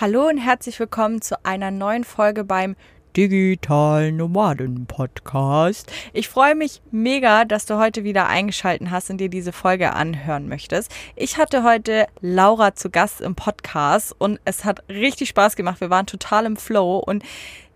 Hallo 0.00 0.26
und 0.26 0.38
herzlich 0.38 0.80
willkommen 0.80 1.22
zu 1.22 1.36
einer 1.44 1.70
neuen 1.70 2.02
Folge 2.02 2.42
beim 2.42 2.74
Digital 3.16 4.10
Nomaden 4.10 4.86
Podcast. 4.86 5.88
Ich 6.12 6.28
freue 6.28 6.56
mich 6.56 6.82
mega, 6.90 7.44
dass 7.44 7.64
du 7.64 7.78
heute 7.78 8.02
wieder 8.02 8.26
eingeschaltet 8.26 8.90
hast 8.90 9.10
und 9.10 9.18
dir 9.18 9.28
diese 9.28 9.52
Folge 9.52 9.92
anhören 9.92 10.48
möchtest. 10.48 10.90
Ich 11.14 11.38
hatte 11.38 11.62
heute 11.62 12.08
Laura 12.20 12.74
zu 12.74 12.90
Gast 12.90 13.20
im 13.20 13.36
Podcast 13.36 14.16
und 14.18 14.40
es 14.44 14.64
hat 14.64 14.82
richtig 14.88 15.28
Spaß 15.28 15.54
gemacht. 15.54 15.80
Wir 15.80 15.90
waren 15.90 16.06
total 16.06 16.46
im 16.46 16.56
Flow 16.56 16.98
und 16.98 17.22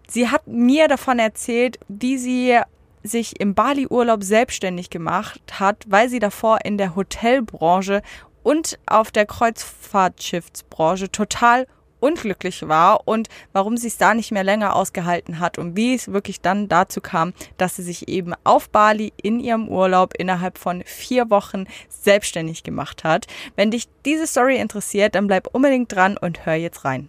sie 0.08 0.28
hat 0.28 0.48
mir 0.48 0.88
davon 0.88 1.20
erzählt, 1.20 1.78
wie 1.86 2.18
sie 2.18 2.58
sich 3.04 3.38
im 3.38 3.54
Bali-Urlaub 3.54 4.24
selbstständig 4.24 4.90
gemacht 4.90 5.60
hat, 5.60 5.84
weil 5.86 6.08
sie 6.08 6.18
davor 6.18 6.58
in 6.64 6.78
der 6.78 6.96
Hotelbranche 6.96 8.02
und 8.42 8.76
auf 8.86 9.12
der 9.12 9.24
Kreuzfahrtschiffsbranche 9.24 11.12
total 11.12 11.68
unglücklich 12.00 12.68
war 12.68 13.06
und 13.06 13.28
warum 13.52 13.76
sie 13.76 13.88
es 13.88 13.98
da 13.98 14.14
nicht 14.14 14.32
mehr 14.32 14.44
länger 14.44 14.76
ausgehalten 14.76 15.40
hat 15.40 15.58
und 15.58 15.76
wie 15.76 15.94
es 15.94 16.12
wirklich 16.12 16.40
dann 16.40 16.68
dazu 16.68 17.00
kam, 17.00 17.32
dass 17.56 17.76
sie 17.76 17.82
sich 17.82 18.08
eben 18.08 18.34
auf 18.44 18.70
Bali 18.70 19.12
in 19.20 19.40
ihrem 19.40 19.68
Urlaub 19.68 20.14
innerhalb 20.14 20.58
von 20.58 20.82
vier 20.84 21.30
Wochen 21.30 21.66
selbstständig 21.88 22.62
gemacht 22.62 23.04
hat. 23.04 23.26
Wenn 23.56 23.70
dich 23.70 23.88
diese 24.04 24.26
Story 24.26 24.56
interessiert, 24.56 25.14
dann 25.14 25.26
bleib 25.26 25.48
unbedingt 25.52 25.92
dran 25.92 26.16
und 26.16 26.46
hör 26.46 26.54
jetzt 26.54 26.84
rein. 26.84 27.08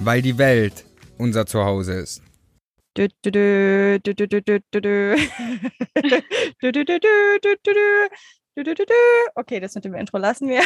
weil 0.00 0.22
die 0.22 0.38
Welt 0.38 0.84
unser 1.18 1.46
Zuhause 1.46 1.94
ist. 1.94 2.22
Okay, 9.34 9.60
das 9.60 9.74
mit 9.74 9.84
dem 9.84 9.94
Intro 9.94 10.18
lassen 10.18 10.48
wir. 10.48 10.62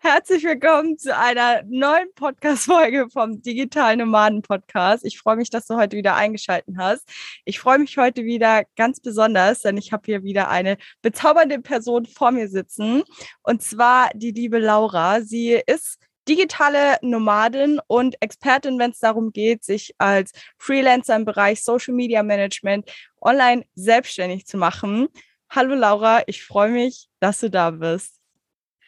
Herzlich 0.00 0.44
willkommen 0.44 0.96
zu 0.96 1.16
einer 1.16 1.64
neuen 1.64 2.06
Podcast-Folge 2.14 3.08
vom 3.10 3.42
Digital 3.42 3.96
Nomaden 3.96 4.42
Podcast. 4.42 5.04
Ich 5.04 5.18
freue 5.18 5.34
mich, 5.34 5.50
dass 5.50 5.66
du 5.66 5.74
heute 5.74 5.96
wieder 5.96 6.14
eingeschaltet 6.14 6.76
hast. 6.78 7.02
Ich 7.44 7.58
freue 7.58 7.80
mich 7.80 7.98
heute 7.98 8.24
wieder 8.24 8.62
ganz 8.76 9.00
besonders, 9.00 9.62
denn 9.62 9.76
ich 9.76 9.92
habe 9.92 10.04
hier 10.06 10.22
wieder 10.22 10.48
eine 10.48 10.76
bezaubernde 11.02 11.58
Person 11.58 12.06
vor 12.06 12.30
mir 12.30 12.48
sitzen. 12.48 13.02
Und 13.42 13.60
zwar 13.62 14.10
die 14.14 14.30
liebe 14.30 14.60
Laura. 14.60 15.22
Sie 15.22 15.60
ist 15.66 15.98
digitale 16.28 16.96
Nomadin 17.02 17.80
und 17.86 18.16
Expertin, 18.20 18.78
wenn 18.78 18.90
es 18.90 18.98
darum 18.98 19.32
geht, 19.32 19.64
sich 19.64 19.94
als 19.98 20.32
Freelancer 20.58 21.16
im 21.16 21.24
Bereich 21.24 21.62
Social 21.62 21.94
Media 21.94 22.22
Management 22.22 22.90
online 23.20 23.64
selbstständig 23.74 24.46
zu 24.46 24.56
machen. 24.56 25.08
Hallo 25.50 25.74
Laura, 25.74 26.22
ich 26.26 26.44
freue 26.44 26.70
mich, 26.70 27.08
dass 27.20 27.40
du 27.40 27.50
da 27.50 27.70
bist. 27.70 28.20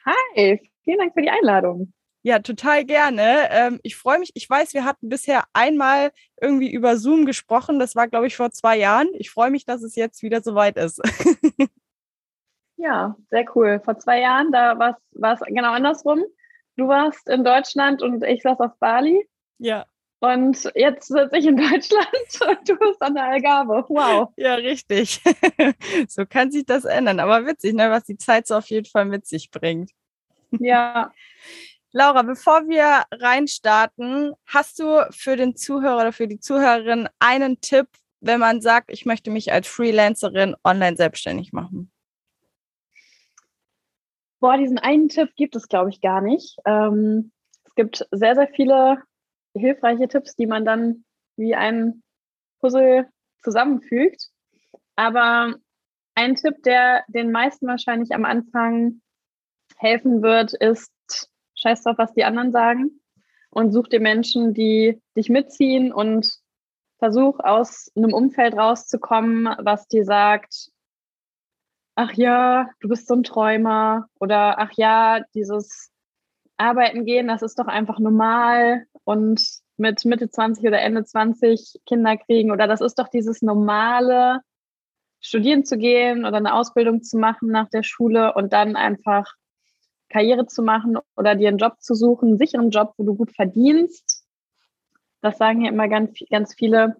Hi, 0.05 0.61
vielen 0.83 0.99
Dank 0.99 1.15
für 1.15 1.23
die 1.23 1.31
Einladung. 1.31 1.93
Ja, 2.23 2.41
total 2.41 2.85
gerne. 2.85 3.49
Ähm, 3.51 3.81
ich 3.83 3.97
freue 3.97 4.19
mich. 4.19 4.33
Ich 4.35 4.51
weiß, 4.51 4.75
wir 4.75 4.85
hatten 4.85 5.09
bisher 5.09 5.45
einmal 5.53 6.11
irgendwie 6.41 6.71
über 6.71 6.97
Zoom 6.97 7.27
gesprochen. 7.27 7.79
Das 7.79 7.95
war, 7.95 8.09
glaube 8.09 8.27
ich, 8.27 8.37
vor 8.37 8.51
zwei 8.51 8.77
Jahren. 8.77 9.09
Ich 9.15 9.31
freue 9.31 9.51
mich, 9.51 9.65
dass 9.65 9.83
es 9.83 9.95
jetzt 9.95 10.23
wieder 10.23 10.43
soweit 10.43 10.77
ist. 10.77 11.01
ja, 12.77 13.17
sehr 13.31 13.45
cool. 13.55 13.81
Vor 13.85 13.99
zwei 13.99 14.21
Jahren, 14.21 14.51
da 14.51 14.79
war 14.79 15.33
es 15.33 15.41
genau 15.47 15.73
andersrum. 15.73 16.25
Du 16.79 16.87
warst 16.87 17.29
in 17.29 17.43
Deutschland 17.43 18.03
und 18.03 18.23
ich 18.23 18.41
saß 18.43 18.61
auf 18.61 18.71
Bali. 18.79 19.29
Ja. 19.59 19.85
Und 20.21 20.71
jetzt 20.77 21.09
sitze 21.09 21.37
ich 21.37 21.47
in 21.47 21.57
Deutschland 21.57 22.09
und 22.49 22.69
du 22.69 22.77
bist 22.77 23.03
an 23.03 23.15
der 23.15 23.25
Algarve. 23.25 23.85
Wow. 23.89 24.33
Ja, 24.37 24.55
richtig. 24.55 25.21
so 26.09 26.25
kann 26.25 26.53
sich 26.53 26.65
das 26.67 26.85
ändern. 26.85 27.19
Aber 27.19 27.45
witzig, 27.47 27.75
ne, 27.75 27.91
was 27.91 28.05
die 28.05 28.17
Zeit 28.17 28.47
so 28.47 28.55
auf 28.55 28.67
jeden 28.67 28.87
Fall 28.87 29.07
mit 29.07 29.27
sich 29.27 29.51
bringt. 29.51 29.91
Ja. 30.53 31.13
Laura, 31.93 32.23
bevor 32.23 32.69
wir 32.69 33.03
reinstarten, 33.11 34.35
hast 34.47 34.79
du 34.79 35.05
für 35.11 35.37
den 35.37 35.57
Zuhörer 35.57 35.97
oder 35.97 36.13
für 36.13 36.29
die 36.29 36.39
Zuhörerin 36.39 37.09
einen 37.19 37.61
Tipp, 37.61 37.89
wenn 38.21 38.39
man 38.39 38.61
sagt, 38.61 38.93
ich 38.93 39.05
möchte 39.05 39.33
mich 39.33 39.53
als 39.53 39.67
Freelancerin 39.67 40.55
online 40.63 40.97
selbstständig 40.97 41.53
machen? 41.53 41.91
Boah, 44.41 44.57
diesen 44.57 44.79
einen 44.79 45.09
Tipp 45.09 45.35
gibt 45.37 45.57
es, 45.57 45.69
glaube 45.69 45.91
ich, 45.91 46.01
gar 46.01 46.21
nicht. 46.21 46.57
Ähm, 46.65 47.33
es 47.65 47.75
gibt 47.75 48.07
sehr, 48.13 48.35
sehr 48.35 48.49
viele 48.49 49.03
hilfreiche 49.55 50.09
Tipps, 50.09 50.37
die 50.37 50.47
man 50.47 50.65
dann 50.65 51.05
wie 51.37 51.55
ein 51.55 52.03
Puzzle 52.61 53.09
zusammenfügt. 53.43 54.31
Aber 54.97 55.55
ein 56.15 56.35
Tipp, 56.35 56.63
der 56.65 57.05
den 57.09 57.31
meisten 57.31 57.67
wahrscheinlich 57.67 58.13
am 58.13 58.25
Anfang 58.25 59.01
helfen 59.77 60.23
wird, 60.23 60.53
ist, 60.55 60.93
scheiß 61.55 61.83
drauf, 61.83 61.99
was 61.99 62.13
die 62.15 62.25
anderen 62.25 62.53
sagen 62.53 63.01
und 63.51 63.73
such 63.73 63.89
dir 63.89 64.01
Menschen, 64.01 64.55
die 64.55 65.01
dich 65.17 65.29
mitziehen 65.29 65.93
und 65.93 66.39
versuch 66.99 67.39
aus 67.41 67.91
einem 67.97 68.13
Umfeld 68.13 68.57
rauszukommen, 68.57 69.49
was 69.59 69.87
dir 69.89 70.05
sagt, 70.05 70.71
ach 71.99 72.13
ja, 72.13 72.71
du 72.79 72.89
bist 72.89 73.09
so 73.09 73.15
ein 73.15 73.25
Träumer 73.25 74.07
oder 74.21 74.61
ach 74.61 74.71
ja, 74.77 75.21
dieses 75.35 75.91
Arbeiten 76.57 77.05
gehen, 77.05 77.27
das 77.27 77.43
ist 77.43 77.59
doch 77.59 77.67
einfach 77.67 77.99
normal 77.99 78.85
und 79.03 79.43
mit 79.79 80.05
Mitte 80.05 80.31
20 80.31 80.65
oder 80.65 80.81
Ende 80.81 81.05
20 81.05 81.81
Kinder 81.87 82.17
kriegen 82.17 82.53
oder 82.53 82.69
das 82.69 82.81
ist 82.81 83.01
doch 83.01 83.09
dieses 83.09 83.43
normale, 83.43 84.43
studieren 85.21 85.65
zu 85.65 85.77
gehen 85.77 86.25
oder 86.25 86.37
eine 86.37 86.55
Ausbildung 86.55 87.03
zu 87.03 87.19
machen 87.19 87.49
nach 87.49 87.69
der 87.69 87.83
Schule 87.83 88.33
und 88.35 88.53
dann 88.53 88.77
einfach 88.77 89.35
Karriere 90.09 90.47
zu 90.47 90.63
machen 90.63 90.99
oder 91.17 91.35
dir 91.35 91.49
einen 91.49 91.59
Job 91.59 91.81
zu 91.81 91.95
suchen, 91.97 92.29
einen 92.29 92.39
sicheren 92.39 92.71
Job, 92.71 92.95
wo 92.97 93.05
du 93.05 93.17
gut 93.17 93.35
verdienst. 93.35 94.25
Das 95.21 95.37
sagen 95.37 95.63
ja 95.63 95.73
immer 95.73 95.89
ganz, 95.89 96.17
ganz 96.31 96.55
viele. 96.55 96.97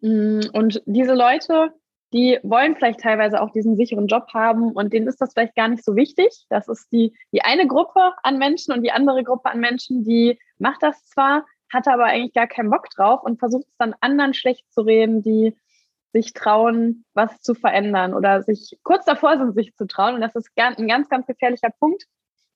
Mm, 0.00 0.40
und 0.52 0.82
diese 0.86 1.14
Leute, 1.14 1.72
die 2.12 2.38
wollen 2.42 2.74
vielleicht 2.76 3.00
teilweise 3.00 3.40
auch 3.40 3.50
diesen 3.50 3.76
sicheren 3.76 4.06
Job 4.06 4.28
haben 4.32 4.72
und 4.72 4.92
denen 4.92 5.08
ist 5.08 5.20
das 5.20 5.32
vielleicht 5.32 5.54
gar 5.54 5.68
nicht 5.68 5.84
so 5.84 5.94
wichtig. 5.94 6.46
Das 6.48 6.68
ist 6.68 6.90
die, 6.90 7.14
die 7.32 7.42
eine 7.42 7.66
Gruppe 7.66 8.12
an 8.22 8.38
Menschen 8.38 8.72
und 8.72 8.82
die 8.82 8.92
andere 8.92 9.22
Gruppe 9.24 9.50
an 9.50 9.60
Menschen, 9.60 10.04
die 10.04 10.38
macht 10.58 10.82
das 10.82 11.04
zwar, 11.06 11.44
hat 11.70 11.86
aber 11.86 12.04
eigentlich 12.04 12.32
gar 12.32 12.46
keinen 12.46 12.70
Bock 12.70 12.88
drauf 12.90 13.22
und 13.22 13.38
versucht 13.38 13.66
es 13.68 13.76
dann 13.76 13.94
anderen 14.00 14.32
schlecht 14.32 14.72
zu 14.72 14.80
reden, 14.82 15.22
die 15.22 15.54
sich 16.12 16.32
trauen, 16.32 17.04
was 17.12 17.42
zu 17.42 17.54
verändern 17.54 18.14
oder 18.14 18.42
sich 18.42 18.78
kurz 18.82 19.04
davor 19.04 19.36
sind, 19.36 19.54
sich 19.54 19.74
zu 19.74 19.86
trauen. 19.86 20.14
Und 20.14 20.22
das 20.22 20.34
ist 20.34 20.48
ein 20.56 20.88
ganz, 20.88 21.10
ganz 21.10 21.26
gefährlicher 21.26 21.70
Punkt. 21.78 22.04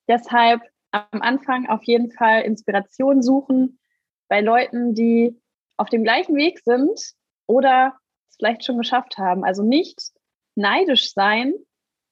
Deshalb 0.07 0.61
am 0.89 1.21
Anfang 1.21 1.67
auf 1.69 1.83
jeden 1.83 2.11
Fall 2.11 2.41
Inspiration 2.41 3.21
suchen 3.21 3.79
bei 4.27 4.41
Leuten, 4.41 4.95
die 4.95 5.39
auf 5.77 5.89
dem 5.89 6.03
gleichen 6.03 6.35
Weg 6.35 6.59
sind 6.59 6.99
oder 7.45 7.95
vielleicht 8.37 8.65
schon 8.65 8.77
geschafft 8.77 9.17
haben. 9.17 9.43
Also 9.43 9.63
nicht 9.63 10.11
neidisch 10.55 11.13
sein 11.13 11.53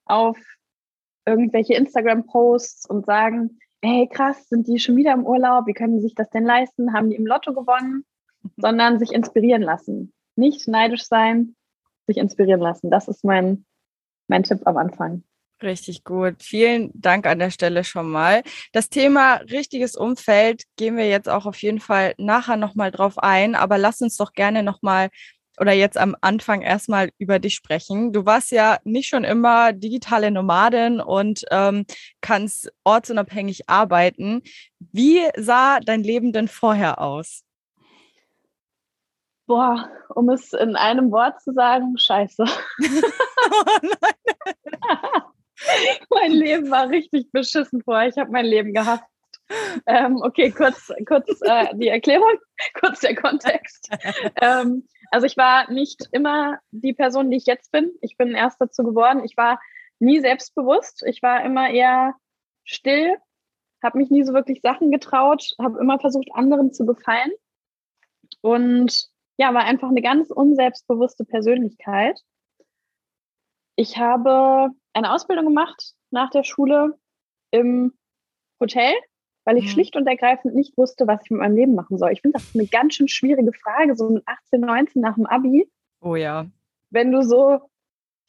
auf 0.06 0.38
irgendwelche 1.26 1.74
Instagram-Posts 1.76 2.90
und 2.90 3.06
sagen, 3.06 3.59
hey 3.84 4.08
krass, 4.12 4.48
sind 4.50 4.68
die 4.68 4.80
schon 4.80 4.95
wieder 4.95 5.13
im 5.13 5.25
Urlaub? 5.25 5.68
Wie 5.68 5.74
können 5.74 5.95
die 5.95 6.01
sich 6.01 6.16
das 6.16 6.30
denn 6.30 6.45
leisten? 6.45 6.94
Haben 6.94 7.10
die 7.10 7.16
im 7.16 7.25
Lotto 7.25 7.54
gewonnen? 7.54 8.06
Sondern 8.57 9.00
sich 9.00 9.12
inspirieren 9.12 9.62
lassen. 9.62 10.13
Nicht 10.36 10.68
neidisch 10.68 11.04
sein, 11.04 11.56
sich 12.07 12.18
inspirieren 12.18 12.62
lassen. 12.62 12.90
Das 12.90 13.07
ist 13.07 13.24
mein, 13.24 13.66
mein 14.28 14.44
Tipp 14.44 14.62
am 14.66 14.78
Anfang. 14.78 15.24
Richtig 15.62 16.04
gut. 16.04 16.42
Vielen 16.42 16.90
Dank 16.95 17.28
an 17.28 17.38
der 17.38 17.51
Stelle 17.51 17.84
schon 17.84 18.10
mal. 18.10 18.42
Das 18.72 18.90
Thema 18.90 19.36
richtiges 19.36 19.95
Umfeld 19.95 20.63
gehen 20.75 20.98
wir 20.98 21.07
jetzt 21.07 21.30
auch 21.30 21.45
auf 21.45 21.62
jeden 21.62 21.80
Fall 21.80 22.16
nachher 22.18 22.57
nochmal 22.57 22.90
drauf 22.90 23.19
ein, 23.19 23.54
aber 23.54 23.78
lass 23.78 24.01
uns 24.01 24.18
doch 24.18 24.34
gerne 24.34 24.63
nochmal 24.63 25.10
oder 25.59 25.74
jetzt 25.74 25.98
am 25.98 26.15
Anfang 26.21 26.62
erstmal 26.62 27.09
über 27.18 27.39
dich 27.39 27.56
sprechen. 27.56 28.13
Du 28.13 28.25
warst 28.25 28.51
ja 28.51 28.77
nicht 28.83 29.07
schon 29.07 29.24
immer 29.24 29.74
digitale 29.74 30.31
Nomadin 30.31 31.01
und 31.01 31.44
ähm, 31.51 31.86
kannst 32.21 32.71
ortsunabhängig 32.83 33.69
arbeiten. 33.69 34.42
Wie 34.80 35.21
sah 35.38 35.80
dein 35.80 36.03
Leben 36.03 36.33
denn 36.33 36.48
vorher 36.48 37.01
aus? 37.01 37.44
Boah, 39.48 39.89
um 40.15 40.30
es 40.30 40.53
in 40.53 40.75
einem 40.75 41.12
Wort 41.12 41.42
zu 41.42 41.54
sagen, 41.54 41.97
scheiße. 41.97 42.45
mein 46.09 46.31
Leben 46.31 46.71
war 46.71 46.89
richtig 46.89 47.31
beschissen 47.31 47.81
vorher. 47.83 48.09
Ich 48.09 48.18
habe 48.18 48.31
mein 48.31 48.45
Leben 48.45 48.74
gehasst. 48.74 49.04
Ähm, 49.86 50.18
okay, 50.21 50.51
kurz, 50.51 50.92
kurz 51.06 51.27
äh, 51.42 51.75
die 51.75 51.89
Erklärung, 51.89 52.33
kurz 52.80 53.01
der 53.01 53.15
Kontext. 53.15 53.89
Ähm, 54.42 54.88
also 55.12 55.28
ich 55.28 55.38
war 55.38 55.69
nicht 55.69 56.08
immer 56.13 56.60
die 56.72 56.94
Person, 56.94 57.30
die 57.30 57.38
ich 57.38 57.46
jetzt 57.46 57.72
bin. 57.72 57.92
Ich 58.02 58.18
bin 58.18 58.34
erst 58.34 58.60
dazu 58.62 58.84
geworden. 58.84 59.24
Ich 59.25 59.36
war 59.36 59.60
nie 60.00 60.22
selbstbewusst. 60.22 61.04
Ich 61.06 61.22
war 61.22 61.44
immer 61.44 61.69
eher 61.69 62.16
still, 62.63 63.18
habe 63.84 63.98
mich 63.98 64.10
nie 64.10 64.24
so 64.24 64.34
wirklich 64.34 64.62
Sachen 64.62 64.90
getraut, 64.90 65.52
habe 65.60 65.80
immer 65.80 66.00
versucht, 66.00 66.30
anderen 66.34 66.72
zu 66.74 66.86
gefallen. 66.86 67.31
Und 68.40 69.10
ja, 69.38 69.54
war 69.54 69.66
einfach 69.66 69.90
eine 69.90 70.02
ganz 70.02 70.31
unselbstbewusste 70.31 71.25
Persönlichkeit. 71.25 72.19
Ich 73.75 73.98
habe 73.98 74.69
eine 74.94 75.12
Ausbildung 75.12 75.46
gemacht 75.46 75.94
nach 76.10 76.30
der 76.30 76.44
Schule 76.44 76.98
im 77.52 77.94
Hotel, 78.60 78.94
weil 79.46 79.58
ich 79.58 79.72
schlicht 79.72 79.96
und 79.96 80.08
ergreifend 80.08 80.56
nicht 80.56 80.78
wusste, 80.78 81.08
was 81.08 81.22
ich 81.24 81.32
mit 81.32 81.40
meinem 81.40 81.56
Leben 81.56 81.76
machen 81.76 81.98
soll. 81.98 82.12
Ich 82.12 82.22
finde 82.22 82.38
das 82.38 82.54
eine 82.54 82.68
ganz 82.68 82.96
schön 82.96 83.08
schwierige 83.08 83.54
Frage, 83.54 83.96
so 83.96 84.10
mit 84.10 84.24
18, 84.28 84.62
19 84.62 85.02
nach 85.02 85.16
dem 85.16 85.26
Abi. 85.26 85.68
Oh 86.02 86.16
ja. 86.16 86.46
Wenn 86.90 87.12
du 87.12 87.24
so 87.24 87.60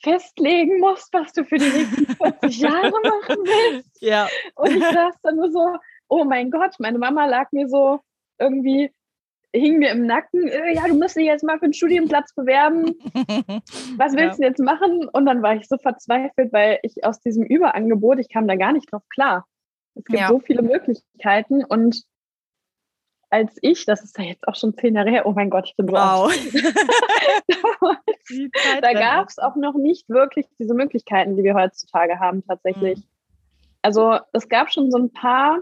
festlegen 0.02 0.80
musst, 0.80 1.12
was 1.12 1.32
du 1.32 1.44
für 1.44 1.58
die 1.58 1.68
nächsten 1.68 2.06
40 2.16 2.58
Jahre 2.60 2.90
machen 2.90 3.36
willst. 3.44 4.02
Ja. 4.02 4.28
Und 4.54 4.76
ich 4.76 4.84
saß 4.84 5.14
dann 5.22 5.36
nur 5.36 5.50
so, 5.50 5.76
oh 6.08 6.24
mein 6.24 6.50
Gott, 6.50 6.74
meine 6.78 6.98
Mama 6.98 7.26
lag 7.26 7.52
mir 7.52 7.68
so 7.68 8.00
irgendwie 8.38 8.90
hing 9.54 9.78
mir 9.78 9.90
im 9.90 10.06
Nacken, 10.06 10.48
äh, 10.48 10.74
ja, 10.74 10.86
du 10.88 10.94
musst 10.94 11.16
dich 11.16 11.26
jetzt 11.26 11.44
mal 11.44 11.58
für 11.58 11.64
einen 11.64 11.74
Studienplatz 11.74 12.34
bewerben. 12.34 12.94
Was 13.96 14.14
willst 14.14 14.38
ja. 14.40 14.46
du 14.46 14.48
jetzt 14.48 14.60
machen? 14.60 15.08
Und 15.12 15.26
dann 15.26 15.42
war 15.42 15.54
ich 15.54 15.68
so 15.68 15.76
verzweifelt, 15.76 16.52
weil 16.52 16.78
ich 16.82 17.04
aus 17.04 17.20
diesem 17.20 17.44
Überangebot, 17.44 18.18
ich 18.18 18.30
kam 18.30 18.48
da 18.48 18.56
gar 18.56 18.72
nicht 18.72 18.90
drauf 18.90 19.02
klar. 19.10 19.46
Es 19.94 20.04
gibt 20.04 20.18
ja. 20.18 20.28
so 20.28 20.40
viele 20.40 20.62
Möglichkeiten 20.62 21.64
und 21.64 22.04
als 23.32 23.56
ich, 23.62 23.86
das 23.86 24.04
ist 24.04 24.18
ja 24.18 24.24
jetzt 24.24 24.46
auch 24.46 24.54
schon 24.54 24.76
zehn 24.76 24.94
Jahre 24.94 25.10
her, 25.10 25.24
oh 25.24 25.32
mein 25.32 25.48
Gott, 25.48 25.66
ich 25.66 25.74
bin 25.76 25.88
wow. 25.90 26.30
da 28.82 28.92
gab 28.92 29.28
es 29.28 29.38
auch 29.38 29.56
noch 29.56 29.74
nicht 29.74 30.08
wirklich 30.10 30.46
diese 30.58 30.74
Möglichkeiten, 30.74 31.36
die 31.36 31.42
wir 31.42 31.54
heutzutage 31.54 32.20
haben, 32.20 32.44
tatsächlich. 32.46 32.98
Mhm. 32.98 33.04
Also 33.80 34.18
es 34.32 34.50
gab 34.50 34.70
schon 34.70 34.90
so 34.90 34.98
ein 34.98 35.12
paar 35.14 35.60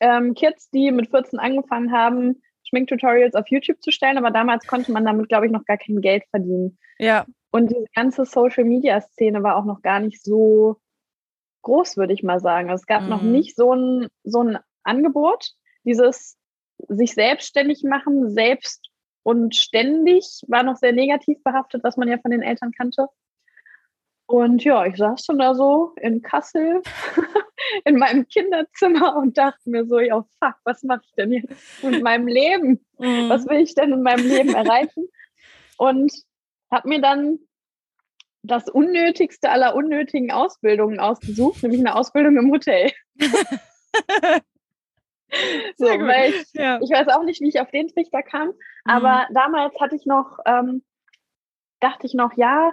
ähm, 0.00 0.34
Kids, 0.34 0.70
die 0.70 0.90
mit 0.90 1.10
14 1.10 1.38
angefangen 1.38 1.92
haben, 1.92 2.40
Schminktutorials 2.66 3.34
auf 3.34 3.48
YouTube 3.48 3.82
zu 3.82 3.90
stellen, 3.90 4.16
aber 4.16 4.30
damals 4.30 4.66
konnte 4.66 4.90
man 4.90 5.04
damit, 5.04 5.28
glaube 5.28 5.44
ich, 5.44 5.52
noch 5.52 5.66
gar 5.66 5.76
kein 5.76 6.00
Geld 6.00 6.24
verdienen. 6.30 6.78
Ja. 6.98 7.26
Und 7.50 7.70
diese 7.70 7.86
ganze 7.94 8.24
Social-Media-Szene 8.24 9.42
war 9.42 9.56
auch 9.56 9.64
noch 9.66 9.82
gar 9.82 10.00
nicht 10.00 10.22
so 10.22 10.80
groß, 11.62 11.96
würde 11.96 12.12
ich 12.12 12.22
mal 12.22 12.40
sagen. 12.40 12.70
Also 12.70 12.82
es 12.82 12.86
gab 12.86 13.02
mhm. 13.02 13.08
noch 13.08 13.22
nicht 13.22 13.56
so 13.56 13.74
ein, 13.74 14.08
so 14.24 14.42
ein 14.42 14.58
Angebot. 14.82 15.52
Dieses 15.84 16.36
sich 16.88 17.14
selbstständig 17.14 17.82
machen, 17.82 18.30
selbst 18.30 18.88
und 19.22 19.54
ständig 19.54 20.42
war 20.46 20.62
noch 20.62 20.76
sehr 20.76 20.92
negativ 20.92 21.42
behaftet, 21.42 21.82
was 21.84 21.96
man 21.96 22.08
ja 22.08 22.18
von 22.18 22.30
den 22.30 22.42
Eltern 22.42 22.72
kannte. 22.72 23.08
Und 24.26 24.62
ja, 24.62 24.84
ich 24.84 24.96
saß 24.96 25.24
schon 25.24 25.38
da 25.38 25.54
so 25.54 25.94
in 25.96 26.22
Kassel 26.22 26.82
in 27.84 27.96
meinem 27.96 28.28
Kinderzimmer 28.28 29.16
und 29.16 29.38
dachte 29.38 29.70
mir 29.70 29.86
so, 29.86 29.98
ja, 29.98 30.22
fuck, 30.38 30.56
was 30.64 30.82
mache 30.82 31.00
ich 31.04 31.12
denn 31.14 31.32
jetzt 31.32 31.82
mit 31.82 32.02
meinem 32.02 32.26
Leben? 32.26 32.84
Mhm. 32.98 33.28
Was 33.28 33.46
will 33.48 33.60
ich 33.60 33.74
denn 33.74 33.92
in 33.92 34.02
meinem 34.02 34.26
Leben 34.28 34.54
erreichen? 34.54 35.08
Und 35.78 36.12
habe 36.70 36.88
mir 36.88 37.00
dann 37.00 37.38
das 38.48 38.68
unnötigste 38.68 39.50
aller 39.50 39.74
unnötigen 39.74 40.32
Ausbildungen 40.32 40.98
ausgesucht, 40.98 41.62
nämlich 41.62 41.80
eine 41.80 41.94
Ausbildung 41.94 42.36
im 42.36 42.50
Hotel. 42.50 42.90
so, 45.76 45.86
weil 45.86 46.30
ich, 46.30 46.52
ja. 46.54 46.80
ich 46.82 46.90
weiß 46.90 47.08
auch 47.08 47.24
nicht, 47.24 47.40
wie 47.40 47.48
ich 47.48 47.60
auf 47.60 47.70
den 47.70 47.88
Trichter 47.88 48.22
kam, 48.22 48.48
mhm. 48.48 48.54
aber 48.84 49.26
damals 49.32 49.78
hatte 49.80 49.96
ich 49.96 50.06
noch, 50.06 50.38
ähm, 50.46 50.82
dachte 51.80 52.06
ich 52.06 52.14
noch, 52.14 52.32
ja, 52.36 52.72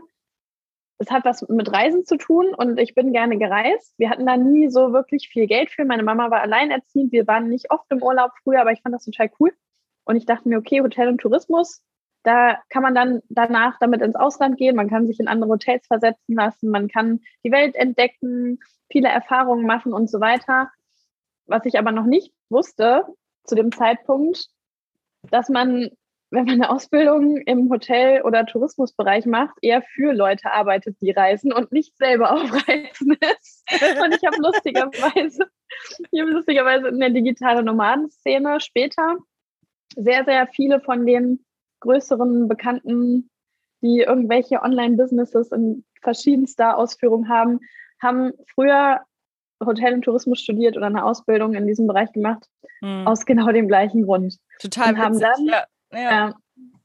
es 0.97 1.11
hat 1.11 1.25
was 1.25 1.47
mit 1.49 1.71
Reisen 1.71 2.05
zu 2.05 2.15
tun 2.17 2.53
und 2.55 2.79
ich 2.79 2.95
bin 2.95 3.11
gerne 3.11 3.37
gereist. 3.37 3.93
Wir 3.97 4.09
hatten 4.09 4.25
da 4.25 4.37
nie 4.37 4.69
so 4.69 4.93
wirklich 4.93 5.27
viel 5.27 5.45
Geld 5.45 5.69
für. 5.69 5.83
Meine 5.83 6.03
Mama 6.03 6.31
war 6.31 6.39
alleinerziehend. 6.39 7.11
Wir 7.11 7.27
waren 7.27 7.49
nicht 7.49 7.69
oft 7.69 7.85
im 7.89 8.01
Urlaub 8.01 8.31
früher, 8.41 8.61
aber 8.61 8.71
ich 8.71 8.81
fand 8.81 8.95
das 8.95 9.03
total 9.03 9.29
cool. 9.39 9.51
Und 10.05 10.15
ich 10.15 10.25
dachte 10.25 10.47
mir, 10.47 10.57
okay, 10.57 10.79
Hotel 10.79 11.09
und 11.09 11.19
Tourismus, 11.19 11.83
da 12.25 12.59
kann 12.69 12.81
man 12.81 12.95
dann 12.95 13.21
danach 13.29 13.77
damit 13.79 14.01
ins 14.01 14.15
Ausland 14.15 14.57
gehen. 14.57 14.75
Man 14.75 14.89
kann 14.89 15.07
sich 15.07 15.19
in 15.19 15.27
andere 15.27 15.51
Hotels 15.51 15.85
versetzen 15.87 16.35
lassen. 16.35 16.69
Man 16.69 16.87
kann 16.87 17.21
die 17.43 17.51
Welt 17.51 17.75
entdecken, 17.75 18.59
viele 18.89 19.09
Erfahrungen 19.09 19.65
machen 19.65 19.93
und 19.93 20.09
so 20.09 20.19
weiter. 20.19 20.69
Was 21.45 21.65
ich 21.65 21.77
aber 21.77 21.91
noch 21.91 22.05
nicht 22.05 22.33
wusste 22.49 23.05
zu 23.43 23.55
dem 23.55 23.71
Zeitpunkt, 23.71 24.47
dass 25.29 25.49
man 25.49 25.89
wenn 26.31 26.45
man 26.45 26.55
eine 26.55 26.69
Ausbildung 26.69 27.37
im 27.37 27.69
Hotel- 27.69 28.23
oder 28.23 28.45
Tourismusbereich 28.45 29.25
macht, 29.25 29.55
eher 29.61 29.81
für 29.81 30.11
Leute 30.11 30.51
arbeitet, 30.51 30.97
die 30.99 31.11
reisen 31.11 31.53
und 31.53 31.71
nicht 31.71 31.95
selber 31.97 32.31
auf 32.33 32.51
Reisen 32.67 33.13
ist. 33.13 33.63
Und 34.03 34.15
ich 34.15 34.25
habe 34.25 34.37
lustigerweise, 34.39 35.45
ich 36.11 36.21
habe 36.21 36.31
lustigerweise 36.31 36.87
in 36.89 36.99
der 36.99 37.11
digitalen 37.11 37.65
Nomadenszene 37.65 38.59
später 38.59 39.17
sehr, 39.95 40.25
sehr 40.25 40.47
viele 40.47 40.81
von 40.81 41.05
den 41.05 41.45
größeren 41.79 42.47
Bekannten, 42.47 43.29
die 43.81 43.99
irgendwelche 44.01 44.61
Online-Businesses 44.61 45.51
in 45.51 45.83
verschiedenster 46.01 46.77
Ausführung 46.77 47.29
haben, 47.29 47.59
haben 48.01 48.31
früher 48.53 49.01
Hotel 49.63 49.93
und 49.93 50.01
Tourismus 50.03 50.41
studiert 50.41 50.75
oder 50.75 50.87
eine 50.87 51.05
Ausbildung 51.05 51.53
in 51.53 51.65
diesem 51.67 51.87
Bereich 51.87 52.11
gemacht, 52.11 52.45
hm. 52.81 53.07
aus 53.07 53.25
genau 53.25 53.51
dem 53.51 53.67
gleichen 53.67 54.03
Grund. 54.03 54.37
Total 54.59 54.93
und 54.93 54.99
haben 54.99 55.19
dann 55.19 55.45
ja. 55.45 55.63
Ja. 55.93 56.35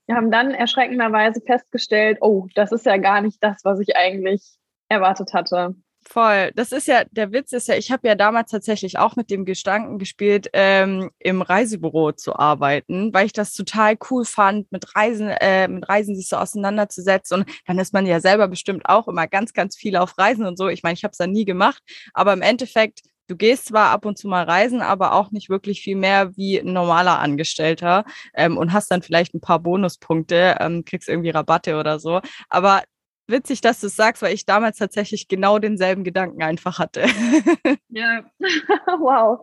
Wir 0.06 0.16
haben 0.16 0.30
dann 0.30 0.50
erschreckenderweise 0.52 1.40
festgestellt, 1.40 2.18
oh, 2.20 2.48
das 2.54 2.72
ist 2.72 2.84
ja 2.84 2.96
gar 2.96 3.20
nicht 3.20 3.42
das, 3.42 3.64
was 3.64 3.78
ich 3.80 3.96
eigentlich 3.96 4.56
erwartet 4.88 5.32
hatte. 5.32 5.76
Voll. 6.02 6.50
Das 6.56 6.72
ist 6.72 6.88
ja, 6.88 7.04
der 7.10 7.30
Witz 7.32 7.52
ist 7.52 7.68
ja, 7.68 7.76
ich 7.76 7.92
habe 7.92 8.08
ja 8.08 8.14
damals 8.14 8.50
tatsächlich 8.50 8.98
auch 8.98 9.16
mit 9.16 9.30
dem 9.30 9.44
Gedanken 9.44 9.98
gespielt, 9.98 10.48
ähm, 10.54 11.10
im 11.18 11.42
Reisebüro 11.42 12.12
zu 12.12 12.34
arbeiten, 12.36 13.12
weil 13.12 13.26
ich 13.26 13.32
das 13.32 13.52
total 13.52 13.96
cool 14.10 14.24
fand, 14.24 14.72
mit 14.72 14.96
Reisen, 14.96 15.28
äh, 15.28 15.68
mit 15.68 15.88
Reisen 15.88 16.16
sich 16.16 16.28
so 16.28 16.36
auseinanderzusetzen. 16.36 17.40
Und 17.42 17.50
dann 17.66 17.78
ist 17.78 17.92
man 17.92 18.06
ja 18.06 18.18
selber 18.20 18.48
bestimmt 18.48 18.88
auch 18.88 19.08
immer 19.08 19.28
ganz, 19.28 19.52
ganz 19.52 19.76
viel 19.76 19.94
auf 19.96 20.16
Reisen 20.18 20.46
und 20.46 20.56
so. 20.58 20.68
Ich 20.68 20.82
meine, 20.82 20.94
ich 20.94 21.04
habe 21.04 21.12
es 21.12 21.18
dann 21.18 21.32
nie 21.32 21.44
gemacht, 21.44 21.82
aber 22.14 22.32
im 22.32 22.42
Endeffekt 22.42 23.00
Du 23.28 23.36
gehst 23.36 23.66
zwar 23.66 23.90
ab 23.90 24.06
und 24.06 24.18
zu 24.18 24.26
mal 24.26 24.42
reisen, 24.42 24.82
aber 24.82 25.12
auch 25.12 25.30
nicht 25.30 25.48
wirklich 25.48 25.82
viel 25.82 25.94
mehr 25.94 26.36
wie 26.36 26.58
ein 26.58 26.72
normaler 26.72 27.20
Angestellter 27.20 28.04
ähm, 28.34 28.58
und 28.58 28.72
hast 28.72 28.90
dann 28.90 29.02
vielleicht 29.02 29.34
ein 29.34 29.40
paar 29.40 29.60
Bonuspunkte, 29.60 30.56
ähm, 30.58 30.84
kriegst 30.84 31.08
irgendwie 31.08 31.30
Rabatte 31.30 31.76
oder 31.78 32.00
so. 32.00 32.20
Aber 32.48 32.82
witzig, 33.30 33.60
dass 33.60 33.80
du 33.80 33.86
es 33.86 33.96
sagst, 33.96 34.22
weil 34.22 34.34
ich 34.34 34.46
damals 34.46 34.78
tatsächlich 34.78 35.28
genau 35.28 35.58
denselben 35.58 36.04
Gedanken 36.04 36.42
einfach 36.42 36.78
hatte. 36.78 37.04
Ja, 37.92 38.24
wow. 39.00 39.40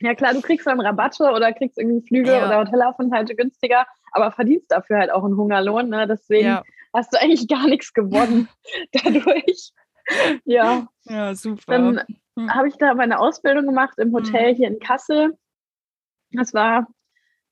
Ja 0.00 0.14
klar, 0.14 0.32
du 0.32 0.40
kriegst 0.40 0.66
dann 0.66 0.80
Rabatte 0.80 1.24
oder 1.24 1.52
kriegst 1.52 1.78
irgendwie 1.78 2.06
Flüge 2.06 2.32
ja. 2.32 2.46
oder 2.46 2.60
Hotelaufenthalte 2.60 3.34
günstiger, 3.34 3.86
aber 4.12 4.32
verdienst 4.32 4.70
dafür 4.70 4.98
halt 4.98 5.12
auch 5.12 5.24
einen 5.24 5.36
Hungerlohn. 5.36 5.88
Ne? 5.88 6.06
Deswegen 6.06 6.48
ja. 6.48 6.62
hast 6.94 7.12
du 7.12 7.20
eigentlich 7.20 7.46
gar 7.48 7.68
nichts 7.68 7.92
gewonnen 7.92 8.48
dadurch. 8.92 9.72
Ja. 10.44 10.88
Ja, 11.04 11.34
super. 11.34 11.62
Dann 11.66 12.02
hm. 12.36 12.54
habe 12.54 12.68
ich 12.68 12.76
da 12.76 12.94
meine 12.94 13.20
Ausbildung 13.20 13.66
gemacht 13.66 13.98
im 13.98 14.12
Hotel 14.12 14.50
hm. 14.50 14.56
hier 14.56 14.68
in 14.68 14.78
Kassel. 14.78 15.36
Das 16.32 16.54
war 16.54 16.86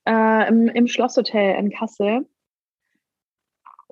äh, 0.07 0.49
im, 0.49 0.69
im 0.69 0.87
Schlosshotel 0.87 1.57
in 1.57 1.71
Kassel. 1.71 2.27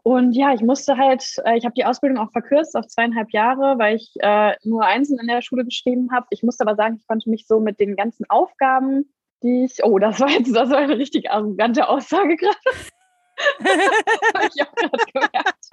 Und 0.09 0.33
ja, 0.33 0.55
ich 0.55 0.63
musste 0.63 0.97
halt, 0.97 1.23
äh, 1.45 1.59
ich 1.59 1.67
habe 1.67 1.75
die 1.75 1.85
Ausbildung 1.85 2.17
auch 2.17 2.33
verkürzt 2.33 2.75
auf 2.79 2.87
zweieinhalb 2.87 3.31
Jahre, 3.31 3.79
weil 3.79 3.97
ich 3.97 4.15
äh, 4.21 4.57
nur 4.65 4.87
Einsen 4.87 5.19
in 5.19 5.27
der 5.27 5.43
Schule 5.43 5.67
geschrieben 5.67 6.09
habe. 6.13 6.27
Ich 6.31 6.43
musste 6.43 6.67
aber 6.67 6.77
sagen, 6.77 6.97
ich 6.99 7.07
konnte 7.07 7.29
mich 7.29 7.47
so 7.47 7.61
mit 7.61 7.79
den 7.79 7.95
ganzen 7.95 8.25
Aufgaben, 8.31 9.13
die 9.43 9.65
ich, 9.65 9.85
oh, 9.85 9.99
das 9.99 10.19
war 10.19 10.31
jetzt, 10.31 10.57
das 10.57 10.71
war 10.71 10.79
eine 10.79 10.97
richtig 10.97 11.31
arrogante 11.31 11.87
Aussage 11.87 12.37
gerade. 12.37 12.57
habe 14.35 14.49
ich 14.55 14.63
auch 14.63 14.75
gerade 14.75 15.05
gemerkt. 15.13 15.67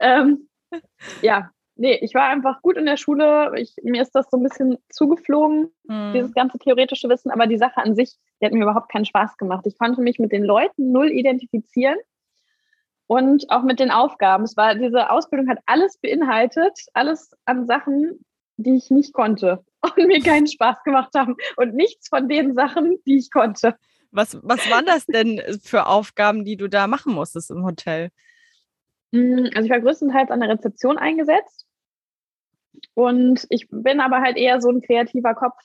ähm, 0.00 0.48
ja, 1.20 1.50
nee, 1.76 1.98
ich 2.02 2.14
war 2.14 2.28
einfach 2.28 2.62
gut 2.62 2.76
in 2.76 2.86
der 2.86 2.96
Schule. 2.96 3.52
Ich, 3.56 3.74
mir 3.82 4.02
ist 4.02 4.14
das 4.14 4.26
so 4.30 4.36
ein 4.36 4.42
bisschen 4.42 4.78
zugeflogen, 4.90 5.70
mhm. 5.84 6.12
dieses 6.14 6.32
ganze 6.34 6.58
theoretische 6.58 7.08
Wissen, 7.08 7.30
aber 7.30 7.46
die 7.46 7.58
Sache 7.58 7.78
an 7.78 7.94
sich, 7.94 8.16
die 8.40 8.46
hat 8.46 8.52
mir 8.52 8.62
überhaupt 8.62 8.90
keinen 8.90 9.04
Spaß 9.04 9.36
gemacht. 9.36 9.66
Ich 9.66 9.78
konnte 9.78 10.00
mich 10.00 10.18
mit 10.18 10.32
den 10.32 10.44
Leuten 10.44 10.92
null 10.92 11.10
identifizieren 11.10 11.98
und 13.06 13.50
auch 13.50 13.62
mit 13.62 13.80
den 13.80 13.90
Aufgaben. 13.90 14.44
Es 14.44 14.56
war, 14.56 14.74
diese 14.74 15.10
Ausbildung 15.10 15.48
hat 15.48 15.58
alles 15.66 15.98
beinhaltet, 15.98 16.78
alles 16.94 17.32
an 17.44 17.66
Sachen, 17.66 18.24
die 18.56 18.76
ich 18.76 18.90
nicht 18.90 19.12
konnte 19.12 19.64
und 19.82 20.06
mir 20.06 20.22
keinen 20.22 20.46
Spaß 20.46 20.82
gemacht 20.84 21.12
haben 21.16 21.36
und 21.56 21.74
nichts 21.74 22.08
von 22.08 22.28
den 22.28 22.54
Sachen, 22.54 22.98
die 23.06 23.18
ich 23.18 23.30
konnte. 23.30 23.76
Was, 24.10 24.38
was 24.42 24.70
waren 24.70 24.86
das 24.86 25.06
denn 25.06 25.42
für 25.60 25.86
Aufgaben, 25.86 26.44
die 26.44 26.56
du 26.56 26.68
da 26.68 26.86
machen 26.86 27.14
musstest 27.14 27.50
im 27.50 27.64
Hotel? 27.64 28.10
Mm, 29.10 29.46
also 29.54 29.64
ich 29.64 29.70
war 29.70 29.80
größtenteils 29.80 30.30
an 30.30 30.40
der 30.40 30.50
Rezeption 30.50 30.98
eingesetzt. 30.98 31.63
Und 32.94 33.46
ich 33.50 33.68
bin 33.70 34.00
aber 34.00 34.20
halt 34.20 34.36
eher 34.36 34.60
so 34.60 34.70
ein 34.70 34.82
kreativer 34.82 35.34
Kopf. 35.34 35.58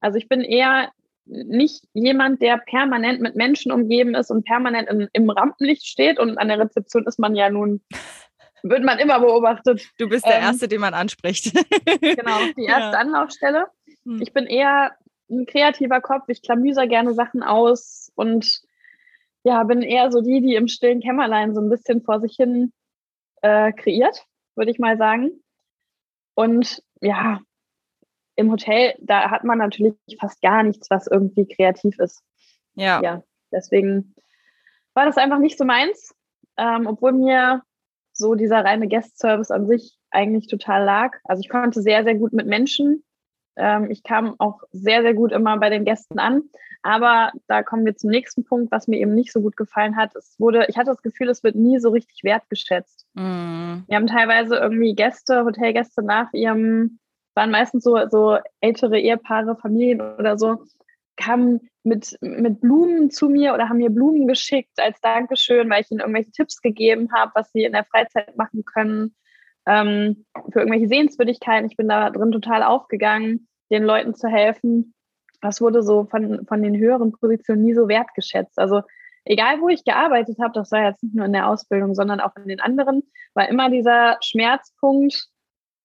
Also 0.00 0.18
ich 0.18 0.28
bin 0.28 0.40
eher 0.40 0.90
nicht 1.28 1.84
jemand, 1.92 2.40
der 2.40 2.58
permanent 2.58 3.20
mit 3.20 3.36
Menschen 3.36 3.70
umgeben 3.70 4.14
ist 4.14 4.30
und 4.30 4.44
permanent 4.44 4.88
in, 4.88 5.08
im 5.12 5.30
Rampenlicht 5.30 5.86
steht. 5.86 6.18
Und 6.18 6.38
an 6.38 6.48
der 6.48 6.58
Rezeption 6.58 7.06
ist 7.06 7.18
man 7.18 7.34
ja 7.34 7.50
nun, 7.50 7.82
wird 8.62 8.84
man 8.84 8.98
immer 8.98 9.20
beobachtet. 9.20 9.88
Du 9.98 10.08
bist 10.08 10.24
der 10.24 10.38
ähm, 10.38 10.44
Erste, 10.44 10.68
den 10.68 10.80
man 10.80 10.94
anspricht. 10.94 11.52
genau, 12.00 12.38
die 12.56 12.64
erste 12.64 12.92
ja. 12.92 12.98
Anlaufstelle. 12.98 13.66
Hm. 14.04 14.22
Ich 14.22 14.32
bin 14.32 14.46
eher 14.46 14.92
ein 15.30 15.46
kreativer 15.46 16.00
Kopf. 16.00 16.24
Ich 16.28 16.42
klamüser 16.42 16.86
gerne 16.86 17.12
Sachen 17.12 17.42
aus 17.42 18.10
und 18.14 18.62
ja, 19.44 19.62
bin 19.64 19.82
eher 19.82 20.10
so 20.10 20.20
die, 20.20 20.40
die 20.40 20.54
im 20.54 20.68
stillen 20.68 21.00
Kämmerlein 21.00 21.54
so 21.54 21.60
ein 21.60 21.70
bisschen 21.70 22.02
vor 22.02 22.20
sich 22.20 22.36
hin 22.36 22.72
äh, 23.42 23.72
kreiert, 23.72 24.24
würde 24.56 24.70
ich 24.70 24.78
mal 24.78 24.96
sagen. 24.96 25.30
Und 26.38 26.84
ja, 27.00 27.40
im 28.36 28.52
Hotel, 28.52 28.94
da 29.00 29.28
hat 29.28 29.42
man 29.42 29.58
natürlich 29.58 29.96
fast 30.20 30.40
gar 30.40 30.62
nichts, 30.62 30.88
was 30.88 31.08
irgendwie 31.08 31.48
kreativ 31.48 31.98
ist. 31.98 32.22
Ja. 32.74 33.02
Ja, 33.02 33.24
deswegen 33.50 34.14
war 34.94 35.04
das 35.04 35.16
einfach 35.16 35.40
nicht 35.40 35.58
so 35.58 35.64
meins, 35.64 36.14
ähm, 36.56 36.86
obwohl 36.86 37.10
mir 37.10 37.64
so 38.12 38.36
dieser 38.36 38.64
reine 38.64 38.86
Guest-Service 38.86 39.50
an 39.50 39.66
sich 39.66 39.98
eigentlich 40.12 40.46
total 40.46 40.84
lag. 40.84 41.16
Also 41.24 41.40
ich 41.40 41.48
konnte 41.48 41.82
sehr, 41.82 42.04
sehr 42.04 42.14
gut 42.14 42.32
mit 42.32 42.46
Menschen. 42.46 43.02
Ähm, 43.58 43.90
ich 43.90 44.02
kam 44.02 44.34
auch 44.38 44.62
sehr, 44.72 45.02
sehr 45.02 45.14
gut 45.14 45.32
immer 45.32 45.58
bei 45.58 45.70
den 45.70 45.84
Gästen 45.84 46.18
an. 46.18 46.42
Aber 46.82 47.32
da 47.48 47.62
kommen 47.62 47.84
wir 47.84 47.96
zum 47.96 48.10
nächsten 48.10 48.44
Punkt, 48.44 48.70
was 48.70 48.86
mir 48.86 48.98
eben 48.98 49.14
nicht 49.14 49.32
so 49.32 49.40
gut 49.40 49.56
gefallen 49.56 49.96
hat. 49.96 50.14
Es 50.14 50.36
wurde, 50.38 50.66
ich 50.68 50.76
hatte 50.76 50.90
das 50.90 51.02
Gefühl, 51.02 51.28
es 51.28 51.42
wird 51.42 51.56
nie 51.56 51.78
so 51.80 51.90
richtig 51.90 52.22
wertgeschätzt. 52.22 53.04
Mm. 53.14 53.82
Wir 53.86 53.96
haben 53.96 54.06
teilweise 54.06 54.56
irgendwie 54.56 54.94
Gäste, 54.94 55.44
Hotelgäste 55.44 56.02
nach 56.02 56.32
ihrem 56.32 57.00
waren 57.38 57.50
meistens 57.52 57.84
so, 57.84 57.96
so 58.08 58.38
ältere 58.60 58.98
Ehepaare, 58.98 59.56
Familien 59.56 60.00
oder 60.00 60.36
so, 60.36 60.64
kamen 61.16 61.68
mit, 61.84 62.18
mit 62.20 62.60
Blumen 62.60 63.10
zu 63.12 63.28
mir 63.28 63.54
oder 63.54 63.68
haben 63.68 63.78
mir 63.78 63.90
Blumen 63.90 64.26
geschickt 64.26 64.78
als 64.78 65.00
Dankeschön, 65.00 65.70
weil 65.70 65.82
ich 65.82 65.90
ihnen 65.90 66.00
irgendwelche 66.00 66.32
Tipps 66.32 66.60
gegeben 66.60 67.10
habe, 67.14 67.30
was 67.34 67.52
sie 67.52 67.62
in 67.62 67.72
der 67.72 67.84
Freizeit 67.84 68.36
machen 68.36 68.64
können, 68.64 69.14
ähm, 69.68 70.24
für 70.50 70.60
irgendwelche 70.60 70.88
Sehenswürdigkeiten. 70.88 71.68
Ich 71.70 71.76
bin 71.76 71.88
da 71.88 72.10
drin 72.10 72.32
total 72.32 72.62
aufgegangen, 72.62 73.48
den 73.70 73.84
Leuten 73.84 74.14
zu 74.14 74.28
helfen. 74.28 74.94
Das 75.40 75.60
wurde 75.60 75.82
so 75.82 76.04
von, 76.04 76.46
von 76.46 76.62
den 76.62 76.76
höheren 76.76 77.12
Positionen 77.12 77.62
nie 77.62 77.74
so 77.74 77.86
wertgeschätzt. 77.86 78.58
Also 78.58 78.82
egal, 79.24 79.60
wo 79.60 79.68
ich 79.68 79.84
gearbeitet 79.84 80.38
habe, 80.40 80.52
das 80.54 80.72
war 80.72 80.84
jetzt 80.84 81.02
nicht 81.02 81.14
nur 81.14 81.26
in 81.26 81.32
der 81.32 81.48
Ausbildung, 81.48 81.94
sondern 81.94 82.20
auch 82.20 82.34
in 82.36 82.48
den 82.48 82.60
anderen, 82.60 83.02
war 83.34 83.48
immer 83.48 83.70
dieser 83.70 84.16
Schmerzpunkt, 84.22 85.28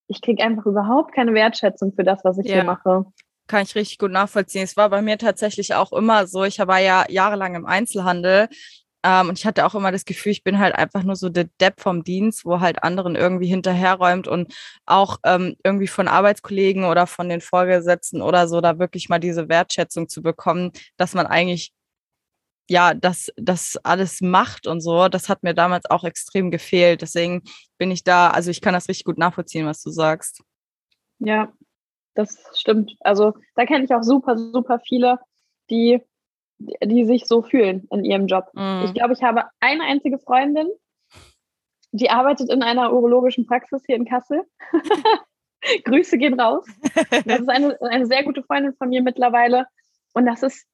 ich 0.07 0.21
kriege 0.21 0.43
einfach 0.43 0.65
überhaupt 0.65 1.13
keine 1.13 1.33
Wertschätzung 1.33 1.93
für 1.93 2.03
das, 2.03 2.23
was 2.23 2.37
ich 2.37 2.47
ja. 2.47 2.55
hier 2.55 2.63
mache. 2.63 3.05
Kann 3.47 3.63
ich 3.63 3.75
richtig 3.75 3.99
gut 3.99 4.11
nachvollziehen. 4.11 4.63
Es 4.63 4.77
war 4.77 4.89
bei 4.89 5.01
mir 5.01 5.17
tatsächlich 5.17 5.73
auch 5.73 5.91
immer 5.91 6.27
so. 6.27 6.43
Ich 6.43 6.59
war 6.59 6.79
ja 6.79 7.05
jahrelang 7.09 7.55
im 7.55 7.65
Einzelhandel 7.65 8.47
ähm, 9.03 9.29
und 9.29 9.39
ich 9.39 9.45
hatte 9.45 9.65
auch 9.65 9.75
immer 9.75 9.91
das 9.91 10.05
Gefühl, 10.05 10.31
ich 10.31 10.43
bin 10.43 10.59
halt 10.59 10.75
einfach 10.75 11.03
nur 11.03 11.15
so 11.15 11.29
der 11.29 11.49
Depp 11.59 11.81
vom 11.81 12.03
Dienst, 12.03 12.45
wo 12.45 12.59
halt 12.59 12.83
anderen 12.83 13.15
irgendwie 13.15 13.47
hinterherräumt 13.47 14.27
und 14.27 14.53
auch 14.85 15.17
ähm, 15.25 15.55
irgendwie 15.63 15.87
von 15.87 16.07
Arbeitskollegen 16.07 16.85
oder 16.85 17.07
von 17.07 17.29
den 17.29 17.41
Vorgesetzten 17.41 18.21
oder 18.21 18.47
so 18.47 18.61
da 18.61 18.79
wirklich 18.79 19.09
mal 19.09 19.19
diese 19.19 19.49
Wertschätzung 19.49 20.09
zu 20.09 20.21
bekommen, 20.21 20.71
dass 20.97 21.13
man 21.13 21.27
eigentlich 21.27 21.73
ja, 22.69 22.93
das, 22.93 23.31
das 23.35 23.77
alles 23.83 24.21
macht 24.21 24.67
und 24.67 24.81
so, 24.81 25.09
das 25.09 25.27
hat 25.29 25.43
mir 25.43 25.53
damals 25.53 25.85
auch 25.89 26.03
extrem 26.03 26.49
gefehlt. 26.49 27.01
Deswegen 27.01 27.43
bin 27.77 27.91
ich 27.91 28.03
da, 28.03 28.29
also 28.29 28.51
ich 28.51 28.61
kann 28.61 28.73
das 28.73 28.87
richtig 28.87 29.05
gut 29.05 29.17
nachvollziehen, 29.17 29.65
was 29.65 29.81
du 29.81 29.89
sagst. 29.89 30.41
Ja, 31.19 31.51
das 32.15 32.37
stimmt. 32.55 32.95
Also 33.01 33.33
da 33.55 33.65
kenne 33.65 33.83
ich 33.83 33.93
auch 33.93 34.03
super, 34.03 34.37
super 34.37 34.79
viele, 34.79 35.19
die, 35.69 36.01
die 36.83 37.05
sich 37.05 37.27
so 37.27 37.41
fühlen 37.41 37.87
in 37.91 38.03
ihrem 38.03 38.27
Job. 38.27 38.49
Mm. 38.53 38.85
Ich 38.85 38.93
glaube, 38.93 39.13
ich 39.13 39.23
habe 39.23 39.43
eine 39.59 39.83
einzige 39.83 40.19
Freundin, 40.19 40.67
die 41.91 42.09
arbeitet 42.09 42.51
in 42.51 42.63
einer 42.63 42.91
urologischen 42.93 43.45
Praxis 43.45 43.83
hier 43.85 43.95
in 43.95 44.05
Kassel. 44.05 44.43
Grüße 45.85 46.17
gehen 46.17 46.39
raus. 46.39 46.65
Das 47.25 47.39
ist 47.39 47.49
eine, 47.49 47.77
eine 47.81 48.05
sehr 48.05 48.23
gute 48.23 48.43
Freundin 48.43 48.73
von 48.73 48.89
mir 48.89 49.01
mittlerweile. 49.01 49.65
Und 50.13 50.25
das 50.25 50.43
ist 50.43 50.65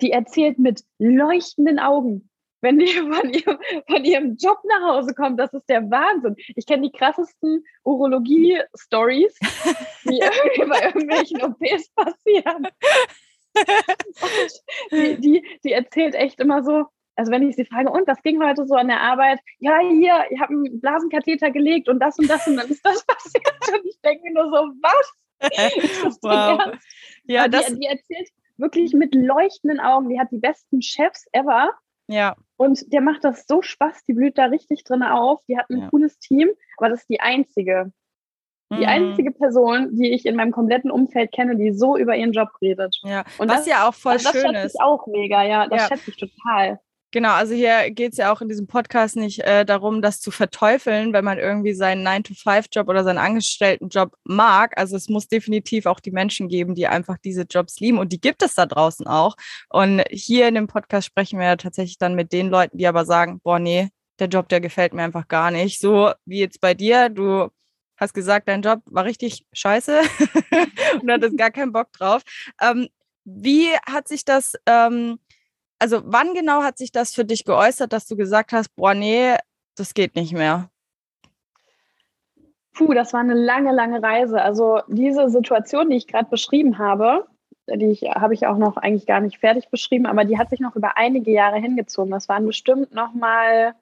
die 0.00 0.12
erzählt 0.12 0.58
mit 0.58 0.82
leuchtenden 0.98 1.78
Augen, 1.78 2.30
wenn 2.60 2.78
die 2.78 2.86
von 2.92 3.30
ihrem, 3.30 3.58
von 3.86 4.04
ihrem 4.04 4.36
Job 4.36 4.58
nach 4.64 4.94
Hause 4.94 5.14
kommt. 5.14 5.40
Das 5.40 5.52
ist 5.52 5.68
der 5.68 5.90
Wahnsinn. 5.90 6.36
Ich 6.54 6.66
kenne 6.66 6.82
die 6.82 6.96
krassesten 6.96 7.64
Urologie-Stories, 7.84 9.38
die 10.04 10.20
irgendwie 10.20 10.64
bei 10.68 10.86
irgendwelchen 10.86 11.42
OPs 11.42 11.90
passieren. 11.94 12.68
Die, 14.90 15.20
die, 15.20 15.44
die 15.64 15.72
erzählt 15.72 16.14
echt 16.14 16.40
immer 16.40 16.62
so, 16.62 16.86
also 17.16 17.32
wenn 17.32 17.48
ich 17.48 17.56
sie 17.56 17.64
frage, 17.64 17.90
und 17.90 18.06
was 18.06 18.22
ging 18.22 18.42
heute 18.42 18.66
so 18.66 18.74
an 18.74 18.88
der 18.88 19.00
Arbeit? 19.00 19.40
Ja, 19.58 19.78
hier, 19.80 20.24
ich 20.30 20.40
habe 20.40 20.52
einen 20.52 20.80
Blasenkatheter 20.80 21.50
gelegt 21.50 21.88
und 21.88 21.98
das 21.98 22.18
und 22.18 22.28
das 22.28 22.46
und 22.46 22.56
dann 22.56 22.68
ist 22.68 22.84
das 22.84 23.04
passiert. 23.06 23.46
Und 23.72 23.86
ich 23.86 23.98
denke 24.02 24.22
mir 24.24 24.34
nur 24.34 24.44
so, 24.44 24.72
was? 24.82 25.12
wow. 26.22 26.76
Ja, 27.24 27.48
das, 27.48 27.66
die, 27.66 27.80
die 27.80 27.86
erzählt 27.86 28.28
wirklich 28.58 28.92
mit 28.92 29.14
leuchtenden 29.14 29.80
Augen. 29.80 30.08
Die 30.08 30.20
hat 30.20 30.30
die 30.30 30.38
besten 30.38 30.82
Chefs 30.82 31.26
ever. 31.32 31.70
Ja. 32.08 32.36
Und 32.56 32.92
der 32.92 33.00
macht 33.00 33.24
das 33.24 33.46
so 33.46 33.62
Spaß, 33.62 34.04
die 34.04 34.14
blüht 34.14 34.38
da 34.38 34.46
richtig 34.46 34.84
drin 34.84 35.02
auf. 35.02 35.42
Die 35.48 35.58
hat 35.58 35.68
ein 35.70 35.80
ja. 35.80 35.88
cooles 35.88 36.18
Team, 36.18 36.50
aber 36.76 36.90
das 36.90 37.00
ist 37.00 37.10
die 37.10 37.20
einzige. 37.20 37.92
Die 38.72 38.78
mhm. 38.78 38.84
einzige 38.84 39.30
Person, 39.30 39.96
die 39.96 40.12
ich 40.12 40.26
in 40.26 40.34
meinem 40.34 40.50
kompletten 40.50 40.90
Umfeld 40.90 41.30
kenne, 41.32 41.56
die 41.56 41.72
so 41.72 41.96
über 41.96 42.16
ihren 42.16 42.32
Job 42.32 42.48
redet. 42.60 42.96
Ja, 43.04 43.24
und 43.38 43.48
was 43.48 43.58
das, 43.58 43.66
ja 43.66 43.88
auch 43.88 43.94
voll 43.94 44.14
also 44.14 44.30
schön 44.30 44.40
ist. 44.40 44.44
Das 44.44 44.62
schätze 44.62 44.76
ich 44.78 44.82
auch 44.82 45.06
mega, 45.06 45.44
ja. 45.44 45.68
Das 45.68 45.82
ja. 45.82 45.88
schätze 45.88 46.10
ich 46.10 46.16
total. 46.16 46.80
Genau, 47.12 47.30
also 47.30 47.54
hier 47.54 47.90
geht 47.92 48.12
es 48.12 48.18
ja 48.18 48.32
auch 48.32 48.42
in 48.42 48.48
diesem 48.48 48.66
Podcast 48.66 49.16
nicht 49.16 49.38
äh, 49.38 49.64
darum, 49.64 50.02
das 50.02 50.20
zu 50.20 50.30
verteufeln, 50.30 51.12
wenn 51.12 51.24
man 51.24 51.38
irgendwie 51.38 51.72
seinen 51.72 52.06
9-to-5-Job 52.06 52.88
oder 52.88 53.04
seinen 53.04 53.18
Angestelltenjob 53.18 54.12
mag. 54.24 54.76
Also 54.76 54.96
es 54.96 55.08
muss 55.08 55.28
definitiv 55.28 55.86
auch 55.86 56.00
die 56.00 56.10
Menschen 56.10 56.48
geben, 56.48 56.74
die 56.74 56.88
einfach 56.88 57.16
diese 57.16 57.46
Jobs 57.48 57.78
lieben 57.78 57.98
und 57.98 58.12
die 58.12 58.20
gibt 58.20 58.42
es 58.42 58.54
da 58.54 58.66
draußen 58.66 59.06
auch. 59.06 59.36
Und 59.70 60.02
hier 60.10 60.48
in 60.48 60.56
dem 60.56 60.66
Podcast 60.66 61.06
sprechen 61.06 61.38
wir 61.38 61.46
ja 61.46 61.56
tatsächlich 61.56 61.98
dann 61.98 62.16
mit 62.16 62.32
den 62.32 62.50
Leuten, 62.50 62.76
die 62.76 62.86
aber 62.88 63.04
sagen, 63.04 63.40
boah, 63.42 63.60
nee, 63.60 63.88
der 64.18 64.28
Job, 64.28 64.48
der 64.48 64.60
gefällt 64.60 64.92
mir 64.92 65.02
einfach 65.02 65.28
gar 65.28 65.50
nicht. 65.50 65.80
So 65.80 66.10
wie 66.24 66.40
jetzt 66.40 66.60
bei 66.60 66.74
dir, 66.74 67.08
du 67.08 67.48
hast 67.96 68.14
gesagt, 68.14 68.48
dein 68.48 68.62
Job 68.62 68.80
war 68.86 69.04
richtig 69.04 69.46
scheiße 69.52 70.00
und 71.02 71.10
hattest 71.10 71.36
gar 71.36 71.50
keinen 71.50 71.72
Bock 71.72 71.92
drauf. 71.92 72.22
Ähm, 72.60 72.88
wie 73.24 73.68
hat 73.86 74.08
sich 74.08 74.24
das... 74.24 74.54
Ähm, 74.66 75.18
also 75.78 76.00
wann 76.04 76.32
genau 76.32 76.62
hat 76.62 76.78
sich 76.78 76.90
das 76.90 77.12
für 77.12 77.24
dich 77.24 77.44
geäußert, 77.44 77.92
dass 77.92 78.06
du 78.06 78.16
gesagt 78.16 78.52
hast, 78.52 78.74
boah, 78.76 78.94
nee, 78.94 79.36
das 79.76 79.92
geht 79.92 80.16
nicht 80.16 80.32
mehr? 80.32 80.70
Puh, 82.72 82.92
das 82.92 83.12
war 83.12 83.20
eine 83.20 83.34
lange, 83.34 83.72
lange 83.72 84.02
Reise. 84.02 84.40
Also 84.42 84.80
diese 84.88 85.30
Situation, 85.30 85.90
die 85.90 85.96
ich 85.96 86.06
gerade 86.06 86.28
beschrieben 86.28 86.78
habe, 86.78 87.26
die 87.66 87.86
ich, 87.86 88.02
habe 88.02 88.34
ich 88.34 88.46
auch 88.46 88.58
noch 88.58 88.76
eigentlich 88.76 89.06
gar 89.06 89.20
nicht 89.20 89.38
fertig 89.38 89.70
beschrieben, 89.70 90.06
aber 90.06 90.24
die 90.24 90.38
hat 90.38 90.50
sich 90.50 90.60
noch 90.60 90.76
über 90.76 90.96
einige 90.96 91.30
Jahre 91.30 91.58
hingezogen. 91.58 92.10
Das 92.10 92.28
waren 92.28 92.46
bestimmt 92.46 92.94
noch 92.94 93.12
mal, 93.12 93.74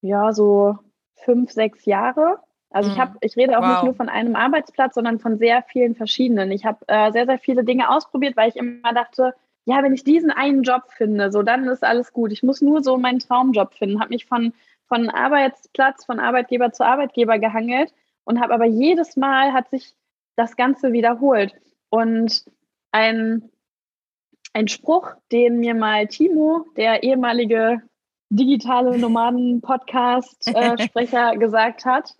ja, 0.00 0.32
so 0.32 0.78
fünf, 1.16 1.52
sechs 1.52 1.84
Jahre. 1.84 2.38
Also 2.70 2.90
ich 2.90 2.96
mhm. 2.96 3.00
habe, 3.00 3.18
ich 3.20 3.36
rede 3.36 3.58
auch 3.58 3.62
wow. 3.62 3.70
nicht 3.70 3.84
nur 3.84 3.94
von 3.94 4.08
einem 4.08 4.36
Arbeitsplatz, 4.36 4.94
sondern 4.94 5.18
von 5.18 5.38
sehr 5.38 5.62
vielen 5.64 5.96
verschiedenen. 5.96 6.52
Ich 6.52 6.64
habe 6.64 6.78
äh, 6.86 7.10
sehr, 7.12 7.26
sehr 7.26 7.38
viele 7.38 7.64
Dinge 7.64 7.90
ausprobiert, 7.90 8.36
weil 8.36 8.48
ich 8.48 8.56
immer 8.56 8.94
dachte, 8.94 9.34
ja, 9.64 9.82
wenn 9.82 9.92
ich 9.92 10.04
diesen 10.04 10.30
einen 10.30 10.62
Job 10.62 10.84
finde, 10.96 11.32
so 11.32 11.42
dann 11.42 11.68
ist 11.68 11.84
alles 11.84 12.12
gut. 12.12 12.32
Ich 12.32 12.42
muss 12.42 12.60
nur 12.60 12.82
so 12.82 12.96
meinen 12.96 13.18
Traumjob 13.18 13.74
finden. 13.74 14.00
Habe 14.00 14.10
mich 14.10 14.26
von, 14.26 14.52
von 14.86 15.10
Arbeitsplatz, 15.10 16.04
von 16.04 16.20
Arbeitgeber 16.20 16.72
zu 16.72 16.84
Arbeitgeber 16.84 17.38
gehangelt 17.38 17.92
und 18.24 18.40
habe 18.40 18.54
aber 18.54 18.66
jedes 18.66 19.16
Mal 19.16 19.52
hat 19.52 19.68
sich 19.70 19.94
das 20.36 20.56
Ganze 20.56 20.92
wiederholt. 20.92 21.54
Und 21.90 22.44
ein, 22.92 23.50
ein 24.52 24.68
Spruch, 24.68 25.10
den 25.32 25.58
mir 25.58 25.74
mal 25.74 26.06
Timo, 26.06 26.66
der 26.76 27.02
ehemalige 27.02 27.82
digitale 28.30 28.96
Nomaden-Podcast-Sprecher, 28.96 31.36
gesagt 31.36 31.84
hat, 31.84 32.14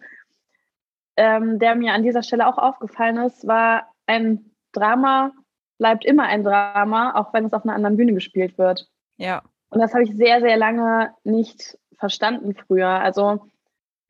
ähm, 1.21 1.59
der 1.59 1.75
mir 1.75 1.93
an 1.93 2.03
dieser 2.03 2.23
Stelle 2.23 2.47
auch 2.47 2.59
aufgefallen 2.59 3.19
ist, 3.19 3.47
war 3.47 3.93
ein 4.07 4.50
Drama 4.73 5.33
bleibt 5.81 6.05
immer 6.05 6.25
ein 6.25 6.45
Drama, 6.45 7.15
auch 7.15 7.33
wenn 7.33 7.47
es 7.47 7.55
auf 7.55 7.65
einer 7.65 7.75
anderen 7.75 7.97
Bühne 7.97 8.12
gespielt 8.12 8.59
wird. 8.59 8.87
Ja. 9.17 9.43
Und 9.71 9.81
das 9.81 9.95
habe 9.95 10.05
ich 10.05 10.15
sehr, 10.15 10.41
sehr 10.41 10.59
lange 10.59 11.15
nicht 11.25 11.79
verstanden 11.99 12.55
früher. 12.55 12.89
Also 12.89 13.47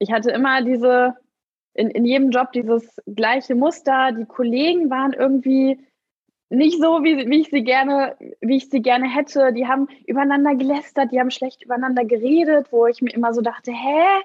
ich 0.00 0.10
hatte 0.10 0.32
immer 0.32 0.62
diese, 0.62 1.14
in, 1.74 1.88
in 1.88 2.04
jedem 2.04 2.30
Job 2.30 2.50
dieses 2.52 3.00
gleiche 3.06 3.54
Muster. 3.54 4.10
Die 4.10 4.24
Kollegen 4.24 4.90
waren 4.90 5.12
irgendwie 5.12 5.78
nicht 6.48 6.80
so, 6.80 7.04
wie, 7.04 7.30
wie 7.30 7.42
ich 7.42 7.50
sie 7.50 7.62
gerne, 7.62 8.16
wie 8.40 8.56
ich 8.56 8.68
sie 8.68 8.82
gerne 8.82 9.08
hätte. 9.08 9.52
Die 9.52 9.68
haben 9.68 9.86
übereinander 10.06 10.56
gelästert, 10.56 11.12
die 11.12 11.20
haben 11.20 11.30
schlecht 11.30 11.62
übereinander 11.62 12.04
geredet, 12.04 12.72
wo 12.72 12.88
ich 12.88 13.00
mir 13.00 13.14
immer 13.14 13.32
so 13.32 13.42
dachte, 13.42 13.70
hä? 13.70 14.22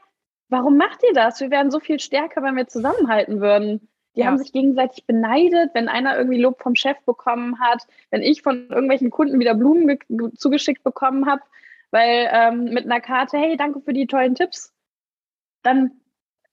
Warum 0.50 0.78
macht 0.78 1.02
ihr 1.08 1.14
das? 1.14 1.40
Wir 1.40 1.52
wären 1.52 1.72
so 1.72 1.80
viel 1.80 2.00
stärker, 2.00 2.44
wenn 2.44 2.56
wir 2.56 2.68
zusammenhalten 2.68 3.42
würden. 3.42 3.88
Die 4.16 4.22
ja. 4.22 4.28
haben 4.28 4.38
sich 4.38 4.54
gegenseitig 4.54 5.06
beneidet, 5.06 5.72
wenn 5.74 5.90
einer 5.90 6.18
irgendwie 6.18 6.40
Lob 6.40 6.62
vom 6.62 6.76
Chef 6.76 6.98
bekommen 7.06 7.60
hat, 7.60 7.86
wenn 8.12 8.22
ich 8.22 8.42
von 8.42 8.70
irgendwelchen 8.70 9.10
Kunden 9.10 9.40
wieder 9.40 9.56
Blumen 9.56 10.00
zugeschickt 10.38 10.84
bekommen 10.84 11.26
habe, 11.26 11.42
weil 11.92 12.30
ähm, 12.32 12.66
mit 12.66 12.86
einer 12.86 13.02
Karte, 13.02 13.38
hey, 13.38 13.58
danke 13.58 13.82
für 13.82 13.94
die 13.94 14.08
tollen 14.08 14.36
Tipps, 14.36 14.74
dann 15.64 15.92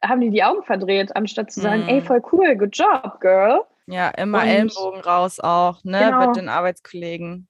haben 0.04 0.20
die 0.20 0.30
die 0.30 0.42
Augen 0.42 0.64
verdreht, 0.64 1.14
anstatt 1.14 1.52
zu 1.52 1.60
sagen, 1.60 1.84
mm. 1.84 1.88
ey, 1.88 2.00
voll 2.00 2.22
cool, 2.32 2.56
good 2.56 2.76
job, 2.76 3.20
girl. 3.20 3.60
Ja, 3.86 4.08
immer 4.08 4.42
und, 4.42 4.48
Ellenbogen 4.48 5.00
raus 5.00 5.38
auch, 5.38 5.84
ne, 5.84 6.00
genau, 6.00 6.26
mit 6.26 6.36
den 6.36 6.48
Arbeitskollegen. 6.48 7.46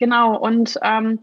Genau, 0.00 0.36
und 0.36 0.78
ähm, 0.82 1.20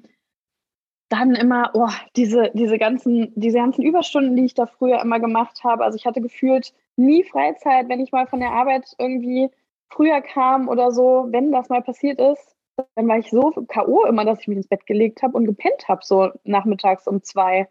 dann 1.12 1.36
immer, 1.36 1.72
oh, 1.74 1.90
diese, 2.16 2.52
diese, 2.54 2.78
ganzen, 2.78 3.34
diese 3.36 3.58
ganzen 3.58 3.84
Überstunden, 3.84 4.36
die 4.36 4.46
ich 4.46 4.54
da 4.54 4.66
früher 4.66 5.02
immer 5.02 5.20
gemacht 5.20 5.64
habe. 5.64 5.84
Also 5.84 5.98
ich 5.98 6.06
hatte 6.06 6.22
gefühlt 6.22 6.74
nie 6.96 7.24
Freizeit, 7.24 7.90
wenn 7.90 8.00
ich 8.00 8.12
mal 8.12 8.28
von 8.28 8.40
der 8.40 8.52
Arbeit 8.52 8.96
irgendwie 8.98 9.50
früher 9.90 10.22
kam 10.22 10.70
oder 10.70 10.92
so, 10.92 11.28
wenn 11.30 11.52
das 11.52 11.70
mal 11.70 11.82
passiert 11.82 12.20
ist, 12.20 12.56
dann 12.96 13.08
war 13.08 13.18
ich 13.18 13.30
so 13.30 13.52
K.O. 13.68 14.06
immer, 14.06 14.24
dass 14.24 14.40
ich 14.40 14.48
mich 14.48 14.58
ins 14.58 14.68
Bett 14.68 14.86
gelegt 14.86 15.22
habe 15.22 15.38
und 15.38 15.46
gepennt 15.46 15.88
habe, 15.90 16.02
so 16.04 16.30
nachmittags 16.46 17.08
um 17.08 17.22
zwei. 17.22 17.68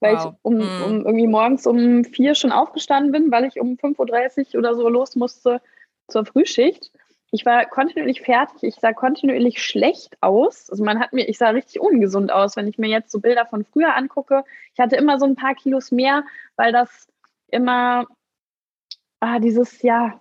Weil 0.00 0.16
wow. 0.16 0.24
ich 0.24 0.32
um, 0.42 0.54
mhm. 0.54 0.82
um, 0.84 1.06
irgendwie 1.06 1.26
morgens 1.28 1.66
um 1.66 2.04
vier 2.04 2.34
schon 2.34 2.52
aufgestanden 2.52 3.12
bin, 3.12 3.30
weil 3.30 3.44
ich 3.44 3.60
um 3.60 3.76
5.30 3.76 4.54
Uhr 4.54 4.58
oder 4.58 4.74
so 4.74 4.88
los 4.88 5.14
musste 5.14 5.62
zur 6.08 6.26
Frühschicht 6.26 6.90
ich 7.30 7.44
war 7.44 7.66
kontinuierlich 7.66 8.22
fertig, 8.22 8.62
ich 8.62 8.76
sah 8.76 8.92
kontinuierlich 8.92 9.62
schlecht 9.62 10.16
aus. 10.20 10.70
Also 10.70 10.84
man 10.84 11.00
hat 11.00 11.12
mir, 11.12 11.28
ich 11.28 11.38
sah 11.38 11.50
richtig 11.50 11.80
ungesund 11.80 12.32
aus, 12.32 12.56
wenn 12.56 12.68
ich 12.68 12.78
mir 12.78 12.88
jetzt 12.88 13.10
so 13.10 13.20
Bilder 13.20 13.46
von 13.46 13.64
früher 13.64 13.94
angucke. 13.96 14.44
Ich 14.74 14.80
hatte 14.80 14.96
immer 14.96 15.18
so 15.18 15.26
ein 15.26 15.36
paar 15.36 15.54
Kilos 15.54 15.90
mehr, 15.90 16.24
weil 16.56 16.72
das 16.72 17.08
immer 17.48 18.06
ah, 19.20 19.38
dieses, 19.38 19.82
ja, 19.82 20.20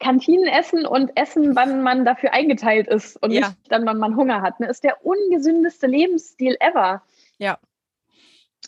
Kantinenessen 0.00 0.86
und 0.86 1.16
Essen, 1.16 1.56
wann 1.56 1.82
man 1.82 2.04
dafür 2.04 2.32
eingeteilt 2.32 2.86
ist 2.86 3.20
und 3.20 3.32
ja. 3.32 3.48
nicht 3.48 3.58
dann, 3.68 3.84
wann 3.84 3.98
man 3.98 4.16
Hunger 4.16 4.42
hat. 4.42 4.60
Ne, 4.60 4.68
ist 4.68 4.84
der 4.84 5.04
ungesündeste 5.04 5.86
Lebensstil 5.86 6.56
ever. 6.60 7.02
Ja. 7.38 7.58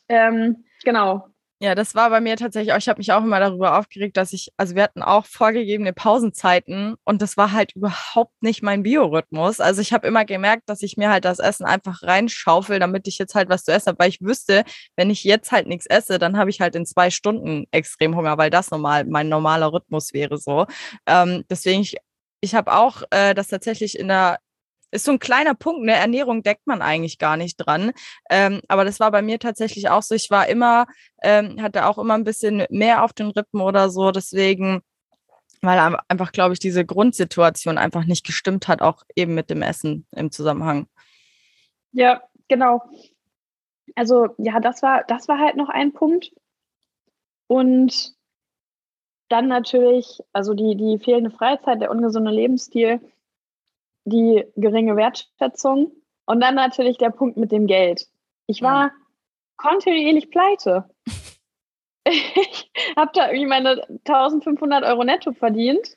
Ähm, 0.08 0.64
genau. 0.82 1.28
Ja, 1.62 1.74
das 1.74 1.94
war 1.94 2.08
bei 2.08 2.22
mir 2.22 2.36
tatsächlich 2.36 2.72
auch, 2.72 2.78
ich 2.78 2.88
habe 2.88 2.98
mich 2.98 3.12
auch 3.12 3.22
immer 3.22 3.38
darüber 3.38 3.78
aufgeregt, 3.78 4.16
dass 4.16 4.32
ich, 4.32 4.50
also 4.56 4.74
wir 4.76 4.82
hatten 4.82 5.02
auch 5.02 5.26
vorgegebene 5.26 5.92
Pausenzeiten 5.92 6.94
und 7.04 7.20
das 7.20 7.36
war 7.36 7.52
halt 7.52 7.72
überhaupt 7.76 8.32
nicht 8.42 8.62
mein 8.62 8.82
Biorhythmus. 8.82 9.60
Also 9.60 9.82
ich 9.82 9.92
habe 9.92 10.06
immer 10.08 10.24
gemerkt, 10.24 10.70
dass 10.70 10.82
ich 10.82 10.96
mir 10.96 11.10
halt 11.10 11.26
das 11.26 11.38
Essen 11.38 11.66
einfach 11.66 12.02
reinschaufel, 12.02 12.78
damit 12.78 13.06
ich 13.08 13.18
jetzt 13.18 13.34
halt 13.34 13.50
was 13.50 13.64
zu 13.64 13.72
essen 13.72 13.88
habe, 13.88 13.98
weil 13.98 14.08
ich 14.08 14.22
wüsste, 14.22 14.64
wenn 14.96 15.10
ich 15.10 15.22
jetzt 15.22 15.52
halt 15.52 15.66
nichts 15.66 15.84
esse, 15.84 16.18
dann 16.18 16.38
habe 16.38 16.48
ich 16.48 16.62
halt 16.62 16.74
in 16.76 16.86
zwei 16.86 17.10
Stunden 17.10 17.66
extrem 17.72 18.16
Hunger, 18.16 18.38
weil 18.38 18.48
das 18.48 18.70
normal 18.70 19.04
mein 19.04 19.28
normaler 19.28 19.70
Rhythmus 19.70 20.14
wäre 20.14 20.38
so. 20.38 20.64
Ähm, 21.06 21.44
deswegen, 21.50 21.82
ich, 21.82 21.96
ich 22.40 22.54
habe 22.54 22.72
auch 22.72 23.02
äh, 23.10 23.34
das 23.34 23.48
tatsächlich 23.48 23.98
in 23.98 24.08
der 24.08 24.38
ist 24.90 25.04
so 25.04 25.12
ein 25.12 25.18
kleiner 25.18 25.54
Punkt, 25.54 25.82
eine 25.82 25.92
Ernährung 25.98 26.42
deckt 26.42 26.66
man 26.66 26.82
eigentlich 26.82 27.18
gar 27.18 27.36
nicht 27.36 27.56
dran. 27.56 27.92
Ähm, 28.28 28.60
aber 28.68 28.84
das 28.84 29.00
war 29.00 29.10
bei 29.10 29.22
mir 29.22 29.38
tatsächlich 29.38 29.88
auch 29.88 30.02
so. 30.02 30.14
Ich 30.14 30.30
war 30.30 30.48
immer, 30.48 30.86
ähm, 31.22 31.62
hatte 31.62 31.86
auch 31.86 31.98
immer 31.98 32.14
ein 32.14 32.24
bisschen 32.24 32.64
mehr 32.70 33.04
auf 33.04 33.12
den 33.12 33.30
Rippen 33.30 33.60
oder 33.60 33.90
so. 33.90 34.10
Deswegen, 34.10 34.82
weil 35.62 35.96
einfach, 36.08 36.32
glaube 36.32 36.54
ich, 36.54 36.58
diese 36.58 36.84
Grundsituation 36.84 37.78
einfach 37.78 38.04
nicht 38.04 38.26
gestimmt 38.26 38.68
hat, 38.68 38.82
auch 38.82 39.02
eben 39.14 39.34
mit 39.34 39.50
dem 39.50 39.62
Essen 39.62 40.06
im 40.12 40.30
Zusammenhang. 40.30 40.86
Ja, 41.92 42.22
genau. 42.48 42.82
Also 43.94 44.28
ja, 44.38 44.60
das 44.60 44.82
war, 44.82 45.04
das 45.04 45.28
war 45.28 45.38
halt 45.38 45.56
noch 45.56 45.68
ein 45.68 45.92
Punkt. 45.92 46.32
Und 47.46 48.14
dann 49.28 49.48
natürlich, 49.48 50.20
also 50.32 50.54
die, 50.54 50.76
die 50.76 50.98
fehlende 50.98 51.30
Freizeit, 51.30 51.80
der 51.80 51.90
ungesunde 51.90 52.30
Lebensstil 52.30 53.00
die 54.04 54.44
geringe 54.56 54.96
Wertschätzung 54.96 55.92
und 56.26 56.40
dann 56.40 56.54
natürlich 56.54 56.98
der 56.98 57.10
Punkt 57.10 57.36
mit 57.36 57.52
dem 57.52 57.66
Geld. 57.66 58.06
Ich 58.46 58.62
war 58.62 58.86
ja. 58.86 58.92
kontinuierlich 59.56 60.30
pleite. 60.30 60.88
ich 62.04 62.70
habe 62.96 63.10
da 63.14 63.28
irgendwie 63.28 63.46
meine 63.46 63.82
1500 64.06 64.84
Euro 64.84 65.04
netto 65.04 65.32
verdient, 65.32 65.96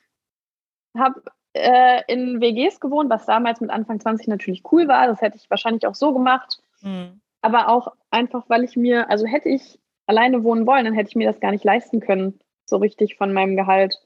habe 0.96 1.22
äh, 1.54 2.02
in 2.08 2.40
WGs 2.40 2.80
gewohnt, 2.80 3.10
was 3.10 3.26
damals 3.26 3.60
mit 3.60 3.70
Anfang 3.70 4.00
20 4.00 4.28
natürlich 4.28 4.62
cool 4.70 4.88
war. 4.88 5.06
Das 5.06 5.20
hätte 5.20 5.36
ich 5.36 5.48
wahrscheinlich 5.50 5.86
auch 5.86 5.94
so 5.94 6.12
gemacht. 6.12 6.58
Mhm. 6.82 7.20
Aber 7.40 7.68
auch 7.68 7.94
einfach, 8.10 8.44
weil 8.48 8.64
ich 8.64 8.76
mir, 8.76 9.10
also 9.10 9.26
hätte 9.26 9.48
ich 9.48 9.78
alleine 10.06 10.44
wohnen 10.44 10.66
wollen, 10.66 10.84
dann 10.84 10.94
hätte 10.94 11.08
ich 11.10 11.16
mir 11.16 11.28
das 11.28 11.40
gar 11.40 11.50
nicht 11.50 11.64
leisten 11.64 12.00
können, 12.00 12.40
so 12.66 12.76
richtig 12.76 13.16
von 13.16 13.32
meinem 13.32 13.56
Gehalt. 13.56 13.98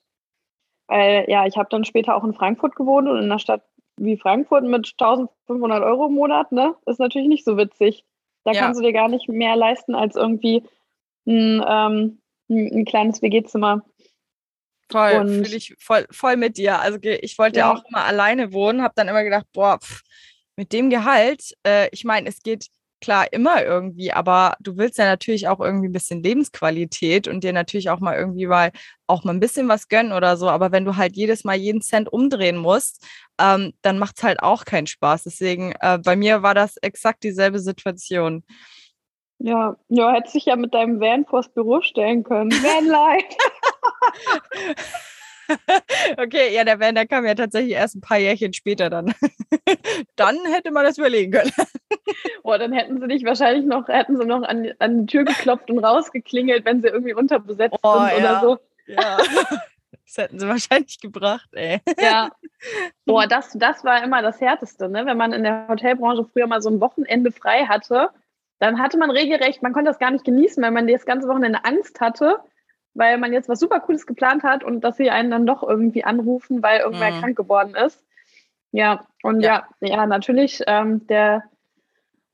Weil 0.87 1.25
ja, 1.29 1.47
ich 1.47 1.57
habe 1.57 1.69
dann 1.71 1.85
später 1.85 2.15
auch 2.15 2.25
in 2.25 2.35
Frankfurt 2.35 2.77
gewohnt 2.77 3.09
und 3.09 3.19
in 3.19 3.25
einer 3.25 3.39
Stadt 3.39 3.63
wie 3.99 4.17
Frankfurt 4.17 4.65
mit 4.65 4.95
1500 4.99 5.83
Euro 5.83 6.07
im 6.07 6.15
Monat, 6.15 6.53
ne? 6.53 6.75
Ist 6.87 7.01
natürlich 7.01 7.29
nicht 7.29 7.45
so 7.45 7.57
witzig. 7.57 8.05
Da 8.45 8.53
ja. 8.53 8.61
kannst 8.61 8.81
du 8.81 8.85
dir 8.85 8.93
gar 8.93 9.09
nicht 9.09 9.29
mehr 9.29 9.57
leisten 9.57 9.95
als 9.95 10.17
irgendwie 10.17 10.63
ein, 11.27 11.65
ähm, 11.67 12.21
ein, 12.49 12.79
ein 12.79 12.85
kleines 12.85 13.23
WG-Zimmer. 13.23 13.85
Voll, 14.91 15.29
fühle 15.29 15.57
ich 15.57 15.75
voll, 15.79 16.07
voll 16.11 16.37
mit 16.37 16.57
dir. 16.57 16.81
Also 16.81 16.99
ich 17.03 17.39
wollte 17.39 17.59
ja 17.59 17.73
auch 17.73 17.85
immer 17.91 18.05
alleine 18.05 18.53
wohnen, 18.53 18.83
habe 18.83 18.95
dann 18.97 19.09
immer 19.09 19.23
gedacht, 19.23 19.47
boah, 19.53 19.79
pff, 19.79 20.03
mit 20.57 20.73
dem 20.73 20.89
Gehalt, 20.89 21.55
äh, 21.65 21.89
ich 21.93 22.05
meine, 22.05 22.29
es 22.29 22.43
geht 22.43 22.69
klar 23.01 23.33
immer 23.33 23.65
irgendwie, 23.65 24.13
aber 24.13 24.57
du 24.61 24.77
willst 24.77 24.99
ja 24.99 25.05
natürlich 25.05 25.49
auch 25.49 25.61
irgendwie 25.61 25.89
ein 25.89 25.93
bisschen 25.93 26.23
Lebensqualität 26.23 27.29
und 27.29 27.45
dir 27.45 27.53
natürlich 27.53 27.91
auch 27.91 28.01
mal 28.01 28.17
irgendwie 28.17 28.47
mal 28.47 28.73
auch 29.07 29.25
mal 29.25 29.33
ein 29.33 29.41
bisschen 29.41 29.69
was 29.69 29.89
gönnen 29.89 30.13
oder 30.13 30.37
so. 30.37 30.49
Aber 30.49 30.73
wenn 30.73 30.85
du 30.85 30.97
halt 30.97 31.17
jedes 31.17 31.45
Mal 31.45 31.57
jeden 31.57 31.81
Cent 31.81 32.13
umdrehen 32.13 32.57
musst, 32.57 33.07
ähm, 33.41 33.73
dann 33.83 33.99
macht 33.99 34.19
es 34.19 34.23
halt 34.23 34.43
auch 34.43 34.65
keinen 34.65 34.87
Spaß. 34.87 35.25
Deswegen, 35.25 35.73
äh, 35.81 35.99
bei 35.99 36.17
mir 36.17 36.43
war 36.43 36.55
das 36.55 36.77
exakt 36.79 37.23
dieselbe 37.25 37.59
Situation. 37.59 38.45
Ja, 39.39 39.77
ja, 39.89 40.13
hättest 40.13 40.35
dich 40.35 40.47
ja 40.47 40.57
mit 40.57 40.75
deinem 40.75 41.01
Van 41.01 41.25
vors 41.25 41.49
Büro 41.49 41.81
stellen 41.81 42.25
können. 42.25 42.51
Vanlife. 42.51 43.37
okay, 46.19 46.55
ja, 46.55 46.65
der 46.65 46.81
Van, 46.81 46.95
der 46.95 47.07
kam 47.07 47.27
ja 47.27 47.35
tatsächlich 47.35 47.73
erst 47.73 47.97
ein 47.97 48.01
paar 48.01 48.19
Jährchen 48.19 48.53
später 48.53 48.91
dann. 48.91 49.15
dann 50.17 50.39
hätte 50.47 50.71
man 50.71 50.85
das 50.85 50.99
überlegen 50.99 51.33
können. 51.33 51.53
Boah, 52.43 52.59
dann 52.59 52.73
hätten 52.73 53.01
sie 53.01 53.09
dich 53.09 53.25
wahrscheinlich 53.25 53.67
noch, 53.67 53.89
hätten 53.89 54.17
sie 54.17 54.25
noch 54.25 54.43
an, 54.43 54.73
an 54.79 55.07
die 55.07 55.07
Tür 55.07 55.25
geklopft 55.25 55.71
und 55.71 55.79
rausgeklingelt, 55.79 56.65
wenn 56.65 56.81
sie 56.81 56.89
irgendwie 56.89 57.15
unterbesetzt 57.15 57.79
oh, 57.83 57.99
sind 57.99 58.09
ja. 58.11 58.17
oder 58.17 58.41
so. 58.41 58.59
Ja. 58.87 59.19
Das 60.07 60.17
hätten 60.17 60.39
sie 60.39 60.49
wahrscheinlich 60.49 61.01
gebracht, 61.01 61.49
ey. 61.53 61.81
Ja. 62.01 62.31
Boah, 63.05 63.27
das, 63.27 63.53
das 63.53 63.85
war 63.85 64.03
immer 64.03 64.23
das 64.23 64.41
Härteste, 64.41 64.89
ne? 64.89 65.05
Wenn 65.05 65.19
man 65.19 65.35
in 65.35 65.43
der 65.43 65.69
Hotelbranche 65.69 66.25
früher 66.25 66.47
mal 66.47 66.63
so 66.63 66.71
ein 66.71 66.81
Wochenende 66.81 67.31
frei 67.31 67.67
hatte, 67.67 68.09
dann 68.59 68.81
hatte 68.81 68.99
man 68.99 69.11
regelrecht, 69.11 69.63
man 69.63 69.73
konnte 69.73 69.91
das 69.91 69.99
gar 69.99 70.11
nicht 70.11 70.25
genießen, 70.25 70.63
weil 70.63 70.71
man 70.71 70.89
das 70.89 71.05
ganze 71.05 71.29
Wochenende 71.29 71.65
Angst 71.65 72.01
hatte, 72.01 72.39
weil 72.95 73.19
man 73.19 73.33
jetzt 73.33 73.49
was 73.49 73.61
super 73.61 73.81
Cooles 73.81 74.07
geplant 74.07 74.43
hat 74.43 74.65
und 74.65 74.83
dass 74.83 74.97
sie 74.97 75.11
einen 75.11 75.31
dann 75.31 75.47
doch 75.47 75.63
irgendwie 75.63 76.05
anrufen, 76.05 76.63
weil 76.63 76.81
irgendwer 76.81 77.13
mhm. 77.13 77.21
krank 77.21 77.37
geworden 77.37 77.75
ist. 77.75 78.05
Ja, 78.73 79.07
und 79.23 79.41
ja, 79.41 79.67
ja, 79.81 79.97
ja 79.97 80.07
natürlich 80.07 80.63
ähm, 80.67 81.07
der 81.07 81.45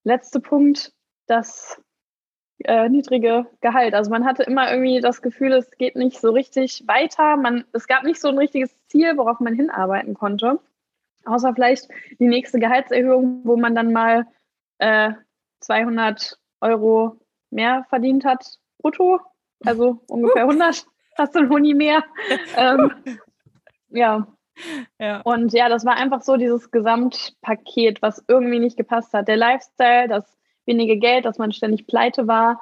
letzte 0.04 0.40
Punkt, 0.40 0.92
das 1.26 1.80
äh, 2.64 2.88
niedrige 2.88 3.46
Gehalt. 3.60 3.94
Also 3.94 4.10
man 4.10 4.24
hatte 4.24 4.42
immer 4.42 4.70
irgendwie 4.70 5.00
das 5.00 5.22
Gefühl, 5.22 5.52
es 5.52 5.70
geht 5.72 5.96
nicht 5.96 6.20
so 6.20 6.30
richtig 6.30 6.84
weiter. 6.86 7.36
Man, 7.36 7.64
es 7.72 7.86
gab 7.86 8.04
nicht 8.04 8.20
so 8.20 8.28
ein 8.28 8.38
richtiges 8.38 8.74
Ziel, 8.86 9.16
worauf 9.16 9.40
man 9.40 9.54
hinarbeiten 9.54 10.14
konnte. 10.14 10.60
Außer 11.24 11.54
vielleicht 11.54 11.88
die 12.18 12.26
nächste 12.26 12.58
Gehaltserhöhung, 12.58 13.40
wo 13.44 13.56
man 13.56 13.74
dann 13.74 13.92
mal 13.92 14.26
äh, 14.78 15.12
200 15.60 16.38
Euro 16.60 17.18
mehr 17.50 17.84
verdient 17.88 18.24
hat 18.24 18.58
brutto 18.84 19.20
also 19.64 20.00
ungefähr 20.08 20.42
100, 20.42 20.86
hast 21.16 21.34
du 21.34 21.38
ein 21.38 21.48
Huni 21.48 21.74
mehr. 21.74 22.02
ähm, 22.56 22.92
ja. 23.90 24.26
ja. 24.98 25.20
Und 25.22 25.52
ja, 25.52 25.68
das 25.68 25.84
war 25.84 25.96
einfach 25.96 26.22
so 26.22 26.36
dieses 26.36 26.70
Gesamtpaket, 26.70 28.02
was 28.02 28.24
irgendwie 28.28 28.58
nicht 28.58 28.76
gepasst 28.76 29.12
hat. 29.12 29.28
Der 29.28 29.36
Lifestyle, 29.36 30.08
das 30.08 30.24
wenige 30.66 30.96
Geld, 30.98 31.24
dass 31.24 31.38
man 31.38 31.52
ständig 31.52 31.86
pleite 31.86 32.26
war 32.26 32.60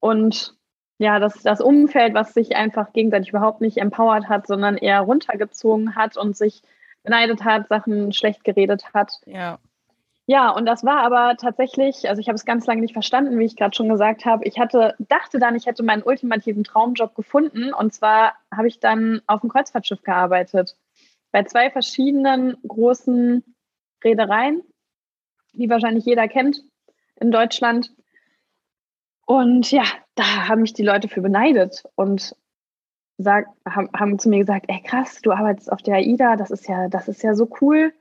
und 0.00 0.54
ja, 0.98 1.18
das, 1.18 1.42
das 1.42 1.60
Umfeld, 1.60 2.14
was 2.14 2.32
sich 2.32 2.56
einfach 2.56 2.92
gegenseitig 2.92 3.30
überhaupt 3.30 3.60
nicht 3.60 3.76
empowert 3.78 4.28
hat, 4.28 4.46
sondern 4.46 4.76
eher 4.76 5.00
runtergezogen 5.00 5.94
hat 5.94 6.16
und 6.16 6.36
sich 6.36 6.62
beneidet 7.02 7.44
hat, 7.44 7.68
Sachen 7.68 8.12
schlecht 8.12 8.44
geredet 8.44 8.94
hat. 8.94 9.12
Ja. 9.26 9.58
Ja, 10.28 10.50
und 10.50 10.66
das 10.66 10.82
war 10.82 10.98
aber 11.02 11.36
tatsächlich, 11.36 12.08
also 12.08 12.20
ich 12.20 12.26
habe 12.26 12.34
es 12.34 12.44
ganz 12.44 12.66
lange 12.66 12.80
nicht 12.80 12.94
verstanden, 12.94 13.38
wie 13.38 13.44
ich 13.44 13.54
gerade 13.54 13.76
schon 13.76 13.88
gesagt 13.88 14.24
habe. 14.24 14.44
Ich 14.44 14.58
hatte, 14.58 14.96
dachte 14.98 15.38
dann, 15.38 15.54
ich 15.54 15.66
hätte 15.66 15.84
meinen 15.84 16.02
ultimativen 16.02 16.64
Traumjob 16.64 17.14
gefunden. 17.14 17.72
Und 17.72 17.94
zwar 17.94 18.34
habe 18.52 18.66
ich 18.66 18.80
dann 18.80 19.22
auf 19.28 19.40
dem 19.42 19.50
Kreuzfahrtschiff 19.50 20.02
gearbeitet. 20.02 20.76
Bei 21.30 21.44
zwei 21.44 21.70
verschiedenen 21.70 22.56
großen 22.66 23.44
Reedereien, 24.02 24.62
die 25.52 25.70
wahrscheinlich 25.70 26.04
jeder 26.04 26.26
kennt 26.26 26.60
in 27.20 27.30
Deutschland. 27.30 27.92
Und 29.26 29.70
ja, 29.70 29.84
da 30.16 30.48
haben 30.48 30.62
mich 30.62 30.72
die 30.72 30.82
Leute 30.82 31.06
für 31.06 31.20
beneidet 31.20 31.84
und 31.94 32.34
sag, 33.16 33.46
haben, 33.64 33.90
haben 33.96 34.18
zu 34.18 34.28
mir 34.28 34.40
gesagt, 34.40 34.66
ey 34.68 34.82
krass, 34.82 35.20
du 35.22 35.30
arbeitest 35.30 35.70
auf 35.70 35.82
der 35.82 35.96
AIDA, 35.96 36.34
das 36.34 36.50
ist 36.50 36.68
ja, 36.68 36.88
das 36.88 37.06
ist 37.06 37.22
ja 37.22 37.34
so 37.34 37.48
cool. 37.60 37.92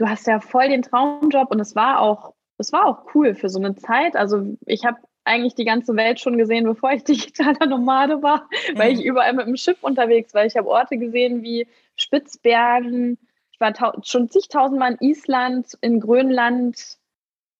Du 0.00 0.08
hast 0.08 0.26
ja 0.26 0.40
voll 0.40 0.70
den 0.70 0.80
Traumjob 0.80 1.50
und 1.50 1.60
es 1.60 1.76
war 1.76 2.00
auch, 2.00 2.32
es 2.56 2.72
war 2.72 2.86
auch 2.86 3.14
cool 3.14 3.34
für 3.34 3.50
so 3.50 3.58
eine 3.58 3.74
Zeit. 3.74 4.16
Also 4.16 4.56
ich 4.64 4.86
habe 4.86 4.96
eigentlich 5.24 5.54
die 5.54 5.66
ganze 5.66 5.94
Welt 5.94 6.18
schon 6.20 6.38
gesehen, 6.38 6.64
bevor 6.64 6.92
ich 6.92 7.04
digitaler 7.04 7.66
Nomade 7.66 8.22
war, 8.22 8.48
mhm. 8.72 8.78
weil 8.78 8.94
ich 8.94 9.04
überall 9.04 9.34
mit 9.34 9.46
dem 9.46 9.58
Schiff 9.58 9.82
unterwegs 9.82 10.32
war. 10.32 10.46
Ich 10.46 10.56
habe 10.56 10.68
Orte 10.68 10.96
gesehen 10.96 11.42
wie 11.42 11.66
Spitzbergen. 11.96 13.18
Ich 13.52 13.60
war 13.60 13.74
schon 14.02 14.30
zigtausendmal 14.30 14.96
in 14.98 15.10
Island, 15.10 15.76
in 15.82 16.00
Grönland 16.00 16.96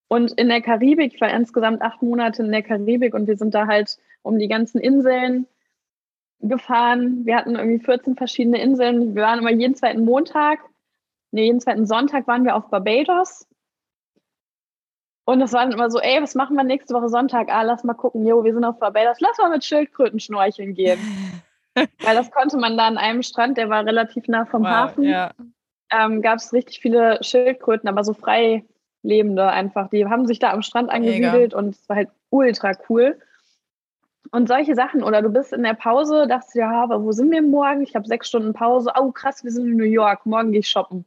und 0.09 0.33
in 0.33 0.48
der 0.48 0.62
Karibik. 0.62 1.12
Ich 1.12 1.20
war 1.20 1.31
insgesamt 1.31 1.83
acht 1.83 2.00
Monate 2.00 2.42
in 2.42 2.53
der 2.53 2.62
Karibik 2.62 3.12
und 3.12 3.26
wir 3.26 3.37
sind 3.37 3.53
da 3.53 3.66
halt 3.66 3.98
um 4.22 4.38
die 4.38 4.48
ganzen 4.48 4.81
Inseln 4.81 5.46
gefahren. 6.40 7.26
Wir 7.26 7.37
hatten 7.37 7.57
irgendwie 7.57 7.85
14 7.85 8.16
verschiedene 8.16 8.62
Inseln. 8.62 9.14
Wir 9.14 9.24
waren 9.24 9.40
immer 9.40 9.53
jeden 9.53 9.74
zweiten 9.74 10.07
Montag, 10.07 10.61
nee, 11.33 11.45
jeden 11.45 11.61
zweiten 11.61 11.87
Sonntag 11.87 12.27
waren 12.27 12.45
wir 12.45 12.57
auf 12.57 12.69
Barbados. 12.69 13.47
Und 15.25 15.40
es 15.43 15.53
war 15.53 15.62
dann 15.62 15.73
immer 15.73 15.90
so, 15.90 16.01
ey, 16.01 16.21
was 16.21 16.35
machen 16.35 16.57
wir 16.57 16.64
nächste 16.64 16.95
Woche 16.95 17.09
Sonntag? 17.09 17.49
Ah, 17.51 17.62
lass 17.62 17.85
mal 17.85 17.95
gucken, 17.95 18.27
jo, 18.27 18.43
wir 18.43 18.53
sind 18.53 18.64
auf 18.64 18.79
Barbados, 18.79 19.21
lass 19.21 19.38
mal 19.38 19.51
mit 19.51 19.64
Schildkröten 19.64 20.19
schnorcheln 20.19 20.75
gehen. 20.75 20.99
Weil 21.75 22.16
das 22.16 22.31
konnte 22.33 22.57
man 22.57 22.77
da 22.77 22.87
an 22.87 22.99
einem 22.99 23.23
Strand, 23.23 23.57
der 23.57 23.69
war 23.69 23.85
relativ 23.87 24.27
nah 24.27 24.45
vom 24.45 24.62
wow, 24.62 24.71
Hafen. 24.71 25.05
Ja. 25.05 25.31
Ähm, 25.93 26.21
Gab 26.21 26.38
es 26.38 26.53
richtig 26.53 26.81
viele 26.81 27.23
Schildkröten, 27.23 27.88
aber 27.88 28.03
so 28.03 28.12
frei 28.12 28.64
lebende 29.03 29.47
einfach. 29.47 29.88
Die 29.88 30.05
haben 30.07 30.27
sich 30.27 30.38
da 30.38 30.51
am 30.51 30.62
Strand 30.62 30.90
angesiedelt 30.90 31.53
Mega. 31.53 31.59
und 31.59 31.71
es 31.71 31.88
war 31.88 31.97
halt 31.97 32.11
ultra 32.31 32.73
cool. 32.88 33.19
Und 34.33 34.49
solche 34.49 34.75
Sachen. 34.75 35.03
Oder 35.03 35.23
du 35.23 35.31
bist 35.31 35.53
in 35.53 35.62
der 35.62 35.75
Pause, 35.75 36.27
dachtest 36.27 36.55
ja, 36.55 36.71
aber 36.71 37.03
wo 37.03 37.12
sind 37.12 37.31
wir 37.31 37.43
morgen? 37.43 37.83
Ich 37.83 37.97
habe 37.97 38.07
sechs 38.07 38.29
Stunden 38.29 38.53
Pause. 38.53 38.93
Oh, 38.99 39.11
krass, 39.11 39.43
wir 39.43 39.51
sind 39.51 39.69
in 39.69 39.77
New 39.77 39.85
York. 39.85 40.27
Morgen 40.27 40.53
gehe 40.53 40.61
ich 40.61 40.69
shoppen. 40.69 41.05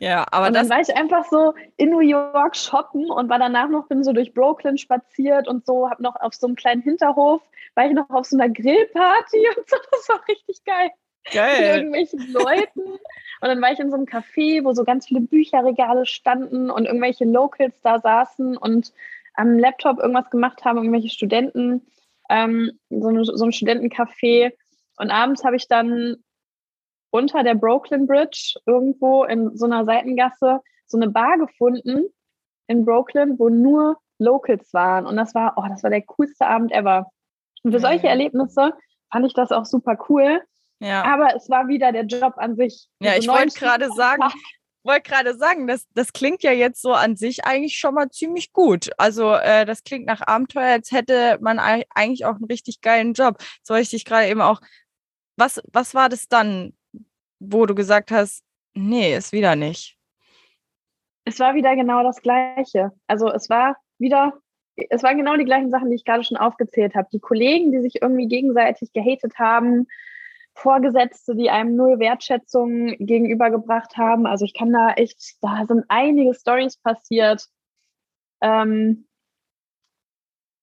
Ja, 0.00 0.26
aber 0.30 0.46
und 0.46 0.54
dann 0.54 0.70
war 0.70 0.80
ich 0.80 0.96
einfach 0.96 1.26
so 1.30 1.52
in 1.76 1.90
New 1.90 2.00
York 2.00 2.56
shoppen 2.56 3.10
und 3.10 3.28
war 3.28 3.38
danach 3.38 3.68
noch, 3.68 3.86
bin 3.86 4.02
so 4.02 4.14
durch 4.14 4.32
Brooklyn 4.32 4.78
spaziert 4.78 5.46
und 5.46 5.66
so, 5.66 5.90
habe 5.90 6.02
noch 6.02 6.16
auf 6.16 6.32
so 6.32 6.46
einem 6.46 6.56
kleinen 6.56 6.80
Hinterhof, 6.80 7.42
war 7.74 7.86
ich 7.86 7.92
noch 7.92 8.08
auf 8.08 8.24
so 8.24 8.38
einer 8.38 8.48
Grillparty 8.48 9.38
und 9.56 9.68
so, 9.68 9.76
das 9.92 10.08
war 10.08 10.20
richtig 10.26 10.64
geil. 10.64 10.90
Geil. 11.30 11.60
Mit 11.60 11.76
irgendwelchen 11.76 12.32
Leuten. 12.32 12.80
Und 12.80 13.48
dann 13.48 13.60
war 13.60 13.72
ich 13.72 13.78
in 13.78 13.90
so 13.90 13.96
einem 13.96 14.06
Café, 14.06 14.64
wo 14.64 14.72
so 14.72 14.84
ganz 14.84 15.06
viele 15.06 15.20
Bücherregale 15.20 16.06
standen 16.06 16.70
und 16.70 16.86
irgendwelche 16.86 17.26
Locals 17.26 17.74
da 17.82 18.00
saßen 18.00 18.56
und 18.56 18.94
am 19.34 19.58
Laptop 19.58 19.98
irgendwas 19.98 20.30
gemacht 20.30 20.64
haben, 20.64 20.78
irgendwelche 20.78 21.10
Studenten, 21.10 21.86
ähm, 22.30 22.72
so, 22.88 23.08
eine, 23.08 23.24
so 23.24 23.44
ein 23.44 23.52
Studentencafé. 23.52 24.52
Und 24.96 25.10
abends 25.10 25.44
habe 25.44 25.56
ich 25.56 25.68
dann 25.68 26.16
unter 27.10 27.42
der 27.42 27.54
Brooklyn 27.54 28.06
Bridge 28.06 28.54
irgendwo 28.66 29.24
in 29.24 29.56
so 29.56 29.66
einer 29.66 29.84
Seitengasse 29.84 30.60
so 30.86 30.96
eine 30.96 31.08
Bar 31.08 31.38
gefunden 31.38 32.06
in 32.66 32.84
Brooklyn, 32.84 33.38
wo 33.38 33.48
nur 33.48 33.98
Locals 34.18 34.72
waren. 34.72 35.06
Und 35.06 35.16
das 35.16 35.34
war, 35.34 35.54
oh, 35.56 35.64
das 35.68 35.82
war 35.82 35.90
der 35.90 36.02
coolste 36.02 36.46
Abend 36.46 36.72
ever. 36.72 37.10
Und 37.62 37.72
für 37.72 37.80
solche 37.80 38.08
Erlebnisse 38.08 38.74
fand 39.10 39.26
ich 39.26 39.34
das 39.34 39.52
auch 39.52 39.64
super 39.64 39.98
cool. 40.08 40.42
Ja. 40.80 41.04
Aber 41.04 41.34
es 41.36 41.48
war 41.50 41.68
wieder 41.68 41.92
der 41.92 42.04
Job 42.04 42.34
an 42.36 42.56
sich. 42.56 42.88
Ja, 43.00 43.16
ich 43.16 43.28
wollte 43.28 43.58
gerade 43.58 43.88
sagen, 43.90 44.22
wollte 44.82 45.10
gerade 45.10 45.36
sagen, 45.36 45.66
das, 45.66 45.86
das 45.94 46.12
klingt 46.12 46.42
ja 46.42 46.52
jetzt 46.52 46.80
so 46.80 46.92
an 46.92 47.16
sich 47.16 47.44
eigentlich 47.44 47.78
schon 47.78 47.94
mal 47.94 48.08
ziemlich 48.10 48.52
gut. 48.52 48.90
Also 48.96 49.34
äh, 49.34 49.66
das 49.66 49.84
klingt 49.84 50.06
nach 50.06 50.26
Abenteuer, 50.26 50.72
als 50.72 50.90
hätte 50.90 51.38
man 51.40 51.58
eigentlich 51.58 52.24
auch 52.24 52.36
einen 52.36 52.44
richtig 52.44 52.80
geilen 52.80 53.12
Job. 53.12 53.36
So 53.62 53.74
ich 53.74 53.90
dich 53.90 54.04
gerade 54.04 54.28
eben 54.28 54.40
auch. 54.40 54.60
Was, 55.36 55.60
was 55.72 55.94
war 55.94 56.08
das 56.08 56.28
dann, 56.28 56.74
wo 57.40 57.66
du 57.66 57.74
gesagt 57.74 58.10
hast, 58.10 58.44
nee, 58.74 59.16
ist 59.16 59.32
wieder 59.32 59.56
nicht? 59.56 59.96
Es 61.24 61.38
war 61.40 61.54
wieder 61.54 61.74
genau 61.74 62.02
das 62.02 62.22
Gleiche. 62.22 62.92
Also 63.06 63.30
es 63.30 63.50
war 63.50 63.76
wieder, 63.98 64.34
es 64.90 65.02
waren 65.02 65.16
genau 65.16 65.36
die 65.36 65.44
gleichen 65.44 65.70
Sachen, 65.70 65.90
die 65.90 65.96
ich 65.96 66.04
gerade 66.04 66.24
schon 66.24 66.36
aufgezählt 66.36 66.94
habe. 66.94 67.08
Die 67.12 67.20
Kollegen, 67.20 67.72
die 67.72 67.80
sich 67.80 68.02
irgendwie 68.02 68.28
gegenseitig 68.28 68.92
gehatet 68.92 69.38
haben, 69.38 69.86
Vorgesetzte, 70.54 71.34
die 71.34 71.50
einem 71.50 71.76
null 71.76 71.98
Wertschätzung 71.98 72.96
gegenübergebracht 72.98 73.96
haben. 73.96 74.26
Also 74.26 74.44
ich 74.44 74.54
kann 74.54 74.72
da 74.72 74.92
echt, 74.92 75.36
da 75.40 75.64
sind 75.66 75.84
einige 75.88 76.34
Stories 76.34 76.76
passiert. 76.76 77.46
Ähm, 78.42 79.06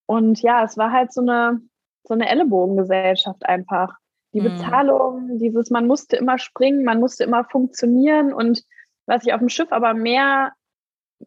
und 0.05 0.41
ja, 0.41 0.63
es 0.63 0.77
war 0.77 0.91
halt 0.91 1.13
so 1.13 1.21
eine, 1.21 1.61
so 2.03 2.13
eine 2.13 2.29
Ellenbogengesellschaft 2.29 3.45
einfach. 3.45 3.97
Die 4.33 4.41
mhm. 4.41 4.45
Bezahlung, 4.45 5.37
dieses, 5.37 5.69
man 5.69 5.87
musste 5.87 6.17
immer 6.17 6.37
springen, 6.37 6.83
man 6.83 6.99
musste 6.99 7.23
immer 7.23 7.43
funktionieren. 7.45 8.33
Und 8.33 8.63
was 9.05 9.25
ich 9.25 9.33
auf 9.33 9.39
dem 9.39 9.49
Schiff 9.49 9.71
aber 9.71 9.93
mehr, 9.93 10.53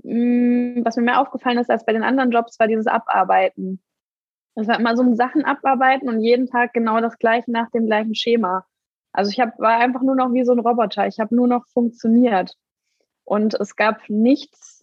mh, 0.03 0.81
mm, 0.81 0.85
was 0.85 0.97
mir 0.97 1.03
mehr 1.03 1.21
aufgefallen 1.21 1.59
ist 1.59 1.71
als 1.71 1.85
bei 1.85 1.93
den 1.93 2.05
anderen 2.05 2.31
Jobs, 2.31 2.59
war 2.59 2.69
dieses 2.69 2.87
Abarbeiten. 2.87 3.83
Das 4.55 4.69
war 4.69 4.79
immer 4.79 4.97
so 4.97 5.03
ein 5.03 5.17
Sachen 5.17 5.45
abarbeiten 5.45 6.09
und 6.09 6.21
jeden 6.21 6.47
Tag 6.47 6.73
genau 6.73 7.01
das 7.01 7.19
gleiche 7.19 7.51
nach 7.51 7.71
dem 7.71 7.87
gleichen 7.87 8.15
Schema. 8.15 8.67
Also 9.13 9.31
ich 9.31 9.41
hab, 9.41 9.59
war 9.59 9.79
einfach 9.79 10.03
nur 10.03 10.15
noch 10.15 10.33
wie 10.33 10.45
so 10.45 10.53
ein 10.53 10.61
Roboter. 10.61 11.07
Ich 11.07 11.19
habe 11.19 11.35
nur 11.35 11.49
noch 11.49 11.67
funktioniert. 11.69 12.57
Und 13.25 13.55
es 13.55 13.77
gab 13.77 14.09
nichts, 14.09 14.80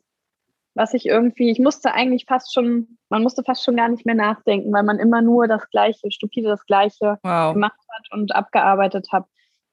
was 0.77 0.93
ich 0.93 1.05
irgendwie, 1.05 1.51
ich 1.51 1.59
musste 1.59 1.93
eigentlich 1.93 2.25
fast 2.25 2.53
schon, 2.53 2.97
man 3.09 3.23
musste 3.23 3.43
fast 3.43 3.63
schon 3.63 3.75
gar 3.75 3.89
nicht 3.89 4.05
mehr 4.05 4.15
nachdenken, 4.15 4.71
weil 4.71 4.83
man 4.83 4.99
immer 4.99 5.21
nur 5.21 5.47
das 5.47 5.69
Gleiche, 5.69 6.11
stupide 6.11 6.49
das 6.49 6.65
Gleiche 6.65 7.17
wow. 7.23 7.53
gemacht 7.53 7.79
hat 7.89 8.11
und 8.11 8.35
abgearbeitet 8.35 9.07
hat. 9.11 9.25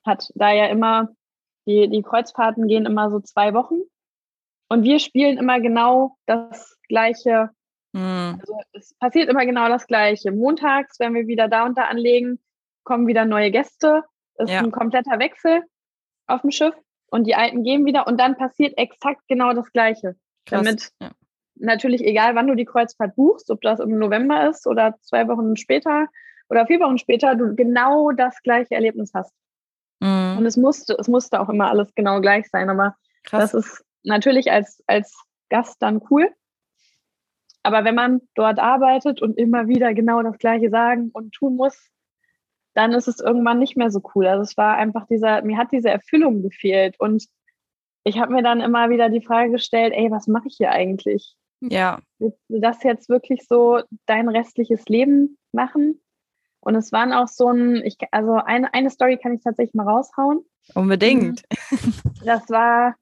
Hat 0.04 0.30
da 0.34 0.52
ja 0.52 0.66
immer, 0.66 1.10
die, 1.66 1.88
die 1.88 2.02
Kreuzfahrten 2.02 2.66
gehen 2.66 2.86
immer 2.86 3.10
so 3.10 3.20
zwei 3.20 3.54
Wochen. 3.54 3.76
Und 4.68 4.82
wir 4.82 4.98
spielen 4.98 5.38
immer 5.38 5.60
genau 5.60 6.16
das 6.26 6.76
gleiche 6.88 7.50
Mhm. 7.94 8.40
Also 8.40 8.60
es 8.72 8.92
passiert 8.94 9.30
immer 9.30 9.46
genau 9.46 9.68
das 9.68 9.86
Gleiche. 9.86 10.32
Montags, 10.32 10.98
wenn 10.98 11.14
wir 11.14 11.26
wieder 11.26 11.48
da 11.48 11.64
und 11.64 11.78
da 11.78 11.84
anlegen, 11.84 12.40
kommen 12.82 13.06
wieder 13.06 13.24
neue 13.24 13.50
Gäste. 13.50 14.02
Es 14.34 14.50
ja. 14.50 14.58
ist 14.58 14.64
ein 14.64 14.72
kompletter 14.72 15.18
Wechsel 15.18 15.62
auf 16.26 16.42
dem 16.42 16.50
Schiff 16.50 16.74
und 17.06 17.24
die 17.24 17.36
Alten 17.36 17.62
gehen 17.62 17.86
wieder 17.86 18.06
und 18.06 18.18
dann 18.18 18.36
passiert 18.36 18.76
exakt 18.76 19.22
genau 19.28 19.52
das 19.52 19.72
Gleiche. 19.72 20.16
Krass. 20.46 20.64
Damit 20.64 20.90
ja. 21.00 21.10
natürlich 21.56 22.04
egal, 22.04 22.34
wann 22.34 22.46
du 22.46 22.54
die 22.54 22.64
Kreuzfahrt 22.64 23.16
buchst, 23.16 23.50
ob 23.50 23.60
das 23.62 23.80
im 23.80 23.98
November 23.98 24.48
ist 24.48 24.66
oder 24.66 24.96
zwei 25.02 25.26
Wochen 25.28 25.56
später 25.56 26.06
oder 26.48 26.66
vier 26.66 26.80
Wochen 26.80 26.98
später, 26.98 27.34
du 27.34 27.54
genau 27.54 28.10
das 28.12 28.42
gleiche 28.42 28.74
Erlebnis 28.74 29.12
hast. 29.14 29.32
Mhm. 30.00 30.38
Und 30.38 30.46
es 30.46 30.56
musste, 30.56 30.96
es 30.98 31.08
musste 31.08 31.40
auch 31.40 31.48
immer 31.48 31.70
alles 31.70 31.94
genau 31.94 32.20
gleich 32.20 32.48
sein, 32.50 32.68
aber 32.68 32.96
Krass. 33.24 33.52
das 33.52 33.64
ist 33.64 33.84
natürlich 34.02 34.52
als, 34.52 34.82
als 34.86 35.16
Gast 35.48 35.80
dann 35.80 36.02
cool. 36.10 36.30
Aber 37.62 37.84
wenn 37.84 37.94
man 37.94 38.20
dort 38.34 38.58
arbeitet 38.58 39.22
und 39.22 39.38
immer 39.38 39.68
wieder 39.68 39.94
genau 39.94 40.22
das 40.22 40.36
Gleiche 40.36 40.68
sagen 40.68 41.10
und 41.14 41.32
tun 41.32 41.56
muss, 41.56 41.90
dann 42.74 42.92
ist 42.92 43.08
es 43.08 43.20
irgendwann 43.20 43.58
nicht 43.58 43.76
mehr 43.76 43.90
so 43.90 44.02
cool. 44.14 44.26
Also 44.26 44.42
es 44.42 44.56
war 44.56 44.76
einfach 44.76 45.06
dieser, 45.06 45.42
mir 45.42 45.56
hat 45.56 45.72
diese 45.72 45.88
Erfüllung 45.88 46.42
gefehlt. 46.42 46.96
Und 46.98 47.24
ich 48.04 48.18
habe 48.18 48.32
mir 48.32 48.42
dann 48.42 48.60
immer 48.60 48.90
wieder 48.90 49.08
die 49.08 49.24
Frage 49.24 49.50
gestellt, 49.50 49.92
ey, 49.96 50.10
was 50.10 50.26
mache 50.26 50.48
ich 50.48 50.56
hier 50.56 50.70
eigentlich? 50.70 51.34
Ja. 51.60 52.00
Willst 52.18 52.38
du 52.48 52.60
das 52.60 52.82
jetzt 52.82 53.08
wirklich 53.08 53.46
so 53.48 53.80
dein 54.06 54.28
restliches 54.28 54.84
Leben 54.86 55.38
machen? 55.52 56.00
Und 56.60 56.74
es 56.76 56.92
waren 56.92 57.12
auch 57.12 57.28
so 57.28 57.48
ein, 57.48 57.76
ich, 57.84 57.96
also 58.10 58.34
eine, 58.34 58.72
eine 58.72 58.90
Story 58.90 59.18
kann 59.18 59.34
ich 59.34 59.42
tatsächlich 59.42 59.74
mal 59.74 59.88
raushauen. 59.88 60.44
Unbedingt. 60.74 61.42
Das 62.24 62.48
war, 62.48 62.94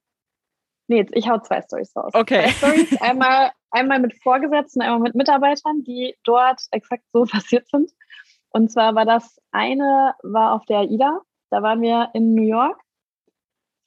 nee, 0.88 1.06
ich 1.12 1.28
hau 1.28 1.38
zwei 1.38 1.62
Stories 1.62 1.94
raus. 1.94 2.10
Okay. 2.12 2.48
Zwei 2.58 2.74
Storys. 2.74 3.00
Einmal 3.00 3.52
einmal 3.72 3.98
mit 3.98 4.14
Vorgesetzten, 4.22 4.82
einmal 4.82 5.00
mit 5.00 5.14
Mitarbeitern, 5.14 5.82
die 5.82 6.14
dort 6.24 6.62
exakt 6.70 7.04
so 7.12 7.24
passiert 7.30 7.68
sind. 7.68 7.90
Und 8.50 8.70
zwar 8.70 8.94
war 8.94 9.04
das 9.04 9.40
eine, 9.50 10.14
war 10.22 10.52
auf 10.52 10.64
der 10.66 10.80
AIDA, 10.80 11.20
da 11.50 11.62
waren 11.62 11.80
wir 11.80 12.10
in 12.14 12.34
New 12.34 12.42
York 12.42 12.82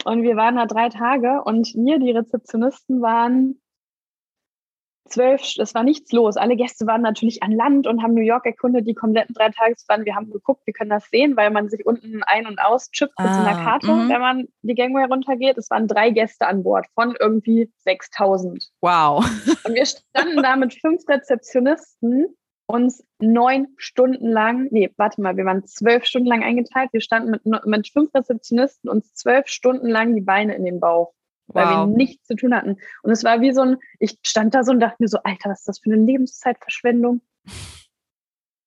und 0.05 0.21
wir 0.21 0.35
waren 0.35 0.55
da 0.55 0.67
drei 0.67 0.89
Tage 0.89 1.41
und 1.43 1.73
wir, 1.73 1.99
die 1.99 2.11
Rezeptionisten, 2.11 3.01
waren 3.01 3.59
zwölf, 5.09 5.41
es 5.57 5.73
war 5.73 5.83
nichts 5.83 6.11
los. 6.11 6.37
Alle 6.37 6.55
Gäste 6.55 6.85
waren 6.85 7.01
natürlich 7.01 7.41
an 7.41 7.51
Land 7.51 7.87
und 7.87 8.03
haben 8.03 8.13
New 8.13 8.21
York 8.21 8.45
erkundet, 8.45 8.87
die 8.87 8.93
kompletten 8.93 9.33
drei 9.33 9.49
Tagesbahn. 9.49 10.05
Wir 10.05 10.15
haben 10.15 10.31
geguckt, 10.31 10.61
wir 10.65 10.73
können 10.73 10.91
das 10.91 11.09
sehen, 11.09 11.35
weil 11.35 11.49
man 11.49 11.69
sich 11.69 11.85
unten 11.85 12.21
ein- 12.23 12.45
und 12.45 12.59
auschippt 12.59 13.17
mit 13.19 13.27
ah, 13.27 13.33
so 13.33 13.41
einer 13.41 13.59
ah, 13.59 13.63
Karte, 13.63 13.87
mh. 13.87 14.09
wenn 14.09 14.21
man 14.21 14.47
die 14.61 14.75
Gangway 14.75 15.05
runtergeht. 15.05 15.57
Es 15.57 15.71
waren 15.71 15.87
drei 15.87 16.11
Gäste 16.11 16.45
an 16.47 16.63
Bord 16.63 16.85
von 16.93 17.15
irgendwie 17.19 17.71
6000. 17.79 18.69
Wow. 18.81 19.25
Und 19.63 19.73
wir 19.73 19.85
standen 19.85 20.43
da 20.43 20.55
mit 20.55 20.73
fünf 20.75 21.01
Rezeptionisten 21.07 22.35
uns 22.67 23.05
neun 23.19 23.67
Stunden 23.77 24.27
lang, 24.27 24.67
nee, 24.71 24.91
warte 24.97 25.21
mal, 25.21 25.37
wir 25.37 25.45
waren 25.45 25.65
zwölf 25.65 26.05
Stunden 26.05 26.27
lang 26.27 26.43
eingeteilt. 26.43 26.91
Wir 26.93 27.01
standen 27.01 27.31
mit, 27.31 27.65
mit 27.65 27.87
fünf 27.89 28.13
Rezeptionisten 28.13 28.89
uns 28.89 29.13
zwölf 29.13 29.47
Stunden 29.47 29.87
lang 29.87 30.15
die 30.15 30.21
Beine 30.21 30.55
in 30.55 30.65
den 30.65 30.79
Bauch 30.79 31.13
weil 31.47 31.65
wow. 31.65 31.87
wir 31.87 31.97
nichts 31.97 32.25
zu 32.27 32.35
tun 32.35 32.55
hatten. 32.55 32.77
Und 33.03 33.11
es 33.11 33.23
war 33.23 33.41
wie 33.41 33.53
so 33.53 33.61
ein, 33.61 33.77
ich 33.99 34.17
stand 34.23 34.55
da 34.55 34.63
so 34.63 34.71
und 34.71 34.79
dachte 34.79 34.97
mir 34.99 35.07
so, 35.07 35.19
Alter, 35.23 35.49
was 35.49 35.59
ist 35.59 35.67
das 35.67 35.79
für 35.79 35.91
eine 35.91 36.03
Lebenszeitverschwendung? 36.03 37.21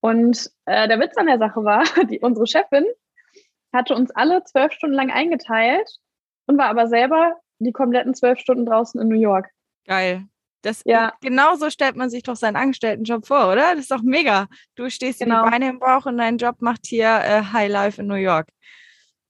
Und 0.01 0.51
äh, 0.67 0.87
der 0.87 1.01
Witz 1.01 1.17
an 1.17 1.27
der 1.27 1.39
Sache 1.39 1.65
war, 1.65 1.83
die, 2.11 2.21
unsere 2.21 2.47
Chefin 2.47 2.87
hatte 3.73 3.95
uns 3.95 4.11
alle 4.13 4.45
zwölf 4.45 4.73
Stunden 4.73 4.95
lang 4.95 5.11
eingeteilt 5.11 5.99
und 6.47 6.57
war 6.57 6.67
aber 6.67 6.87
selber 6.87 7.37
die 7.59 7.73
kompletten 7.73 8.15
zwölf 8.15 8.39
Stunden 8.39 8.65
draußen 8.65 9.01
in 9.01 9.09
New 9.09 9.19
York. 9.19 9.51
Geil. 9.87 10.25
Das, 10.63 10.83
ja. 10.85 11.13
Genau 11.21 11.55
so 11.55 11.71
stellt 11.71 11.97
man 11.97 12.11
sich 12.11 12.23
doch 12.23 12.37
seinen 12.37 12.57
Angestelltenjob 12.57 13.27
vor, 13.27 13.53
oder? 13.53 13.75
Das 13.75 13.81
ist 13.81 13.91
doch 13.91 14.03
mega. 14.03 14.49
Du 14.75 14.91
stehst 14.91 15.21
genau. 15.21 15.45
die 15.45 15.51
Beine 15.51 15.69
im 15.69 15.79
Bauch 15.79 16.07
und 16.07 16.19
dein 16.19 16.39
Job 16.39 16.57
macht 16.61 16.87
hier 16.87 17.07
äh, 17.07 17.43
High 17.53 17.71
Life 17.71 18.01
in 18.01 18.09
New 18.09 18.15
York. 18.15 18.49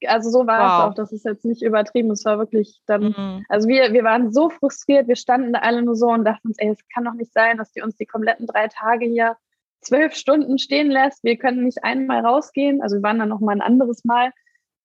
Also 0.07 0.31
so 0.31 0.47
war 0.47 0.61
wow. 0.61 0.67
es 0.67 0.85
auch. 0.85 0.95
Das 0.95 1.13
ist 1.13 1.25
jetzt 1.25 1.45
nicht 1.45 1.63
übertrieben. 1.63 2.11
Es 2.11 2.25
war 2.25 2.39
wirklich 2.39 2.81
dann, 2.87 3.15
mhm. 3.17 3.45
also 3.49 3.69
wir, 3.69 3.93
wir 3.93 4.05
waren 4.05 4.33
so 4.33 4.49
frustriert. 4.49 5.09
Wir 5.09 5.17
standen 5.17 5.53
da 5.53 5.61
alle 5.61 5.83
nur 5.83 5.97
so 5.97 6.07
und 6.09 6.25
dachten 6.25 6.49
uns, 6.49 6.59
ey, 6.59 6.71
es 6.71 6.79
kann 6.95 7.05
doch 7.05 7.15
nicht 7.15 7.33
sein, 7.33 7.59
dass 7.59 7.73
die 7.73 7.83
uns 7.83 7.97
die 7.97 8.07
kompletten 8.07 8.47
drei 8.47 8.69
Tage 8.69 9.07
hier 9.07 9.37
zwölf 9.81 10.15
Stunden 10.15 10.59
stehen 10.59 10.91
lässt. 10.91 11.25
Wir 11.25 11.37
können 11.37 11.65
nicht 11.65 11.85
einmal 11.85 12.25
rausgehen. 12.25 12.81
Also 12.81 12.97
wir 12.97 13.03
waren 13.03 13.19
dann 13.19 13.29
noch 13.29 13.41
mal 13.41 13.53
ein 13.53 13.61
anderes 13.61 14.05
Mal 14.05 14.33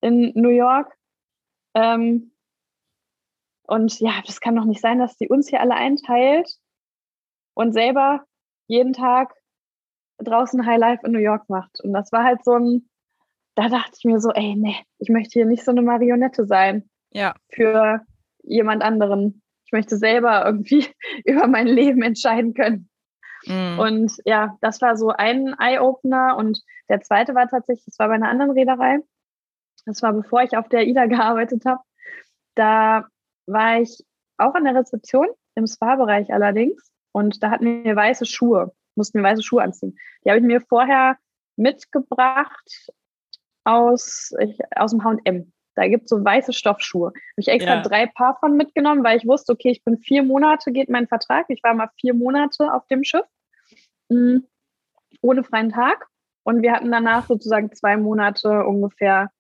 in 0.02 0.32
New 0.36 0.50
York. 0.50 0.92
Ähm, 1.76 2.33
und 3.68 4.00
ja, 4.00 4.22
das 4.26 4.40
kann 4.40 4.56
doch 4.56 4.66
nicht 4.66 4.82
sein, 4.82 5.00
dass 5.00 5.18
sie 5.18 5.28
uns 5.28 5.50
hier 5.50 5.62
alle 5.62 5.76
einteilt 5.76 6.50
und 7.54 7.74
selber 7.74 8.26
jeden 8.68 8.94
Tag 8.94 9.34
draußen 10.18 10.66
High 10.66 10.80
Life 10.80 11.06
in 11.06 11.12
New 11.12 11.20
York 11.20 11.50
macht. 11.50 11.80
Und 11.82 11.94
das 11.94 12.12
war 12.12 12.24
halt 12.24 12.44
so 12.44 12.54
ein, 12.54 12.90
da 13.56 13.70
dachte 13.70 13.94
ich 13.98 14.06
mir 14.06 14.20
so, 14.20 14.32
ey, 14.32 14.56
nee, 14.56 14.78
ich 15.00 15.10
möchte 15.10 15.34
hier 15.34 15.46
nicht 15.46 15.64
so 15.64 15.72
eine 15.72 15.82
Marionette 15.82 16.46
sein. 16.46 16.90
Ja. 17.12 17.36
Für 17.50 18.02
jemand 18.44 18.84
anderen. 18.84 19.42
Ich 19.66 19.72
möchte 19.72 19.98
selber 19.98 20.46
irgendwie 20.46 20.88
über 21.26 21.48
mein 21.48 21.68
Leben 21.68 22.02
entscheiden 22.02 22.54
können. 22.54 22.90
Mhm. 23.46 23.80
Und 23.80 24.14
ja, 24.26 24.58
das 24.62 24.82
war 24.82 24.98
so 24.98 25.10
ein 25.10 25.56
Eye-Opener. 25.60 26.36
Und 26.38 26.62
der 26.90 27.02
zweite 27.02 27.36
war 27.36 27.48
tatsächlich, 27.48 27.86
das 27.86 28.00
war 28.00 28.08
bei 28.08 28.16
einer 28.16 28.30
anderen 28.30 28.52
Reederei. 28.52 29.00
Das 29.86 30.02
war 30.02 30.14
bevor 30.14 30.44
ich 30.44 30.58
auf 30.58 30.70
der 30.70 30.88
IDA 30.88 31.06
gearbeitet 31.08 31.66
habe. 31.66 31.82
Da 32.56 33.08
war 33.46 33.82
ich 33.82 34.04
auch 34.38 34.56
an 34.56 34.66
der 34.66 34.76
Rezeption, 34.76 35.28
im 35.56 35.68
Spa-Bereich 35.68 36.34
allerdings. 36.34 36.92
Und 37.12 37.44
da 37.44 37.52
hatten 37.52 37.84
wir 37.84 37.96
weiße 37.96 38.26
Schuhe, 38.26 38.74
mussten 38.96 39.20
wir 39.20 39.24
weiße 39.24 39.44
Schuhe 39.44 39.62
anziehen. 39.62 39.98
Die 40.26 40.30
habe 40.30 40.40
ich 40.40 40.46
mir 40.46 40.62
vorher 40.62 41.18
mitgebracht 41.56 42.92
aus, 43.64 44.34
ich, 44.40 44.60
aus 44.76 44.92
dem 44.92 45.04
H&M. 45.04 45.52
Da 45.76 45.88
gibt 45.88 46.04
es 46.04 46.10
so 46.10 46.24
weiße 46.24 46.54
Stoffschuhe. 46.54 47.08
Habe 47.08 47.16
ich 47.38 47.48
extra 47.48 47.76
ja. 47.76 47.82
drei 47.82 48.06
Paar 48.08 48.38
von 48.40 48.58
mitgenommen, 48.58 49.04
weil 49.04 49.18
ich 49.18 49.28
wusste, 49.28 49.54
okay, 49.54 49.72
ich 49.72 49.84
bin 49.84 49.98
vier 49.98 50.24
Monate, 50.24 50.72
geht 50.72 50.90
mein 50.90 51.08
Vertrag. 51.08 51.46
Ich 51.50 51.64
war 51.64 51.74
mal 51.74 51.90
vier 52.00 52.14
Monate 52.14 52.74
auf 52.74 52.86
dem 52.88 53.04
Schiff, 53.04 53.26
mh, 54.10 54.18
mm, 54.18 54.48
ohne 55.22 55.44
freien 55.44 55.70
Tag. 55.70 56.08
Und 56.44 56.62
wir 56.62 56.74
hatten 56.74 56.92
danach 56.92 57.28
sozusagen 57.28 57.72
zwei 57.74 57.98
Monate 57.98 58.66
ungefähr 58.66 59.32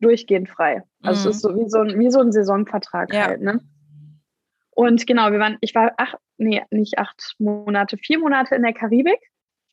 durchgehend 0.00 0.48
frei. 0.48 0.82
Also 1.02 1.24
mhm. 1.24 1.30
es 1.30 1.36
ist 1.36 1.42
so 1.42 1.56
wie 1.56 1.68
so 1.68 1.80
ein, 1.80 1.98
wie 1.98 2.10
so 2.10 2.20
ein 2.20 2.32
Saisonvertrag 2.32 3.12
ja. 3.12 3.26
halt, 3.26 3.42
ne? 3.42 3.60
Und 4.70 5.06
genau, 5.06 5.30
wir 5.30 5.38
waren, 5.38 5.56
ich 5.60 5.74
war 5.74 5.92
acht, 5.98 6.16
nee, 6.36 6.62
nicht 6.70 6.98
acht 6.98 7.34
Monate, 7.38 7.96
vier 7.96 8.18
Monate 8.18 8.54
in 8.56 8.62
der 8.62 8.72
Karibik. 8.72 9.20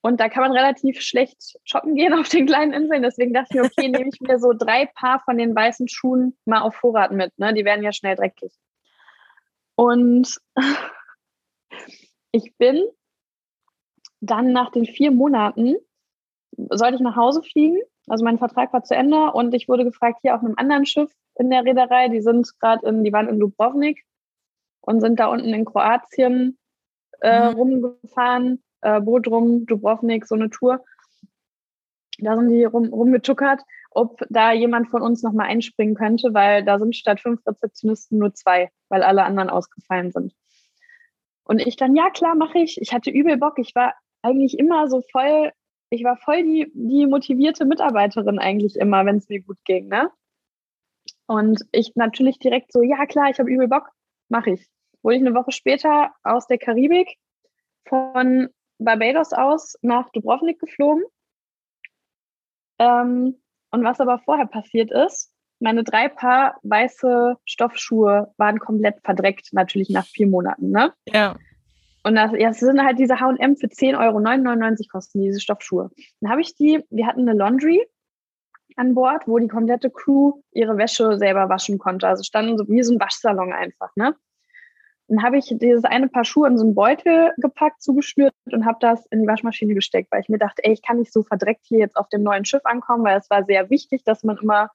Und 0.04 0.20
da 0.20 0.30
kann 0.30 0.44
man 0.44 0.52
relativ 0.52 1.02
schlecht 1.02 1.58
shoppen 1.64 1.96
gehen 1.96 2.14
auf 2.20 2.30
den 2.30 2.46
kleinen 2.46 2.74
Inseln. 2.74 3.04
Deswegen 3.04 3.34
dachte 3.34 3.50
ich 3.50 3.56
mir, 3.56 3.66
okay, 3.66 3.88
nehme 3.88 4.10
ich 4.10 4.20
mir 4.22 4.40
so 4.40 4.54
drei 4.54 4.88
Paar 4.96 5.22
von 5.24 5.38
den 5.38 5.56
weißen 5.56 5.88
Schuhen 5.88 6.38
mal 6.46 6.62
auf 6.62 6.76
Vorrat 6.76 7.12
mit. 7.12 7.38
Ne? 7.38 7.54
Die 7.54 7.66
werden 7.66 7.84
ja 7.84 7.94
schnell 7.94 8.16
dreckig. 8.16 8.54
Und 9.76 10.40
ich 12.32 12.56
bin 12.58 12.84
dann 14.20 14.52
nach 14.52 14.72
den 14.72 14.86
vier 14.86 15.12
Monaten, 15.12 15.78
sollte 16.70 16.96
ich 16.96 17.02
nach 17.02 17.16
Hause 17.16 17.42
fliegen 17.42 17.80
also 18.12 18.26
mein 18.26 18.40
Vertrag 18.40 18.74
war 18.74 18.84
zu 18.84 18.94
Ende 18.94 19.32
und 19.32 19.54
ich 19.54 19.70
wurde 19.70 19.86
gefragt, 19.86 20.20
hier 20.22 20.36
auf 20.36 20.44
einem 20.44 20.56
anderen 20.58 20.86
Schiff 20.86 21.10
in 21.36 21.50
der 21.50 21.64
Reederei, 21.64 22.10
die 22.10 22.20
sind 22.20 22.60
gerade 22.60 22.86
in, 22.86 23.06
die 23.06 23.14
waren 23.14 23.30
in 23.30 23.40
Dubrovnik 23.40 24.04
und 24.82 25.00
sind 25.00 25.18
da 25.18 25.28
unten 25.28 25.54
in 25.54 25.64
Kroatien 25.64 26.58
äh, 27.22 27.52
mhm. 27.52 27.56
rumgefahren, 27.56 28.62
äh, 28.82 29.00
Bodrum, 29.00 29.66
Dubrovnik, 29.66 30.28
so 30.28 30.36
eine 30.36 30.50
Tour. 30.50 30.84
Da 32.20 32.36
sind 32.36 32.50
die 32.50 32.66
rum, 32.66 32.88
rumgetuckert, 32.88 33.62
ob 33.92 34.22
da 34.30 34.52
jemand 34.52 34.90
von 34.90 35.04
uns 35.04 35.24
nochmal 35.24 35.48
einspringen 35.48 35.96
könnte, 35.96 36.34
weil 36.34 36.66
da 36.66 36.80
sind 36.80 36.98
statt 36.98 37.22
fünf 37.22 37.40
Rezeptionisten 37.48 38.18
nur 38.18 38.34
zwei, 38.34 38.72
weil 38.90 39.04
alle 39.04 39.24
anderen 39.24 39.50
ausgefallen 39.50 40.12
sind. 40.12 40.36
Und 41.46 41.66
ich 41.66 41.78
dann, 41.78 41.96
ja 41.96 42.10
klar, 42.10 42.36
mache 42.36 42.60
ich. 42.60 42.82
Ich 42.82 42.94
hatte 42.94 43.10
übel 43.10 43.38
Bock. 43.38 43.58
Ich 43.58 43.74
war 43.74 43.94
eigentlich 44.22 44.60
immer 44.60 44.90
so 44.90 45.02
voll 45.02 45.54
ich 45.92 46.04
war 46.04 46.18
voll 46.18 46.44
die, 46.44 46.72
die 46.74 47.06
motivierte 47.06 47.66
Mitarbeiterin 47.66 48.40
eigentlich 48.40 48.78
immer, 48.78 49.06
wenn 49.06 49.18
es 49.18 49.30
mir 49.30 49.42
gut 49.42 49.58
ging, 49.66 49.90
ne? 49.90 50.10
Und 51.28 51.64
ich 51.72 51.96
natürlich 51.96 52.40
direkt 52.40 52.72
so, 52.72 52.82
ja 52.82 53.06
klar, 53.06 53.30
ich 53.30 53.40
habe 53.40 53.52
übel 53.52 53.68
Bock, 53.68 53.90
mache 54.30 54.52
ich. 54.52 54.68
Wurde 55.04 55.18
ich 55.18 55.22
eine 55.22 55.36
Woche 55.36 55.52
später 55.52 56.12
aus 56.24 56.48
der 56.48 56.58
Karibik 56.58 57.18
von 57.86 58.50
Barbados 58.80 59.34
aus 59.34 59.76
nach 59.82 60.10
Dubrovnik 60.12 60.60
geflogen. 60.60 61.04
Ähm, 62.80 63.42
und 63.72 63.84
was 63.84 64.00
aber 64.00 64.20
vorher 64.20 64.48
passiert 64.48 64.92
ist, 64.92 65.34
meine 65.60 65.84
drei 65.84 66.08
Paar 66.08 66.58
weiße 66.64 67.36
Stoffschuhe 67.46 68.34
waren 68.38 68.60
komplett 68.60 69.02
verdreckt, 69.04 69.50
natürlich 69.52 69.90
nach 69.90 70.06
vier 70.06 70.28
Monaten, 70.28 70.72
ne? 70.72 70.94
Ja. 71.08 71.36
Und 72.04 72.16
das, 72.16 72.32
ja, 72.34 72.50
es 72.50 72.60
sind 72.60 72.84
halt 72.84 72.98
diese 72.98 73.20
H&M 73.20 73.58
für 73.58 73.68
10,99 73.68 74.00
Euro 74.00 74.20
99 74.20 74.90
kosten 74.90 75.22
diese 75.22 75.40
Stoffschuhe. 75.40 75.92
Dann 76.20 76.32
habe 76.32 76.42
ich 76.42 76.56
die, 76.56 76.84
wir 76.90 77.06
hatten 77.06 77.22
eine 77.22 77.38
Laundry 77.38 77.86
an 78.76 78.96
Bord, 78.96 79.28
wo 79.28 79.38
die 79.38 79.48
komplette 79.48 79.90
Crew 79.90 80.42
ihre 80.52 80.78
Wäsche 80.78 81.18
selber 81.18 81.50
waschen 81.50 81.78
konnte. 81.78 82.08
Also 82.08 82.24
standen 82.24 82.58
so 82.58 82.68
wie 82.68 82.84
so 82.84 82.94
ein 82.94 83.00
Waschsalon 83.00 83.54
einfach, 83.54 83.96
ne? 83.96 84.16
Dann 85.08 85.24
habe 85.24 85.38
ich 85.38 85.54
dieses 85.60 85.84
eine 85.84 86.08
Paar 86.08 86.24
Schuhe 86.24 86.48
in 86.48 86.58
so 86.58 86.64
einen 86.64 86.74
Beutel 86.74 87.34
gepackt, 87.36 87.82
zugeschnürt 87.82 88.34
und 88.50 88.66
habe 88.66 88.78
das 88.80 89.06
in 89.08 89.22
die 89.22 89.28
Waschmaschine 89.28 89.74
gesteckt, 89.74 90.10
weil 90.10 90.22
ich 90.22 90.30
mir 90.30 90.38
dachte, 90.38 90.64
ey, 90.64 90.72
ich 90.72 90.82
kann 90.82 91.00
nicht 91.00 91.12
so 91.12 91.22
verdreckt 91.22 91.66
hier 91.66 91.80
jetzt 91.80 91.98
auf 91.98 92.08
dem 92.08 92.24
neuen 92.24 92.46
Schiff 92.46 92.62
ankommen, 92.64 93.04
weil 93.04 93.18
es 93.18 93.30
war 93.30 93.44
sehr 93.44 93.70
wichtig, 93.70 94.06
dass 94.06 94.24
man 94.24 94.38
immer 94.38 94.70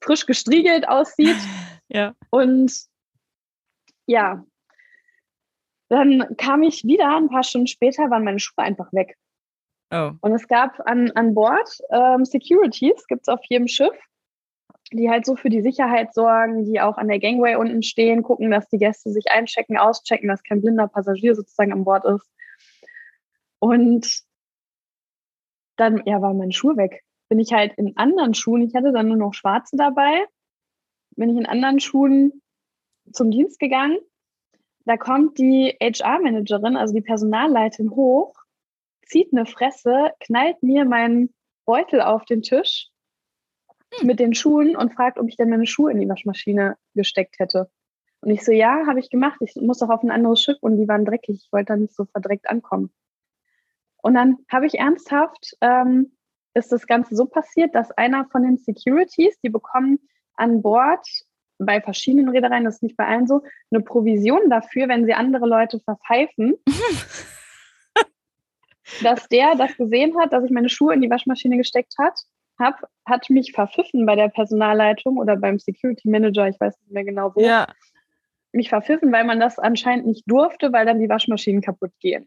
frisch 0.00 0.26
gestriegelt 0.26 0.88
aussieht. 0.88 1.36
Ja. 1.90 2.12
Und 2.28 2.70
ja, 4.04 4.44
dann 5.88 6.36
kam 6.36 6.62
ich 6.62 6.84
wieder, 6.84 7.16
ein 7.16 7.28
paar 7.28 7.42
Stunden 7.42 7.66
später 7.66 8.10
waren 8.10 8.24
meine 8.24 8.38
Schuhe 8.38 8.64
einfach 8.64 8.92
weg. 8.92 9.16
Oh. 9.90 10.12
Und 10.20 10.32
es 10.34 10.46
gab 10.48 10.86
an, 10.86 11.10
an 11.12 11.34
Bord 11.34 11.78
ähm, 11.90 12.24
Securities, 12.24 13.06
gibt 13.06 13.22
es 13.22 13.28
auf 13.28 13.40
jedem 13.48 13.68
Schiff, 13.68 13.96
die 14.92 15.08
halt 15.08 15.24
so 15.24 15.34
für 15.34 15.48
die 15.48 15.62
Sicherheit 15.62 16.12
sorgen, 16.12 16.66
die 16.66 16.80
auch 16.80 16.98
an 16.98 17.08
der 17.08 17.18
Gangway 17.18 17.56
unten 17.56 17.82
stehen, 17.82 18.22
gucken, 18.22 18.50
dass 18.50 18.68
die 18.68 18.78
Gäste 18.78 19.10
sich 19.10 19.30
einchecken, 19.30 19.78
auschecken, 19.78 20.28
dass 20.28 20.42
kein 20.42 20.60
blinder 20.60 20.88
Passagier 20.88 21.34
sozusagen 21.34 21.72
an 21.72 21.84
Bord 21.84 22.04
ist. 22.04 22.30
Und 23.60 24.22
dann, 25.76 26.02
ja, 26.04 26.20
waren 26.20 26.36
meine 26.36 26.52
Schuhe 26.52 26.76
weg. 26.76 27.02
Bin 27.30 27.38
ich 27.38 27.52
halt 27.52 27.72
in 27.74 27.96
anderen 27.96 28.34
Schuhen, 28.34 28.62
ich 28.62 28.74
hatte 28.74 28.92
dann 28.92 29.08
nur 29.08 29.16
noch 29.16 29.32
schwarze 29.32 29.76
dabei, 29.76 30.26
bin 31.16 31.30
ich 31.30 31.36
in 31.36 31.46
anderen 31.46 31.80
Schuhen 31.80 32.42
zum 33.12 33.30
Dienst 33.30 33.58
gegangen 33.58 33.98
da 34.88 34.96
kommt 34.96 35.36
die 35.36 35.76
HR-Managerin, 35.82 36.76
also 36.76 36.94
die 36.94 37.02
Personalleitin, 37.02 37.90
hoch, 37.90 38.34
zieht 39.04 39.34
eine 39.34 39.44
Fresse, 39.44 40.12
knallt 40.18 40.62
mir 40.62 40.86
meinen 40.86 41.34
Beutel 41.66 42.00
auf 42.00 42.24
den 42.24 42.40
Tisch 42.40 42.88
hm. 43.94 44.06
mit 44.06 44.18
den 44.18 44.34
Schuhen 44.34 44.76
und 44.76 44.94
fragt, 44.94 45.18
ob 45.18 45.28
ich 45.28 45.36
denn 45.36 45.50
meine 45.50 45.66
Schuhe 45.66 45.92
in 45.92 46.00
die 46.00 46.08
Waschmaschine 46.08 46.78
gesteckt 46.94 47.38
hätte. 47.38 47.70
Und 48.22 48.30
ich 48.30 48.42
so, 48.42 48.50
ja, 48.50 48.86
habe 48.86 48.98
ich 48.98 49.10
gemacht. 49.10 49.36
Ich 49.40 49.54
muss 49.56 49.78
doch 49.78 49.90
auf 49.90 50.02
ein 50.02 50.10
anderes 50.10 50.42
Schiff 50.42 50.56
und 50.62 50.78
die 50.78 50.88
waren 50.88 51.04
dreckig. 51.04 51.42
Ich 51.44 51.52
wollte 51.52 51.74
da 51.74 51.76
nicht 51.76 51.94
so 51.94 52.06
verdreckt 52.06 52.48
ankommen. 52.48 52.90
Und 53.98 54.14
dann 54.14 54.38
habe 54.50 54.64
ich 54.64 54.78
ernsthaft, 54.78 55.54
ähm, 55.60 56.16
ist 56.54 56.72
das 56.72 56.86
Ganze 56.86 57.14
so 57.14 57.26
passiert, 57.26 57.74
dass 57.74 57.90
einer 57.90 58.24
von 58.30 58.42
den 58.42 58.56
Securities, 58.56 59.38
die 59.40 59.50
bekommen 59.50 59.98
an 60.34 60.62
Bord 60.62 61.06
bei 61.58 61.80
verschiedenen 61.80 62.28
Reedereien, 62.28 62.64
das 62.64 62.76
ist 62.76 62.82
nicht 62.82 62.96
bei 62.96 63.06
allen 63.06 63.26
so, 63.26 63.42
eine 63.70 63.82
Provision 63.82 64.48
dafür, 64.48 64.88
wenn 64.88 65.04
sie 65.04 65.14
andere 65.14 65.46
Leute 65.46 65.80
verpfeifen, 65.80 66.54
dass 69.02 69.28
der 69.28 69.54
das 69.56 69.76
gesehen 69.76 70.18
hat, 70.18 70.32
dass 70.32 70.44
ich 70.44 70.50
meine 70.50 70.68
Schuhe 70.68 70.94
in 70.94 71.00
die 71.00 71.10
Waschmaschine 71.10 71.56
gesteckt 71.56 71.94
hat, 71.98 72.20
hab, 72.58 72.82
hat 73.06 73.28
mich 73.30 73.52
verpfiffen 73.52 74.06
bei 74.06 74.16
der 74.16 74.28
Personalleitung 74.28 75.18
oder 75.18 75.36
beim 75.36 75.58
Security 75.58 76.08
Manager, 76.08 76.48
ich 76.48 76.60
weiß 76.60 76.78
nicht 76.80 76.92
mehr 76.92 77.04
genau 77.04 77.32
wo. 77.34 77.40
Ja. 77.40 77.66
Mich 78.52 78.68
verpfiffen, 78.68 79.12
weil 79.12 79.24
man 79.24 79.40
das 79.40 79.58
anscheinend 79.58 80.06
nicht 80.06 80.24
durfte, 80.26 80.72
weil 80.72 80.86
dann 80.86 81.00
die 81.00 81.08
Waschmaschinen 81.08 81.60
kaputt 81.60 81.92
gehen. 82.00 82.26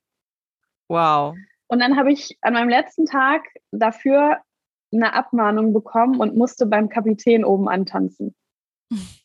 Wow. 0.87 1.35
Und 1.67 1.79
dann 1.79 1.97
habe 1.97 2.11
ich 2.11 2.37
an 2.41 2.53
meinem 2.53 2.69
letzten 2.69 3.05
Tag 3.05 3.43
dafür 3.71 4.37
eine 4.93 5.13
Abmahnung 5.13 5.73
bekommen 5.73 6.19
und 6.19 6.35
musste 6.35 6.65
beim 6.65 6.89
Kapitän 6.89 7.45
oben 7.45 7.69
antanzen. 7.69 8.35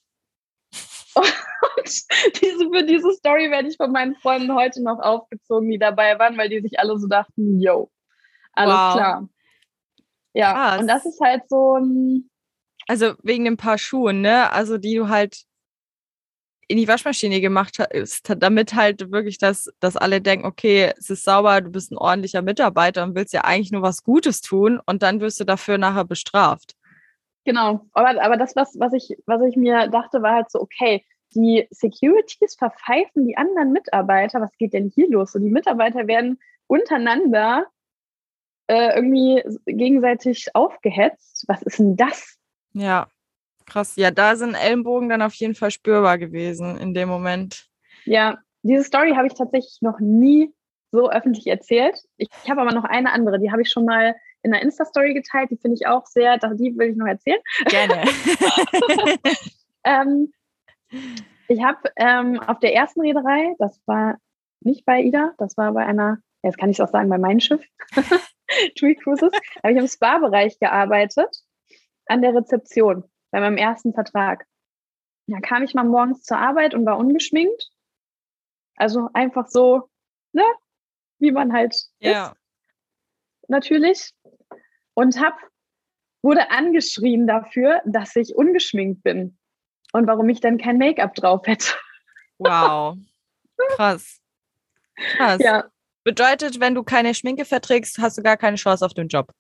Und 1.17 2.43
diese, 2.43 2.71
für 2.71 2.85
diese 2.85 3.13
Story 3.13 3.51
werde 3.51 3.69
ich 3.69 3.77
von 3.77 3.93
meinen 3.93 4.15
Freunden 4.17 4.55
heute 4.55 4.83
noch 4.83 4.99
aufgezogen, 4.99 5.71
die 5.71 5.79
dabei 5.79 6.19
waren, 6.19 6.37
weil 6.37 6.49
die 6.49 6.61
sich 6.61 6.79
alle 6.79 6.99
so 6.99 7.07
dachten, 7.07 7.61
yo, 7.61 7.91
alles 8.53 8.75
wow. 8.75 8.95
klar. 8.95 9.29
Ja, 10.35 10.53
Krass. 10.53 10.81
und 10.81 10.87
das 10.89 11.07
ist 11.07 11.21
halt 11.21 11.49
so 11.49 11.77
ein. 11.77 12.31
Also 12.89 13.15
wegen 13.23 13.45
den 13.45 13.57
paar 13.57 13.79
Schuhen, 13.79 14.21
ne? 14.21 14.53
Also 14.53 14.79
die 14.79 14.95
du 14.95 15.09
halt 15.09 15.47
in 16.69 16.77
die 16.77 16.89
Waschmaschine 16.89 17.41
gemacht 17.41 17.79
hast, 17.79 18.35
damit 18.39 18.75
halt 18.75 19.11
wirklich, 19.13 19.39
dass, 19.39 19.71
dass 19.81 19.97
alle 19.97 20.21
denken, 20.21 20.47
okay, 20.47 20.93
es 20.99 21.11
ist 21.11 21.25
sauber, 21.25 21.61
du 21.61 21.71
bist 21.71 21.93
ein 21.93 21.97
ordentlicher 21.97 22.43
Mitarbeiter 22.43 23.05
und 23.05 23.15
willst 23.15 23.33
ja 23.33 23.45
eigentlich 23.45 23.71
nur 23.71 23.83
was 23.83 24.03
Gutes 24.03 24.41
tun 24.41 24.81
und 24.85 25.03
dann 25.03 25.21
wirst 25.21 25.39
du 25.41 25.45
dafür 25.45 25.79
nachher 25.79 26.05
bestraft. 26.05 26.76
Genau, 27.47 27.87
aber, 27.93 28.21
aber 28.21 28.37
das, 28.37 28.57
was, 28.57 28.77
was, 28.81 28.93
ich, 28.93 29.17
was 29.25 29.41
ich 29.43 29.57
mir 29.57 29.87
dachte, 29.87 30.21
war 30.21 30.35
halt 30.35 30.51
so, 30.51 30.61
okay, 30.61 31.05
die 31.33 31.69
Securities 31.71 32.57
verpfeifen 32.57 33.25
die 33.25 33.37
anderen 33.37 33.71
Mitarbeiter, 33.71 34.41
was 34.41 34.51
geht 34.59 34.73
denn 34.73 34.91
hier 34.93 35.09
los? 35.09 35.37
Und 35.37 35.45
die 35.45 35.51
Mitarbeiter 35.51 36.09
werden 36.09 36.41
untereinander 36.67 37.67
äh, 38.67 38.97
irgendwie 38.97 39.45
gegenseitig 39.65 40.49
aufgehetzt. 40.55 41.45
Was 41.47 41.63
ist 41.63 41.79
denn 41.79 41.97
das? 41.97 42.37
Ja, 42.73 43.07
krass. 43.65 43.95
Ja, 43.95 44.11
da 44.11 44.35
sind 44.35 44.55
Ellenbogen 44.55 45.09
dann 45.09 45.23
auf 45.23 45.35
jeden 45.35 45.55
Fall 45.55 45.71
spürbar 45.71 46.19
gewesen 46.19 46.77
in 46.77 46.95
dem 46.95 47.09
Moment. 47.09 47.69
Ja, 48.07 48.39
diese 48.63 48.83
Story 48.83 49.13
habe 49.15 49.29
ich 49.29 49.35
tatsächlich 49.35 49.79
noch 49.83 50.01
nie 50.01 50.53
so 50.91 51.11
öffentlich 51.11 51.47
erzählt. 51.47 51.97
Ich, 52.17 52.29
ich 52.43 52.51
habe 52.51 52.63
aber 52.63 52.73
noch 52.73 52.85
eine 52.85 53.13
andere, 53.13 53.39
die 53.39 53.53
habe 53.53 53.63
ich 53.63 53.71
schon 53.71 53.85
mal 53.85 54.17
in 54.47 54.55
einer 54.55 54.63
Insta-Story 54.63 55.13
geteilt. 55.13 55.51
Die 55.51 55.57
finde 55.57 55.75
ich 55.75 55.87
auch 55.87 56.07
sehr, 56.07 56.39
die 56.39 56.79
will 56.79 56.91
ich 56.91 56.97
noch 56.97 57.07
erzählen. 57.07 57.41
Gerne. 57.65 58.05
ähm, 59.85 60.33
ich 61.49 61.63
habe 61.63 61.91
ähm, 61.97 62.41
auf 62.41 62.61
der 62.61 62.75
ersten 62.75 63.01
Reederei, 63.01 63.55
das 63.59 63.81
war 63.87 64.19
nicht 64.61 64.85
bei 64.85 65.01
Ida, 65.01 65.35
das 65.39 65.57
war 65.57 65.73
bei 65.73 65.85
einer, 65.85 66.19
jetzt 66.43 66.59
kann 66.59 66.71
ich 66.71 66.79
es 66.79 66.81
auch 66.81 66.91
sagen, 66.91 67.09
bei 67.09 67.19
meinem 67.19 67.41
Schiff, 67.41 67.65
TUI 68.79 68.95
Cruises, 68.95 69.33
habe 69.63 69.73
ich 69.73 69.79
im 69.79 69.89
Spa-Bereich 69.89 70.59
gearbeitet, 70.61 71.29
an 72.07 72.23
der 72.23 72.35
Rezeption, 72.35 73.05
bei 73.33 73.41
meinem 73.41 73.57
ersten 73.57 73.93
Vertrag. 73.93 74.47
Da 75.27 75.41
kam 75.41 75.65
ich 75.65 75.75
mal 75.75 75.85
morgens 75.85 76.23
zur 76.23 76.39
Arbeit 76.39 76.73
und 76.75 76.87
war 76.87 76.99
ungeschminkt. 76.99 77.69
Also 78.77 79.09
einfach 79.13 79.49
so, 79.49 79.89
ne, 80.33 80.45
wie 81.19 81.33
man 81.33 81.53
halt 81.53 81.75
ja. 81.99 82.29
ist. 82.29 82.37
Natürlich. 83.49 84.13
Und 84.97 85.21
hab, 85.21 85.39
wurde 86.23 86.51
angeschrien 86.51 87.27
dafür, 87.27 87.83
dass 87.85 88.17
ich 88.17 88.35
ungeschminkt 88.35 89.03
bin 89.03 89.37
und 89.93 90.07
warum 90.07 90.29
ich 90.31 90.41
dann 90.41 90.57
kein 90.57 90.79
Make-up 90.79 91.15
drauf 91.15 91.47
hätte. 91.47 91.75
Wow. 92.39 92.97
Krass. 93.71 94.21
Krass. 94.97 95.41
Ja. 95.41 95.65
Bedeutet, 96.03 96.61
wenn 96.61 96.75
du 96.75 96.83
keine 96.83 97.15
Schminke 97.15 97.45
verträgst, 97.45 97.99
hast 97.99 98.17
du 98.17 98.23
gar 98.23 98.37
keine 98.37 98.57
Chance 98.57 98.85
auf 98.85 98.95
den 98.95 99.09
Job. 99.09 99.33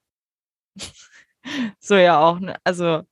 so 1.79 1.97
ja 1.97 2.21
auch, 2.21 2.39
ne? 2.39 2.57
Also. 2.65 3.03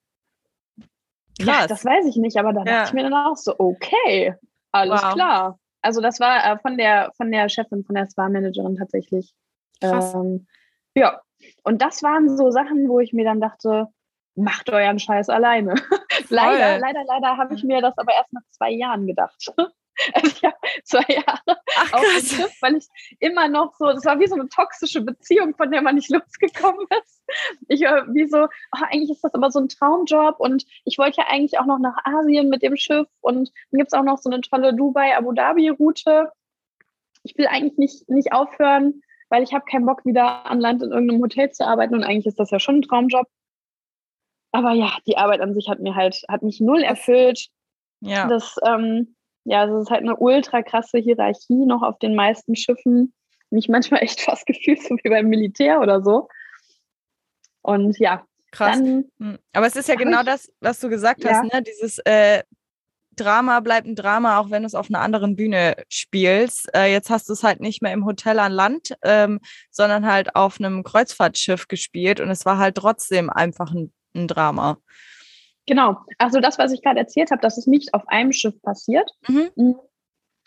Krass. 1.39 1.47
Ja, 1.47 1.67
das 1.67 1.85
weiß 1.85 2.07
ich 2.07 2.17
nicht, 2.17 2.37
aber 2.37 2.53
da 2.53 2.61
ja. 2.61 2.65
dachte 2.65 2.89
ich 2.89 2.95
mir 2.95 3.05
dann 3.05 3.27
auch 3.27 3.37
so, 3.37 3.55
okay, 3.59 4.35
alles 4.73 5.03
wow. 5.03 5.15
klar. 5.15 5.59
Also 5.83 6.01
das 6.01 6.21
war 6.21 6.45
äh, 6.45 6.59
von 6.59 6.77
der 6.77 7.13
von 7.17 7.31
der 7.31 7.49
Chefin, 7.49 7.85
von 7.85 7.95
der 7.95 8.07
Spa-Managerin 8.07 8.77
tatsächlich. 8.77 9.35
Krass. 9.81 10.15
Ähm, 10.15 10.47
ja, 10.95 11.21
und 11.65 11.83
das 11.83 12.03
waren 12.03 12.37
so 12.37 12.51
Sachen, 12.51 12.89
wo 12.89 13.01
ich 13.01 13.13
mir 13.13 13.25
dann 13.25 13.41
dachte, 13.41 13.89
macht 14.37 14.71
euren 14.71 14.99
Scheiß 14.99 15.29
alleine. 15.29 15.75
leider, 16.29 16.79
leider, 16.79 17.05
leider 17.05 17.37
habe 17.37 17.55
ich 17.55 17.65
mir 17.65 17.81
das 17.81 17.97
aber 17.99 18.13
erst 18.15 18.33
nach 18.33 18.43
zwei 18.51 18.71
Jahren 18.71 19.07
gedacht. 19.07 19.53
Also 20.13 20.33
ja, 20.43 20.53
zwei 20.83 21.05
Jahre 21.07 21.61
Ach, 21.93 22.03
Schiff, 22.21 22.57
weil 22.61 22.75
ich 22.75 22.89
immer 23.21 23.47
noch 23.47 23.77
so, 23.77 23.87
das 23.87 24.05
war 24.05 24.19
wie 24.19 24.27
so 24.27 24.35
eine 24.35 24.49
toxische 24.49 25.01
Beziehung, 25.03 25.55
von 25.55 25.71
der 25.71 25.83
man 25.83 25.95
nicht 25.95 26.11
losgekommen 26.11 26.85
ist. 27.01 27.23
Ich 27.69 27.83
war 27.83 28.13
wie 28.13 28.27
so, 28.27 28.45
oh, 28.47 28.85
eigentlich 28.91 29.11
ist 29.11 29.23
das 29.23 29.35
aber 29.35 29.53
so 29.53 29.61
ein 29.61 29.69
Traumjob 29.69 30.41
und 30.41 30.67
ich 30.85 30.99
wollte 30.99 31.21
ja 31.21 31.29
eigentlich 31.29 31.61
auch 31.61 31.67
noch 31.67 31.79
nach 31.79 31.97
Asien 32.03 32.49
mit 32.49 32.63
dem 32.63 32.77
Schiff 32.77 33.07
und 33.21 33.53
dann 33.71 33.79
gibt 33.79 33.93
es 33.93 33.97
auch 33.97 34.03
noch 34.03 34.19
so 34.19 34.29
eine 34.29 34.41
tolle 34.41 34.75
Dubai-Abu 34.75 35.31
Dhabi-Route. 35.31 36.33
Ich 37.23 37.39
will 37.39 37.47
eigentlich 37.47 37.79
nicht, 37.79 38.09
nicht 38.09 38.33
aufhören, 38.33 39.01
weil 39.35 39.43
ich 39.43 39.53
habe 39.53 39.65
keinen 39.65 39.85
Bock, 39.85 40.05
wieder 40.05 40.47
an 40.47 40.61
Land 40.61 40.81
in 40.81 40.93
irgendeinem 40.93 41.21
Hotel 41.21 41.51
zu 41.51 41.67
arbeiten 41.67 41.95
und 41.95 42.05
eigentlich 42.05 42.27
ist 42.27 42.39
das 42.39 42.53
ja 42.53 42.61
schon 42.61 42.77
ein 42.77 42.83
Traumjob. 42.83 43.27
Aber 44.53 44.71
ja, 44.71 44.97
die 45.09 45.17
Arbeit 45.17 45.41
an 45.41 45.55
sich 45.55 45.69
hat 45.69 45.81
mir 45.81 45.97
halt, 45.97 46.23
hat 46.29 46.45
mich 46.45 46.61
null 46.61 46.85
erfüllt. 46.85 47.49
Ja. 47.99 48.29
Das, 48.29 48.55
ähm, 48.65 49.17
ja, 49.43 49.65
es 49.65 49.83
ist 49.83 49.91
halt 49.91 50.03
eine 50.03 50.17
ultra 50.17 50.63
krasse 50.63 50.99
Hierarchie 50.99 51.67
noch 51.67 51.83
auf 51.83 51.99
den 51.99 52.15
meisten 52.15 52.55
Schiffen. 52.55 53.13
Mich 53.51 53.69
manchmal 53.69 54.05
echt 54.05 54.21
fast 54.21 54.47
gefühlt 54.47 54.81
so 54.81 54.95
wie 55.03 55.09
beim 55.09 55.27
Militär 55.27 55.81
oder 55.81 56.01
so. 56.01 56.29
Und 57.63 57.99
ja. 57.99 58.25
Krass. 58.53 58.77
Dann, 58.77 59.07
hm. 59.19 59.39
Aber 59.53 59.67
es 59.67 59.75
ist 59.75 59.89
ja 59.89 59.97
genau 59.97 60.21
ich, 60.21 60.27
das, 60.27 60.53
was 60.61 60.79
du 60.79 60.89
gesagt 60.89 61.25
ja. 61.25 61.33
hast, 61.33 61.53
ne? 61.53 61.61
Dieses 61.61 61.99
äh, 62.05 62.45
Drama 63.17 63.61
bleibt 63.61 63.87
ein 63.87 63.97
Drama, 63.97 64.39
auch 64.39 64.51
wenn 64.51 64.63
du 64.63 64.67
es 64.67 64.75
auf 64.75 64.89
einer 64.89 65.01
anderen 65.01 65.37
Bühne 65.37 65.77
spielst. 65.89 66.75
Äh, 66.75 66.93
jetzt 66.93 67.11
hast 67.11 67.29
du 67.29 67.33
es 67.33 67.43
halt 67.43 67.61
nicht 67.61 67.83
mehr 67.83 67.93
im 67.93 68.05
Hotel 68.05 68.39
an 68.39 68.53
Land, 68.53 68.95
ähm, 69.03 69.41
sondern 69.71 70.07
halt 70.07 70.37
auf 70.37 70.59
einem 70.59 70.83
Kreuzfahrtschiff 70.83 71.69
gespielt 71.69 72.21
und 72.21 72.31
es 72.31 72.45
war 72.45 72.59
halt 72.59 72.77
trotzdem 72.77 73.31
einfach 73.31 73.73
ein 73.73 73.93
ein 74.15 74.29
Drama. 74.29 74.79
Genau. 75.67 75.99
Also 76.19 76.41
das, 76.41 76.59
was 76.59 76.73
ich 76.73 76.83
gerade 76.83 77.01
erzählt 77.01 77.31
habe, 77.31 77.41
das 77.41 77.59
ist 77.59 77.67
nicht 77.67 77.95
auf 77.95 78.07
einem 78.09 78.33
Schiff 78.33 78.61
passiert. 78.63 79.11
Mhm. 79.29 79.51
Mm. 79.57 79.75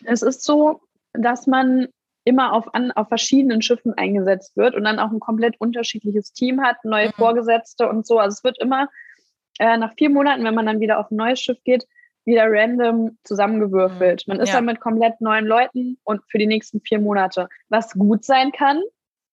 Es 0.06 0.22
ist 0.22 0.44
so, 0.44 0.82
dass 1.14 1.48
man 1.48 1.88
immer 2.24 2.54
auf, 2.54 2.74
an, 2.76 2.92
auf 2.92 3.08
verschiedenen 3.08 3.62
Schiffen 3.62 3.94
eingesetzt 3.96 4.56
wird 4.58 4.76
und 4.76 4.84
dann 4.84 5.00
auch 5.00 5.12
ein 5.12 5.20
komplett 5.20 5.60
unterschiedliches 5.60 6.34
Team 6.34 6.62
hat, 6.62 6.84
neue 6.84 7.08
mhm. 7.08 7.14
Vorgesetzte 7.14 7.90
und 7.90 8.06
so. 8.06 8.20
Also 8.20 8.36
es 8.36 8.44
wird 8.44 8.62
immer 8.62 8.90
äh, 9.60 9.78
nach 9.78 9.94
vier 9.98 10.10
Monaten, 10.10 10.44
wenn 10.44 10.54
man 10.54 10.68
dann 10.68 10.80
wieder 10.80 11.00
auf 11.00 11.10
ein 11.10 11.16
neues 11.16 11.40
Schiff 11.40 11.58
geht, 11.64 11.88
wieder 12.28 12.46
random 12.48 13.18
zusammengewürfelt. 13.24 14.28
Man 14.28 14.40
ist 14.40 14.50
ja. 14.50 14.56
dann 14.56 14.66
mit 14.66 14.80
komplett 14.80 15.20
neuen 15.22 15.46
Leuten 15.46 15.98
und 16.04 16.22
für 16.30 16.38
die 16.38 16.46
nächsten 16.46 16.82
vier 16.82 17.00
Monate. 17.00 17.48
Was 17.70 17.94
gut 17.94 18.24
sein 18.26 18.52
kann, 18.52 18.84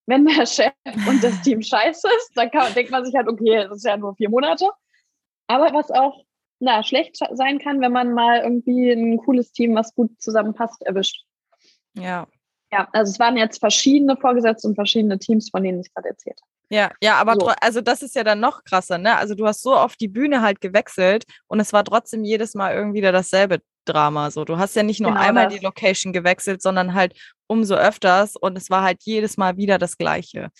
wenn 0.07 0.24
der 0.24 0.46
Chef 0.46 0.72
und 1.07 1.22
das 1.22 1.42
Team 1.42 1.61
scheiße 1.61 2.09
ist, 2.16 2.33
dann 2.37 2.50
kann, 2.50 2.72
denkt 2.72 2.92
man 2.92 3.04
sich 3.04 3.14
halt, 3.14 3.28
okay, 3.28 3.64
das 3.68 3.78
ist 3.78 3.85
ja 3.85 3.96
nur 3.96 4.14
vier 4.14 4.30
Monate. 4.30 4.70
Aber 5.48 5.74
was 5.74 5.90
auch 5.90 6.24
na, 6.61 6.83
schlecht 6.83 7.18
sein 7.33 7.59
kann, 7.59 7.80
wenn 7.80 7.92
man 7.92 8.14
mal 8.14 8.40
irgendwie 8.40 8.90
ein 8.90 9.18
cooles 9.18 9.52
Team, 9.52 9.74
was 9.74 9.94
gut 9.94 10.11
zusammenpasst, 10.22 10.80
erwischt. 10.87 11.26
Ja. 11.94 12.26
Ja, 12.72 12.88
also 12.92 13.11
es 13.11 13.18
waren 13.18 13.37
jetzt 13.37 13.59
verschiedene 13.59 14.16
Vorgesetzte 14.16 14.68
und 14.68 14.74
verschiedene 14.74 15.18
Teams, 15.18 15.50
von 15.50 15.62
denen 15.62 15.80
ich 15.80 15.92
gerade 15.92 16.09
erzählt 16.09 16.40
habe. 16.40 16.54
Ja, 16.70 16.90
ja, 17.03 17.16
aber 17.16 17.35
so. 17.35 17.53
also 17.61 17.81
das 17.81 18.03
ist 18.03 18.14
ja 18.14 18.24
dann 18.24 18.40
noch 18.40 18.64
krasser, 18.64 18.98
ne? 18.98 19.16
Also 19.16 19.35
du 19.35 19.46
hast 19.46 19.62
so 19.62 19.77
oft 19.77 20.00
die 20.00 20.09
Bühne 20.09 20.40
halt 20.40 20.61
gewechselt 20.61 21.24
und 21.46 21.61
es 21.61 21.72
war 21.72 21.85
trotzdem 21.85 22.24
jedes 22.24 22.55
Mal 22.55 22.74
irgendwie 22.74 22.98
wieder 22.98 23.12
dasselbe 23.12 23.61
Drama. 23.85 24.31
So, 24.31 24.44
du 24.44 24.57
hast 24.57 24.74
ja 24.74 24.83
nicht 24.83 25.00
nur 25.00 25.12
genau 25.12 25.22
einmal 25.22 25.44
das. 25.44 25.55
die 25.55 25.64
Location 25.64 26.12
gewechselt, 26.12 26.62
sondern 26.62 26.94
halt 26.94 27.14
umso 27.46 27.74
öfters 27.74 28.37
und 28.37 28.57
es 28.57 28.70
war 28.70 28.83
halt 28.83 29.03
jedes 29.03 29.37
Mal 29.37 29.57
wieder 29.57 29.79
das 29.79 29.98
Gleiche. 29.98 30.50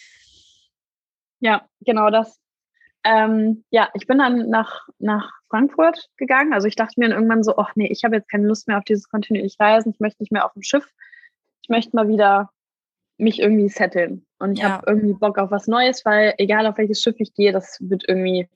Ja, 1.41 1.67
genau 1.81 2.11
das. 2.11 2.39
Ähm, 3.05 3.65
ja, 3.71 3.91
ich 3.95 4.07
bin 4.07 4.19
dann 4.19 4.49
nach, 4.49 4.89
nach 4.99 5.31
Frankfurt 5.51 6.09
gegangen. 6.17 6.55
Also 6.55 6.67
ich 6.67 6.77
dachte 6.77 6.99
mir 6.99 7.09
dann 7.09 7.19
irgendwann 7.19 7.43
so, 7.43 7.57
ach 7.59 7.73
nee, 7.77 7.89
ich 7.89 8.05
habe 8.05 8.17
jetzt 8.17 8.31
keine 8.31 8.47
Lust 8.47 8.67
mehr 8.67 8.79
auf 8.79 8.85
dieses 8.85 9.09
kontinuierlich 9.09 9.57
Reisen. 9.61 9.93
Ich 9.93 10.01
möchte 10.01 10.23
nicht 10.23 10.33
mehr 10.33 10.47
auf 10.47 10.53
dem 10.55 10.63
Schiff. 10.63 10.87
Ich 11.63 11.69
möchte 11.69 11.95
mal 11.95 12.09
wieder 12.09 12.51
mich 13.19 13.41
irgendwie 13.41 13.69
setteln. 13.69 14.27
Und 14.45 14.53
ich 14.53 14.59
ja. 14.59 14.73
habe 14.73 14.85
irgendwie 14.87 15.15
Bock 15.15 15.39
auf 15.39 15.51
was 15.51 15.69
Neues, 15.69 16.05
weil 16.05 16.35
egal 16.37 16.67
auf 16.67 16.77
welches 16.77 17.01
Schiff 17.01 17.17
ich 17.19 17.33
gehe, 17.33 17.51
das 17.51 17.79
wird 17.81 18.05
irgendwie, 18.07 18.47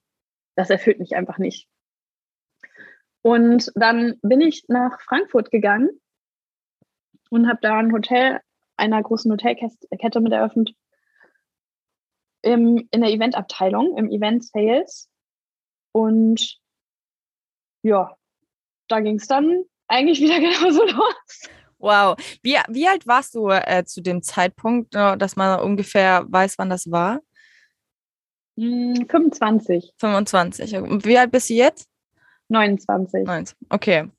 das 0.54 0.68
erfüllt 0.68 0.98
mich 0.98 1.16
einfach 1.16 1.38
nicht. 1.38 1.66
Und 3.22 3.72
dann 3.74 4.18
bin 4.20 4.42
ich 4.42 4.64
nach 4.68 5.00
Frankfurt 5.00 5.50
gegangen 5.50 5.88
und 7.30 7.48
habe 7.48 7.60
da 7.62 7.78
ein 7.78 7.90
Hotel 7.90 8.40
einer 8.76 9.02
großen 9.02 9.32
Hotelkette 9.32 10.20
mit 10.20 10.30
eröffnet. 10.30 10.74
Im, 12.42 12.86
in 12.90 13.00
der 13.00 13.10
Eventabteilung, 13.10 13.96
im 13.96 14.10
Event 14.10 14.44
Sales. 14.44 15.08
Und 15.92 16.60
ja, 17.82 18.14
da 18.88 19.00
ging 19.00 19.16
es 19.16 19.26
dann 19.26 19.64
eigentlich 19.86 20.20
wieder 20.20 20.38
genauso 20.38 20.84
los. 20.84 21.48
Wow. 21.78 22.16
Wie, 22.42 22.56
wie 22.68 22.88
alt 22.88 23.06
warst 23.06 23.34
du 23.34 23.48
äh, 23.48 23.84
zu 23.84 24.00
dem 24.00 24.22
Zeitpunkt, 24.22 24.94
äh, 24.94 25.16
dass 25.16 25.36
man 25.36 25.60
ungefähr 25.60 26.24
weiß, 26.28 26.58
wann 26.58 26.70
das 26.70 26.90
war? 26.90 27.20
25. 28.56 29.94
25. 29.98 30.76
Und 30.76 31.04
wie 31.04 31.16
alt 31.16 31.30
bist 31.30 31.48
du 31.48 31.54
jetzt? 31.54 31.88
29. 32.48 33.24
19. 33.24 33.56
Okay. 33.68 34.10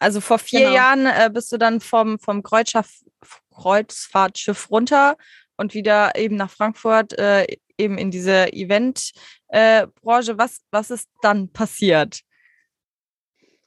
Also 0.00 0.20
vor 0.20 0.38
vier 0.38 0.60
genau. 0.60 0.74
Jahren 0.74 1.06
äh, 1.06 1.30
bist 1.32 1.52
du 1.52 1.58
dann 1.58 1.80
vom, 1.80 2.18
vom 2.18 2.42
Kreuzfahrtschiff 2.42 4.70
runter 4.70 5.16
und 5.56 5.74
wieder 5.74 6.16
eben 6.16 6.36
nach 6.36 6.50
Frankfurt, 6.50 7.16
äh, 7.18 7.46
eben 7.78 7.98
in 7.98 8.10
diese 8.10 8.52
Eventbranche. 8.52 10.32
Äh, 10.32 10.38
was, 10.38 10.62
was 10.70 10.90
ist 10.90 11.08
dann 11.22 11.52
passiert? 11.52 12.20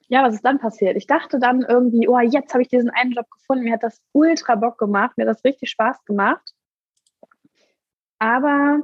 Ja, 0.07 0.23
was 0.23 0.35
ist 0.35 0.45
dann 0.45 0.59
passiert? 0.59 0.97
Ich 0.97 1.07
dachte 1.07 1.39
dann 1.39 1.61
irgendwie, 1.61 2.07
oh, 2.07 2.19
jetzt 2.19 2.53
habe 2.53 2.61
ich 2.61 2.69
diesen 2.69 2.89
einen 2.89 3.11
Job 3.11 3.29
gefunden. 3.29 3.63
Mir 3.63 3.73
hat 3.73 3.83
das 3.83 4.01
ultra 4.11 4.55
Bock 4.55 4.77
gemacht. 4.77 5.17
Mir 5.17 5.25
hat 5.25 5.35
das 5.35 5.43
richtig 5.43 5.69
Spaß 5.69 6.03
gemacht. 6.05 6.53
Aber 8.19 8.81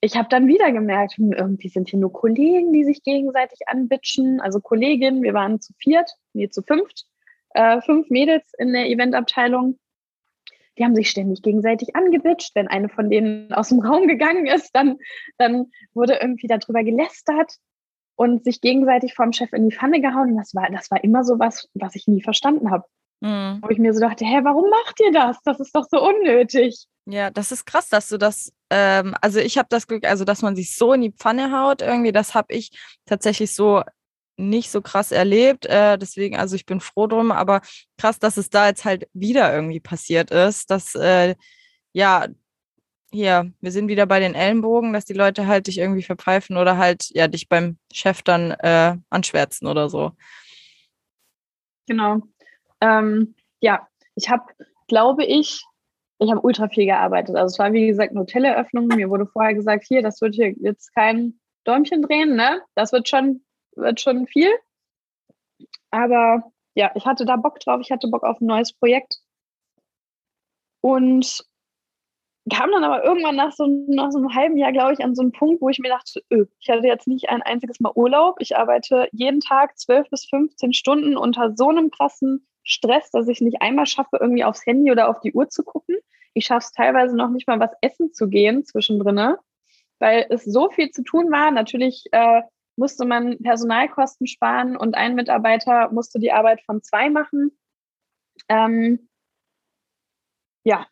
ich 0.00 0.16
habe 0.16 0.28
dann 0.28 0.48
wieder 0.48 0.72
gemerkt, 0.72 1.16
hm, 1.16 1.32
irgendwie 1.32 1.68
sind 1.68 1.88
hier 1.88 1.98
nur 1.98 2.12
Kollegen, 2.12 2.72
die 2.72 2.84
sich 2.84 3.02
gegenseitig 3.02 3.60
anbitschen. 3.66 4.40
Also 4.40 4.60
Kolleginnen, 4.60 5.22
wir 5.22 5.34
waren 5.34 5.60
zu 5.60 5.72
viert, 5.74 6.10
nee, 6.32 6.48
zu 6.48 6.62
fünft, 6.62 7.06
äh, 7.50 7.80
fünf 7.82 8.10
Mädels 8.10 8.52
in 8.58 8.72
der 8.72 8.88
Eventabteilung. 8.88 9.78
Die 10.78 10.84
haben 10.84 10.94
sich 10.94 11.10
ständig 11.10 11.42
gegenseitig 11.42 11.94
angebitscht. 11.94 12.54
Wenn 12.54 12.68
eine 12.68 12.88
von 12.88 13.10
denen 13.10 13.52
aus 13.52 13.68
dem 13.68 13.80
Raum 13.80 14.08
gegangen 14.08 14.46
ist, 14.46 14.74
dann, 14.74 14.98
dann 15.38 15.70
wurde 15.94 16.18
irgendwie 16.20 16.46
darüber 16.46 16.82
gelästert 16.82 17.58
und 18.16 18.44
sich 18.44 18.60
gegenseitig 18.60 19.14
vom 19.14 19.32
Chef 19.32 19.52
in 19.52 19.68
die 19.68 19.74
Pfanne 19.74 20.00
gehauen. 20.00 20.32
Und 20.32 20.36
das 20.36 20.54
war, 20.54 20.70
das 20.70 20.90
war 20.90 21.02
immer 21.02 21.24
so 21.24 21.38
was, 21.38 21.68
was 21.74 21.94
ich 21.94 22.06
nie 22.06 22.22
verstanden 22.22 22.70
habe. 22.70 22.84
Mhm. 23.20 23.60
Wo 23.62 23.68
ich 23.70 23.78
mir 23.78 23.94
so 23.94 24.00
dachte, 24.00 24.24
hä, 24.24 24.40
warum 24.42 24.68
macht 24.68 25.00
ihr 25.00 25.12
das? 25.12 25.38
Das 25.44 25.60
ist 25.60 25.74
doch 25.74 25.86
so 25.90 26.02
unnötig. 26.02 26.86
Ja, 27.06 27.30
das 27.30 27.52
ist 27.52 27.64
krass, 27.64 27.88
dass 27.88 28.08
du 28.08 28.18
das, 28.18 28.52
ähm, 28.70 29.14
also 29.20 29.40
ich 29.40 29.58
habe 29.58 29.68
das 29.70 29.86
Glück, 29.86 30.06
also 30.06 30.24
dass 30.24 30.42
man 30.42 30.54
sich 30.54 30.76
so 30.76 30.92
in 30.92 31.00
die 31.00 31.12
Pfanne 31.12 31.52
haut, 31.52 31.82
irgendwie, 31.82 32.12
das 32.12 32.34
habe 32.34 32.54
ich 32.54 32.70
tatsächlich 33.06 33.54
so 33.54 33.82
nicht 34.36 34.70
so 34.70 34.82
krass 34.82 35.12
erlebt. 35.12 35.66
Äh, 35.66 35.98
deswegen, 35.98 36.36
also 36.36 36.56
ich 36.56 36.66
bin 36.66 36.80
froh 36.80 37.06
drum, 37.06 37.32
aber 37.32 37.60
krass, 37.98 38.18
dass 38.18 38.36
es 38.36 38.50
da 38.50 38.68
jetzt 38.68 38.84
halt 38.84 39.08
wieder 39.12 39.52
irgendwie 39.54 39.80
passiert 39.80 40.30
ist, 40.30 40.70
dass 40.70 40.94
äh, 40.94 41.34
ja, 41.92 42.26
hier, 43.12 43.52
wir 43.60 43.72
sind 43.72 43.88
wieder 43.88 44.06
bei 44.06 44.20
den 44.20 44.34
Ellenbogen, 44.34 44.92
dass 44.92 45.04
die 45.04 45.12
Leute 45.12 45.46
halt 45.46 45.66
dich 45.66 45.78
irgendwie 45.78 46.02
verpfeifen 46.02 46.56
oder 46.56 46.78
halt 46.78 47.10
ja 47.10 47.28
dich 47.28 47.48
beim 47.48 47.78
Chef 47.92 48.22
dann 48.22 48.52
äh, 48.52 48.96
anschwärzen 49.10 49.68
oder 49.68 49.88
so. 49.88 50.12
Genau. 51.86 52.22
Ähm, 52.80 53.34
ja, 53.60 53.86
ich 54.14 54.30
habe, 54.30 54.44
glaube 54.88 55.24
ich, 55.24 55.64
ich 56.18 56.30
habe 56.30 56.40
ultra 56.40 56.68
viel 56.68 56.86
gearbeitet. 56.86 57.36
Also 57.36 57.52
es 57.54 57.58
war 57.58 57.72
wie 57.72 57.86
gesagt 57.86 58.10
eine 58.10 58.20
Hoteleröffnung. 58.20 58.86
Mir 58.86 59.10
wurde 59.10 59.26
vorher 59.26 59.54
gesagt, 59.54 59.84
hier, 59.86 60.02
das 60.02 60.20
wird 60.20 60.34
hier 60.34 60.54
jetzt 60.60 60.94
kein 60.94 61.40
Däumchen 61.64 62.02
drehen, 62.02 62.36
ne? 62.36 62.62
Das 62.74 62.92
wird 62.92 63.08
schon, 63.08 63.44
wird 63.76 64.00
schon 64.00 64.26
viel. 64.26 64.50
Aber 65.90 66.44
ja, 66.74 66.90
ich 66.94 67.06
hatte 67.06 67.24
da 67.24 67.36
Bock 67.36 67.60
drauf. 67.60 67.80
Ich 67.82 67.90
hatte 67.90 68.08
Bock 68.08 68.22
auf 68.22 68.40
ein 68.40 68.46
neues 68.46 68.72
Projekt. 68.72 69.18
Und 70.80 71.44
kam 72.50 72.70
dann 72.72 72.82
aber 72.82 73.04
irgendwann 73.04 73.36
nach 73.36 73.52
so, 73.52 73.66
nach 73.88 74.10
so 74.10 74.18
einem 74.18 74.34
halben 74.34 74.56
Jahr, 74.56 74.72
glaube 74.72 74.92
ich, 74.92 75.04
an 75.04 75.14
so 75.14 75.22
einen 75.22 75.32
Punkt, 75.32 75.62
wo 75.62 75.68
ich 75.68 75.78
mir 75.78 75.90
dachte, 75.90 76.22
öh, 76.32 76.46
ich 76.58 76.70
hatte 76.70 76.86
jetzt 76.86 77.06
nicht 77.06 77.28
ein 77.28 77.42
einziges 77.42 77.78
Mal 77.78 77.92
Urlaub. 77.94 78.36
Ich 78.40 78.56
arbeite 78.56 79.08
jeden 79.12 79.40
Tag 79.40 79.78
12 79.78 80.10
bis 80.10 80.24
15 80.26 80.72
Stunden 80.72 81.16
unter 81.16 81.54
so 81.56 81.68
einem 81.68 81.90
krassen 81.90 82.46
Stress, 82.64 83.10
dass 83.10 83.28
ich 83.28 83.40
nicht 83.40 83.62
einmal 83.62 83.86
schaffe, 83.86 84.18
irgendwie 84.20 84.44
aufs 84.44 84.66
Handy 84.66 84.90
oder 84.90 85.08
auf 85.08 85.20
die 85.20 85.32
Uhr 85.32 85.48
zu 85.48 85.62
gucken. 85.62 85.96
Ich 86.34 86.46
schaffe 86.46 86.66
es 86.66 86.72
teilweise 86.72 87.16
noch 87.16 87.30
nicht 87.30 87.46
mal, 87.46 87.60
was 87.60 87.72
essen 87.80 88.12
zu 88.12 88.28
gehen 88.28 88.64
zwischendrin, 88.64 89.36
weil 89.98 90.26
es 90.30 90.44
so 90.44 90.68
viel 90.70 90.90
zu 90.90 91.04
tun 91.04 91.30
war. 91.30 91.50
Natürlich 91.52 92.06
äh, 92.10 92.42
musste 92.76 93.04
man 93.04 93.38
Personalkosten 93.38 94.26
sparen 94.26 94.76
und 94.76 94.96
ein 94.96 95.14
Mitarbeiter 95.14 95.90
musste 95.92 96.18
die 96.18 96.32
Arbeit 96.32 96.62
von 96.62 96.82
zwei 96.82 97.10
machen. 97.10 97.56
Ähm, 98.48 99.08
ja, 100.64 100.86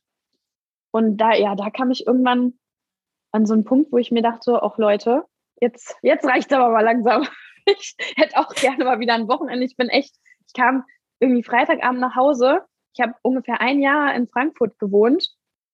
und 0.93 1.17
da, 1.17 1.35
ja, 1.35 1.55
da 1.55 1.71
kam 1.71 1.91
ich 1.91 2.07
irgendwann 2.07 2.59
an 3.33 3.47
so 3.47 3.55
einen 3.55 3.65
Punkt, 3.65 3.93
wo 3.93 3.99
ich 3.99 4.11
mir 4.11 4.23
dachte, 4.23 4.63
ach 4.63 4.77
Leute, 4.79 5.25
jetzt, 5.61 5.97
jetzt 6.03 6.25
reicht 6.25 6.51
es 6.51 6.57
aber 6.57 6.71
mal 6.71 6.85
langsam. 6.85 7.27
Ich 7.67 7.95
hätte 8.17 8.39
auch 8.39 8.55
gerne 8.55 8.85
mal 8.85 9.01
wieder 9.01 9.15
ein 9.15 9.29
Wochenende. 9.29 9.65
Ich 9.67 9.77
bin 9.77 9.91
echt, 9.91 10.17
ich 10.47 10.55
kam 10.55 10.83
irgendwie 11.21 11.43
Freitagabend 11.43 12.01
nach 12.01 12.17
Hause. 12.17 12.63
Ich 12.95 13.01
habe 13.03 13.15
ungefähr 13.23 13.61
ein 13.61 13.81
Jahr 13.81 14.15
in 14.15 14.27
Frankfurt 14.27 14.79
gewohnt. 14.79 15.29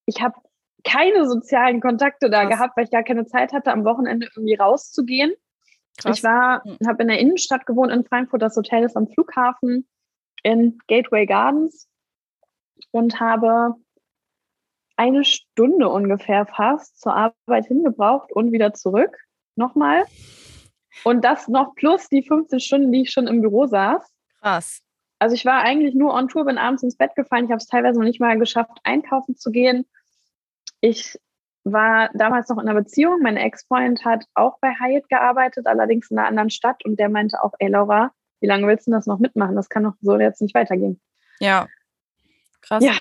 Ich 0.05 0.21
habe 0.21 0.35
keine 0.83 1.25
sozialen 1.27 1.79
Kontakte 1.79 2.29
da 2.29 2.41
Krass. 2.41 2.53
gehabt, 2.53 2.77
weil 2.77 2.83
ich 2.83 2.91
gar 2.91 3.03
keine 3.03 3.25
Zeit 3.25 3.53
hatte, 3.53 3.71
am 3.71 3.85
Wochenende 3.85 4.27
irgendwie 4.35 4.55
rauszugehen. 4.55 5.33
Krass. 5.97 6.17
Ich 6.17 6.23
war, 6.23 6.61
hm. 6.63 6.77
habe 6.85 7.01
in 7.03 7.07
der 7.07 7.19
Innenstadt 7.19 7.65
gewohnt 7.65 7.91
in 7.91 8.05
Frankfurt. 8.05 8.41
Das 8.41 8.57
Hotel 8.57 8.83
ist 8.83 8.97
am 8.97 9.07
Flughafen 9.07 9.87
in 10.43 10.77
Gateway 10.87 11.25
Gardens 11.25 11.89
und 12.91 13.19
habe 13.19 13.75
eine 14.97 15.23
Stunde 15.23 15.89
ungefähr 15.89 16.45
fast 16.45 16.99
zur 16.99 17.15
Arbeit 17.15 17.67
hingebraucht 17.67 18.31
und 18.31 18.51
wieder 18.51 18.73
zurück. 18.73 19.15
Nochmal. 19.55 20.05
Und 21.03 21.23
das 21.23 21.47
noch 21.47 21.75
plus 21.75 22.09
die 22.09 22.23
15 22.23 22.59
Stunden, 22.59 22.91
die 22.91 23.03
ich 23.03 23.11
schon 23.11 23.27
im 23.27 23.41
Büro 23.41 23.67
saß. 23.67 24.03
Krass. 24.41 24.81
Also 25.19 25.35
ich 25.35 25.45
war 25.45 25.61
eigentlich 25.61 25.95
nur 25.95 26.13
on 26.13 26.27
Tour, 26.27 26.45
bin 26.45 26.57
abends 26.57 26.83
ins 26.83 26.97
Bett 26.97 27.15
gefallen. 27.15 27.45
Ich 27.45 27.51
habe 27.51 27.57
es 27.57 27.67
teilweise 27.67 27.99
noch 27.99 28.05
nicht 28.05 28.19
mal 28.19 28.37
geschafft, 28.37 28.77
einkaufen 28.83 29.35
zu 29.35 29.51
gehen. 29.51 29.85
Ich 30.81 31.19
war 31.63 32.09
damals 32.13 32.49
noch 32.49 32.57
in 32.57 32.67
einer 32.67 32.79
Beziehung. 32.79 33.21
Mein 33.21 33.37
Ex-Freund 33.37 34.05
hat 34.05 34.25
auch 34.35 34.59
bei 34.59 34.69
Hyatt 34.79 35.09
gearbeitet, 35.09 35.67
allerdings 35.67 36.11
in 36.11 36.17
einer 36.17 36.27
anderen 36.27 36.49
Stadt. 36.49 36.85
Und 36.85 36.99
der 36.99 37.09
meinte 37.09 37.43
auch, 37.43 37.53
ey 37.59 37.69
Laura, 37.69 38.11
wie 38.39 38.47
lange 38.47 38.67
willst 38.67 38.87
du 38.87 38.91
das 38.91 39.07
noch 39.07 39.19
mitmachen? 39.19 39.55
Das 39.55 39.69
kann 39.69 39.83
doch 39.83 39.93
so 40.01 40.17
jetzt 40.17 40.41
nicht 40.41 40.55
weitergehen. 40.55 41.01
Ja, 41.39 41.67
krass. 42.61 42.83
Ja, 42.83 42.93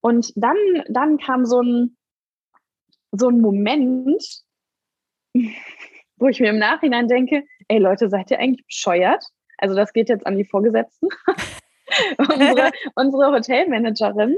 und 0.00 0.32
dann, 0.36 0.56
dann 0.88 1.18
kam 1.18 1.44
so 1.44 1.60
ein, 1.60 1.96
so 3.12 3.28
ein 3.28 3.40
Moment, 3.40 4.22
wo 6.16 6.28
ich 6.28 6.40
mir 6.40 6.50
im 6.50 6.58
Nachhinein 6.58 7.08
denke, 7.08 7.44
ey 7.68 7.78
Leute, 7.78 8.08
seid 8.08 8.30
ihr 8.30 8.38
eigentlich 8.38 8.66
bescheuert? 8.66 9.24
Also 9.58 9.74
das 9.74 9.92
geht 9.92 10.08
jetzt 10.08 10.26
an 10.26 10.36
die 10.36 10.44
Vorgesetzten. 10.44 11.08
unsere, 12.18 12.70
unsere 12.94 13.32
Hotelmanagerin 13.32 14.36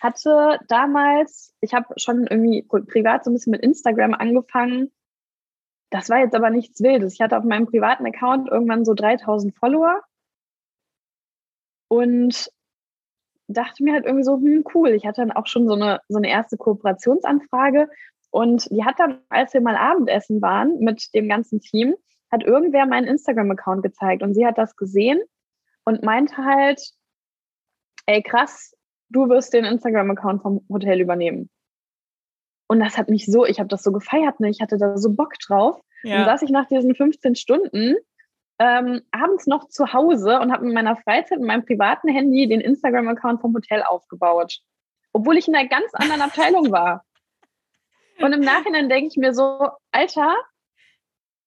hatte 0.00 0.58
damals, 0.68 1.54
ich 1.60 1.74
habe 1.74 1.92
schon 1.96 2.26
irgendwie 2.26 2.62
privat 2.62 3.24
so 3.24 3.30
ein 3.30 3.34
bisschen 3.34 3.50
mit 3.50 3.62
Instagram 3.62 4.14
angefangen. 4.14 4.90
Das 5.90 6.08
war 6.08 6.20
jetzt 6.20 6.34
aber 6.34 6.50
nichts 6.50 6.82
Wildes. 6.82 7.14
Ich 7.14 7.20
hatte 7.20 7.36
auf 7.36 7.44
meinem 7.44 7.66
privaten 7.66 8.06
Account 8.06 8.48
irgendwann 8.48 8.84
so 8.84 8.94
3000 8.94 9.54
Follower. 9.54 10.00
Und 11.88 12.50
dachte 13.52 13.82
mir 13.82 13.92
halt 13.92 14.06
irgendwie 14.06 14.24
so, 14.24 14.34
hm, 14.36 14.64
cool. 14.74 14.90
Ich 14.90 15.06
hatte 15.06 15.20
dann 15.20 15.32
auch 15.32 15.46
schon 15.46 15.66
so 15.66 15.74
eine, 15.74 16.00
so 16.08 16.18
eine 16.18 16.28
erste 16.28 16.56
Kooperationsanfrage. 16.56 17.88
Und 18.30 18.70
die 18.70 18.84
hat 18.84 18.98
dann, 18.98 19.20
als 19.28 19.52
wir 19.54 19.60
mal 19.60 19.76
Abendessen 19.76 20.40
waren 20.40 20.78
mit 20.78 21.12
dem 21.14 21.28
ganzen 21.28 21.60
Team, 21.60 21.94
hat 22.30 22.44
irgendwer 22.44 22.86
meinen 22.86 23.08
Instagram-Account 23.08 23.82
gezeigt 23.82 24.22
und 24.22 24.34
sie 24.34 24.46
hat 24.46 24.56
das 24.56 24.76
gesehen 24.76 25.20
und 25.84 26.04
meinte 26.04 26.36
halt, 26.36 26.80
ey 28.06 28.22
krass, 28.22 28.72
du 29.08 29.28
wirst 29.28 29.52
den 29.52 29.64
Instagram-Account 29.64 30.42
vom 30.42 30.64
Hotel 30.68 31.00
übernehmen. 31.00 31.50
Und 32.68 32.78
das 32.78 32.96
hat 32.96 33.08
mich 33.08 33.26
so, 33.26 33.44
ich 33.44 33.58
habe 33.58 33.68
das 33.68 33.82
so 33.82 33.90
gefeiert, 33.90 34.38
ne? 34.38 34.48
ich 34.48 34.60
hatte 34.60 34.78
da 34.78 34.96
so 34.96 35.12
Bock 35.12 35.34
drauf. 35.44 35.80
Ja. 36.04 36.20
Und 36.20 36.24
saß 36.26 36.42
ich 36.42 36.50
nach 36.50 36.66
diesen 36.68 36.94
15 36.94 37.34
Stunden 37.34 37.96
ähm, 38.60 39.00
abends 39.10 39.46
noch 39.46 39.68
zu 39.68 39.94
Hause 39.94 40.38
und 40.38 40.52
habe 40.52 40.66
in 40.66 40.74
meiner 40.74 40.94
Freizeit 40.94 41.38
mit 41.38 41.48
meinem 41.48 41.64
privaten 41.64 42.08
Handy 42.08 42.46
den 42.46 42.60
Instagram-Account 42.60 43.40
vom 43.40 43.54
Hotel 43.54 43.82
aufgebaut. 43.82 44.60
Obwohl 45.12 45.38
ich 45.38 45.48
in 45.48 45.56
einer 45.56 45.68
ganz 45.68 45.92
anderen 45.94 46.20
Abteilung 46.20 46.70
war. 46.70 47.04
Und 48.20 48.34
im 48.34 48.40
Nachhinein 48.40 48.90
denke 48.90 49.08
ich 49.08 49.16
mir 49.16 49.32
so, 49.32 49.70
Alter, 49.92 50.36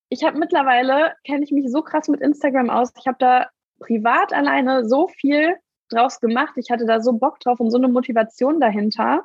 ich 0.10 0.24
habe 0.24 0.40
mittlerweile, 0.40 1.14
kenne 1.24 1.44
ich 1.44 1.52
mich 1.52 1.72
so 1.72 1.84
krass 1.84 2.08
mit 2.08 2.20
Instagram 2.20 2.72
aus. 2.72 2.92
Ich 2.98 3.06
habe 3.06 3.18
da 3.20 3.48
privat 3.80 4.34
alleine 4.34 4.90
so 4.90 5.08
viel 5.08 5.56
draus 5.90 6.20
gemacht. 6.20 6.54
Ich 6.56 6.72
hatte 6.72 6.88
da 6.88 7.00
so 7.00 7.14
Bock 7.14 7.40
drauf 7.40 7.60
und 7.60 7.70
so 7.70 7.78
eine 7.78 7.90
Motivation 7.90 8.60
dahinter. 8.60 9.24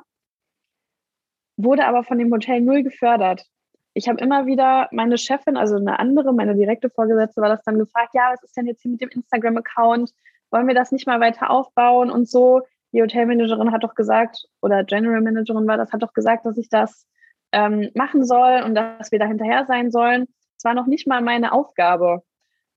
Wurde 1.57 1.85
aber 1.85 2.03
von 2.03 2.19
dem 2.19 2.31
Hotel 2.31 2.61
null 2.61 2.83
gefördert. 2.83 3.45
Ich 3.93 4.07
habe 4.07 4.19
immer 4.19 4.45
wieder 4.45 4.87
meine 4.91 5.17
Chefin, 5.17 5.57
also 5.57 5.75
eine 5.75 5.99
andere, 5.99 6.33
meine 6.33 6.55
direkte 6.55 6.89
Vorgesetzte, 6.89 7.41
war 7.41 7.49
das 7.49 7.63
dann 7.63 7.79
gefragt, 7.79 8.13
ja, 8.13 8.31
was 8.31 8.43
ist 8.43 8.55
denn 8.55 8.67
jetzt 8.67 8.81
hier 8.81 8.91
mit 8.91 9.01
dem 9.01 9.09
Instagram-Account? 9.09 10.11
Wollen 10.51 10.67
wir 10.67 10.75
das 10.75 10.91
nicht 10.91 11.07
mal 11.07 11.19
weiter 11.19 11.49
aufbauen 11.49 12.09
und 12.09 12.29
so? 12.29 12.61
Die 12.91 13.01
Hotelmanagerin 13.01 13.71
hat 13.71 13.83
doch 13.83 13.95
gesagt, 13.95 14.47
oder 14.61 14.83
General 14.83 15.21
Managerin 15.21 15.67
war 15.67 15.77
das, 15.77 15.91
hat 15.91 16.01
doch 16.01 16.13
gesagt, 16.13 16.45
dass 16.45 16.57
ich 16.57 16.69
das 16.69 17.07
ähm, 17.51 17.89
machen 17.93 18.25
soll 18.25 18.63
und 18.63 18.75
dass 18.75 19.11
wir 19.11 19.19
da 19.19 19.25
hinterher 19.25 19.65
sein 19.65 19.91
sollen. 19.91 20.27
Es 20.57 20.63
war 20.63 20.73
noch 20.73 20.87
nicht 20.87 21.07
mal 21.07 21.21
meine 21.21 21.51
Aufgabe. 21.51 22.23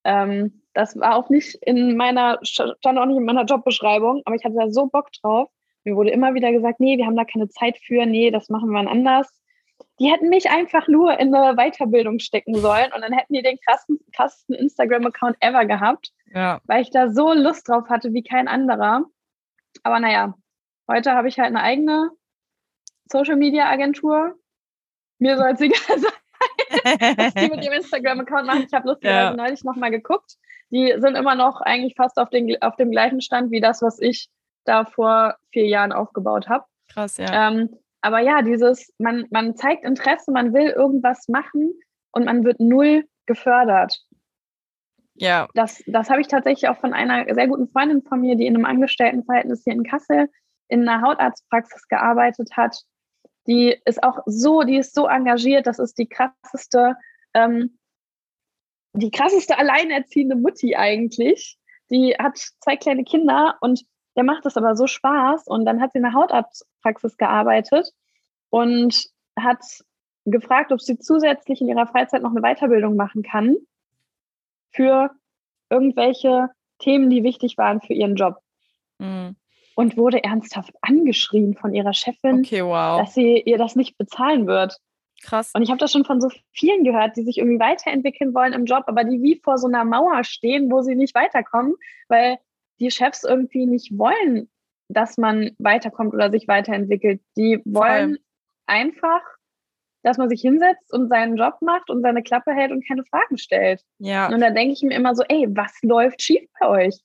Ähm, 0.05 0.63
das 0.75 0.99
war 0.99 1.17
auch 1.17 1.29
nicht 1.29 1.55
in 1.63 1.97
meiner, 1.97 2.39
stand 2.43 2.99
auch 2.99 3.07
nicht 3.07 3.17
in 3.17 3.25
meiner 3.25 3.45
Jobbeschreibung, 3.45 4.23
aber 4.25 4.37
ich 4.37 4.45
hatte 4.45 4.57
da 4.57 4.71
so 4.71 4.87
Bock 4.87 5.11
drauf. 5.21 5.51
Mir 5.85 5.97
wurde 5.97 6.11
immer 6.11 6.35
wieder 6.35 6.53
gesagt, 6.53 6.81
nee, 6.81 6.97
wir 6.97 7.07
haben 7.07 7.17
da 7.17 7.25
keine 7.25 7.49
Zeit 7.49 7.79
für, 7.79 8.07
nee, 8.07 8.31
das 8.31 8.49
machen 8.49 8.71
wir 8.71 8.89
anders. 8.89 9.29
Die 9.99 10.11
hätten 10.11 10.29
mich 10.29 10.51
einfach 10.51 10.89
nur 10.89 11.19
in 11.19 11.35
eine 11.35 11.57
Weiterbildung 11.57 12.19
stecken 12.19 12.55
sollen 12.55 12.93
und 12.93 13.03
dann 13.03 13.13
hätten 13.13 13.35
die 13.35 13.43
den 13.43 13.59
krassen, 13.61 13.99
krassesten 14.15 14.55
Instagram-Account 14.55 15.37
ever 15.41 15.65
gehabt, 15.65 16.13
ja. 16.35 16.61
weil 16.65 16.83
ich 16.83 16.91
da 16.91 17.11
so 17.11 17.33
Lust 17.33 17.69
drauf 17.69 17.89
hatte 17.89 18.13
wie 18.13 18.23
kein 18.23 18.49
anderer. 18.49 19.05
Aber 19.83 20.01
naja, 20.01 20.35
heute 20.89 21.13
habe 21.13 21.29
ich 21.29 21.39
halt 21.39 21.49
eine 21.49 21.63
eigene 21.63 22.11
Social-Media-Agentur. 23.07 24.37
Mir 25.19 25.37
soll 25.37 25.51
es 25.53 25.61
egal 25.61 25.99
sein 25.99 26.13
was 27.17 27.35
die 27.35 27.49
mit 27.49 27.65
ihrem 27.65 27.75
Instagram-Account 27.75 28.47
machen. 28.47 28.65
Ich 28.67 28.73
habe 28.73 28.89
lustigerweise 28.89 29.37
ja. 29.37 29.37
neulich 29.37 29.65
nochmal 29.65 29.91
geguckt. 29.91 30.37
die 30.71 30.95
sind 30.99 31.17
immer 31.17 31.35
noch 31.35 31.61
eigentlich 31.61 31.95
fast 31.97 32.19
auf, 32.19 32.31
den, 32.31 32.61
auf 32.63 32.77
dem 32.77 32.91
gleichen 32.91 33.21
Stand 33.21 33.51
wie 33.51 33.61
das, 33.61 33.83
was 33.83 34.01
ich 34.01 34.29
da 34.65 34.85
vor 34.85 35.37
vier 35.51 35.67
Jahren 35.67 35.93
aufgebaut 35.93 36.49
habe. 36.49 36.65
Krass, 36.93 37.17
ja. 37.17 37.49
Ähm, 37.49 37.71
aber 38.03 38.19
ja, 38.21 38.43
dieses, 38.43 38.93
man, 38.99 39.27
man 39.31 39.57
zeigt 39.57 39.85
Interesse, 39.85 40.33
man 40.33 40.53
will 40.53 40.69
irgendwas 40.69 41.29
machen 41.29 41.73
und 42.11 42.25
man 42.25 42.45
wird 42.45 42.61
null 42.61 43.09
gefördert. 43.27 43.99
Ja. 45.15 45.49
Das, 45.55 45.83
das 45.87 46.11
habe 46.11 46.21
ich 46.21 46.27
tatsächlich 46.27 46.69
auch 46.69 46.79
von 46.79 46.93
einer 46.93 47.33
sehr 47.33 47.47
guten 47.47 47.69
Freundin 47.69 48.03
von 48.03 48.21
mir, 48.21 48.37
die 48.37 48.47
in 48.47 48.57
einem 48.57 48.65
Angestelltenverhältnis 48.65 49.63
hier 49.65 49.75
in 49.75 49.85
Kassel 49.85 50.29
in 50.69 50.89
einer 50.89 51.07
Hautarztpraxis 51.07 51.87
gearbeitet 51.89 52.57
hat. 52.57 52.83
Die 53.47 53.77
ist 53.85 54.03
auch 54.03 54.21
so, 54.27 54.63
die 54.63 54.79
ist 54.79 54.95
so 54.95 55.07
engagiert, 55.07 55.67
das 55.67 55.79
ist 55.79 55.99
die 55.99 56.09
krasseste, 56.09 56.97
ähm, 57.35 57.79
die 58.95 59.11
krasseste 59.11 59.59
alleinerziehende 59.59 60.35
Mutti 60.35 60.75
eigentlich. 60.75 61.59
Die 61.91 62.15
hat 62.19 62.39
zwei 62.39 62.77
kleine 62.77 63.05
Kinder 63.05 63.59
und 63.61 63.85
der 64.17 64.25
macht 64.25 64.45
das 64.45 64.57
aber 64.57 64.77
so 64.77 64.87
Spaß. 64.87 65.47
Und 65.47 65.65
dann 65.65 65.81
hat 65.81 65.93
sie 65.93 65.99
in 65.99 66.05
der 66.05 66.15
Hautarztpraxis 66.15 67.17
gearbeitet 67.17 67.91
und 68.51 69.07
hat 69.39 69.63
gefragt, 70.25 70.73
ob 70.73 70.81
sie 70.81 70.99
zusätzlich 70.99 71.61
in 71.61 71.69
ihrer 71.69 71.87
Freizeit 71.87 72.23
noch 72.23 72.31
eine 72.31 72.43
Weiterbildung 72.43 72.97
machen 72.97 73.23
kann 73.23 73.57
für 74.71 75.11
irgendwelche 75.71 76.49
Themen, 76.79 77.11
die 77.11 77.23
wichtig 77.23 77.59
waren 77.59 77.81
für 77.81 77.95
ihren 77.95 78.17
Job. 78.17 78.39
Mhm. 78.99 79.37
Und 79.75 79.97
wurde 79.97 80.23
ernsthaft 80.23 80.75
angeschrien 80.83 81.55
von 81.55 81.73
ihrer 81.73 81.95
Chefin, 81.95 82.41
okay, 82.41 82.63
wow. 82.63 83.01
dass 83.01 83.15
sie 83.15 83.41
ihr 83.41 83.57
das 83.57 83.75
nicht 83.75 83.97
bezahlen 83.97 84.47
wird. 84.47 84.77
Krass. 85.23 85.51
Und 85.55 85.63
ich 85.63 85.71
habe 85.71 85.79
das 85.79 85.93
schon 85.93 86.05
von 86.05 86.21
so 86.21 86.29
vielen 86.51 86.85
gehört, 86.85 87.17
die 87.17 87.23
sich 87.23 87.39
irgendwie 87.39 87.61
weiterentwickeln 87.61 88.35
wollen 88.35 88.53
im 88.53 88.67
Job, 88.67 88.85
aber 88.87 89.05
die 89.05 89.23
wie 89.23 89.41
vor 89.43 89.57
so 89.57 89.69
einer 89.69 89.85
Mauer 89.85 90.25
stehen, 90.25 90.71
wo 90.71 90.83
sie 90.83 90.95
nicht 90.95 91.15
weiterkommen, 91.15 91.75
weil 92.09 92.39
die 92.83 92.91
Chefs 92.91 93.25
irgendwie 93.25 93.67
nicht 93.67 93.97
wollen, 93.97 94.51
dass 94.89 95.17
man 95.17 95.53
weiterkommt 95.59 96.13
oder 96.13 96.31
sich 96.31 96.49
weiterentwickelt. 96.49 97.23
Die 97.37 97.63
wollen 97.65 98.17
Voll. 98.17 98.21
einfach 98.67 99.23
dass 100.03 100.19
man 100.19 100.29
sich 100.29 100.41
hinsetzt 100.41 100.93
und 100.93 101.09
seinen 101.09 101.37
Job 101.37 101.55
macht 101.61 101.89
und 101.89 102.03
seine 102.03 102.23
Klappe 102.23 102.53
hält 102.53 102.73
und 102.73 102.87
keine 102.87 103.05
Fragen 103.05 103.39
stellt. 103.39 103.83
Ja. 103.99 104.29
Und 104.29 104.41
dann 104.41 104.55
denke 104.55 104.73
ich 104.73 104.83
mir 104.83 104.95
immer 104.95 105.15
so, 105.15 105.23
ey, 105.29 105.47
was 105.51 105.73
läuft 105.83 106.23
schief 106.23 106.49
bei 106.59 106.69
euch? 106.69 106.99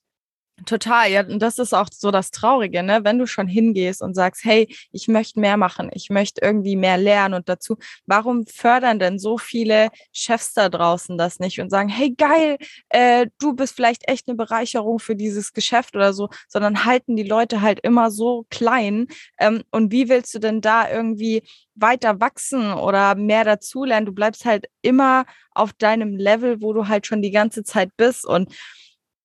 Total, 0.66 1.08
ja, 1.10 1.20
und 1.24 1.38
das 1.40 1.58
ist 1.60 1.72
auch 1.72 1.88
so 1.92 2.10
das 2.10 2.32
Traurige, 2.32 2.82
ne? 2.82 3.04
Wenn 3.04 3.18
du 3.18 3.26
schon 3.26 3.46
hingehst 3.46 4.02
und 4.02 4.14
sagst, 4.14 4.44
hey, 4.44 4.66
ich 4.90 5.06
möchte 5.06 5.38
mehr 5.38 5.56
machen, 5.56 5.88
ich 5.94 6.10
möchte 6.10 6.40
irgendwie 6.42 6.74
mehr 6.74 6.96
lernen 6.98 7.34
und 7.34 7.48
dazu, 7.48 7.76
warum 8.06 8.44
fördern 8.44 8.98
denn 8.98 9.20
so 9.20 9.38
viele 9.38 9.88
Chefs 10.12 10.54
da 10.54 10.68
draußen 10.68 11.16
das 11.16 11.38
nicht 11.38 11.60
und 11.60 11.70
sagen, 11.70 11.88
hey, 11.88 12.10
geil, 12.16 12.56
äh, 12.88 13.26
du 13.38 13.54
bist 13.54 13.76
vielleicht 13.76 14.08
echt 14.08 14.26
eine 14.28 14.36
Bereicherung 14.36 14.98
für 14.98 15.14
dieses 15.14 15.52
Geschäft 15.52 15.94
oder 15.94 16.12
so, 16.12 16.28
sondern 16.48 16.84
halten 16.84 17.14
die 17.14 17.22
Leute 17.22 17.60
halt 17.60 17.78
immer 17.84 18.10
so 18.10 18.44
klein. 18.50 19.06
Ähm, 19.38 19.62
und 19.70 19.92
wie 19.92 20.08
willst 20.08 20.34
du 20.34 20.40
denn 20.40 20.60
da 20.60 20.90
irgendwie 20.90 21.42
weiter 21.76 22.20
wachsen 22.20 22.72
oder 22.72 23.14
mehr 23.14 23.44
dazulernen? 23.44 24.06
Du 24.06 24.12
bleibst 24.12 24.44
halt 24.44 24.66
immer 24.82 25.24
auf 25.52 25.72
deinem 25.72 26.16
Level, 26.16 26.60
wo 26.62 26.72
du 26.72 26.88
halt 26.88 27.06
schon 27.06 27.22
die 27.22 27.30
ganze 27.30 27.62
Zeit 27.62 27.90
bist 27.96 28.26
und 28.26 28.52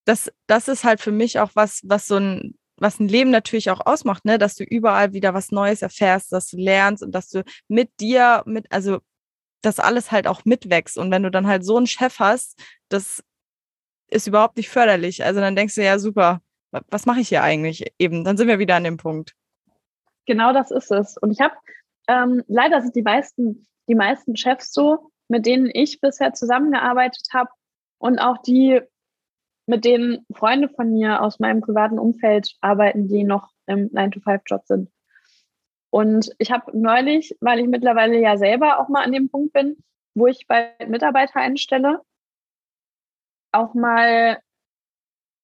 das, 0.04 0.30
das 0.46 0.68
ist 0.68 0.84
halt 0.84 1.00
für 1.00 1.12
mich 1.12 1.38
auch 1.38 1.50
was, 1.54 1.80
was 1.84 2.06
so 2.06 2.16
ein, 2.16 2.58
was 2.76 3.00
ein 3.00 3.08
Leben 3.08 3.30
natürlich 3.30 3.70
auch 3.70 3.84
ausmacht, 3.84 4.24
ne, 4.24 4.38
dass 4.38 4.56
du 4.56 4.64
überall 4.64 5.12
wieder 5.12 5.34
was 5.34 5.50
Neues 5.50 5.82
erfährst, 5.82 6.32
dass 6.32 6.48
du 6.48 6.56
lernst 6.56 7.02
und 7.02 7.14
dass 7.14 7.28
du 7.28 7.44
mit 7.68 7.90
dir, 8.00 8.42
mit, 8.46 8.70
also 8.70 8.98
das 9.62 9.80
alles 9.80 10.12
halt 10.12 10.26
auch 10.26 10.44
mitwächst. 10.44 10.98
Und 10.98 11.10
wenn 11.10 11.22
du 11.22 11.30
dann 11.30 11.46
halt 11.46 11.64
so 11.64 11.76
einen 11.76 11.86
Chef 11.86 12.18
hast, 12.18 12.60
das 12.88 13.22
ist 14.08 14.26
überhaupt 14.26 14.56
nicht 14.56 14.68
förderlich. 14.68 15.24
Also 15.24 15.40
dann 15.40 15.56
denkst 15.56 15.74
du 15.74 15.84
ja, 15.84 15.98
super, 15.98 16.42
was 16.90 17.06
mache 17.06 17.20
ich 17.20 17.28
hier 17.28 17.42
eigentlich? 17.42 17.92
Eben, 17.98 18.24
dann 18.24 18.36
sind 18.36 18.48
wir 18.48 18.58
wieder 18.58 18.76
an 18.76 18.84
dem 18.84 18.96
Punkt. 18.96 19.34
Genau 20.26 20.52
das 20.52 20.70
ist 20.70 20.90
es. 20.90 21.16
Und 21.18 21.30
ich 21.30 21.40
habe, 21.40 21.54
ähm, 22.08 22.42
leider 22.48 22.82
sind 22.82 22.96
die 22.96 23.02
meisten, 23.02 23.66
die 23.88 23.94
meisten 23.94 24.36
Chefs 24.36 24.72
so, 24.72 25.10
mit 25.28 25.46
denen 25.46 25.70
ich 25.72 26.00
bisher 26.00 26.32
zusammengearbeitet 26.32 27.28
habe 27.32 27.50
und 27.98 28.18
auch 28.18 28.38
die, 28.42 28.80
mit 29.66 29.84
denen 29.84 30.26
Freunde 30.32 30.68
von 30.68 30.90
mir 30.90 31.22
aus 31.22 31.38
meinem 31.38 31.60
privaten 31.60 31.98
Umfeld 31.98 32.54
arbeiten, 32.60 33.08
die 33.08 33.24
noch 33.24 33.50
im 33.66 33.88
9-to-5-Job 33.90 34.66
sind. 34.66 34.90
Und 35.90 36.34
ich 36.38 36.50
habe 36.50 36.76
neulich, 36.78 37.36
weil 37.40 37.60
ich 37.60 37.68
mittlerweile 37.68 38.20
ja 38.20 38.36
selber 38.36 38.78
auch 38.78 38.88
mal 38.88 39.04
an 39.04 39.12
dem 39.12 39.30
Punkt 39.30 39.52
bin, 39.52 39.76
wo 40.14 40.26
ich 40.26 40.46
bei 40.46 40.74
Mitarbeiter 40.88 41.40
einstelle, 41.40 42.00
auch 43.52 43.74
mal 43.74 44.40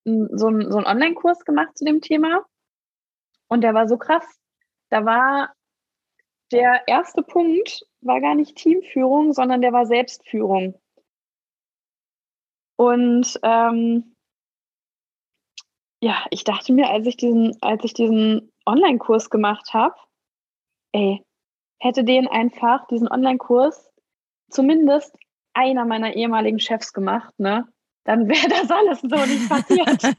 so, 0.04 0.48
ein, 0.48 0.70
so 0.70 0.78
einen 0.78 0.86
Online-Kurs 0.86 1.44
gemacht 1.44 1.78
zu 1.78 1.84
dem 1.84 2.00
Thema. 2.00 2.44
Und 3.48 3.62
der 3.62 3.74
war 3.74 3.88
so 3.88 3.96
krass. 3.96 4.24
Da 4.90 5.04
war 5.04 5.52
der 6.52 6.82
erste 6.88 7.22
Punkt, 7.22 7.86
war 8.00 8.20
gar 8.20 8.34
nicht 8.34 8.56
Teamführung, 8.56 9.32
sondern 9.32 9.60
der 9.60 9.72
war 9.72 9.86
Selbstführung. 9.86 10.80
Und 12.80 13.38
ähm, 13.42 14.16
ja, 16.00 16.24
ich 16.30 16.44
dachte 16.44 16.72
mir, 16.72 16.88
als 16.88 17.06
ich 17.06 17.18
diesen, 17.18 17.54
als 17.60 17.84
ich 17.84 17.92
diesen 17.92 18.50
Online-Kurs 18.64 19.28
gemacht 19.28 19.74
habe, 19.74 19.96
ey, 20.92 21.22
hätte 21.78 22.04
den 22.04 22.26
einfach, 22.26 22.86
diesen 22.86 23.06
Online-Kurs, 23.06 23.92
zumindest 24.48 25.14
einer 25.52 25.84
meiner 25.84 26.14
ehemaligen 26.14 26.58
Chefs 26.58 26.94
gemacht, 26.94 27.38
ne? 27.38 27.68
Dann 28.04 28.30
wäre 28.30 28.48
das 28.48 28.70
alles 28.70 29.02
so 29.02 29.26
nicht 29.26 29.46
passiert. 29.46 30.02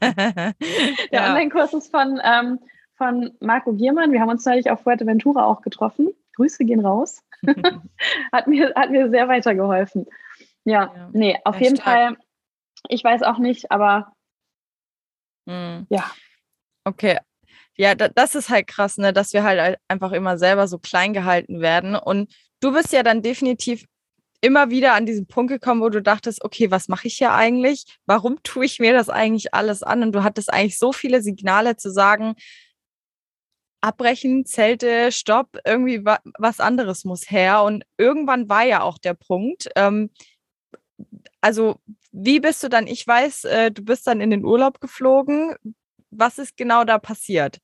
Der 1.10 1.20
ja. 1.20 1.30
Online-Kurs 1.30 1.74
ist 1.74 1.90
von, 1.90 2.20
ähm, 2.22 2.60
von 2.94 3.32
Marco 3.40 3.72
Giermann. 3.72 4.12
Wir 4.12 4.20
haben 4.20 4.30
uns 4.30 4.46
neulich 4.46 4.70
auf 4.70 4.82
Fuerteventura 4.82 5.46
auch 5.46 5.62
getroffen. 5.62 6.14
Grüße 6.36 6.64
gehen 6.64 6.86
raus. 6.86 7.24
hat, 8.32 8.46
mir, 8.46 8.72
hat 8.76 8.90
mir 8.92 9.10
sehr 9.10 9.26
weitergeholfen. 9.26 10.06
Ja, 10.62 10.92
ja. 10.94 11.10
nee, 11.12 11.36
auf 11.42 11.56
ja, 11.56 11.62
jeden 11.62 11.76
stark. 11.78 12.16
Fall 12.16 12.16
ich 12.88 13.02
weiß 13.04 13.22
auch 13.22 13.38
nicht, 13.38 13.70
aber 13.70 14.12
hm. 15.48 15.86
ja. 15.90 16.10
Okay. 16.84 17.18
Ja, 17.76 17.94
das 17.94 18.34
ist 18.34 18.50
halt 18.50 18.66
krass, 18.66 18.98
ne, 18.98 19.12
dass 19.12 19.32
wir 19.32 19.44
halt 19.44 19.78
einfach 19.88 20.12
immer 20.12 20.36
selber 20.38 20.68
so 20.68 20.78
klein 20.78 21.14
gehalten 21.14 21.60
werden. 21.60 21.96
Und 21.96 22.34
du 22.60 22.72
bist 22.72 22.92
ja 22.92 23.02
dann 23.02 23.22
definitiv 23.22 23.86
immer 24.42 24.70
wieder 24.70 24.94
an 24.94 25.06
diesen 25.06 25.26
Punkt 25.26 25.50
gekommen, 25.52 25.80
wo 25.80 25.88
du 25.88 26.02
dachtest, 26.02 26.44
okay, 26.44 26.70
was 26.70 26.88
mache 26.88 27.06
ich 27.06 27.14
hier 27.16 27.32
eigentlich? 27.32 27.84
Warum 28.06 28.42
tue 28.42 28.66
ich 28.66 28.78
mir 28.78 28.92
das 28.92 29.08
eigentlich 29.08 29.54
alles 29.54 29.82
an? 29.82 30.02
Und 30.02 30.12
du 30.12 30.22
hattest 30.22 30.52
eigentlich 30.52 30.78
so 30.78 30.92
viele 30.92 31.22
Signale 31.22 31.76
zu 31.76 31.90
sagen, 31.90 32.34
abbrechen, 33.80 34.44
Zelte, 34.44 35.10
Stopp, 35.12 35.58
irgendwie 35.64 36.04
was 36.04 36.60
anderes 36.60 37.04
muss 37.04 37.30
her. 37.30 37.62
Und 37.62 37.84
irgendwann 37.98 38.48
war 38.48 38.64
ja 38.64 38.82
auch 38.82 38.98
der 38.98 39.14
Punkt. 39.14 39.68
Ähm, 39.76 40.10
also 41.42 41.76
wie 42.12 42.40
bist 42.40 42.62
du 42.62 42.68
dann? 42.68 42.86
Ich 42.86 43.06
weiß, 43.06 43.44
äh, 43.44 43.70
du 43.70 43.84
bist 43.84 44.06
dann 44.06 44.20
in 44.20 44.30
den 44.30 44.44
Urlaub 44.44 44.80
geflogen. 44.80 45.54
Was 46.10 46.38
ist 46.38 46.56
genau 46.56 46.84
da 46.84 46.98
passiert? 46.98 47.58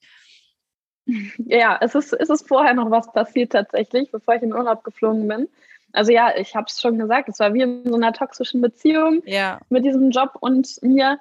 Ja, 1.38 1.78
es 1.80 1.94
ist, 1.94 2.12
es 2.12 2.28
ist 2.28 2.46
vorher 2.46 2.74
noch 2.74 2.90
was 2.90 3.10
passiert 3.12 3.52
tatsächlich, 3.52 4.10
bevor 4.10 4.34
ich 4.34 4.42
in 4.42 4.50
den 4.50 4.58
Urlaub 4.58 4.84
geflogen 4.84 5.26
bin. 5.26 5.48
Also 5.92 6.12
ja, 6.12 6.36
ich 6.36 6.54
habe 6.54 6.66
es 6.68 6.80
schon 6.80 6.98
gesagt, 6.98 7.30
es 7.30 7.38
war 7.38 7.54
wie 7.54 7.62
in 7.62 7.84
so 7.84 7.94
einer 7.94 8.12
toxischen 8.12 8.60
Beziehung 8.60 9.22
ja. 9.24 9.60
mit 9.70 9.84
diesem 9.84 10.10
Job 10.10 10.32
und 10.40 10.68
mir. 10.82 11.18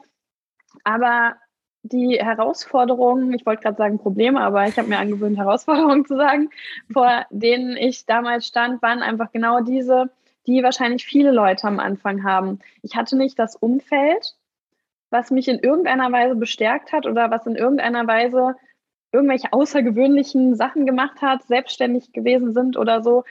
Aber 0.83 1.35
die 1.83 2.19
Herausforderungen, 2.19 3.33
ich 3.33 3.45
wollte 3.45 3.63
gerade 3.63 3.77
sagen 3.77 3.99
Probleme, 3.99 4.41
aber 4.41 4.67
ich 4.67 4.77
habe 4.77 4.89
mir 4.89 4.99
angewöhnt, 4.99 5.37
Herausforderungen 5.37 6.05
zu 6.05 6.17
sagen, 6.17 6.49
vor 6.91 7.25
denen 7.29 7.77
ich 7.77 8.05
damals 8.05 8.47
stand, 8.47 8.81
waren 8.81 9.01
einfach 9.01 9.31
genau 9.31 9.61
diese, 9.61 10.09
die 10.47 10.63
wahrscheinlich 10.63 11.05
viele 11.05 11.31
Leute 11.31 11.67
am 11.67 11.79
Anfang 11.79 12.23
haben. 12.23 12.59
Ich 12.81 12.95
hatte 12.95 13.17
nicht 13.17 13.37
das 13.37 13.55
Umfeld, 13.55 14.35
was 15.09 15.29
mich 15.29 15.47
in 15.47 15.59
irgendeiner 15.59 16.11
Weise 16.11 16.35
bestärkt 16.35 16.91
hat 16.91 17.05
oder 17.05 17.29
was 17.29 17.45
in 17.45 17.55
irgendeiner 17.55 18.07
Weise 18.07 18.55
irgendwelche 19.11 19.53
außergewöhnlichen 19.53 20.55
Sachen 20.55 20.85
gemacht 20.85 21.21
hat, 21.21 21.43
selbstständig 21.43 22.11
gewesen 22.13 22.53
sind 22.53 22.77
oder 22.77 23.03
so. 23.03 23.23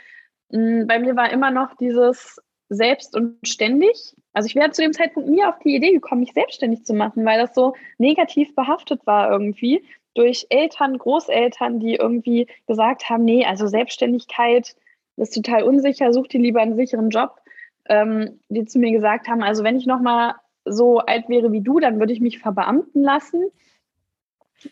Mm, 0.51 0.87
bei 0.87 0.99
mir 0.99 1.17
war 1.17 1.31
immer 1.31 1.51
noch 1.51 1.75
dieses 1.77 2.41
selbst 2.69 3.15
und 3.15 3.37
ständig. 3.47 4.15
Also 4.33 4.47
ich 4.47 4.55
wäre 4.55 4.71
zu 4.71 4.83
dem 4.83 4.93
Zeitpunkt 4.93 5.29
nie 5.29 5.45
auf 5.45 5.59
die 5.61 5.75
Idee 5.75 5.93
gekommen, 5.93 6.23
mich 6.23 6.33
selbstständig 6.33 6.85
zu 6.85 6.95
machen, 6.95 7.25
weil 7.25 7.41
das 7.41 7.55
so 7.55 7.75
negativ 7.99 8.55
behaftet 8.55 9.07
war 9.07 9.31
irgendwie 9.31 9.85
durch 10.15 10.47
Eltern, 10.51 10.99
Großeltern, 10.99 11.79
die 11.79 11.95
irgendwie 11.95 12.47
gesagt 12.67 13.09
haben, 13.09 13.25
nee, 13.25 13.45
also 13.45 13.67
Selbstständigkeit 13.67 14.75
ist 15.17 15.35
total 15.35 15.63
unsicher, 15.63 16.13
such 16.13 16.29
dir 16.29 16.41
lieber 16.41 16.61
einen 16.61 16.77
sicheren 16.77 17.11
Job, 17.11 17.41
ähm, 17.89 18.41
die 18.49 18.65
zu 18.67 18.79
mir 18.79 18.93
gesagt 18.93 19.29
haben, 19.29 19.43
also 19.43 19.65
wenn 19.65 19.77
ich 19.77 19.87
nochmal 19.87 20.35
so 20.65 20.99
alt 20.99 21.29
wäre 21.29 21.53
wie 21.53 21.61
du, 21.61 21.81
dann 21.81 21.99
würde 21.99 22.13
ich 22.13 22.21
mich 22.21 22.39
verbeamten 22.39 23.03
lassen. 23.03 23.51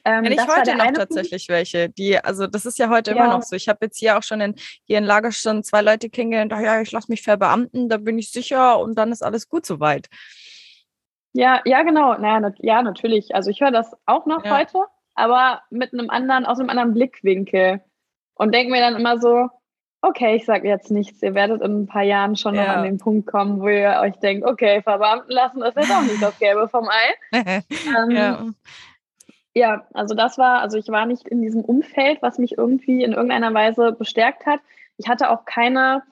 Ähm, 0.05 0.25
ich 0.25 0.41
heute 0.41 0.77
noch 0.77 0.93
tatsächlich 0.93 1.47
Punkt. 1.47 1.59
welche, 1.59 1.89
die, 1.91 2.19
also 2.19 2.47
das 2.47 2.67
ist 2.67 2.79
ja 2.79 2.89
heute 2.89 3.13
ja. 3.13 3.17
immer 3.17 3.29
noch 3.29 3.43
so. 3.43 3.55
Ich 3.55 3.69
habe 3.69 3.79
jetzt 3.83 3.99
hier 3.99 4.19
auch 4.19 4.23
schon 4.23 4.41
in, 4.41 4.55
hier 4.85 4.99
in 4.99 5.05
Lager 5.05 5.31
schon 5.31 5.63
zwei 5.63 5.83
Leute 5.83 6.11
kennengelernt, 6.11 6.53
ach 6.53 6.61
ja, 6.61 6.81
ich 6.81 6.91
lasse 6.91 7.11
mich 7.11 7.23
verbeamten, 7.23 7.89
da 7.89 7.99
bin 7.99 8.19
ich 8.19 8.33
sicher 8.33 8.79
und 8.81 8.97
dann 8.97 9.13
ist 9.13 9.23
alles 9.23 9.49
gut 9.49 9.67
soweit. 9.67 10.09
Ja, 11.33 11.61
ja, 11.65 11.83
genau. 11.83 12.17
Naja, 12.17 12.41
na, 12.41 12.55
ja, 12.59 12.83
natürlich. 12.83 13.35
Also 13.35 13.51
ich 13.51 13.61
höre 13.61 13.73
das 13.73 13.93
auch 14.07 14.25
noch 14.25 14.45
Ja. 14.45 14.57
heute, 14.57 14.85
aber 15.15 15.63
mit 15.71 15.93
einem 15.93 16.09
anderen, 16.09 16.47
aus 16.47 16.59
einem 16.61 16.71
anderen 16.71 16.95
Blickwinkel. 16.95 17.83
Und 18.35 18.55
denke 18.55 18.73
mir 18.73 18.81
dann 18.81 18.97
immer 18.97 19.19
so, 19.19 19.49
okay, 20.05 20.37
ich 20.37 20.45
sage 20.45 20.69
jetzt 20.69 20.91
nichts. 20.91 21.23
Ihr 21.23 21.35
werdet 21.35 21.63
in 21.63 21.83
ein 21.83 21.87
paar 21.87 22.03
Jahren 22.03 22.37
schon 22.37 22.55
noch 22.55 22.65
Ja. 22.65 22.75
an 22.75 22.85
den 22.85 22.99
Punkt 22.99 23.27
kommen, 23.27 23.61
wo 23.61 23.69
ihr 23.69 23.99
euch 24.03 24.17
denkt, 24.19 24.47
okay, 24.47 24.83
Verbeamten 24.83 25.33
lassen 25.33 25.63
ist 25.63 25.77
jetzt 25.77 25.91
auch 25.91 26.03
nicht 26.03 26.23
das 26.23 26.39
Gelbe 26.39 26.69
vom 26.69 26.89
Ei. 26.89 27.33
Ähm, 27.97 28.11
ja. 28.11 28.47
Ja, 29.57 29.87
also 29.95 30.15
das 30.17 30.37
war, 30.37 30.61
also 30.61 30.77
ich 30.79 30.89
war 30.89 31.07
nicht 31.07 31.29
in 31.29 31.41
diesem 31.41 31.63
Umfeld, 31.65 32.21
was 32.23 32.39
mich 32.39 32.59
irgendwie 32.59 33.05
in 33.05 33.13
irgendeiner 33.13 33.55
Weise 33.55 33.93
bestärkt 33.93 34.47
hat. 34.47 34.61
Ich 34.97 35.09
hatte 35.09 35.31
auch 35.31 35.45
keine 35.45 36.03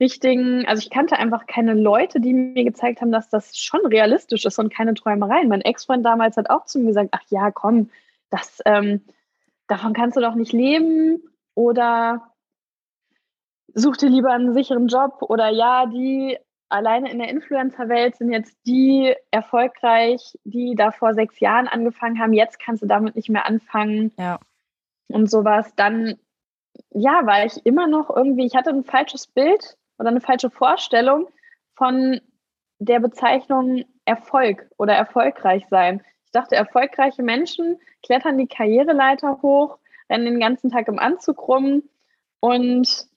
richtigen, 0.00 0.66
also 0.66 0.80
ich 0.80 0.90
kannte 0.90 1.16
einfach 1.16 1.46
keine 1.46 1.74
Leute, 1.74 2.20
die 2.20 2.32
mir 2.32 2.64
gezeigt 2.64 3.00
haben, 3.00 3.12
dass 3.12 3.28
das 3.28 3.56
schon 3.56 3.86
realistisch 3.86 4.44
ist 4.44 4.58
und 4.58 4.72
keine 4.74 4.94
Träumereien. 4.94 5.48
Mein 5.48 5.60
Ex-Freund 5.60 6.04
damals 6.04 6.36
hat 6.36 6.50
auch 6.50 6.64
zu 6.64 6.80
mir 6.80 6.86
gesagt, 6.88 7.10
ach 7.12 7.22
ja, 7.28 7.50
komm, 7.52 7.90
das, 8.30 8.60
ähm, 8.64 9.04
davon 9.68 9.92
kannst 9.92 10.16
du 10.16 10.20
doch 10.20 10.34
nicht 10.34 10.52
leben 10.52 11.22
oder 11.54 12.22
such 13.74 13.96
dir 13.98 14.08
lieber 14.08 14.30
einen 14.32 14.54
sicheren 14.54 14.88
Job 14.88 15.22
oder 15.22 15.48
ja, 15.48 15.86
die 15.86 16.38
alleine 16.68 17.10
in 17.10 17.18
der 17.18 17.28
Influencer-Welt 17.28 18.16
sind 18.16 18.30
jetzt 18.30 18.56
die 18.66 19.14
erfolgreich, 19.30 20.36
die 20.44 20.74
da 20.74 20.90
vor 20.90 21.14
sechs 21.14 21.40
Jahren 21.40 21.66
angefangen 21.66 22.18
haben. 22.20 22.32
Jetzt 22.32 22.58
kannst 22.58 22.82
du 22.82 22.86
damit 22.86 23.16
nicht 23.16 23.30
mehr 23.30 23.46
anfangen 23.46 24.12
Ja. 24.18 24.38
und 25.08 25.30
sowas. 25.30 25.74
Dann, 25.76 26.18
ja, 26.90 27.24
war 27.24 27.44
ich 27.44 27.64
immer 27.64 27.86
noch 27.86 28.14
irgendwie, 28.14 28.46
ich 28.46 28.54
hatte 28.54 28.70
ein 28.70 28.84
falsches 28.84 29.26
Bild 29.26 29.76
oder 29.98 30.10
eine 30.10 30.20
falsche 30.20 30.50
Vorstellung 30.50 31.28
von 31.74 32.20
der 32.78 33.00
Bezeichnung 33.00 33.84
Erfolg 34.04 34.70
oder 34.78 34.94
erfolgreich 34.94 35.66
sein. 35.68 36.02
Ich 36.24 36.32
dachte, 36.32 36.54
erfolgreiche 36.56 37.22
Menschen 37.22 37.78
klettern 38.02 38.38
die 38.38 38.46
Karriereleiter 38.46 39.40
hoch, 39.42 39.78
rennen 40.10 40.26
den 40.26 40.40
ganzen 40.40 40.70
Tag 40.70 40.88
im 40.88 40.98
Anzug 40.98 41.48
rum 41.48 41.82
und 42.40 43.08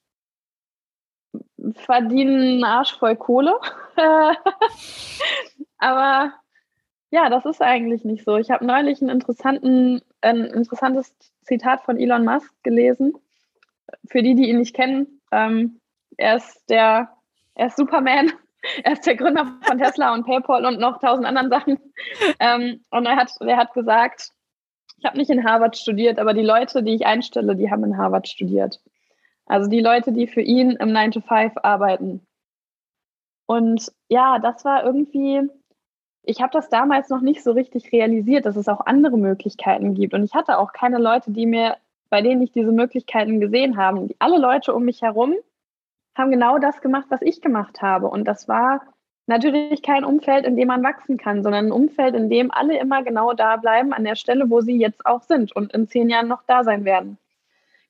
verdienen 1.75 2.41
einen 2.41 2.63
Arsch 2.63 2.97
voll 2.97 3.15
Kohle. 3.15 3.59
Aber 5.77 6.33
ja, 7.11 7.29
das 7.29 7.45
ist 7.45 7.61
eigentlich 7.61 8.05
nicht 8.05 8.23
so. 8.23 8.37
Ich 8.37 8.49
habe 8.51 8.65
neulich 8.65 9.01
einen 9.01 9.11
interessanten, 9.11 10.01
ein 10.21 10.45
interessantes 10.45 11.13
Zitat 11.41 11.81
von 11.83 11.99
Elon 11.99 12.25
Musk 12.25 12.53
gelesen. 12.63 13.13
Für 14.07 14.23
die, 14.23 14.35
die 14.35 14.49
ihn 14.49 14.59
nicht 14.59 14.75
kennen, 14.75 15.21
ähm, 15.31 15.79
er 16.17 16.37
ist 16.37 16.69
der, 16.69 17.09
er 17.55 17.67
ist 17.67 17.77
Superman. 17.77 18.31
Er 18.83 18.91
ist 18.91 19.07
der 19.07 19.15
Gründer 19.15 19.57
von 19.63 19.79
Tesla 19.79 20.13
und 20.13 20.23
PayPal 20.23 20.67
und 20.67 20.79
noch 20.79 20.99
tausend 20.99 21.25
anderen 21.25 21.49
Sachen. 21.49 21.79
Ähm, 22.39 22.85
und 22.91 23.07
er 23.07 23.15
hat, 23.15 23.31
er 23.39 23.57
hat 23.57 23.73
gesagt, 23.73 24.33
ich 24.99 25.05
habe 25.05 25.17
nicht 25.17 25.31
in 25.31 25.43
Harvard 25.43 25.75
studiert, 25.75 26.19
aber 26.19 26.35
die 26.35 26.43
Leute, 26.43 26.83
die 26.83 26.93
ich 26.93 27.07
einstelle, 27.07 27.55
die 27.55 27.71
haben 27.71 27.83
in 27.83 27.97
Harvard 27.97 28.27
studiert. 28.27 28.79
Also 29.51 29.69
die 29.69 29.81
Leute, 29.81 30.13
die 30.13 30.27
für 30.27 30.39
ihn 30.39 30.71
im 30.77 30.93
9 30.93 31.11
to 31.11 31.19
5 31.19 31.55
arbeiten. 31.61 32.25
Und 33.47 33.91
ja, 34.07 34.39
das 34.39 34.63
war 34.63 34.85
irgendwie, 34.85 35.41
ich 36.23 36.41
habe 36.41 36.53
das 36.53 36.69
damals 36.69 37.09
noch 37.09 37.19
nicht 37.19 37.43
so 37.43 37.51
richtig 37.51 37.91
realisiert, 37.91 38.45
dass 38.45 38.55
es 38.55 38.69
auch 38.69 38.85
andere 38.85 39.17
Möglichkeiten 39.17 39.93
gibt. 39.93 40.13
Und 40.13 40.23
ich 40.23 40.33
hatte 40.33 40.57
auch 40.57 40.71
keine 40.71 40.99
Leute, 40.99 41.31
die 41.31 41.45
mir, 41.45 41.75
bei 42.09 42.21
denen 42.21 42.41
ich 42.41 42.53
diese 42.53 42.71
Möglichkeiten 42.71 43.41
gesehen 43.41 43.75
habe. 43.75 44.07
Alle 44.19 44.37
Leute 44.37 44.73
um 44.73 44.85
mich 44.85 45.01
herum 45.01 45.35
haben 46.15 46.31
genau 46.31 46.57
das 46.57 46.79
gemacht, 46.79 47.07
was 47.09 47.21
ich 47.21 47.41
gemacht 47.41 47.81
habe. 47.81 48.07
Und 48.07 48.29
das 48.29 48.47
war 48.47 48.79
natürlich 49.27 49.81
kein 49.81 50.05
Umfeld, 50.05 50.45
in 50.45 50.55
dem 50.55 50.69
man 50.69 50.81
wachsen 50.81 51.17
kann, 51.17 51.43
sondern 51.43 51.65
ein 51.65 51.71
Umfeld, 51.73 52.15
in 52.15 52.29
dem 52.29 52.51
alle 52.51 52.79
immer 52.79 53.03
genau 53.03 53.33
da 53.33 53.57
bleiben, 53.57 53.91
an 53.91 54.05
der 54.05 54.15
Stelle, 54.15 54.49
wo 54.49 54.61
sie 54.61 54.77
jetzt 54.77 55.05
auch 55.05 55.23
sind 55.23 55.53
und 55.53 55.73
in 55.73 55.89
zehn 55.89 56.09
Jahren 56.09 56.29
noch 56.29 56.43
da 56.47 56.63
sein 56.63 56.85
werden. 56.85 57.17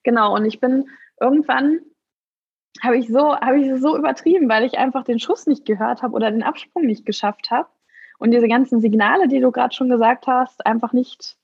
Genau, 0.01 0.33
und 0.33 0.45
ich 0.45 0.59
bin 0.59 0.89
irgendwann 1.21 1.79
habe 2.81 2.97
ich 2.97 3.07
so, 3.07 3.35
habe 3.35 3.59
ich 3.59 3.67
es 3.67 3.81
so 3.81 3.97
übertrieben, 3.97 4.49
weil 4.49 4.63
ich 4.63 4.77
einfach 4.77 5.03
den 5.03 5.19
Schuss 5.19 5.45
nicht 5.45 5.65
gehört 5.65 6.01
habe 6.01 6.13
oder 6.13 6.31
den 6.31 6.43
Absprung 6.43 6.85
nicht 6.85 7.05
geschafft 7.05 7.51
habe 7.51 7.69
und 8.17 8.31
diese 8.31 8.47
ganzen 8.47 8.81
Signale, 8.81 9.27
die 9.27 9.39
du 9.39 9.51
gerade 9.51 9.73
schon 9.73 9.89
gesagt 9.89 10.27
hast, 10.27 10.65
einfach 10.65 10.93
nicht 10.93 11.37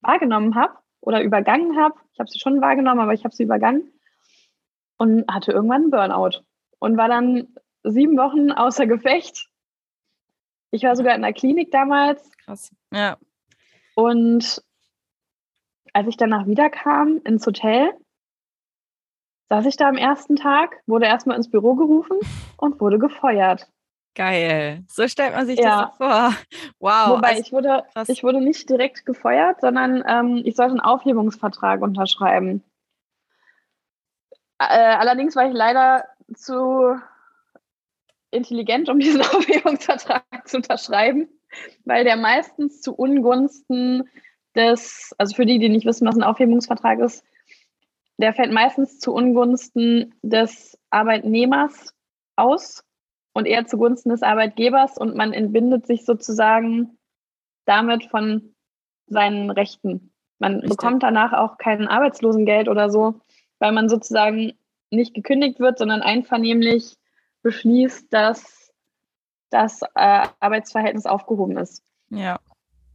wahrgenommen 0.00 0.54
habe 0.54 0.74
oder 1.00 1.22
übergangen 1.22 1.76
habe. 1.78 1.94
Ich 2.12 2.18
habe 2.18 2.30
sie 2.30 2.38
schon 2.38 2.60
wahrgenommen, 2.60 3.00
aber 3.00 3.12
ich 3.12 3.24
habe 3.24 3.34
sie 3.34 3.44
übergangen 3.44 3.92
und 4.96 5.30
hatte 5.32 5.52
irgendwann 5.52 5.82
einen 5.82 5.90
Burnout 5.90 6.42
und 6.78 6.96
war 6.96 7.08
dann 7.08 7.48
sieben 7.82 8.16
Wochen 8.16 8.50
außer 8.50 8.86
Gefecht. 8.86 9.48
Ich 10.70 10.82
war 10.82 10.96
sogar 10.96 11.14
in 11.14 11.22
der 11.22 11.32
Klinik 11.32 11.70
damals 11.70 12.30
Krass. 12.44 12.70
Ja. 12.92 13.16
und 13.94 14.62
als 15.92 16.08
ich 16.08 16.16
danach 16.16 16.46
wiederkam 16.46 17.20
ins 17.24 17.46
Hotel, 17.46 17.92
saß 19.50 19.66
ich 19.66 19.76
da 19.76 19.88
am 19.88 19.96
ersten 19.96 20.36
Tag, 20.36 20.80
wurde 20.86 21.06
erstmal 21.06 21.36
ins 21.36 21.50
Büro 21.50 21.74
gerufen 21.74 22.18
und 22.56 22.80
wurde 22.80 22.98
gefeuert. 22.98 23.68
Geil. 24.14 24.84
So 24.88 25.06
stellt 25.08 25.34
man 25.34 25.46
sich 25.46 25.58
Ja. 25.58 25.86
das 25.86 25.96
vor. 25.96 26.34
Wow. 26.78 27.16
Wobei 27.16 27.30
also, 27.30 27.42
ich 27.42 27.52
wurde, 27.52 27.84
krass. 27.92 28.08
ich 28.08 28.22
wurde 28.22 28.40
nicht 28.40 28.68
direkt 28.70 29.04
gefeuert, 29.06 29.60
sondern 29.60 30.04
ähm, 30.06 30.42
ich 30.44 30.56
sollte 30.56 30.72
einen 30.72 30.80
Aufhebungsvertrag 30.80 31.82
unterschreiben. 31.82 32.62
Äh, 34.58 34.64
allerdings 34.64 35.34
war 35.36 35.48
ich 35.48 35.54
leider 35.54 36.04
zu 36.34 36.96
intelligent, 38.30 38.88
um 38.88 38.98
diesen 39.00 39.20
Aufhebungsvertrag 39.20 40.24
zu 40.44 40.58
unterschreiben, 40.58 41.28
weil 41.84 42.04
der 42.04 42.16
meistens 42.16 42.80
zu 42.80 42.94
Ungunsten 42.94 44.08
des, 44.54 45.14
also 45.18 45.34
für 45.34 45.46
die, 45.46 45.58
die 45.58 45.68
nicht 45.68 45.86
wissen, 45.86 46.06
was 46.06 46.16
ein 46.16 46.22
Aufhebungsvertrag 46.22 47.00
ist, 47.00 47.24
der 48.20 48.34
fällt 48.34 48.52
meistens 48.52 48.98
zu 48.98 49.12
Ungunsten 49.14 50.14
des 50.22 50.78
Arbeitnehmers 50.90 51.94
aus 52.36 52.84
und 53.32 53.46
eher 53.46 53.66
zugunsten 53.66 54.10
des 54.10 54.22
Arbeitgebers 54.22 54.98
und 54.98 55.16
man 55.16 55.32
entbindet 55.32 55.86
sich 55.86 56.04
sozusagen 56.04 56.98
damit 57.64 58.04
von 58.06 58.54
seinen 59.06 59.50
Rechten. 59.50 60.12
Man 60.38 60.54
Richtig. 60.54 60.70
bekommt 60.70 61.02
danach 61.02 61.32
auch 61.32 61.58
kein 61.58 61.86
Arbeitslosengeld 61.86 62.68
oder 62.68 62.90
so, 62.90 63.20
weil 63.58 63.72
man 63.72 63.88
sozusagen 63.88 64.52
nicht 64.90 65.14
gekündigt 65.14 65.60
wird, 65.60 65.78
sondern 65.78 66.02
einvernehmlich 66.02 66.96
beschließt, 67.42 68.12
dass 68.12 68.72
das 69.50 69.82
äh, 69.94 70.26
Arbeitsverhältnis 70.40 71.06
aufgehoben 71.06 71.56
ist. 71.58 71.82
ja. 72.10 72.38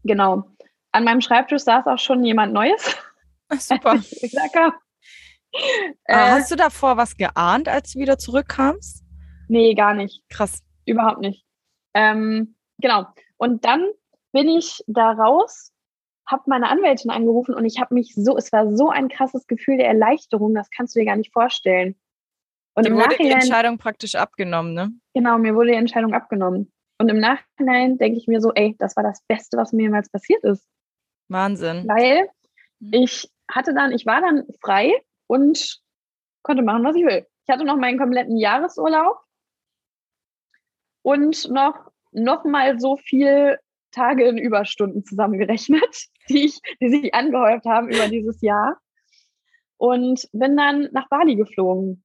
Genau. 0.03 0.43
An 0.91 1.03
meinem 1.03 1.19
Schreibtisch 1.19 1.63
saß 1.63 1.87
auch 1.87 1.97
schon 1.97 2.23
jemand 2.23 2.53
Neues. 2.53 2.95
Super. 3.57 3.91
als 3.91 4.11
ich 4.21 4.21
gesagt 4.21 4.55
habe. 4.55 4.75
Äh, 6.05 6.13
Äh, 6.13 6.15
hast 6.31 6.51
du 6.51 6.55
davor 6.55 6.97
was 6.97 7.15
geahnt, 7.17 7.67
als 7.67 7.93
du 7.93 7.99
wieder 7.99 8.17
zurückkamst? 8.17 9.03
nee, 9.47 9.73
gar 9.75 9.93
nicht. 9.93 10.23
Krass. 10.29 10.63
Überhaupt 10.85 11.19
nicht. 11.21 11.45
Ähm, 11.93 12.55
genau. 12.79 13.05
Und 13.37 13.63
dann 13.65 13.85
bin 14.31 14.47
ich 14.49 14.83
da 14.87 15.11
raus, 15.11 15.71
habe 16.27 16.43
meine 16.47 16.67
Anwältin 16.69 17.11
angerufen 17.11 17.53
und 17.53 17.63
ich 17.65 17.79
habe 17.79 17.93
mich 17.93 18.13
so, 18.15 18.37
es 18.37 18.51
war 18.51 18.75
so 18.75 18.89
ein 18.89 19.07
krasses 19.07 19.45
Gefühl 19.47 19.77
der 19.77 19.87
Erleichterung, 19.87 20.53
das 20.55 20.69
kannst 20.71 20.95
du 20.95 20.99
dir 20.99 21.05
gar 21.05 21.15
nicht 21.15 21.31
vorstellen. 21.31 21.95
Und 22.73 22.87
im 22.87 22.95
wurde 22.95 23.09
die 23.09 23.23
Nachhinein, 23.23 23.41
Entscheidung 23.41 23.77
praktisch 23.77 24.15
abgenommen, 24.15 24.73
ne? 24.73 24.91
genau, 25.13 25.37
mir 25.37 25.53
wurde 25.55 25.69
die 25.71 25.77
Entscheidung 25.77 26.13
abgenommen. 26.13 26.71
Und 26.97 27.09
im 27.09 27.19
Nachhinein 27.19 27.97
denke 27.97 28.17
ich 28.17 28.27
mir 28.27 28.41
so, 28.41 28.51
ey, 28.53 28.75
das 28.79 28.95
war 28.95 29.03
das 29.03 29.21
Beste, 29.27 29.57
was 29.57 29.71
mir 29.73 29.83
jemals 29.83 30.09
passiert 30.09 30.43
ist. 30.43 30.67
Wahnsinn. 31.29 31.87
Weil 31.87 32.27
Mhm. 32.79 32.89
ich 32.93 33.31
hatte 33.49 33.73
dann, 33.73 33.91
ich 33.93 34.05
war 34.05 34.19
dann 34.21 34.43
frei 34.61 34.91
und 35.27 35.81
konnte 36.43 36.63
machen, 36.63 36.83
was 36.83 36.95
ich 36.95 37.05
will. 37.05 37.25
Ich 37.45 37.53
hatte 37.53 37.65
noch 37.65 37.77
meinen 37.77 37.97
kompletten 37.97 38.37
Jahresurlaub 38.37 39.17
und 41.01 41.49
noch, 41.49 41.91
noch 42.11 42.45
mal 42.45 42.79
so 42.79 42.97
viel 42.97 43.59
Tage 43.91 44.27
in 44.27 44.37
Überstunden 44.37 45.03
zusammengerechnet, 45.03 46.07
die, 46.29 46.45
ich, 46.45 46.59
die 46.81 46.89
sich 46.89 47.13
angehäuft 47.13 47.65
haben 47.65 47.89
über 47.89 48.07
dieses 48.07 48.41
Jahr. 48.41 48.77
Und 49.77 50.29
bin 50.31 50.55
dann 50.55 50.87
nach 50.93 51.09
Bali 51.09 51.35
geflogen 51.35 52.04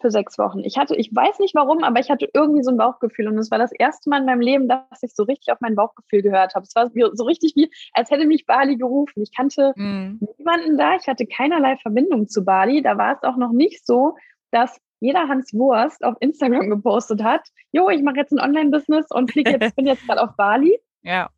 für 0.00 0.10
sechs 0.10 0.38
Wochen. 0.38 0.60
Ich 0.64 0.78
hatte, 0.78 0.94
ich 0.96 1.14
weiß 1.14 1.38
nicht 1.38 1.54
warum, 1.54 1.84
aber 1.84 2.00
ich 2.00 2.10
hatte 2.10 2.28
irgendwie 2.32 2.62
so 2.62 2.70
ein 2.70 2.76
Bauchgefühl. 2.76 3.28
Und 3.28 3.38
es 3.38 3.50
war 3.50 3.58
das 3.58 3.72
erste 3.72 4.08
Mal 4.10 4.20
in 4.20 4.26
meinem 4.26 4.40
Leben, 4.40 4.68
dass 4.68 5.02
ich 5.02 5.14
so 5.14 5.24
richtig 5.24 5.52
auf 5.52 5.60
mein 5.60 5.74
Bauchgefühl 5.74 6.22
gehört 6.22 6.54
habe. 6.54 6.64
Es 6.66 6.74
war 6.74 6.90
so 7.14 7.24
richtig 7.24 7.54
wie, 7.56 7.70
als 7.92 8.10
hätte 8.10 8.26
mich 8.26 8.46
Bali 8.46 8.76
gerufen. 8.76 9.22
Ich 9.22 9.34
kannte 9.34 9.72
Mhm. 9.76 10.20
niemanden 10.38 10.78
da. 10.78 10.96
Ich 10.96 11.06
hatte 11.08 11.26
keinerlei 11.26 11.76
Verbindung 11.76 12.28
zu 12.28 12.44
Bali. 12.44 12.82
Da 12.82 12.96
war 12.98 13.16
es 13.16 13.22
auch 13.22 13.36
noch 13.36 13.52
nicht 13.52 13.86
so, 13.86 14.16
dass 14.50 14.80
jeder 15.00 15.28
Hans 15.28 15.52
Wurst 15.54 16.04
auf 16.04 16.16
Instagram 16.20 16.68
gepostet 16.70 17.22
hat, 17.22 17.42
jo, 17.72 17.88
ich 17.88 18.02
mache 18.02 18.16
jetzt 18.16 18.32
ein 18.32 18.40
Online-Business 18.40 19.06
und 19.10 19.30
fliege 19.30 19.52
jetzt, 19.52 19.74
bin 19.76 19.86
jetzt 19.86 20.04
gerade 20.06 20.22
auf 20.22 20.34
Bali. 20.36 20.80
Ja. 21.02 21.30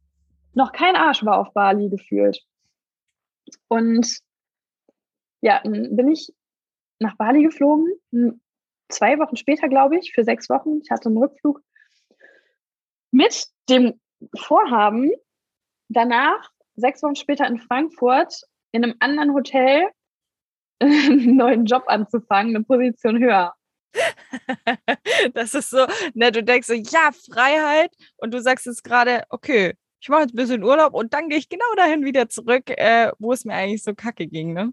Noch 0.54 0.72
kein 0.72 0.96
Arsch 0.96 1.24
war 1.24 1.38
auf 1.38 1.52
Bali 1.52 1.88
gefühlt. 1.90 2.42
Und 3.68 4.18
ja, 5.42 5.60
bin 5.62 6.08
ich 6.08 6.32
nach 6.98 7.16
Bali 7.16 7.42
geflogen, 7.42 7.88
zwei 8.90 9.18
Wochen 9.18 9.36
später, 9.36 9.68
glaube 9.68 9.98
ich, 9.98 10.12
für 10.12 10.24
sechs 10.24 10.48
Wochen. 10.48 10.80
Ich 10.82 10.90
hatte 10.90 11.08
einen 11.08 11.18
Rückflug 11.18 11.60
mit 13.10 13.46
dem 13.68 14.00
Vorhaben, 14.36 15.10
danach, 15.88 16.50
sechs 16.76 17.02
Wochen 17.02 17.16
später 17.16 17.46
in 17.46 17.58
Frankfurt, 17.58 18.42
in 18.72 18.84
einem 18.84 18.94
anderen 19.00 19.34
Hotel 19.34 19.88
einen 20.82 21.36
neuen 21.36 21.66
Job 21.66 21.84
anzufangen, 21.86 22.54
eine 22.54 22.64
Position 22.64 23.18
höher. 23.18 23.54
das 25.34 25.54
ist 25.54 25.70
so, 25.70 25.86
ne, 26.14 26.30
du 26.30 26.42
denkst 26.42 26.68
so, 26.68 26.74
ja, 26.74 27.10
Freiheit 27.12 27.92
und 28.18 28.32
du 28.32 28.40
sagst 28.40 28.66
jetzt 28.66 28.84
gerade, 28.84 29.24
okay, 29.30 29.74
ich 30.00 30.08
mache 30.08 30.22
jetzt 30.22 30.32
ein 30.32 30.36
bisschen 30.36 30.62
Urlaub 30.62 30.94
und 30.94 31.12
dann 31.12 31.28
gehe 31.28 31.38
ich 31.38 31.48
genau 31.48 31.74
dahin 31.76 32.04
wieder 32.04 32.28
zurück, 32.28 32.70
äh, 32.70 33.12
wo 33.18 33.32
es 33.32 33.44
mir 33.44 33.54
eigentlich 33.54 33.82
so 33.82 33.94
kacke 33.94 34.26
ging, 34.26 34.52
ne? 34.52 34.72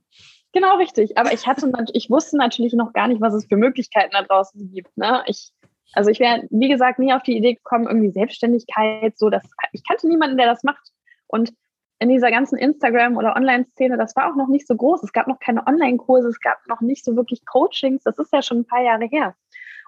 Genau 0.57 0.77
richtig. 0.77 1.19
Aber 1.19 1.31
ich 1.31 1.45
hatte, 1.45 1.71
ich 1.93 2.09
wusste 2.09 2.35
natürlich 2.35 2.73
noch 2.73 2.91
gar 2.91 3.07
nicht, 3.07 3.21
was 3.21 3.35
es 3.35 3.45
für 3.45 3.57
Möglichkeiten 3.57 4.09
da 4.13 4.23
draußen 4.23 4.73
gibt. 4.73 4.97
Ne? 4.97 5.21
Ich, 5.27 5.51
also 5.93 6.09
ich 6.09 6.19
wäre, 6.19 6.47
wie 6.49 6.67
gesagt, 6.67 6.97
nie 6.97 7.13
auf 7.13 7.21
die 7.21 7.37
Idee 7.37 7.53
gekommen, 7.53 7.85
irgendwie 7.85 8.09
Selbstständigkeit, 8.09 9.15
so 9.19 9.29
dass 9.29 9.43
ich 9.71 9.83
kannte 9.87 10.07
niemanden, 10.07 10.35
der 10.35 10.47
das 10.47 10.63
macht. 10.63 10.81
Und 11.27 11.53
in 11.99 12.09
dieser 12.09 12.31
ganzen 12.31 12.57
Instagram- 12.57 13.17
oder 13.17 13.35
Online-Szene, 13.35 13.97
das 13.97 14.15
war 14.15 14.31
auch 14.31 14.35
noch 14.35 14.47
nicht 14.47 14.65
so 14.65 14.75
groß. 14.75 15.03
Es 15.03 15.13
gab 15.13 15.27
noch 15.27 15.39
keine 15.39 15.67
Online-Kurse, 15.67 16.29
es 16.29 16.39
gab 16.39 16.57
noch 16.65 16.81
nicht 16.81 17.05
so 17.05 17.15
wirklich 17.15 17.45
Coachings. 17.45 18.01
Das 18.01 18.17
ist 18.17 18.33
ja 18.33 18.41
schon 18.41 18.61
ein 18.61 18.65
paar 18.65 18.81
Jahre 18.81 19.05
her. 19.05 19.35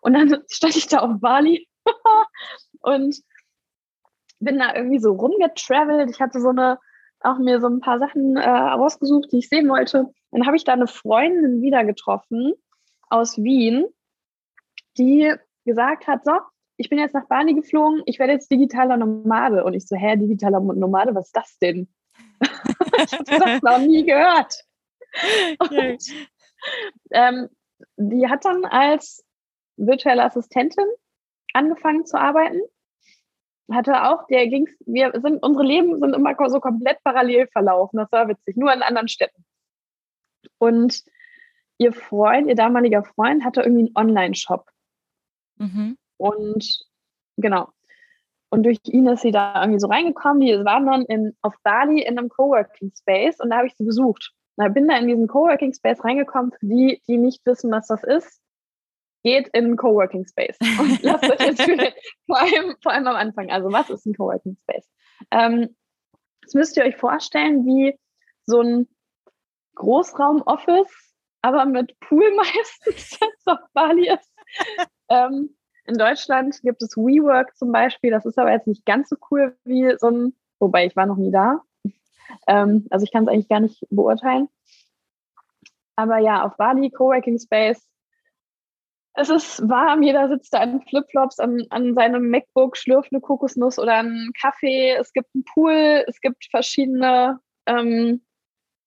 Und 0.03 0.13
dann 0.13 0.43
stand 0.51 0.75
ich 0.75 0.85
da 0.85 0.99
auf 0.99 1.19
Bali 1.19 1.67
und 2.81 3.15
bin 4.39 4.59
da 4.59 4.75
irgendwie 4.75 4.99
so 4.99 5.13
rumgetravelt. 5.13 6.11
Ich 6.11 6.21
hatte 6.21 6.39
so 6.39 6.49
eine, 6.49 6.77
auch 7.21 7.39
mir 7.39 7.59
so 7.59 7.65
ein 7.65 7.79
paar 7.79 7.97
Sachen 7.97 8.37
äh, 8.37 8.47
rausgesucht, 8.47 9.31
die 9.31 9.39
ich 9.39 9.49
sehen 9.49 9.67
wollte. 9.67 10.13
Dann 10.31 10.45
habe 10.45 10.57
ich 10.57 10.63
da 10.63 10.73
eine 10.73 10.87
Freundin 10.87 11.61
wieder 11.61 11.83
getroffen 11.83 12.53
aus 13.09 13.37
Wien, 13.37 13.87
die 14.97 15.33
gesagt 15.65 16.07
hat, 16.07 16.23
so, 16.25 16.33
ich 16.77 16.89
bin 16.89 16.99
jetzt 16.99 17.13
nach 17.13 17.27
Bali 17.27 17.53
geflogen, 17.53 18.03
ich 18.05 18.19
werde 18.19 18.33
jetzt 18.33 18.49
digitaler 18.49 18.97
Nomade. 18.97 19.63
Und 19.63 19.73
ich 19.73 19.87
so, 19.87 19.95
hä, 19.95 20.15
digitaler 20.15 20.59
Nomade, 20.59 21.13
was 21.13 21.27
ist 21.27 21.35
das 21.35 21.57
denn? 21.59 21.89
ich 22.41 23.13
habe 23.13 23.23
das 23.25 23.61
noch 23.61 23.79
nie 23.79 24.05
gehört. 24.05 24.63
Und, 25.59 26.03
ähm, 27.11 27.49
die 27.97 28.27
hat 28.27 28.45
dann 28.45 28.65
als 28.65 29.25
virtuelle 29.77 30.23
Assistentin 30.23 30.85
angefangen 31.53 32.05
zu 32.05 32.19
arbeiten. 32.19 32.61
Hatte 33.71 34.03
auch, 34.03 34.25
der 34.27 34.47
ging's, 34.47 34.71
wir 34.85 35.11
sind, 35.21 35.43
unsere 35.43 35.65
Leben 35.65 35.99
sind 35.99 36.15
immer 36.15 36.35
so 36.49 36.59
komplett 36.59 37.03
parallel 37.03 37.47
verlaufen. 37.47 37.97
Das 37.97 38.11
war 38.11 38.27
witzig, 38.27 38.57
nur 38.57 38.73
in 38.73 38.81
anderen 38.81 39.07
Städten. 39.07 39.45
Und 40.59 41.03
ihr 41.77 41.93
Freund, 41.93 42.47
ihr 42.47 42.55
damaliger 42.55 43.03
Freund, 43.03 43.43
hatte 43.43 43.61
irgendwie 43.61 43.91
einen 43.95 43.95
Online-Shop. 43.95 44.69
Mhm. 45.57 45.97
Und 46.17 46.85
genau, 47.37 47.69
und 48.49 48.63
durch 48.63 48.79
ihn 48.85 49.07
ist 49.07 49.21
sie 49.21 49.31
da 49.31 49.61
irgendwie 49.61 49.79
so 49.79 49.87
reingekommen. 49.87 50.41
Die 50.41 50.53
waren 50.65 50.85
dann 50.85 51.05
in, 51.05 51.35
auf 51.41 51.55
Bali 51.63 52.01
in 52.01 52.17
einem 52.17 52.29
Coworking 52.29 52.91
Space 52.95 53.39
und 53.39 53.49
da 53.49 53.57
habe 53.57 53.67
ich 53.67 53.75
sie 53.75 53.85
besucht. 53.85 54.33
Da 54.57 54.67
bin 54.67 54.87
da 54.87 54.97
in 54.97 55.07
diesen 55.07 55.27
Coworking 55.27 55.73
Space 55.73 56.03
reingekommen. 56.03 56.51
Für 56.51 56.65
die, 56.65 57.01
die 57.07 57.17
nicht 57.17 57.45
wissen, 57.45 57.71
was 57.71 57.87
das 57.87 58.03
ist, 58.03 58.41
geht 59.23 59.47
in 59.49 59.65
einen 59.65 59.77
Coworking 59.77 60.25
Space. 60.25 60.57
Und 60.79 61.01
lasst 61.01 61.29
euch 61.29 61.39
jetzt 61.39 61.61
fühlen. 61.61 61.93
Vor 62.25 62.39
allem, 62.39 62.75
vor 62.81 62.91
allem 62.91 63.07
am 63.07 63.15
Anfang. 63.15 63.51
Also, 63.51 63.71
was 63.71 63.89
ist 63.89 64.05
ein 64.05 64.15
Coworking 64.15 64.57
Space? 64.63 64.89
Ähm, 65.31 65.75
das 66.41 66.53
müsst 66.55 66.75
ihr 66.75 66.83
euch 66.83 66.97
vorstellen, 66.97 67.65
wie 67.65 67.97
so 68.45 68.61
ein 68.61 68.87
Großraum-Office, 69.79 71.15
aber 71.41 71.65
mit 71.65 71.99
Pool 72.01 72.31
meistens, 72.35 73.17
jetzt 73.19 73.47
auf 73.47 73.59
Bali 73.73 74.09
ist. 74.09 74.31
ähm, 75.09 75.55
in 75.85 75.95
Deutschland 75.97 76.61
gibt 76.61 76.83
es 76.83 76.95
WeWork 76.95 77.57
zum 77.57 77.71
Beispiel. 77.71 78.11
Das 78.11 78.25
ist 78.25 78.37
aber 78.37 78.51
jetzt 78.51 78.67
nicht 78.67 78.85
ganz 78.85 79.09
so 79.09 79.15
cool 79.31 79.57
wie 79.63 79.91
so 79.97 80.07
ein, 80.07 80.35
wobei 80.59 80.85
ich 80.85 80.95
war 80.95 81.07
noch 81.07 81.17
nie 81.17 81.31
da. 81.31 81.61
Ähm, 82.47 82.85
also 82.91 83.03
ich 83.03 83.11
kann 83.11 83.23
es 83.23 83.29
eigentlich 83.29 83.49
gar 83.49 83.59
nicht 83.59 83.83
beurteilen. 83.89 84.49
Aber 85.95 86.19
ja, 86.19 86.43
auf 86.43 86.55
Bali, 86.57 86.91
Coworking 86.91 87.39
Space. 87.39 87.83
Es 89.15 89.29
ist 89.29 89.67
warm, 89.67 90.03
jeder 90.03 90.29
sitzt 90.29 90.53
da 90.53 90.63
in 90.63 90.81
Flipflops 90.81 91.39
an, 91.39 91.65
an 91.71 91.95
seinem 91.95 92.29
MacBook, 92.29 92.77
schlürft 92.77 93.11
eine 93.11 93.19
Kokosnuss 93.19 93.79
oder 93.79 93.95
einen 93.95 94.31
Kaffee. 94.39 94.91
Es 94.91 95.11
gibt 95.11 95.29
einen 95.33 95.43
Pool, 95.43 96.03
es 96.07 96.21
gibt 96.21 96.45
verschiedene 96.51 97.39
ähm, 97.65 98.21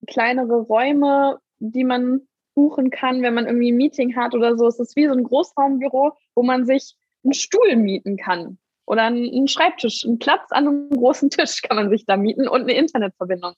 kleinere 0.07 0.61
Räume, 0.63 1.39
die 1.59 1.85
man 1.85 2.23
buchen 2.55 2.91
kann, 2.91 3.23
wenn 3.23 3.35
man 3.35 3.47
irgendwie 3.47 3.73
ein 3.73 3.77
Meeting 3.77 4.17
hat 4.17 4.35
oder 4.35 4.57
so. 4.57 4.67
Es 4.67 4.79
ist 4.79 4.97
wie 4.97 5.07
so 5.07 5.13
ein 5.13 5.25
Großraumbüro, 5.25 6.13
wo 6.35 6.43
man 6.43 6.67
sich 6.67 6.97
einen 7.25 7.35
Stuhl 7.35 7.77
mieten 7.77 8.17
kann 8.17 8.59
oder 8.85 9.05
einen 9.05 9.49
Schreibtisch, 9.49 10.05
einen 10.05 10.19
Platz 10.19 10.51
an 10.51 10.69
einem 10.69 10.91
großen 10.91 11.31
Tisch 11.31 11.63
kann 11.63 11.77
man 11.77 11.89
sich 11.91 12.05
da 12.05 12.17
mieten 12.17 12.49
und 12.49 12.63
eine 12.63 12.75
Internetverbindung. 12.75 13.55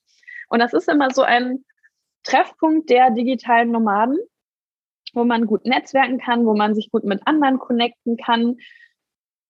Und 0.49 0.59
das 0.59 0.73
ist 0.73 0.89
immer 0.89 1.11
so 1.11 1.23
ein 1.23 1.65
Treffpunkt 2.23 2.91
der 2.91 3.11
digitalen 3.11 3.71
Nomaden, 3.71 4.19
wo 5.13 5.25
man 5.25 5.47
gut 5.47 5.65
netzwerken 5.65 6.19
kann, 6.19 6.47
wo 6.47 6.55
man 6.55 6.75
sich 6.75 6.91
gut 6.91 7.05
mit 7.05 7.27
anderen 7.27 7.59
connecten 7.59 8.17
kann. 8.17 8.57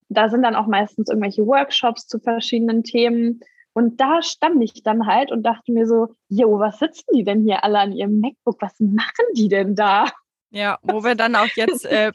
Da 0.09 0.29
sind 0.29 0.43
dann 0.43 0.55
auch 0.55 0.67
meistens 0.67 1.09
irgendwelche 1.09 1.45
Workshops 1.45 2.07
zu 2.07 2.19
verschiedenen 2.19 2.83
Themen. 2.83 3.41
Und 3.75 3.99
da 3.99 4.21
stand 4.21 4.63
ich 4.63 4.83
dann 4.83 5.05
halt 5.05 5.33
und 5.33 5.43
dachte 5.43 5.73
mir 5.73 5.85
so, 5.85 6.15
jo, 6.29 6.59
was 6.59 6.79
sitzen 6.79 7.07
die 7.13 7.25
denn 7.25 7.43
hier 7.43 7.65
alle 7.65 7.79
an 7.79 7.91
ihrem 7.91 8.21
MacBook? 8.21 8.61
Was 8.61 8.79
machen 8.79 9.25
die 9.35 9.49
denn 9.49 9.75
da? 9.75 10.05
Ja, 10.49 10.79
wo 10.81 11.03
wir 11.03 11.15
dann 11.15 11.35
auch 11.35 11.49
jetzt 11.55 11.85
äh, 11.85 12.13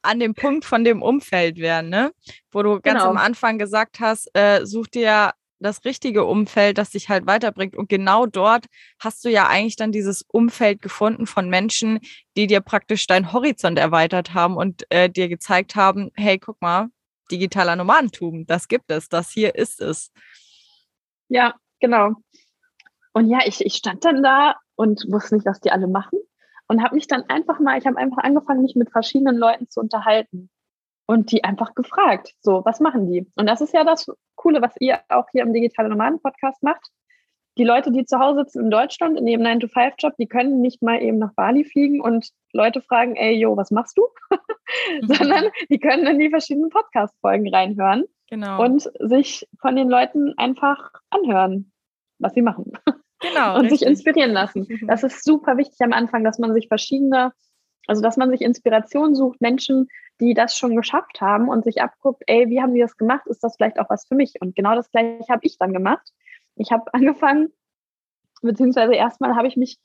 an 0.00 0.20
dem 0.20 0.34
Punkt 0.34 0.64
von 0.64 0.82
dem 0.82 1.02
Umfeld 1.02 1.58
wären, 1.58 1.90
ne? 1.90 2.12
Wo 2.50 2.62
du 2.62 2.80
ganz 2.80 3.00
genau. 3.00 3.10
am 3.10 3.18
Anfang 3.18 3.58
gesagt 3.58 4.00
hast, 4.00 4.30
äh, 4.34 4.64
such 4.64 4.86
dir 4.86 5.32
das 5.58 5.84
richtige 5.84 6.24
Umfeld, 6.24 6.78
das 6.78 6.92
dich 6.92 7.10
halt 7.10 7.26
weiterbringt. 7.26 7.76
Und 7.76 7.90
genau 7.90 8.24
dort 8.24 8.64
hast 8.98 9.22
du 9.26 9.28
ja 9.28 9.48
eigentlich 9.48 9.76
dann 9.76 9.92
dieses 9.92 10.24
Umfeld 10.28 10.80
gefunden 10.80 11.26
von 11.26 11.50
Menschen, 11.50 12.00
die 12.38 12.46
dir 12.46 12.62
praktisch 12.62 13.06
deinen 13.06 13.34
Horizont 13.34 13.78
erweitert 13.78 14.32
haben 14.32 14.56
und 14.56 14.86
äh, 14.88 15.10
dir 15.10 15.28
gezeigt 15.28 15.76
haben, 15.76 16.10
hey, 16.14 16.38
guck 16.38 16.62
mal, 16.62 16.88
digitaler 17.30 17.76
Nomadentum, 17.76 18.46
das 18.46 18.66
gibt 18.66 18.90
es, 18.90 19.10
das 19.10 19.30
hier 19.30 19.54
ist 19.54 19.82
es. 19.82 20.10
Ja, 21.30 21.54
genau. 21.78 22.14
Und 23.12 23.28
ja, 23.28 23.38
ich, 23.46 23.64
ich 23.64 23.74
stand 23.74 24.04
dann 24.04 24.22
da 24.22 24.56
und 24.74 25.06
wusste 25.10 25.36
nicht, 25.36 25.46
was 25.46 25.60
die 25.60 25.70
alle 25.70 25.86
machen. 25.86 26.18
Und 26.66 26.82
habe 26.82 26.96
mich 26.96 27.06
dann 27.06 27.22
einfach 27.28 27.60
mal, 27.60 27.78
ich 27.78 27.86
habe 27.86 27.96
einfach 27.96 28.18
angefangen, 28.18 28.62
mich 28.62 28.76
mit 28.76 28.90
verschiedenen 28.90 29.36
Leuten 29.36 29.68
zu 29.68 29.80
unterhalten. 29.80 30.50
Und 31.06 31.32
die 31.32 31.42
einfach 31.42 31.74
gefragt, 31.74 32.34
so, 32.40 32.64
was 32.64 32.78
machen 32.78 33.10
die? 33.10 33.30
Und 33.34 33.46
das 33.46 33.60
ist 33.60 33.72
ja 33.74 33.82
das 33.82 34.06
Coole, 34.36 34.62
was 34.62 34.74
ihr 34.78 35.00
auch 35.08 35.26
hier 35.32 35.42
im 35.42 35.52
Digitale 35.52 35.88
Nomaden 35.88 36.20
Podcast 36.20 36.62
macht. 36.62 36.88
Die 37.60 37.64
Leute, 37.66 37.92
die 37.92 38.06
zu 38.06 38.18
Hause 38.18 38.44
sitzen 38.44 38.64
in 38.64 38.70
Deutschland 38.70 39.18
in 39.18 39.26
ihrem 39.26 39.42
9-to-5-Job, 39.42 40.14
die 40.18 40.28
können 40.28 40.62
nicht 40.62 40.80
mal 40.80 41.02
eben 41.02 41.18
nach 41.18 41.34
Bali 41.34 41.62
fliegen 41.64 42.00
und 42.00 42.30
Leute 42.54 42.80
fragen, 42.80 43.16
ey, 43.16 43.36
yo, 43.36 43.54
was 43.54 43.70
machst 43.70 43.98
du? 43.98 44.02
Mhm. 45.02 45.06
Sondern 45.14 45.44
die 45.68 45.78
können 45.78 46.06
in 46.06 46.18
die 46.18 46.30
verschiedenen 46.30 46.70
Podcast-Folgen 46.70 47.54
reinhören 47.54 48.06
Genau. 48.30 48.64
Und 48.64 48.88
sich 49.00 49.46
von 49.60 49.76
den 49.76 49.90
Leuten 49.90 50.34
einfach 50.38 50.92
anhören, 51.10 51.72
was 52.18 52.32
sie 52.32 52.42
machen. 52.42 52.72
Genau. 53.18 53.54
und 53.56 53.62
richtig. 53.62 53.80
sich 53.80 53.88
inspirieren 53.88 54.32
lassen. 54.32 54.66
Das 54.86 55.02
ist 55.02 55.24
super 55.24 55.58
wichtig 55.58 55.80
am 55.80 55.92
Anfang, 55.92 56.24
dass 56.24 56.38
man 56.38 56.54
sich 56.54 56.68
verschiedene, 56.68 57.32
also 57.88 58.00
dass 58.00 58.16
man 58.16 58.30
sich 58.30 58.40
Inspiration 58.40 59.16
sucht, 59.16 59.40
Menschen, 59.40 59.88
die 60.20 60.32
das 60.32 60.56
schon 60.56 60.76
geschafft 60.76 61.20
haben 61.20 61.48
und 61.48 61.64
sich 61.64 61.82
abguckt, 61.82 62.22
ey, 62.26 62.48
wie 62.48 62.62
haben 62.62 62.72
die 62.72 62.80
das 62.80 62.96
gemacht? 62.96 63.26
Ist 63.26 63.42
das 63.42 63.56
vielleicht 63.56 63.80
auch 63.80 63.90
was 63.90 64.06
für 64.06 64.14
mich? 64.14 64.34
Und 64.40 64.54
genau 64.54 64.76
das 64.76 64.90
gleiche 64.92 65.28
habe 65.28 65.44
ich 65.44 65.58
dann 65.58 65.72
gemacht. 65.72 66.08
Ich 66.56 66.72
habe 66.72 66.84
angefangen, 66.94 67.52
beziehungsweise 68.42 68.94
erstmal 68.94 69.36
habe 69.36 69.48
ich 69.48 69.56
mich 69.56 69.78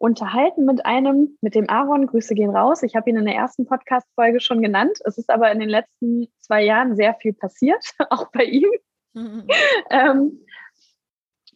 unterhalten 0.00 0.64
mit 0.64 0.86
einem, 0.86 1.36
mit 1.42 1.54
dem 1.54 1.68
Aaron. 1.68 2.06
Grüße 2.06 2.34
gehen 2.34 2.56
raus. 2.56 2.82
Ich 2.82 2.96
habe 2.96 3.10
ihn 3.10 3.18
in 3.18 3.26
der 3.26 3.34
ersten 3.34 3.66
Podcast-Folge 3.66 4.40
schon 4.40 4.62
genannt. 4.62 4.98
Es 5.04 5.18
ist 5.18 5.28
aber 5.28 5.52
in 5.52 5.60
den 5.60 5.68
letzten 5.68 6.28
zwei 6.38 6.64
Jahren 6.64 6.96
sehr 6.96 7.14
viel 7.14 7.34
passiert, 7.34 7.84
auch 8.10 8.30
bei 8.32 8.44
ihm. 8.44 8.70
Mhm. 9.12 9.46
ähm, 9.90 10.40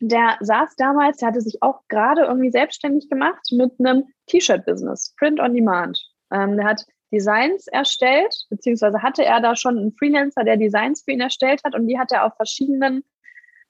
der 0.01 0.37
saß 0.41 0.77
damals, 0.77 1.19
der 1.19 1.29
hatte 1.29 1.41
sich 1.41 1.63
auch 1.63 1.81
gerade 1.89 2.23
irgendwie 2.23 2.51
selbstständig 2.51 3.09
gemacht 3.09 3.47
mit 3.53 3.73
einem 3.79 4.05
T-Shirt-Business, 4.27 5.15
Print 5.19 5.41
on 5.41 5.55
Demand. 5.55 5.99
Ähm, 6.31 6.57
der 6.57 6.67
hat 6.67 6.85
Designs 7.13 7.69
erstellt, 7.69 8.35
beziehungsweise 8.51 9.01
hatte 9.03 9.25
er 9.25 9.41
da 9.41 9.57
schon 9.57 9.79
einen 9.79 9.93
Freelancer, 9.93 10.45
der 10.45 10.59
Designs 10.59 11.03
für 11.03 11.13
ihn 11.13 11.21
erstellt 11.21 11.63
hat 11.65 11.75
und 11.75 11.87
die 11.87 11.99
hat 11.99 12.13
er 12.13 12.27
auf 12.27 12.35
verschiedenen 12.37 13.05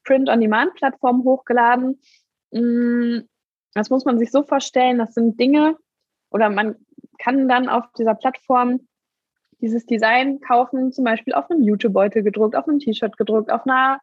Print-on-Demand-Plattformen 0.04 1.24
hochgeladen. 1.24 2.00
Mm, 2.50 3.20
das 3.74 3.90
muss 3.90 4.04
man 4.04 4.18
sich 4.18 4.30
so 4.30 4.42
vorstellen, 4.42 4.98
das 4.98 5.14
sind 5.14 5.38
Dinge 5.38 5.76
oder 6.30 6.50
man 6.50 6.76
kann 7.18 7.48
dann 7.48 7.68
auf 7.68 7.84
dieser 7.98 8.14
Plattform 8.14 8.86
dieses 9.60 9.86
Design 9.86 10.40
kaufen, 10.40 10.92
zum 10.92 11.04
Beispiel 11.04 11.32
auf 11.32 11.50
einem 11.50 11.62
YouTube-Beutel 11.62 12.22
gedruckt, 12.22 12.54
auf 12.54 12.68
einem 12.68 12.80
T-Shirt 12.80 13.16
gedruckt, 13.16 13.50
auf 13.50 13.66
einer 13.66 14.00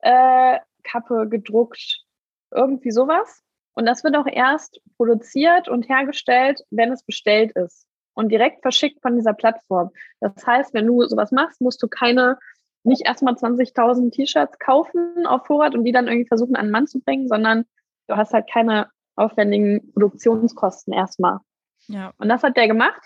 äh, 0.00 0.58
Kappe 0.84 1.28
gedruckt, 1.28 2.04
irgendwie 2.50 2.90
sowas. 2.90 3.42
Und 3.74 3.86
das 3.86 4.04
wird 4.04 4.16
auch 4.16 4.26
erst 4.26 4.80
produziert 4.96 5.68
und 5.68 5.88
hergestellt, 5.88 6.62
wenn 6.70 6.92
es 6.92 7.02
bestellt 7.02 7.52
ist 7.52 7.86
und 8.14 8.30
direkt 8.30 8.62
verschickt 8.62 9.02
von 9.02 9.16
dieser 9.16 9.34
Plattform. 9.34 9.90
Das 10.20 10.46
heißt, 10.46 10.72
wenn 10.74 10.86
du 10.86 11.02
sowas 11.04 11.32
machst, 11.32 11.60
musst 11.60 11.82
du 11.82 11.88
keine 11.88 12.38
nicht 12.84 13.06
erstmal 13.06 13.34
20.000 13.34 14.12
T-Shirts 14.12 14.58
kaufen 14.58 15.26
auf 15.26 15.46
Vorrat 15.46 15.74
und 15.74 15.84
die 15.84 15.92
dann 15.92 16.06
irgendwie 16.06 16.28
versuchen 16.28 16.56
an 16.56 16.66
den 16.66 16.72
Mann 16.72 16.86
zu 16.86 17.00
bringen, 17.00 17.28
sondern 17.28 17.64
du 18.08 18.16
hast 18.16 18.32
halt 18.32 18.48
keine 18.50 18.90
aufwendigen 19.16 19.92
Produktionskosten 19.92 20.92
erstmal. 20.92 21.38
Ja. 21.86 22.12
Und 22.18 22.28
das 22.28 22.42
hat 22.42 22.56
der 22.56 22.68
gemacht. 22.68 23.02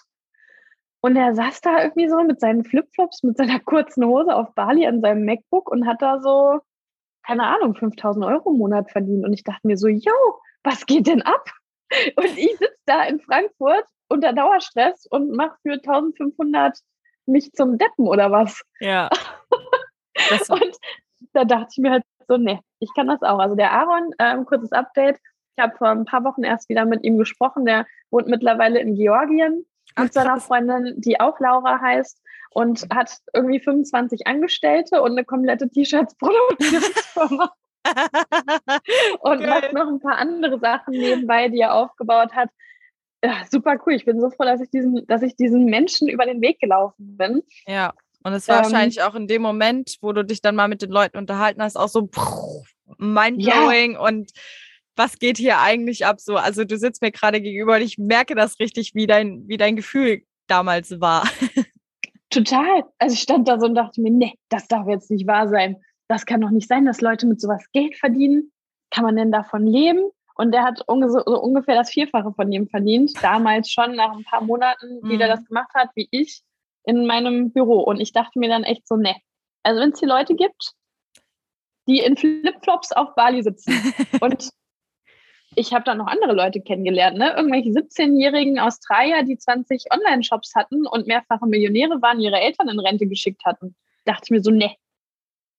Und 1.00 1.16
er 1.16 1.34
saß 1.34 1.60
da 1.60 1.82
irgendwie 1.82 2.08
so 2.08 2.16
mit 2.24 2.40
seinen 2.40 2.64
Flipflops, 2.64 3.22
mit 3.22 3.36
seiner 3.36 3.60
kurzen 3.60 4.04
Hose 4.04 4.34
auf 4.34 4.52
Bali 4.54 4.86
an 4.86 5.00
seinem 5.00 5.24
MacBook 5.24 5.70
und 5.70 5.86
hat 5.86 6.02
da 6.02 6.20
so, 6.20 6.58
keine 7.24 7.44
Ahnung, 7.44 7.76
5000 7.76 8.24
Euro 8.24 8.50
im 8.50 8.58
Monat 8.58 8.90
verdient. 8.90 9.24
Und 9.24 9.32
ich 9.32 9.44
dachte 9.44 9.66
mir 9.66 9.76
so, 9.76 9.86
yo, 9.86 10.12
was 10.64 10.86
geht 10.86 11.06
denn 11.06 11.22
ab? 11.22 11.48
Und 12.16 12.36
ich 12.36 12.50
sitze 12.58 12.76
da 12.86 13.04
in 13.04 13.20
Frankfurt 13.20 13.84
unter 14.08 14.32
Dauerstress 14.32 15.06
und 15.06 15.30
mache 15.30 15.56
für 15.62 15.74
1500 15.74 16.78
mich 17.28 17.52
zum 17.52 17.78
Deppen 17.78 18.06
oder 18.06 18.30
was. 18.30 18.62
Ja. 18.80 19.08
Das 20.30 20.48
und 20.50 20.76
da 21.32 21.44
dachte 21.44 21.68
ich 21.72 21.78
mir 21.78 21.92
halt 21.92 22.04
so, 22.26 22.36
nee, 22.36 22.60
ich 22.80 22.90
kann 22.94 23.06
das 23.06 23.22
auch. 23.22 23.38
Also 23.38 23.54
der 23.54 23.72
Aaron, 23.72 24.14
ähm, 24.18 24.44
kurzes 24.44 24.72
Update. 24.72 25.18
Ich 25.56 25.62
habe 25.62 25.76
vor 25.76 25.88
ein 25.88 26.04
paar 26.04 26.24
Wochen 26.24 26.44
erst 26.44 26.68
wieder 26.68 26.84
mit 26.84 27.04
ihm 27.04 27.18
gesprochen. 27.18 27.64
Der 27.64 27.86
wohnt 28.10 28.28
mittlerweile 28.28 28.80
in 28.80 28.94
Georgien 28.94 29.64
Ach, 29.94 30.04
mit 30.04 30.12
seiner 30.12 30.38
Freundin, 30.40 30.94
die 30.96 31.20
auch 31.20 31.40
Laura 31.40 31.80
heißt 31.80 32.20
und 32.50 32.86
hat 32.92 33.18
irgendwie 33.32 33.60
25 33.60 34.26
Angestellte 34.26 35.02
und 35.02 35.12
eine 35.12 35.24
komplette 35.24 35.68
T-Shirts-Produktionsfirma. 35.68 37.52
und 39.20 39.40
Geil. 39.40 39.48
macht 39.48 39.72
noch 39.72 39.88
ein 39.88 40.00
paar 40.00 40.18
andere 40.18 40.58
Sachen 40.58 40.92
nebenbei, 40.92 41.48
die 41.48 41.60
er 41.60 41.74
aufgebaut 41.74 42.32
hat. 42.32 42.50
Ja, 43.24 43.44
super 43.50 43.78
cool. 43.84 43.94
Ich 43.94 44.04
bin 44.04 44.20
so 44.20 44.30
froh, 44.30 44.44
dass 44.44 44.60
ich 44.60 44.70
diesen, 44.70 45.06
dass 45.06 45.22
ich 45.22 45.34
diesen 45.36 45.64
Menschen 45.64 46.08
über 46.08 46.24
den 46.24 46.40
Weg 46.40 46.60
gelaufen 46.60 47.16
bin. 47.16 47.42
Ja. 47.66 47.92
Und 48.24 48.32
es 48.32 48.48
war 48.48 48.58
ähm, 48.58 48.64
wahrscheinlich 48.64 49.02
auch 49.02 49.14
in 49.14 49.26
dem 49.26 49.42
Moment, 49.42 49.96
wo 50.00 50.12
du 50.12 50.24
dich 50.24 50.42
dann 50.42 50.56
mal 50.56 50.68
mit 50.68 50.82
den 50.82 50.90
Leuten 50.90 51.18
unterhalten 51.18 51.62
hast, 51.62 51.76
auch 51.76 51.88
so 51.88 52.08
mindblowing 52.98 53.92
ja. 53.92 54.00
und 54.00 54.32
was 54.96 55.18
geht 55.18 55.38
hier 55.38 55.60
eigentlich 55.60 56.04
ab 56.04 56.20
so? 56.20 56.36
Also 56.36 56.64
du 56.64 56.76
sitzt 56.76 57.00
mir 57.00 57.12
gerade 57.12 57.40
gegenüber 57.40 57.76
und 57.76 57.82
ich 57.82 57.98
merke 57.98 58.34
das 58.34 58.58
richtig, 58.58 58.94
wie 58.94 59.06
dein, 59.06 59.46
wie 59.46 59.56
dein 59.56 59.76
Gefühl 59.76 60.22
damals 60.48 61.00
war. 61.00 61.28
Total. 62.30 62.84
Also 62.98 63.14
ich 63.14 63.20
stand 63.20 63.48
da 63.48 63.58
so 63.58 63.66
und 63.66 63.76
dachte 63.76 64.00
mir, 64.02 64.10
nee, 64.10 64.34
das 64.48 64.66
darf 64.66 64.88
jetzt 64.88 65.10
nicht 65.10 65.26
wahr 65.26 65.48
sein. 65.48 65.76
Das 66.08 66.26
kann 66.26 66.40
doch 66.40 66.50
nicht 66.50 66.68
sein, 66.68 66.84
dass 66.84 67.00
Leute 67.00 67.26
mit 67.26 67.40
sowas 67.40 67.64
Geld 67.72 67.96
verdienen. 67.96 68.50
Kann 68.90 69.04
man 69.04 69.16
denn 69.16 69.30
davon 69.30 69.66
leben? 69.66 70.10
Und 70.38 70.52
der 70.52 70.62
hat 70.62 70.78
so 70.86 70.94
ungefähr 70.94 71.74
das 71.74 71.90
Vierfache 71.90 72.32
von 72.32 72.50
ihm 72.52 72.68
verdient. 72.68 73.12
Damals 73.22 73.70
schon 73.70 73.96
nach 73.96 74.16
ein 74.16 74.22
paar 74.22 74.40
Monaten, 74.42 75.00
wie 75.02 75.14
mhm. 75.14 75.18
der 75.18 75.28
das 75.28 75.44
gemacht 75.44 75.70
hat, 75.74 75.90
wie 75.96 76.08
ich 76.12 76.42
in 76.84 77.06
meinem 77.06 77.52
Büro. 77.52 77.80
Und 77.80 78.00
ich 78.00 78.12
dachte 78.12 78.38
mir 78.38 78.48
dann 78.48 78.62
echt 78.62 78.86
so, 78.86 78.96
ne. 78.96 79.16
Also 79.64 79.80
wenn 79.80 79.90
es 79.90 79.98
hier 79.98 80.08
Leute 80.08 80.36
gibt, 80.36 80.74
die 81.88 81.98
in 81.98 82.16
Flipflops 82.16 82.92
auf 82.92 83.14
Bali 83.16 83.42
sitzen 83.42 83.72
und 84.20 84.50
ich 85.56 85.72
habe 85.72 85.84
dann 85.84 85.98
noch 85.98 86.06
andere 86.06 86.34
Leute 86.34 86.60
kennengelernt, 86.60 87.18
ne? 87.18 87.34
Irgendwelche 87.36 87.70
17-jährigen 87.70 88.60
Australier, 88.60 89.24
die 89.24 89.38
20 89.38 89.86
Online-Shops 89.90 90.54
hatten 90.54 90.86
und 90.86 91.06
mehrfache 91.08 91.46
Millionäre 91.46 92.00
waren, 92.00 92.20
ihre 92.20 92.38
Eltern 92.38 92.68
in 92.68 92.78
Rente 92.78 93.08
geschickt 93.08 93.44
hatten. 93.44 93.74
Dachte 94.04 94.22
ich 94.24 94.30
mir 94.30 94.42
so, 94.42 94.50
ne. 94.50 94.76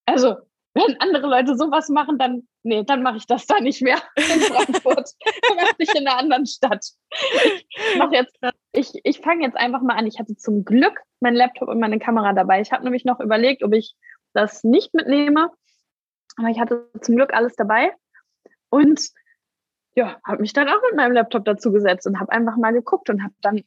Also, 0.05 0.37
wenn 0.73 0.99
andere 1.01 1.27
Leute 1.27 1.57
sowas 1.57 1.89
machen, 1.89 2.17
dann, 2.17 2.47
nee, 2.63 2.83
dann 2.83 3.03
mache 3.03 3.17
ich 3.17 3.25
das 3.25 3.45
da 3.45 3.59
nicht 3.59 3.81
mehr 3.81 4.01
in 4.15 4.41
Frankfurt. 4.41 5.09
dann 5.47 5.57
mache 5.57 5.75
ich 5.77 5.93
in 5.95 6.07
einer 6.07 6.17
anderen 6.17 6.45
Stadt. 6.45 6.85
Ich 7.11 7.97
mache 7.97 8.15
jetzt, 8.15 8.37
ich, 8.71 8.91
ich 9.03 9.19
fange 9.19 9.43
jetzt 9.43 9.57
einfach 9.57 9.81
mal 9.81 9.95
an. 9.95 10.07
Ich 10.07 10.19
hatte 10.19 10.35
zum 10.35 10.65
Glück 10.65 10.99
mein 11.19 11.35
Laptop 11.35 11.69
und 11.69 11.79
meine 11.79 11.99
Kamera 11.99 12.33
dabei. 12.33 12.61
Ich 12.61 12.71
habe 12.71 12.83
nämlich 12.83 13.05
noch 13.05 13.19
überlegt, 13.19 13.63
ob 13.63 13.73
ich 13.73 13.95
das 14.33 14.63
nicht 14.63 14.93
mitnehme. 14.93 15.51
Aber 16.37 16.49
ich 16.49 16.59
hatte 16.59 16.89
zum 17.01 17.15
Glück 17.15 17.33
alles 17.33 17.55
dabei. 17.55 17.93
Und 18.69 19.09
ja, 19.95 20.19
habe 20.25 20.41
mich 20.41 20.53
dann 20.53 20.69
auch 20.69 20.81
mit 20.89 20.95
meinem 20.95 21.13
Laptop 21.13 21.45
dazu 21.45 21.71
gesetzt 21.71 22.07
und 22.07 22.19
habe 22.19 22.31
einfach 22.31 22.55
mal 22.57 22.71
geguckt 22.71 23.09
und 23.09 23.23
habe 23.23 23.33
dann 23.41 23.63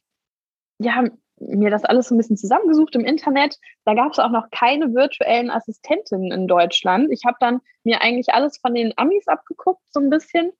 ja 0.79 1.03
mir 1.39 1.69
das 1.69 1.83
alles 1.83 2.07
so 2.07 2.15
ein 2.15 2.17
bisschen 2.17 2.37
zusammengesucht 2.37 2.95
im 2.95 3.05
Internet. 3.05 3.59
Da 3.85 3.93
gab 3.93 4.11
es 4.11 4.19
auch 4.19 4.29
noch 4.29 4.49
keine 4.51 4.93
virtuellen 4.93 5.49
Assistentinnen 5.49 6.31
in 6.31 6.47
Deutschland. 6.47 7.11
Ich 7.11 7.25
habe 7.25 7.37
dann 7.39 7.61
mir 7.83 8.01
eigentlich 8.01 8.33
alles 8.33 8.57
von 8.57 8.73
den 8.73 8.93
Amis 8.97 9.27
abgeguckt, 9.27 9.81
so 9.91 9.99
ein 9.99 10.09
bisschen, 10.09 10.51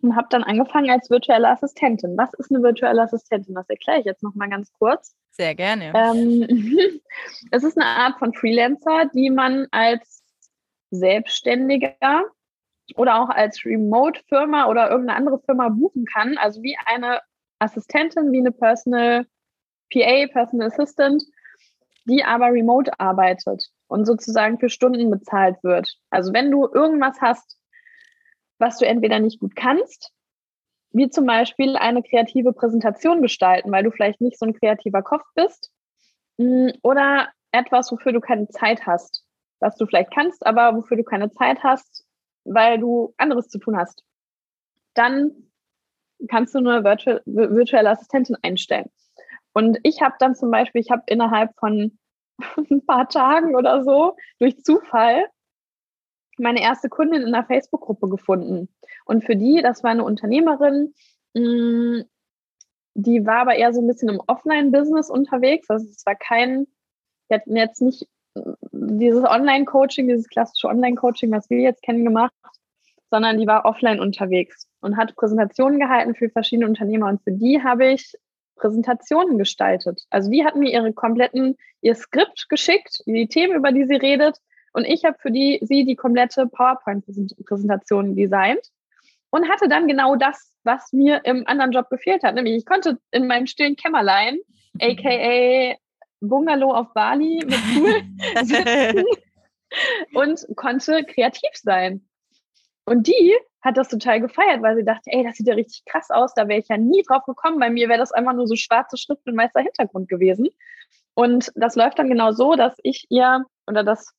und 0.00 0.16
habe 0.16 0.28
dann 0.30 0.44
angefangen 0.44 0.90
als 0.90 1.10
virtuelle 1.10 1.48
Assistentin. 1.48 2.16
Was 2.16 2.32
ist 2.34 2.50
eine 2.50 2.62
virtuelle 2.62 3.02
Assistentin? 3.02 3.54
Das 3.54 3.68
erkläre 3.68 4.00
ich 4.00 4.04
jetzt 4.04 4.22
noch 4.22 4.34
mal 4.34 4.48
ganz 4.48 4.72
kurz. 4.72 5.16
Sehr 5.32 5.54
gerne. 5.54 5.92
Ähm, 5.94 7.00
es 7.50 7.64
ist 7.64 7.76
eine 7.76 7.86
Art 7.86 8.18
von 8.18 8.32
Freelancer, 8.32 9.06
die 9.12 9.30
man 9.30 9.66
als 9.70 10.22
Selbstständiger 10.90 12.24
oder 12.96 13.20
auch 13.20 13.28
als 13.28 13.64
Remote-Firma 13.64 14.66
oder 14.66 14.90
irgendeine 14.90 15.18
andere 15.18 15.40
Firma 15.40 15.68
buchen 15.68 16.04
kann. 16.04 16.38
Also 16.38 16.62
wie 16.62 16.76
eine 16.86 17.20
Assistentin, 17.58 18.32
wie 18.32 18.38
eine 18.38 18.52
Personal 18.52 19.26
PA, 19.92 20.26
Personal 20.32 20.68
Assistant, 20.68 21.22
die 22.04 22.24
aber 22.24 22.46
remote 22.46 22.90
arbeitet 22.98 23.68
und 23.86 24.06
sozusagen 24.06 24.58
für 24.58 24.70
Stunden 24.70 25.10
bezahlt 25.10 25.62
wird. 25.62 25.98
Also 26.10 26.32
wenn 26.32 26.50
du 26.50 26.66
irgendwas 26.66 27.20
hast, 27.20 27.58
was 28.58 28.78
du 28.78 28.86
entweder 28.86 29.20
nicht 29.20 29.40
gut 29.40 29.54
kannst, 29.54 30.12
wie 30.90 31.10
zum 31.10 31.26
Beispiel 31.26 31.76
eine 31.76 32.02
kreative 32.02 32.52
Präsentation 32.52 33.22
gestalten, 33.22 33.70
weil 33.70 33.84
du 33.84 33.90
vielleicht 33.90 34.20
nicht 34.20 34.38
so 34.38 34.46
ein 34.46 34.54
kreativer 34.54 35.02
Kopf 35.02 35.24
bist, 35.34 35.70
mm, 36.38 36.70
oder 36.82 37.28
etwas, 37.52 37.92
wofür 37.92 38.12
du 38.12 38.20
keine 38.20 38.48
Zeit 38.48 38.86
hast, 38.86 39.24
was 39.60 39.76
du 39.76 39.86
vielleicht 39.86 40.12
kannst, 40.12 40.46
aber 40.46 40.76
wofür 40.76 40.96
du 40.96 41.04
keine 41.04 41.30
Zeit 41.30 41.62
hast, 41.62 42.04
weil 42.44 42.78
du 42.78 43.14
anderes 43.16 43.48
zu 43.48 43.58
tun 43.58 43.76
hast, 43.76 44.02
dann 44.94 45.30
kannst 46.28 46.54
du 46.54 46.58
eine 46.58 46.82
virtuelle 46.84 47.90
Assistentin 47.90 48.36
einstellen. 48.42 48.90
Und 49.58 49.80
ich 49.82 50.02
habe 50.02 50.14
dann 50.20 50.36
zum 50.36 50.52
Beispiel, 50.52 50.80
ich 50.80 50.92
habe 50.92 51.02
innerhalb 51.06 51.50
von 51.58 51.98
ein 52.70 52.86
paar 52.86 53.08
Tagen 53.08 53.56
oder 53.56 53.82
so 53.82 54.14
durch 54.38 54.62
Zufall 54.62 55.26
meine 56.38 56.62
erste 56.62 56.88
Kundin 56.88 57.22
in 57.22 57.34
einer 57.34 57.44
Facebook-Gruppe 57.44 58.08
gefunden. 58.08 58.68
Und 59.04 59.24
für 59.24 59.34
die, 59.34 59.60
das 59.60 59.82
war 59.82 59.90
eine 59.90 60.04
Unternehmerin, 60.04 60.94
mm, 61.34 62.02
die 62.94 63.26
war 63.26 63.40
aber 63.40 63.56
eher 63.56 63.74
so 63.74 63.80
ein 63.80 63.88
bisschen 63.88 64.10
im 64.10 64.22
Offline-Business 64.28 65.10
unterwegs. 65.10 65.68
Also 65.68 65.88
es 65.88 66.06
war 66.06 66.14
kein, 66.14 66.68
die 67.28 67.34
hatten 67.34 67.56
jetzt 67.56 67.82
nicht 67.82 68.06
dieses 68.70 69.24
Online-Coaching, 69.24 70.06
dieses 70.06 70.28
klassische 70.28 70.68
Online-Coaching, 70.68 71.32
was 71.32 71.50
wir 71.50 71.58
jetzt 71.58 71.82
kennen, 71.82 72.04
gemacht, 72.04 72.32
sondern 73.10 73.38
die 73.38 73.48
war 73.48 73.64
offline 73.64 73.98
unterwegs 73.98 74.68
und 74.82 74.96
hat 74.96 75.16
Präsentationen 75.16 75.80
gehalten 75.80 76.14
für 76.14 76.30
verschiedene 76.30 76.68
Unternehmer. 76.68 77.08
Und 77.08 77.24
für 77.24 77.32
die 77.32 77.60
habe 77.60 77.88
ich 77.90 78.14
Präsentationen 78.58 79.38
gestaltet. 79.38 80.02
Also 80.10 80.30
die 80.30 80.44
hat 80.44 80.56
mir 80.56 80.70
ihre 80.70 80.92
kompletten, 80.92 81.56
ihr 81.80 81.94
Skript 81.94 82.48
geschickt, 82.48 83.02
die 83.06 83.28
Themen, 83.28 83.54
über 83.54 83.72
die 83.72 83.86
sie 83.86 83.96
redet. 83.96 84.38
Und 84.72 84.84
ich 84.84 85.04
habe 85.04 85.16
für 85.18 85.30
die, 85.30 85.58
sie 85.62 85.84
die 85.84 85.96
komplette 85.96 86.46
PowerPoint-Präsentation 86.46 88.14
designt 88.14 88.60
und 89.30 89.48
hatte 89.48 89.68
dann 89.68 89.88
genau 89.88 90.16
das, 90.16 90.52
was 90.64 90.92
mir 90.92 91.24
im 91.24 91.46
anderen 91.46 91.72
Job 91.72 91.88
gefehlt 91.88 92.22
hat. 92.22 92.34
Nämlich 92.34 92.56
ich 92.56 92.66
konnte 92.66 92.98
in 93.10 93.26
meinem 93.26 93.46
stillen 93.46 93.76
Kämmerlein, 93.76 94.38
aka 94.80 95.76
Bungalow 96.20 96.72
auf 96.74 96.92
Bali 96.94 97.42
mit 97.44 97.60
Pool 97.74 98.02
sitzen 98.44 99.04
und 100.14 100.56
konnte 100.56 101.04
kreativ 101.04 101.50
sein. 101.54 102.08
Und 102.88 103.06
die 103.06 103.36
hat 103.60 103.76
das 103.76 103.88
total 103.88 104.20
gefeiert, 104.20 104.62
weil 104.62 104.76
sie 104.76 104.84
dachte, 104.84 105.10
ey, 105.10 105.22
das 105.22 105.36
sieht 105.36 105.46
ja 105.46 105.54
richtig 105.54 105.84
krass 105.84 106.10
aus, 106.10 106.32
da 106.34 106.48
wäre 106.48 106.60
ich 106.60 106.68
ja 106.68 106.78
nie 106.78 107.02
drauf 107.02 107.24
gekommen. 107.24 107.58
Bei 107.58 107.68
mir 107.68 107.88
wäre 107.88 107.98
das 107.98 108.12
einfach 108.12 108.32
nur 108.32 108.46
so 108.46 108.56
schwarze 108.56 108.96
Schrift 108.96 109.26
und 109.26 109.36
weißer 109.36 109.60
Hintergrund 109.60 110.08
gewesen. 110.08 110.48
Und 111.14 111.52
das 111.54 111.76
läuft 111.76 111.98
dann 111.98 112.08
genau 112.08 112.32
so, 112.32 112.54
dass 112.54 112.76
ich 112.82 113.06
ihr 113.10 113.44
oder 113.66 113.84
dass 113.84 114.14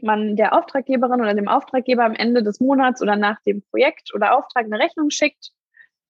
man 0.00 0.36
der 0.36 0.56
Auftraggeberin 0.56 1.20
oder 1.20 1.34
dem 1.34 1.48
Auftraggeber 1.48 2.04
am 2.04 2.14
Ende 2.14 2.42
des 2.42 2.60
Monats 2.60 3.02
oder 3.02 3.16
nach 3.16 3.40
dem 3.46 3.62
Projekt 3.70 4.14
oder 4.14 4.36
Auftrag 4.36 4.66
eine 4.66 4.78
Rechnung 4.78 5.10
schickt 5.10 5.50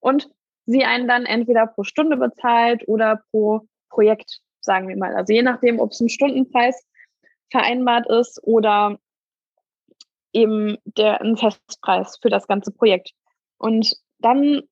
und 0.00 0.28
sie 0.66 0.84
einen 0.84 1.08
dann 1.08 1.24
entweder 1.24 1.66
pro 1.66 1.84
Stunde 1.84 2.16
bezahlt 2.16 2.86
oder 2.86 3.22
pro 3.30 3.62
Projekt, 3.88 4.40
sagen 4.60 4.88
wir 4.88 4.96
mal. 4.96 5.14
Also 5.14 5.32
je 5.32 5.42
nachdem, 5.42 5.80
ob 5.80 5.92
es 5.92 6.00
ein 6.00 6.08
Stundenpreis 6.08 6.84
vereinbart 7.50 8.08
ist 8.10 8.40
oder 8.42 8.98
eben 10.32 10.78
der, 10.84 11.20
ein 11.20 11.36
Festpreis 11.36 12.18
für 12.20 12.30
das 12.30 12.46
ganze 12.46 12.72
Projekt. 12.72 13.12
Und 13.58 13.96
dann 14.18 14.62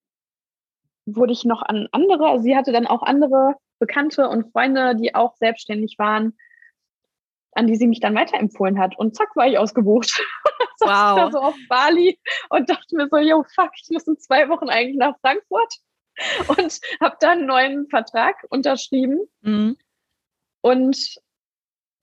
wurde 1.07 1.33
ich 1.33 1.45
noch 1.45 1.63
an 1.63 1.89
andere, 1.93 2.27
also 2.27 2.43
sie 2.43 2.57
hatte 2.57 2.73
dann 2.73 2.87
auch 2.87 3.03
andere 3.03 3.55
Bekannte 3.79 4.29
und 4.29 4.53
Freunde, 4.53 4.95
die 4.95 5.15
auch 5.15 5.37
selbstständig 5.37 5.97
waren, 5.99 6.37
an 7.53 7.67
die 7.67 7.77
sie 7.77 7.87
mich 7.87 8.01
dann 8.01 8.15
weiterempfohlen 8.15 8.79
hat. 8.79 8.97
Und 8.99 9.17
zack, 9.17 9.35
war 9.35 9.47
ich 9.47 9.59
ausgebucht. 9.59 10.23
wow. 10.81 10.89
ich 10.89 10.89
da 10.89 11.31
so 11.31 11.39
auf 11.39 11.55
Bali 11.69 12.19
und 12.51 12.69
dachte 12.69 12.97
mir 12.97 13.09
so, 13.09 13.19
yo, 13.19 13.45
fuck, 13.55 13.71
ich 13.83 13.91
muss 13.91 14.07
in 14.07 14.19
zwei 14.19 14.49
Wochen 14.49 14.69
eigentlich 14.69 14.97
nach 14.97 15.19
Frankfurt. 15.21 15.75
Und 16.49 16.81
habe 17.01 17.17
dann 17.21 17.39
einen 17.39 17.47
neuen 17.47 17.89
Vertrag 17.89 18.37
unterschrieben. 18.51 19.21
Mhm. 19.41 19.77
Und 20.61 21.17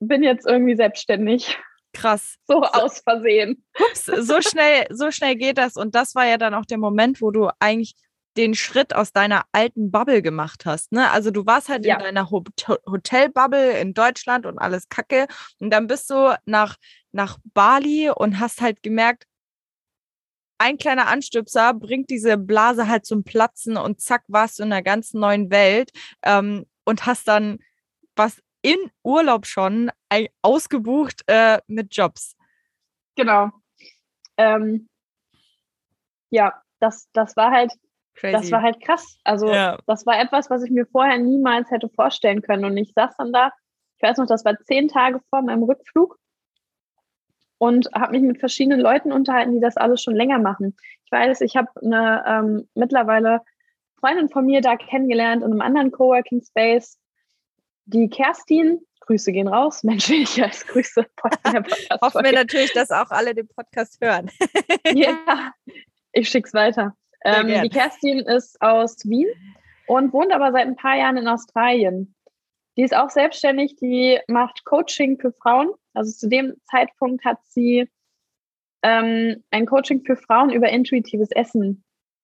bin 0.00 0.22
jetzt 0.22 0.46
irgendwie 0.46 0.76
selbstständig. 0.76 1.56
Krass. 2.00 2.36
So 2.46 2.62
aus 2.62 3.00
Versehen. 3.00 3.64
Ups, 3.78 4.04
so 4.06 4.40
schnell, 4.40 4.86
so 4.90 5.10
schnell 5.10 5.36
geht 5.36 5.58
das. 5.58 5.76
Und 5.76 5.94
das 5.94 6.14
war 6.14 6.26
ja 6.26 6.38
dann 6.38 6.54
auch 6.54 6.64
der 6.64 6.78
Moment, 6.78 7.20
wo 7.20 7.30
du 7.30 7.50
eigentlich 7.58 7.94
den 8.36 8.54
Schritt 8.54 8.94
aus 8.94 9.12
deiner 9.12 9.44
alten 9.50 9.90
Bubble 9.90 10.22
gemacht 10.22 10.64
hast. 10.64 10.92
Ne? 10.92 11.10
Also 11.10 11.30
du 11.32 11.44
warst 11.44 11.68
halt 11.68 11.84
Ja. 11.84 11.96
in 11.96 12.04
deiner 12.04 12.30
Ho 12.30 12.44
Hotelbubble 12.88 13.78
in 13.80 13.94
Deutschland 13.94 14.46
und 14.46 14.58
alles 14.58 14.88
Kacke. 14.88 15.26
Und 15.58 15.70
dann 15.70 15.88
bist 15.88 16.08
du 16.10 16.36
nach, 16.46 16.76
nach 17.10 17.38
Bali 17.52 18.10
und 18.10 18.38
hast 18.38 18.60
halt 18.60 18.82
gemerkt, 18.82 19.24
ein 20.58 20.76
kleiner 20.76 21.06
Anstupser 21.08 21.72
bringt 21.74 22.10
diese 22.10 22.36
Blase 22.36 22.88
halt 22.88 23.06
zum 23.06 23.24
Platzen 23.24 23.76
und 23.76 24.00
zack, 24.00 24.22
warst 24.28 24.58
du 24.58 24.64
in 24.64 24.72
einer 24.72 24.82
ganz 24.82 25.14
neuen 25.14 25.50
Welt 25.50 25.90
ähm, 26.22 26.66
und 26.84 27.06
hast 27.06 27.28
dann 27.28 27.58
was 28.16 28.40
in 28.62 28.78
Urlaub 29.02 29.46
schon 29.46 29.90
ausgebucht 30.42 31.22
äh, 31.26 31.58
mit 31.66 31.94
Jobs. 31.94 32.36
Genau. 33.16 33.50
Ähm, 34.36 34.88
ja, 36.30 36.62
das, 36.80 37.08
das 37.12 37.36
war 37.36 37.50
halt, 37.50 37.72
Crazy. 38.14 38.32
das 38.32 38.50
war 38.50 38.62
halt 38.62 38.80
krass. 38.80 39.18
Also 39.24 39.52
ja. 39.52 39.78
das 39.86 40.06
war 40.06 40.20
etwas, 40.20 40.50
was 40.50 40.62
ich 40.62 40.70
mir 40.70 40.86
vorher 40.86 41.18
niemals 41.18 41.70
hätte 41.70 41.88
vorstellen 41.88 42.42
können. 42.42 42.64
Und 42.64 42.76
ich 42.76 42.92
saß 42.94 43.16
dann 43.16 43.32
da, 43.32 43.52
ich 43.96 44.02
weiß 44.02 44.18
noch, 44.18 44.26
das 44.26 44.44
war 44.44 44.58
zehn 44.60 44.88
Tage 44.88 45.20
vor 45.30 45.42
meinem 45.42 45.64
Rückflug 45.64 46.18
und 47.58 47.88
habe 47.94 48.12
mich 48.12 48.22
mit 48.22 48.38
verschiedenen 48.38 48.80
Leuten 48.80 49.12
unterhalten, 49.12 49.54
die 49.54 49.60
das 49.60 49.76
alles 49.76 50.02
schon 50.02 50.14
länger 50.14 50.38
machen. 50.38 50.76
Ich 51.04 51.12
weiß, 51.12 51.40
ich 51.40 51.56
habe 51.56 51.68
eine 51.82 52.24
ähm, 52.26 52.68
mittlerweile 52.74 53.42
Freundin 53.98 54.28
von 54.28 54.46
mir 54.46 54.60
da 54.60 54.76
kennengelernt 54.76 55.42
in 55.42 55.50
einem 55.50 55.60
anderen 55.60 55.90
Coworking 55.90 56.42
Space, 56.42 56.98
die 57.88 58.08
Kerstin. 58.08 58.80
Grüße 59.00 59.32
gehen 59.32 59.48
raus. 59.48 59.82
Mensch, 59.84 60.10
ich 60.10 60.42
als 60.42 60.66
Grüße. 60.66 61.06
Hoffen 62.02 62.24
wir 62.24 62.32
natürlich, 62.32 62.72
dass 62.72 62.90
auch 62.90 63.10
alle 63.10 63.34
den 63.34 63.48
Podcast 63.48 63.98
hören. 64.00 64.30
ja, 64.92 65.52
ich 66.12 66.28
schick's 66.28 66.54
weiter. 66.54 66.94
Ähm, 67.24 67.62
die 67.62 67.68
Kerstin 67.68 68.20
ist 68.20 68.60
aus 68.60 68.96
Wien 69.04 69.28
und 69.86 70.12
wohnt 70.12 70.32
aber 70.32 70.52
seit 70.52 70.66
ein 70.66 70.76
paar 70.76 70.96
Jahren 70.96 71.16
in 71.16 71.26
Australien. 71.26 72.14
Die 72.76 72.82
ist 72.82 72.94
auch 72.94 73.10
selbstständig, 73.10 73.76
die 73.76 74.20
macht 74.28 74.64
Coaching 74.64 75.18
für 75.18 75.32
Frauen. 75.32 75.72
Also 75.94 76.12
zu 76.12 76.28
dem 76.28 76.54
Zeitpunkt 76.70 77.24
hat 77.24 77.38
sie 77.44 77.90
ähm, 78.82 79.42
ein 79.50 79.66
Coaching 79.66 80.04
für 80.04 80.16
Frauen 80.16 80.50
über 80.50 80.68
intuitives 80.68 81.32
Essen 81.32 81.82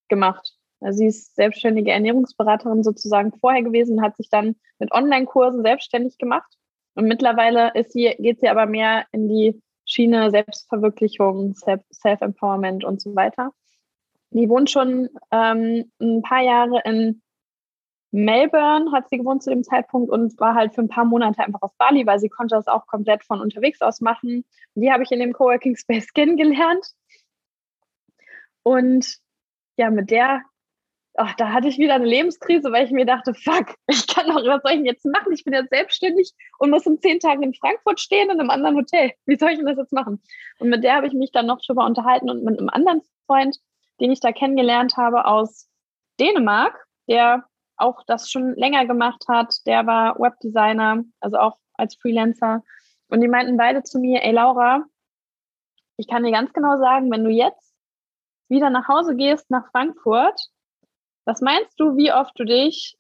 gemacht. 0.08 0.53
Sie 0.81 1.07
ist 1.07 1.35
selbstständige 1.35 1.93
Ernährungsberaterin 1.93 2.83
sozusagen 2.83 3.33
vorher 3.33 3.62
gewesen, 3.62 4.03
hat 4.03 4.16
sich 4.16 4.29
dann 4.29 4.57
mit 4.79 4.93
Online-Kursen 4.93 5.62
selbstständig 5.62 6.18
gemacht. 6.18 6.53
Und 6.95 7.07
mittlerweile 7.07 7.72
ist 7.75 7.93
sie, 7.93 8.14
geht 8.18 8.41
sie 8.41 8.49
aber 8.49 8.66
mehr 8.66 9.07
in 9.12 9.29
die 9.29 9.61
Schiene 9.87 10.31
Selbstverwirklichung, 10.31 11.55
Self- 11.55 11.85
Self-Empowerment 11.93 12.85
und 12.85 13.01
so 13.01 13.14
weiter. 13.14 13.53
Die 14.31 14.49
wohnt 14.49 14.70
schon 14.70 15.09
ähm, 15.31 15.91
ein 16.01 16.22
paar 16.22 16.43
Jahre 16.43 16.81
in 16.85 17.22
Melbourne, 18.11 18.93
hat 18.93 19.09
sie 19.09 19.18
gewohnt 19.18 19.43
zu 19.43 19.51
dem 19.51 19.64
Zeitpunkt 19.64 20.11
und 20.11 20.39
war 20.39 20.55
halt 20.55 20.72
für 20.75 20.83
ein 20.83 20.89
paar 20.89 21.05
Monate 21.05 21.43
einfach 21.43 21.62
auf 21.62 21.77
Bali, 21.79 22.07
weil 22.07 22.20
sie 22.20 22.29
konnte 22.29 22.55
das 22.55 22.68
auch 22.68 22.87
komplett 22.87 23.25
von 23.25 23.41
unterwegs 23.41 23.81
aus 23.81 24.01
machen. 24.01 24.45
Die 24.77 24.93
habe 24.93 25.03
ich 25.03 25.11
in 25.11 25.18
dem 25.18 25.33
Coworking 25.33 25.77
Space 25.77 26.12
kennengelernt. 26.14 26.87
Und 28.62 29.18
ja, 29.77 29.91
mit 29.91 30.11
der, 30.11 30.43
ach, 31.16 31.34
da 31.34 31.52
hatte 31.52 31.68
ich 31.68 31.78
wieder 31.78 31.94
eine 31.94 32.06
Lebenskrise, 32.06 32.72
weil 32.72 32.86
ich 32.86 32.90
mir 32.90 33.06
dachte, 33.06 33.34
fuck, 33.34 33.74
ich 33.86 34.06
kann 34.06 34.26
doch, 34.26 34.36
was 34.36 34.62
soll 34.62 34.72
ich 34.72 34.78
denn 34.78 34.86
jetzt 34.86 35.04
machen? 35.04 35.32
Ich 35.32 35.44
bin 35.44 35.54
jetzt 35.54 35.70
selbstständig 35.70 36.32
und 36.58 36.70
muss 36.70 36.86
in 36.86 37.00
zehn 37.00 37.20
Tagen 37.20 37.42
in 37.42 37.54
Frankfurt 37.54 38.00
stehen 38.00 38.30
in 38.30 38.40
einem 38.40 38.50
anderen 38.50 38.76
Hotel. 38.76 39.12
Wie 39.26 39.36
soll 39.36 39.50
ich 39.50 39.58
denn 39.58 39.66
das 39.66 39.78
jetzt 39.78 39.92
machen? 39.92 40.22
Und 40.58 40.68
mit 40.68 40.84
der 40.84 40.96
habe 40.96 41.06
ich 41.06 41.12
mich 41.12 41.32
dann 41.32 41.46
noch 41.46 41.60
drüber 41.60 41.84
unterhalten 41.84 42.30
und 42.30 42.44
mit 42.44 42.58
einem 42.58 42.68
anderen 42.68 43.02
Freund, 43.26 43.58
den 44.00 44.10
ich 44.10 44.20
da 44.20 44.32
kennengelernt 44.32 44.96
habe 44.96 45.24
aus 45.24 45.68
Dänemark, 46.18 46.86
der 47.08 47.44
auch 47.76 48.02
das 48.06 48.30
schon 48.30 48.54
länger 48.54 48.86
gemacht 48.86 49.24
hat. 49.28 49.54
Der 49.66 49.86
war 49.86 50.18
Webdesigner, 50.18 51.04
also 51.20 51.38
auch 51.38 51.58
als 51.74 51.96
Freelancer. 51.96 52.62
Und 53.08 53.20
die 53.20 53.28
meinten 53.28 53.56
beide 53.56 53.82
zu 53.82 53.98
mir, 53.98 54.22
ey 54.22 54.32
Laura, 54.32 54.84
ich 55.96 56.08
kann 56.08 56.24
dir 56.24 56.32
ganz 56.32 56.52
genau 56.52 56.78
sagen, 56.78 57.10
wenn 57.10 57.24
du 57.24 57.30
jetzt 57.30 57.72
wieder 58.48 58.70
nach 58.70 58.88
Hause 58.88 59.16
gehst 59.16 59.50
nach 59.50 59.70
Frankfurt, 59.70 60.40
was 61.25 61.41
meinst 61.41 61.79
du, 61.79 61.97
wie 61.97 62.12
oft 62.12 62.39
du 62.39 62.45
dich 62.45 62.97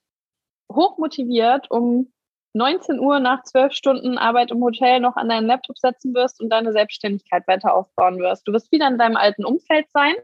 hochmotiviert 0.72 1.70
um 1.70 2.12
19 2.54 3.00
Uhr 3.00 3.18
nach 3.18 3.42
12 3.42 3.72
Stunden 3.72 4.16
Arbeit 4.16 4.50
im 4.50 4.62
Hotel 4.62 5.00
noch 5.00 5.16
an 5.16 5.28
deinen 5.28 5.46
Laptop 5.46 5.78
setzen 5.78 6.14
wirst 6.14 6.40
und 6.40 6.50
deine 6.50 6.72
Selbstständigkeit 6.72 7.46
weiter 7.48 7.74
aufbauen 7.74 8.18
wirst? 8.18 8.46
Du 8.46 8.52
wirst 8.52 8.70
wieder 8.70 8.88
in 8.88 8.98
deinem 8.98 9.16
alten 9.16 9.44
Umfeld 9.44 9.86
sein, 9.92 10.14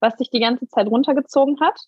was 0.00 0.16
dich 0.16 0.30
die 0.30 0.40
ganze 0.40 0.66
Zeit 0.68 0.88
runtergezogen 0.88 1.60
hat. 1.60 1.80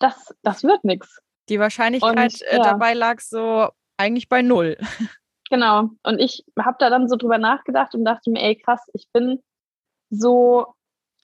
Das, 0.00 0.34
das 0.42 0.64
wird 0.64 0.84
nichts. 0.84 1.20
Die 1.48 1.60
Wahrscheinlichkeit 1.60 2.16
Und, 2.16 2.42
äh, 2.42 2.56
ja. 2.56 2.62
dabei 2.62 2.94
lag 2.94 3.20
so 3.20 3.68
eigentlich 3.96 4.28
bei 4.28 4.42
null. 4.42 4.76
Genau. 5.50 5.90
Und 6.02 6.20
ich 6.20 6.42
habe 6.58 6.78
da 6.80 6.88
dann 6.88 7.06
so 7.06 7.16
drüber 7.16 7.36
nachgedacht 7.36 7.94
und 7.94 8.06
dachte 8.06 8.30
mir, 8.30 8.42
ey, 8.42 8.56
krass, 8.56 8.80
ich 8.94 9.06
bin 9.12 9.42
so 10.08 10.74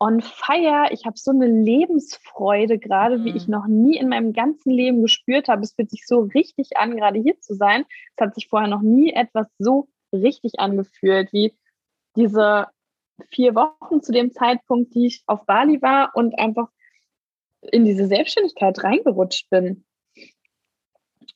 on 0.01 0.21
fire. 0.23 0.89
Ich 0.93 1.07
habe 1.07 1.19
so 1.19 1.31
eine 1.31 1.47
Lebensfreude 1.47 2.79
gerade, 2.79 3.23
wie 3.25 3.31
Mhm. 3.31 3.37
ich 3.37 3.49
noch 3.49 3.67
nie 3.69 3.99
in 3.99 4.09
meinem 4.09 4.33
ganzen 4.33 4.71
Leben 4.73 5.03
gespürt 5.03 5.49
habe. 5.49 5.63
Es 5.63 5.75
fühlt 5.75 5.91
sich 5.91 6.07
so 6.07 6.21
richtig 6.21 6.77
an, 6.79 6.97
gerade 6.97 7.21
hier 7.21 7.39
zu 7.41 7.55
sein. 7.55 7.85
Es 8.17 8.23
hat 8.27 8.35
sich 8.35 8.49
vorher 8.49 8.69
noch 8.69 8.83
nie 8.83 9.13
etwas 9.13 9.47
so 9.59 9.89
richtig 10.13 10.59
angefühlt, 10.59 11.33
wie 11.33 11.55
diese 12.17 12.67
vier 13.31 13.55
Wochen 13.55 14.03
zu 14.03 14.13
dem 14.13 14.33
Zeitpunkt, 14.33 14.95
die 14.95 15.07
ich 15.07 15.23
auf 15.27 15.47
Bali 15.47 15.83
war 15.83 16.13
und 16.15 16.39
einfach 16.39 16.69
in 17.63 17.85
diese 17.85 18.07
Selbstständigkeit 18.07 18.83
reingerutscht 18.83 19.51
bin. 19.51 19.85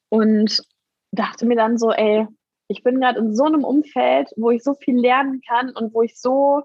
Und 0.08 0.62
dachte 1.12 1.46
mir 1.46 1.56
dann 1.56 1.78
so, 1.78 1.92
ey, 1.92 2.26
ich 2.68 2.82
bin 2.82 3.00
gerade 3.00 3.18
in 3.18 3.34
so 3.34 3.44
einem 3.44 3.64
Umfeld, 3.64 4.30
wo 4.36 4.50
ich 4.50 4.62
so 4.62 4.74
viel 4.74 4.98
lernen 4.98 5.42
kann 5.46 5.70
und 5.70 5.92
wo 5.94 6.02
ich 6.02 6.18
so 6.18 6.62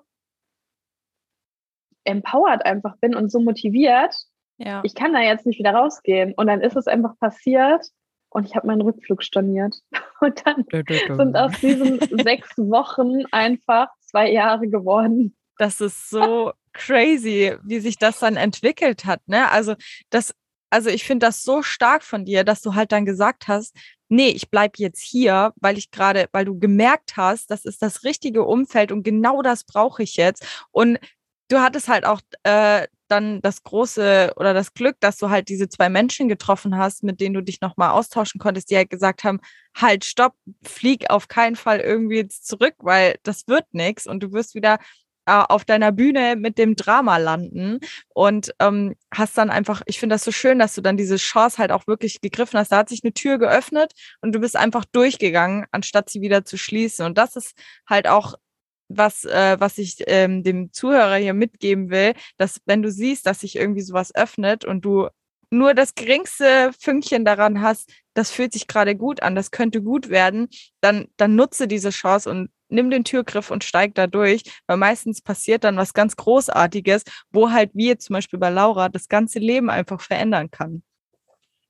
empowered 2.10 2.66
einfach 2.66 2.98
bin 2.98 3.16
und 3.16 3.32
so 3.32 3.40
motiviert. 3.40 4.16
Ja. 4.58 4.82
Ich 4.84 4.94
kann 4.94 5.14
da 5.14 5.22
jetzt 5.22 5.46
nicht 5.46 5.60
wieder 5.60 5.72
rausgehen. 5.72 6.34
Und 6.34 6.48
dann 6.48 6.62
ist 6.62 6.76
es 6.76 6.88
einfach 6.88 7.18
passiert 7.20 7.86
und 8.30 8.46
ich 8.46 8.56
habe 8.56 8.68
meinen 8.68 8.82
Rückflug 8.82 9.24
storniert. 9.24 9.76
Und 10.22 10.46
dann 10.46 10.66
sind 10.70 11.38
aus 11.38 11.54
diesen 11.62 12.00
sechs 12.24 12.58
Wochen 12.58 13.24
einfach 13.32 13.88
zwei 14.02 14.30
Jahre 14.30 14.68
geworden. 14.68 15.34
Das 15.58 15.80
ist 15.80 16.10
so 16.10 16.52
crazy, 16.74 17.56
wie 17.64 17.80
sich 17.80 17.98
das 17.98 18.20
dann 18.20 18.36
entwickelt 18.36 19.06
hat. 19.06 19.22
Ne? 19.28 19.50
Also 19.50 19.76
das, 20.10 20.36
also 20.70 20.90
ich 20.90 21.06
finde 21.06 21.26
das 21.26 21.44
so 21.44 21.62
stark 21.62 22.04
von 22.04 22.26
dir, 22.26 22.44
dass 22.44 22.62
du 22.62 22.76
halt 22.76 22.92
dann 22.92 23.06
gesagt 23.06 23.48
hast, 23.48 23.76
nee, 24.10 24.30
ich 24.30 24.50
bleib 24.50 24.78
jetzt 24.78 25.02
hier, 25.02 25.54
weil 25.56 25.78
ich 25.78 25.90
gerade, 25.90 26.28
weil 26.32 26.46
du 26.46 26.60
gemerkt 26.60 27.16
hast, 27.16 27.50
das 27.50 27.64
ist 27.64 27.82
das 27.82 28.04
richtige 28.04 28.44
Umfeld 28.44 28.92
und 28.92 29.04
genau 29.04 29.42
das 29.42 29.64
brauche 29.64 30.04
ich 30.04 30.18
jetzt. 30.18 30.66
Und 30.72 31.00
du 31.50 31.60
hattest 31.60 31.90
halt 31.90 32.06
auch 32.06 32.22
äh, 32.44 32.88
dann 33.10 33.42
das 33.42 33.64
große 33.64 34.34
oder 34.38 34.54
das 34.54 34.74
Glück, 34.74 34.98
dass 35.00 35.18
du 35.18 35.30
halt 35.30 35.50
diese 35.50 35.68
zwei 35.68 35.90
Menschen 35.90 36.30
getroffen 36.30 36.78
hast, 36.78 37.04
mit 37.04 37.20
denen 37.20 37.34
du 37.34 37.42
dich 37.42 37.60
nochmal 37.62 37.90
austauschen 37.92 38.40
konntest, 38.40 38.70
die 38.70 38.78
halt 38.78 38.90
gesagt 38.90 39.24
haben, 39.24 39.40
halt, 39.76 40.06
stopp, 40.06 40.36
flieg 40.64 41.10
auf 41.10 41.28
keinen 41.28 41.56
Fall 41.56 41.80
irgendwie 41.80 42.18
jetzt 42.18 42.48
zurück, 42.48 42.76
weil 42.80 43.16
das 43.24 43.48
wird 43.48 43.66
nichts 43.74 44.08
und 44.08 44.22
du 44.22 44.32
wirst 44.32 44.56
wieder 44.56 44.78
äh, 45.26 45.32
auf 45.32 45.66
deiner 45.66 45.92
Bühne 45.92 46.36
mit 46.36 46.58
dem 46.58 46.76
Drama 46.76 47.18
landen 47.18 47.80
und 48.10 48.54
ähm, 48.60 48.96
hast 49.14 49.38
dann 49.38 49.50
einfach, 49.50 49.82
ich 49.86 50.00
finde 50.00 50.16
das 50.16 50.24
so 50.24 50.32
schön, 50.32 50.60
dass 50.60 50.76
du 50.76 50.82
dann 50.82 50.98
diese 50.98 51.18
Chance 51.18 51.58
halt 51.58 51.72
auch 51.72 51.88
wirklich 51.88 52.22
gegriffen 52.22 52.60
hast. 52.60 52.72
Da 52.72 52.78
hat 52.78 52.90
sich 52.90 53.04
eine 53.04 53.14
Tür 53.14 53.38
geöffnet 53.40 53.94
und 54.22 54.34
du 54.34 54.40
bist 54.40 54.56
einfach 54.56 54.86
durchgegangen, 54.86 55.66
anstatt 55.72 56.10
sie 56.10 56.22
wieder 56.22 56.46
zu 56.46 56.58
schließen. 56.58 57.06
Und 57.06 57.18
das 57.18 57.36
ist 57.36 57.54
halt 57.88 58.08
auch 58.08 58.36
was, 58.90 59.24
äh, 59.24 59.58
was 59.60 59.78
ich 59.78 60.04
ähm, 60.08 60.44
dem 60.44 60.74
Zuhörer 60.74 61.16
hier 61.16 61.34
mitgeben 61.34 61.90
will, 61.90 62.14
dass 62.38 62.62
wenn 62.66 62.82
du 62.82 62.92
siehst, 62.92 63.26
dass 63.26 63.42
sich 63.42 63.56
irgendwie 63.56 63.82
sowas 63.82 64.14
öffnet 64.14 64.66
und 64.66 64.84
du 64.84 65.08
nur 65.52 65.74
das 65.74 65.96
geringste 65.96 66.72
Fünkchen 66.78 67.26
daran 67.26 67.62
hast, 67.62 67.92
das 68.14 68.32
fühlt 68.32 68.54
sich 68.54 68.68
gerade 68.68 68.96
gut 68.96 69.24
an, 69.24 69.36
das 69.36 69.52
könnte 69.52 69.82
gut 69.82 70.10
werden, 70.10 70.48
dann, 70.82 71.08
dann 71.18 71.36
nutze 71.36 71.68
diese 71.68 71.90
Chance 71.90 72.30
und 72.30 72.50
nimm 72.68 72.90
den 72.90 73.04
Türgriff 73.04 73.50
und 73.50 73.64
steig 73.64 73.96
da 73.96 74.08
durch, 74.08 74.44
weil 74.68 74.78
meistens 74.78 75.22
passiert 75.22 75.64
dann 75.64 75.78
was 75.78 75.94
ganz 75.94 76.16
Großartiges, 76.16 77.04
wo 77.32 77.52
halt 77.52 77.72
wie 77.74 77.88
jetzt 77.88 78.06
zum 78.06 78.16
Beispiel 78.16 78.40
bei 78.40 78.50
Laura 78.50 78.90
das 78.90 79.08
ganze 79.08 79.40
Leben 79.40 79.70
einfach 79.70 80.02
verändern 80.02 80.52
kann. 80.52 80.84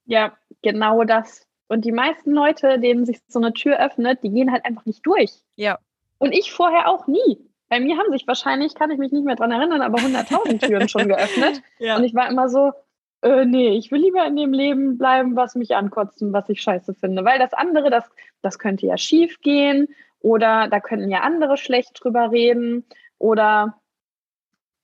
Ja, 0.06 0.38
genau 0.62 1.04
das. 1.04 1.46
Und 1.68 1.86
die 1.86 1.92
meisten 1.92 2.32
Leute, 2.32 2.80
denen 2.80 3.06
sich 3.06 3.20
so 3.28 3.40
eine 3.40 3.54
Tür 3.54 3.80
öffnet, 3.80 4.24
die 4.24 4.32
gehen 4.32 4.52
halt 4.52 4.66
einfach 4.66 4.86
nicht 4.86 5.06
durch. 5.06 5.32
Ja. 5.56 5.78
Und 6.20 6.34
ich 6.34 6.52
vorher 6.52 6.88
auch 6.88 7.08
nie. 7.08 7.40
Bei 7.70 7.80
mir 7.80 7.98
haben 7.98 8.12
sich 8.12 8.28
wahrscheinlich, 8.28 8.76
kann 8.76 8.92
ich 8.92 8.98
mich 8.98 9.12
nicht 9.12 9.26
mehr 9.26 9.36
dran 9.36 9.52
erinnern, 9.52 9.82
aber 9.82 10.00
100.000 10.00 10.60
Türen 10.66 10.90
schon 10.90 11.08
geöffnet. 11.08 11.62
Ja. 11.80 11.96
Und 11.96 12.04
ich 12.04 12.14
war 12.14 12.30
immer 12.30 12.50
so, 12.50 12.74
äh, 13.22 13.46
nee, 13.46 13.70
ich 13.70 13.90
will 13.90 14.02
lieber 14.02 14.26
in 14.26 14.36
dem 14.36 14.52
Leben 14.52 14.98
bleiben, 14.98 15.36
was 15.38 15.56
mich 15.56 15.76
ankotzt 15.76 16.22
und 16.22 16.34
was 16.34 16.50
ich 16.50 16.62
scheiße 16.62 16.94
finde. 16.94 17.24
Weil 17.24 17.40
das 17.40 17.54
andere, 17.54 17.90
das, 17.90 18.04
das 18.42 18.60
könnte 18.60 18.86
ja 18.86 18.98
schief 18.98 19.40
gehen 19.42 19.88
oder 20.20 20.68
da 20.68 20.82
könnten 20.82 21.10
ja 21.10 21.22
andere 21.22 21.56
schlecht 21.56 21.92
drüber 21.94 22.32
reden 22.32 22.86
oder 23.18 23.80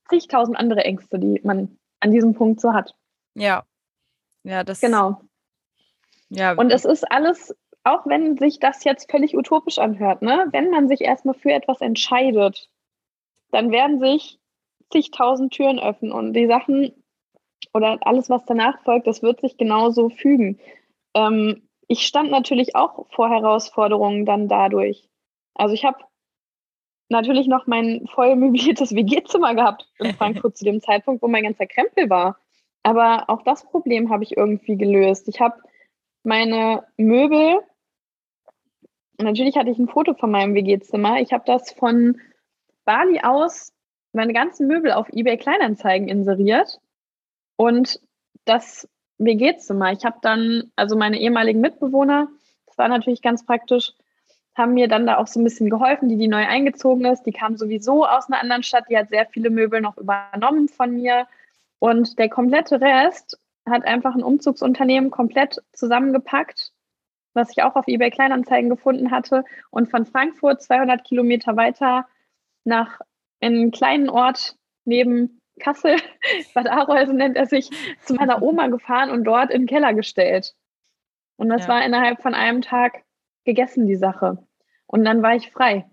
zigtausend 0.10 0.58
andere 0.58 0.86
Ängste, 0.86 1.20
die 1.20 1.42
man 1.44 1.78
an 2.00 2.12
diesem 2.12 2.34
Punkt 2.34 2.62
so 2.62 2.74
hat. 2.74 2.96
Ja. 3.34 3.64
Ja, 4.44 4.64
das. 4.64 4.80
Genau. 4.80 5.22
Ja. 6.30 6.54
Und 6.54 6.72
es 6.72 6.86
ist 6.86 7.10
alles, 7.12 7.56
auch 7.86 8.06
wenn 8.06 8.38
sich 8.38 8.60
das 8.60 8.84
jetzt 8.84 9.10
völlig 9.10 9.38
utopisch 9.38 9.78
anhört, 9.78 10.22
ne? 10.22 10.48
wenn 10.52 10.72
man 10.72 10.88
sich 10.88 11.02
erstmal 11.02 11.36
für 11.36 11.52
etwas 11.52 11.82
entscheidet, 11.82 12.70
dann 13.52 13.72
werden 13.72 14.00
sich 14.00 14.40
zigtausend 14.92 15.54
Türen 15.54 15.80
öffnen 15.80 16.12
und 16.12 16.34
die 16.34 16.48
Sachen 16.48 16.94
oder 17.74 18.00
alles, 18.02 18.30
was 18.30 18.44
danach 18.46 18.82
folgt, 18.84 19.08
das 19.08 19.22
wird 19.22 19.42
sich 19.42 19.58
genauso 19.58 20.10
fügen. 20.10 20.60
Ähm, 21.14 21.68
ich 21.88 22.02
stand 22.08 22.32
natürlich 22.32 22.76
auch 22.76 23.06
vor 23.12 23.30
Herausforderungen 23.30 24.26
dann 24.26 24.48
dadurch. 24.48 25.08
Also 25.54 25.76
ich 25.76 25.86
habe 25.86 26.00
natürlich 27.10 27.48
noch 27.48 27.68
mein 27.68 28.08
voll 28.08 28.36
möbliertes 28.36 28.96
WG-Zimmer 28.96 29.54
gehabt 29.54 29.88
in 30.00 30.16
Frankfurt 30.16 30.58
zu 30.58 30.66
dem 30.66 30.82
Zeitpunkt, 30.82 31.22
wo 31.22 31.28
mein 31.28 31.44
ganzer 31.44 31.68
Krempel 31.68 32.10
war. 32.10 32.40
Aber 32.82 33.30
auch 33.30 33.44
das 33.44 33.64
Problem 33.64 34.10
habe 34.10 34.24
ich 34.24 34.38
irgendwie 34.38 34.76
gelöst. 34.76 35.28
Ich 35.28 35.40
habe 35.40 35.58
meine 36.24 36.84
Möbel, 36.98 37.62
natürlich 39.18 39.58
hatte 39.58 39.70
ich 39.70 39.78
ein 39.78 39.88
Foto 39.88 40.14
von 40.14 40.32
meinem 40.32 40.54
WG-Zimmer. 40.54 41.20
Ich 41.20 41.34
habe 41.34 41.44
das 41.46 41.72
von 41.72 42.20
Bali 42.86 43.20
aus, 43.22 43.74
meine 44.14 44.34
ganzen 44.34 44.68
Möbel 44.68 44.92
auf 44.92 45.10
eBay 45.12 45.38
Kleinanzeigen 45.38 46.08
inseriert 46.08 46.80
und 47.58 48.00
das 48.46 48.88
WG-Zimmer. 49.18 49.92
Ich 49.92 50.06
habe 50.06 50.18
dann, 50.22 50.72
also 50.76 50.96
meine 50.96 51.20
ehemaligen 51.20 51.62
Mitbewohner, 51.62 52.30
das 52.66 52.78
war 52.78 52.88
natürlich 52.88 53.22
ganz 53.22 53.46
praktisch, 53.46 53.94
haben 54.56 54.74
mir 54.74 54.88
dann 54.88 55.06
da 55.06 55.18
auch 55.18 55.28
so 55.28 55.40
ein 55.40 55.44
bisschen 55.44 55.70
geholfen, 55.70 56.08
die 56.08 56.18
die 56.18 56.28
neu 56.28 56.46
eingezogen 56.46 57.06
ist. 57.06 57.24
Die 57.24 57.34
kam 57.34 57.58
sowieso 57.58 58.06
aus 58.06 58.28
einer 58.28 58.42
anderen 58.42 58.64
Stadt, 58.64 58.86
die 58.90 58.98
hat 58.98 59.10
sehr 59.10 59.26
viele 59.26 59.50
Möbel 59.50 59.82
noch 59.82 59.98
übernommen 59.98 60.70
von 60.70 60.94
mir. 60.96 61.28
Und 61.80 62.18
der 62.20 62.30
komplette 62.30 62.80
Rest 62.80 63.38
hat 63.68 63.86
einfach 63.86 64.16
ein 64.16 64.24
Umzugsunternehmen 64.24 65.12
komplett 65.12 65.62
zusammengepackt, 65.74 66.72
was 67.36 67.52
ich 67.52 67.64
auch 67.64 67.76
auf 67.76 67.88
eBay 67.88 68.10
Kleinanzeigen 68.10 68.70
gefunden 68.70 69.12
hatte. 69.12 69.44
Und 69.70 69.90
von 69.90 70.06
Frankfurt 70.06 70.62
200 70.62 71.04
Kilometer 71.04 71.56
weiter 71.56 72.08
nach 72.64 73.00
in 73.40 73.54
einen 73.54 73.72
kleinen 73.72 74.10
Ort 74.10 74.56
neben 74.86 75.42
Kassel, 75.60 75.98
Bad 76.54 76.68
Arolsen 76.68 77.18
nennt 77.18 77.38
er 77.38 77.46
sich, 77.46 77.70
zu 78.02 78.14
meiner 78.16 78.42
Oma 78.42 78.68
gefahren 78.68 79.10
und 79.10 79.24
dort 79.24 79.52
in 79.52 79.64
den 79.64 79.68
Keller 79.68 79.94
gestellt. 79.94 80.56
Und 81.38 81.50
das 81.50 81.64
ja. 81.64 81.70
war 81.70 81.86
innerhalb 81.86 82.22
von 82.22 82.34
einem 82.34 82.62
Tag 82.62 83.04
gegessen, 83.44 83.88
die 83.88 83.96
Sache. 83.96 84.38
Und 84.88 85.04
dann 85.06 85.22
war 85.22 85.36
ich 85.36 85.52
frei. 85.52 85.86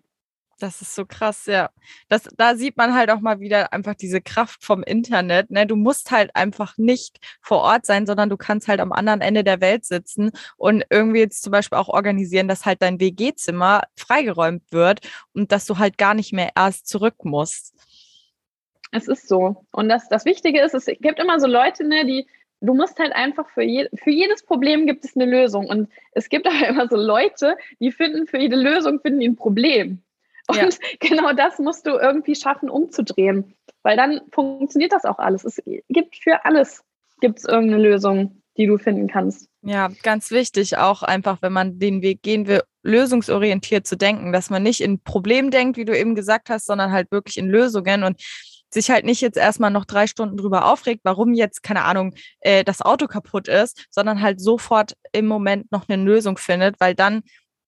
Das 0.62 0.80
ist 0.80 0.94
so 0.94 1.04
krass, 1.04 1.46
ja. 1.46 1.70
Das, 2.08 2.28
da 2.36 2.54
sieht 2.54 2.76
man 2.76 2.94
halt 2.94 3.10
auch 3.10 3.18
mal 3.18 3.40
wieder 3.40 3.72
einfach 3.72 3.96
diese 3.96 4.20
Kraft 4.20 4.64
vom 4.64 4.84
Internet. 4.84 5.50
Ne? 5.50 5.66
Du 5.66 5.74
musst 5.74 6.12
halt 6.12 6.36
einfach 6.36 6.78
nicht 6.78 7.18
vor 7.40 7.62
Ort 7.62 7.84
sein, 7.84 8.06
sondern 8.06 8.30
du 8.30 8.36
kannst 8.36 8.68
halt 8.68 8.78
am 8.78 8.92
anderen 8.92 9.22
Ende 9.22 9.42
der 9.42 9.60
Welt 9.60 9.84
sitzen 9.84 10.30
und 10.56 10.84
irgendwie 10.88 11.18
jetzt 11.18 11.42
zum 11.42 11.50
Beispiel 11.50 11.78
auch 11.78 11.88
organisieren, 11.88 12.46
dass 12.46 12.64
halt 12.64 12.80
dein 12.80 13.00
WG-Zimmer 13.00 13.82
freigeräumt 13.96 14.62
wird 14.70 15.00
und 15.32 15.50
dass 15.50 15.66
du 15.66 15.78
halt 15.78 15.98
gar 15.98 16.14
nicht 16.14 16.32
mehr 16.32 16.50
erst 16.54 16.86
zurück 16.86 17.24
musst. 17.24 17.74
Es 18.92 19.08
ist 19.08 19.26
so. 19.26 19.66
Und 19.72 19.88
das, 19.88 20.08
das 20.08 20.24
Wichtige 20.24 20.60
ist, 20.60 20.74
es 20.74 20.86
gibt 20.86 21.18
immer 21.18 21.40
so 21.40 21.48
Leute, 21.48 21.84
ne, 21.84 22.06
die, 22.06 22.28
du 22.60 22.72
musst 22.72 23.00
halt 23.00 23.12
einfach 23.12 23.48
für, 23.50 23.64
je, 23.64 23.88
für 23.96 24.10
jedes 24.10 24.44
Problem 24.44 24.86
gibt 24.86 25.04
es 25.04 25.16
eine 25.16 25.26
Lösung. 25.26 25.66
Und 25.66 25.88
es 26.12 26.28
gibt 26.28 26.46
aber 26.46 26.68
immer 26.68 26.86
so 26.88 26.96
Leute, 26.96 27.56
die 27.80 27.90
finden 27.90 28.28
für 28.28 28.38
jede 28.38 28.54
Lösung 28.54 29.00
finden 29.00 29.22
ein 29.22 29.34
Problem. 29.34 30.04
Und 30.52 30.74
ja. 30.74 30.88
genau 31.00 31.32
das 31.32 31.58
musst 31.58 31.86
du 31.86 31.90
irgendwie 31.90 32.34
schaffen, 32.34 32.70
umzudrehen. 32.70 33.54
Weil 33.82 33.96
dann 33.96 34.20
funktioniert 34.30 34.92
das 34.92 35.04
auch 35.04 35.18
alles. 35.18 35.44
Es 35.44 35.62
gibt 35.88 36.16
für 36.16 36.44
alles 36.44 36.84
gibt 37.20 37.38
es 37.38 37.44
irgendeine 37.44 37.82
Lösung, 37.82 38.42
die 38.56 38.66
du 38.66 38.78
finden 38.78 39.08
kannst. 39.08 39.48
Ja, 39.62 39.90
ganz 40.02 40.30
wichtig 40.30 40.76
auch 40.76 41.02
einfach, 41.02 41.40
wenn 41.40 41.52
man 41.52 41.78
den 41.78 42.02
Weg 42.02 42.22
gehen 42.22 42.46
will, 42.46 42.62
lösungsorientiert 42.82 43.86
zu 43.86 43.96
denken, 43.96 44.32
dass 44.32 44.50
man 44.50 44.62
nicht 44.62 44.80
in 44.80 45.00
Problem 45.00 45.50
denkt, 45.50 45.76
wie 45.76 45.84
du 45.84 45.96
eben 45.96 46.14
gesagt 46.14 46.50
hast, 46.50 46.66
sondern 46.66 46.92
halt 46.92 47.10
wirklich 47.10 47.38
in 47.38 47.48
Lösungen 47.48 48.02
und 48.02 48.20
sich 48.72 48.90
halt 48.90 49.04
nicht 49.04 49.20
jetzt 49.20 49.36
erstmal 49.36 49.70
noch 49.70 49.84
drei 49.84 50.06
Stunden 50.06 50.36
drüber 50.36 50.70
aufregt, 50.70 51.02
warum 51.04 51.34
jetzt, 51.34 51.62
keine 51.62 51.84
Ahnung, 51.84 52.14
äh, 52.40 52.64
das 52.64 52.80
Auto 52.80 53.06
kaputt 53.06 53.46
ist, 53.46 53.86
sondern 53.90 54.22
halt 54.22 54.40
sofort 54.40 54.94
im 55.12 55.26
Moment 55.26 55.70
noch 55.70 55.88
eine 55.88 56.02
Lösung 56.02 56.38
findet, 56.38 56.80
weil 56.80 56.94
dann 56.94 57.22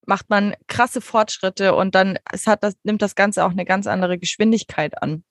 macht 0.07 0.31
man 0.31 0.55
krasse 0.67 1.01
Fortschritte 1.01 1.75
und 1.75 1.95
dann 1.95 2.19
es 2.33 2.47
hat 2.47 2.63
das, 2.63 2.75
nimmt 2.83 3.03
das 3.03 3.15
Ganze 3.15 3.45
auch 3.45 3.51
eine 3.51 3.65
ganz 3.65 3.87
andere 3.87 4.19
Geschwindigkeit 4.19 5.03
an. 5.03 5.25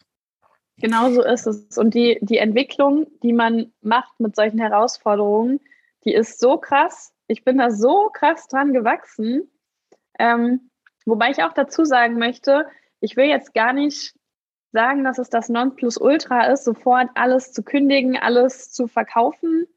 Genau 0.77 1.11
so 1.11 1.23
ist 1.23 1.45
es. 1.45 1.77
Und 1.77 1.93
die, 1.93 2.17
die 2.21 2.37
Entwicklung, 2.37 3.07
die 3.21 3.33
man 3.33 3.71
macht 3.81 4.19
mit 4.19 4.35
solchen 4.35 4.59
Herausforderungen, 4.59 5.59
die 6.05 6.13
ist 6.13 6.39
so 6.39 6.57
krass. 6.57 7.13
Ich 7.27 7.43
bin 7.43 7.57
da 7.57 7.71
so 7.71 8.09
krass 8.11 8.47
dran 8.47 8.73
gewachsen. 8.73 9.49
Ähm, 10.19 10.71
wobei 11.05 11.29
ich 11.31 11.43
auch 11.43 11.53
dazu 11.53 11.85
sagen 11.85 12.17
möchte, 12.17 12.65
ich 12.99 13.15
will 13.15 13.25
jetzt 13.25 13.53
gar 13.53 13.73
nicht 13.73 14.15
sagen, 14.71 15.03
dass 15.03 15.19
es 15.19 15.29
das 15.29 15.49
Nonplusultra 15.49 16.47
ist, 16.47 16.65
sofort 16.65 17.09
alles 17.13 17.53
zu 17.53 17.63
kündigen, 17.63 18.17
alles 18.17 18.71
zu 18.71 18.87
verkaufen. 18.87 19.67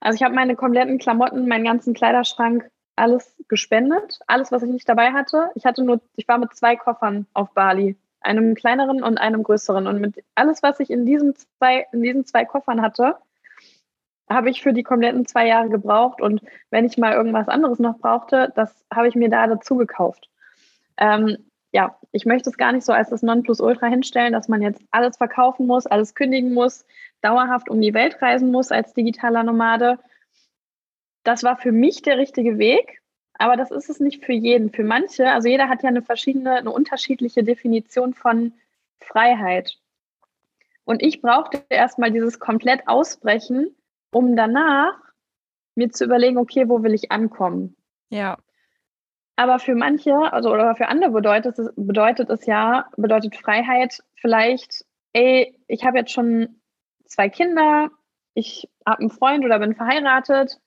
Also 0.00 0.16
ich 0.16 0.22
habe 0.22 0.34
meine 0.34 0.56
kompletten 0.56 0.98
Klamotten, 0.98 1.48
meinen 1.48 1.64
ganzen 1.64 1.94
Kleiderschrank, 1.94 2.70
alles 2.96 3.36
gespendet, 3.48 4.20
alles, 4.26 4.52
was 4.52 4.62
ich 4.62 4.70
nicht 4.70 4.88
dabei 4.88 5.12
hatte. 5.12 5.50
Ich 5.54 5.64
hatte 5.64 5.82
nur, 5.82 6.00
ich 6.16 6.28
war 6.28 6.38
mit 6.38 6.54
zwei 6.54 6.76
Koffern 6.76 7.26
auf 7.32 7.52
Bali, 7.54 7.96
einem 8.20 8.54
kleineren 8.54 9.02
und 9.02 9.18
einem 9.18 9.42
größeren. 9.42 9.86
Und 9.86 10.00
mit 10.00 10.24
alles, 10.34 10.62
was 10.62 10.80
ich 10.80 10.90
in 10.90 11.06
diesen 11.06 11.34
zwei, 11.36 11.86
in 11.92 12.02
diesen 12.02 12.24
zwei 12.24 12.44
Koffern 12.44 12.82
hatte, 12.82 13.16
habe 14.30 14.50
ich 14.50 14.62
für 14.62 14.72
die 14.72 14.82
kompletten 14.82 15.26
zwei 15.26 15.46
Jahre 15.46 15.68
gebraucht. 15.68 16.20
Und 16.20 16.42
wenn 16.70 16.84
ich 16.84 16.98
mal 16.98 17.12
irgendwas 17.12 17.48
anderes 17.48 17.78
noch 17.78 17.98
brauchte, 17.98 18.52
das 18.54 18.84
habe 18.92 19.08
ich 19.08 19.14
mir 19.14 19.28
da 19.28 19.46
dazu 19.46 19.76
gekauft. 19.76 20.30
Ähm, 20.96 21.36
ja, 21.72 21.96
ich 22.12 22.26
möchte 22.26 22.50
es 22.50 22.58
gar 22.58 22.72
nicht 22.72 22.84
so 22.84 22.92
als 22.92 23.08
das 23.08 23.22
Nonplusultra 23.22 23.86
hinstellen, 23.86 24.34
dass 24.34 24.48
man 24.48 24.60
jetzt 24.60 24.82
alles 24.90 25.16
verkaufen 25.16 25.66
muss, 25.66 25.86
alles 25.86 26.14
kündigen 26.14 26.52
muss, 26.52 26.84
dauerhaft 27.22 27.70
um 27.70 27.80
die 27.80 27.94
Welt 27.94 28.20
reisen 28.20 28.50
muss 28.50 28.70
als 28.70 28.92
digitaler 28.92 29.42
Nomade. 29.42 29.98
Das 31.24 31.42
war 31.42 31.56
für 31.56 31.72
mich 31.72 32.02
der 32.02 32.18
richtige 32.18 32.58
Weg, 32.58 33.00
aber 33.34 33.56
das 33.56 33.70
ist 33.70 33.88
es 33.88 34.00
nicht 34.00 34.24
für 34.24 34.32
jeden. 34.32 34.70
Für 34.70 34.84
manche, 34.84 35.30
also 35.30 35.48
jeder 35.48 35.68
hat 35.68 35.82
ja 35.82 35.88
eine 35.88 36.02
verschiedene, 36.02 36.56
eine 36.56 36.70
unterschiedliche 36.70 37.44
Definition 37.44 38.14
von 38.14 38.52
Freiheit. 39.00 39.78
Und 40.84 41.02
ich 41.02 41.22
brauchte 41.22 41.64
erstmal 41.68 42.10
dieses 42.10 42.38
komplett 42.38 42.88
Ausbrechen, 42.88 43.74
um 44.10 44.36
danach 44.36 44.94
mir 45.74 45.90
zu 45.90 46.04
überlegen, 46.04 46.38
okay, 46.38 46.68
wo 46.68 46.82
will 46.82 46.94
ich 46.94 47.10
ankommen? 47.10 47.76
Ja. 48.10 48.38
Aber 49.36 49.58
für 49.58 49.74
manche, 49.74 50.14
also 50.32 50.52
oder 50.52 50.74
für 50.76 50.88
andere 50.88 51.10
bedeutet 51.10 51.58
es, 51.58 51.72
bedeutet 51.76 52.30
es 52.30 52.46
ja, 52.46 52.90
bedeutet 52.96 53.36
Freiheit 53.36 54.02
vielleicht, 54.14 54.84
ey, 55.14 55.58
ich 55.68 55.84
habe 55.84 55.98
jetzt 55.98 56.12
schon 56.12 56.60
zwei 57.06 57.28
Kinder, 57.28 57.90
ich 58.34 58.68
habe 58.86 59.00
einen 59.00 59.10
Freund 59.10 59.44
oder 59.44 59.58
bin 59.58 59.74
verheiratet. 59.74 60.58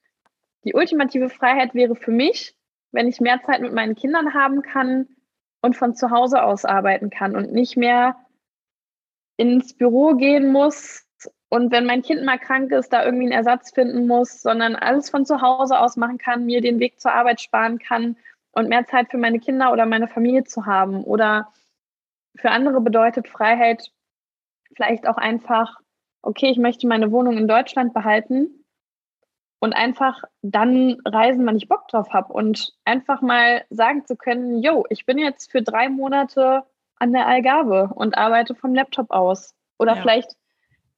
Die 0.66 0.74
ultimative 0.74 1.30
Freiheit 1.30 1.74
wäre 1.74 1.96
für 1.96 2.12
mich, 2.12 2.56
wenn 2.92 3.08
ich 3.08 3.22
mehr 3.22 3.42
Zeit 3.46 3.62
mit 3.62 3.74
meinen 3.74 3.96
Kindern 3.96 4.34
haben 4.34 4.62
kann 4.62 5.08
und 5.62 5.76
von 5.76 5.96
zu 5.96 6.12
Hause 6.12 6.44
aus 6.44 6.66
arbeiten 6.66 7.10
kann 7.10 7.36
und 7.36 7.52
nicht 7.52 7.78
mehr 7.78 8.16
ins 9.38 9.76
Büro 9.76 10.16
gehen 10.16 10.52
muss 10.52 11.06
und 11.50 11.72
wenn 11.72 11.86
mein 11.86 12.02
Kind 12.02 12.24
mal 12.24 12.40
krank 12.40 12.72
ist, 12.72 12.92
da 12.92 13.06
irgendwie 13.06 13.26
einen 13.26 13.32
Ersatz 13.32 13.72
finden 13.72 14.08
muss, 14.08 14.42
sondern 14.42 14.76
alles 14.76 15.10
von 15.10 15.26
zu 15.26 15.42
Hause 15.42 15.80
aus 15.80 15.96
machen 15.96 16.18
kann, 16.18 16.46
mir 16.46 16.62
den 16.62 16.80
Weg 16.80 17.00
zur 17.00 17.14
Arbeit 17.14 17.40
sparen 17.40 17.80
kann 17.80 18.18
und 18.52 18.68
mehr 18.68 18.86
Zeit 18.88 19.12
für 19.12 19.18
meine 19.18 19.40
Kinder 19.40 19.72
oder 19.72 19.86
meine 19.86 20.08
Familie 20.08 20.44
zu 20.44 20.66
haben. 20.66 21.04
Oder 21.04 21.54
für 22.36 22.50
andere 22.50 22.82
bedeutet 22.82 23.28
Freiheit 23.28 23.92
vielleicht 24.76 25.08
auch 25.08 25.18
einfach, 25.18 25.80
okay, 26.22 26.50
ich 26.50 26.58
möchte 26.58 26.88
meine 26.88 27.12
Wohnung 27.12 27.38
in 27.38 27.48
Deutschland 27.48 27.94
behalten 27.94 28.65
und 29.66 29.74
einfach 29.74 30.24
dann 30.44 31.02
reisen, 31.06 31.44
wenn 31.48 31.58
ich 31.58 31.68
Bock 31.68 31.88
drauf 31.88 32.10
habe 32.14 32.32
und 32.32 32.76
einfach 32.86 33.22
mal 33.22 33.66
sagen 33.72 34.06
zu 34.06 34.16
können, 34.16 34.62
yo, 34.62 34.86
ich 34.92 35.08
bin 35.08 35.18
jetzt 35.18 35.52
für 35.52 35.64
drei 35.64 35.90
Monate 35.90 36.62
an 36.98 37.12
der 37.12 37.26
Algarve 37.26 37.90
und 37.96 38.16
arbeite 38.16 38.54
vom 38.54 38.76
Laptop 38.76 39.10
aus. 39.10 39.56
Oder 39.80 39.96
ja. 39.96 40.02
vielleicht 40.04 40.30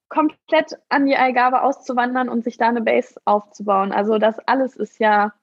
komplett 0.09 0.77
an 0.89 1.05
die 1.05 1.15
Algarve 1.15 1.61
auszuwandern 1.61 2.27
und 2.27 2.43
sich 2.43 2.57
da 2.57 2.67
eine 2.67 2.81
Base 2.81 3.15
aufzubauen. 3.23 3.93
Also 3.93 4.17
das 4.17 4.37
alles 4.39 4.75
ist 4.75 4.99
ja 4.99 5.33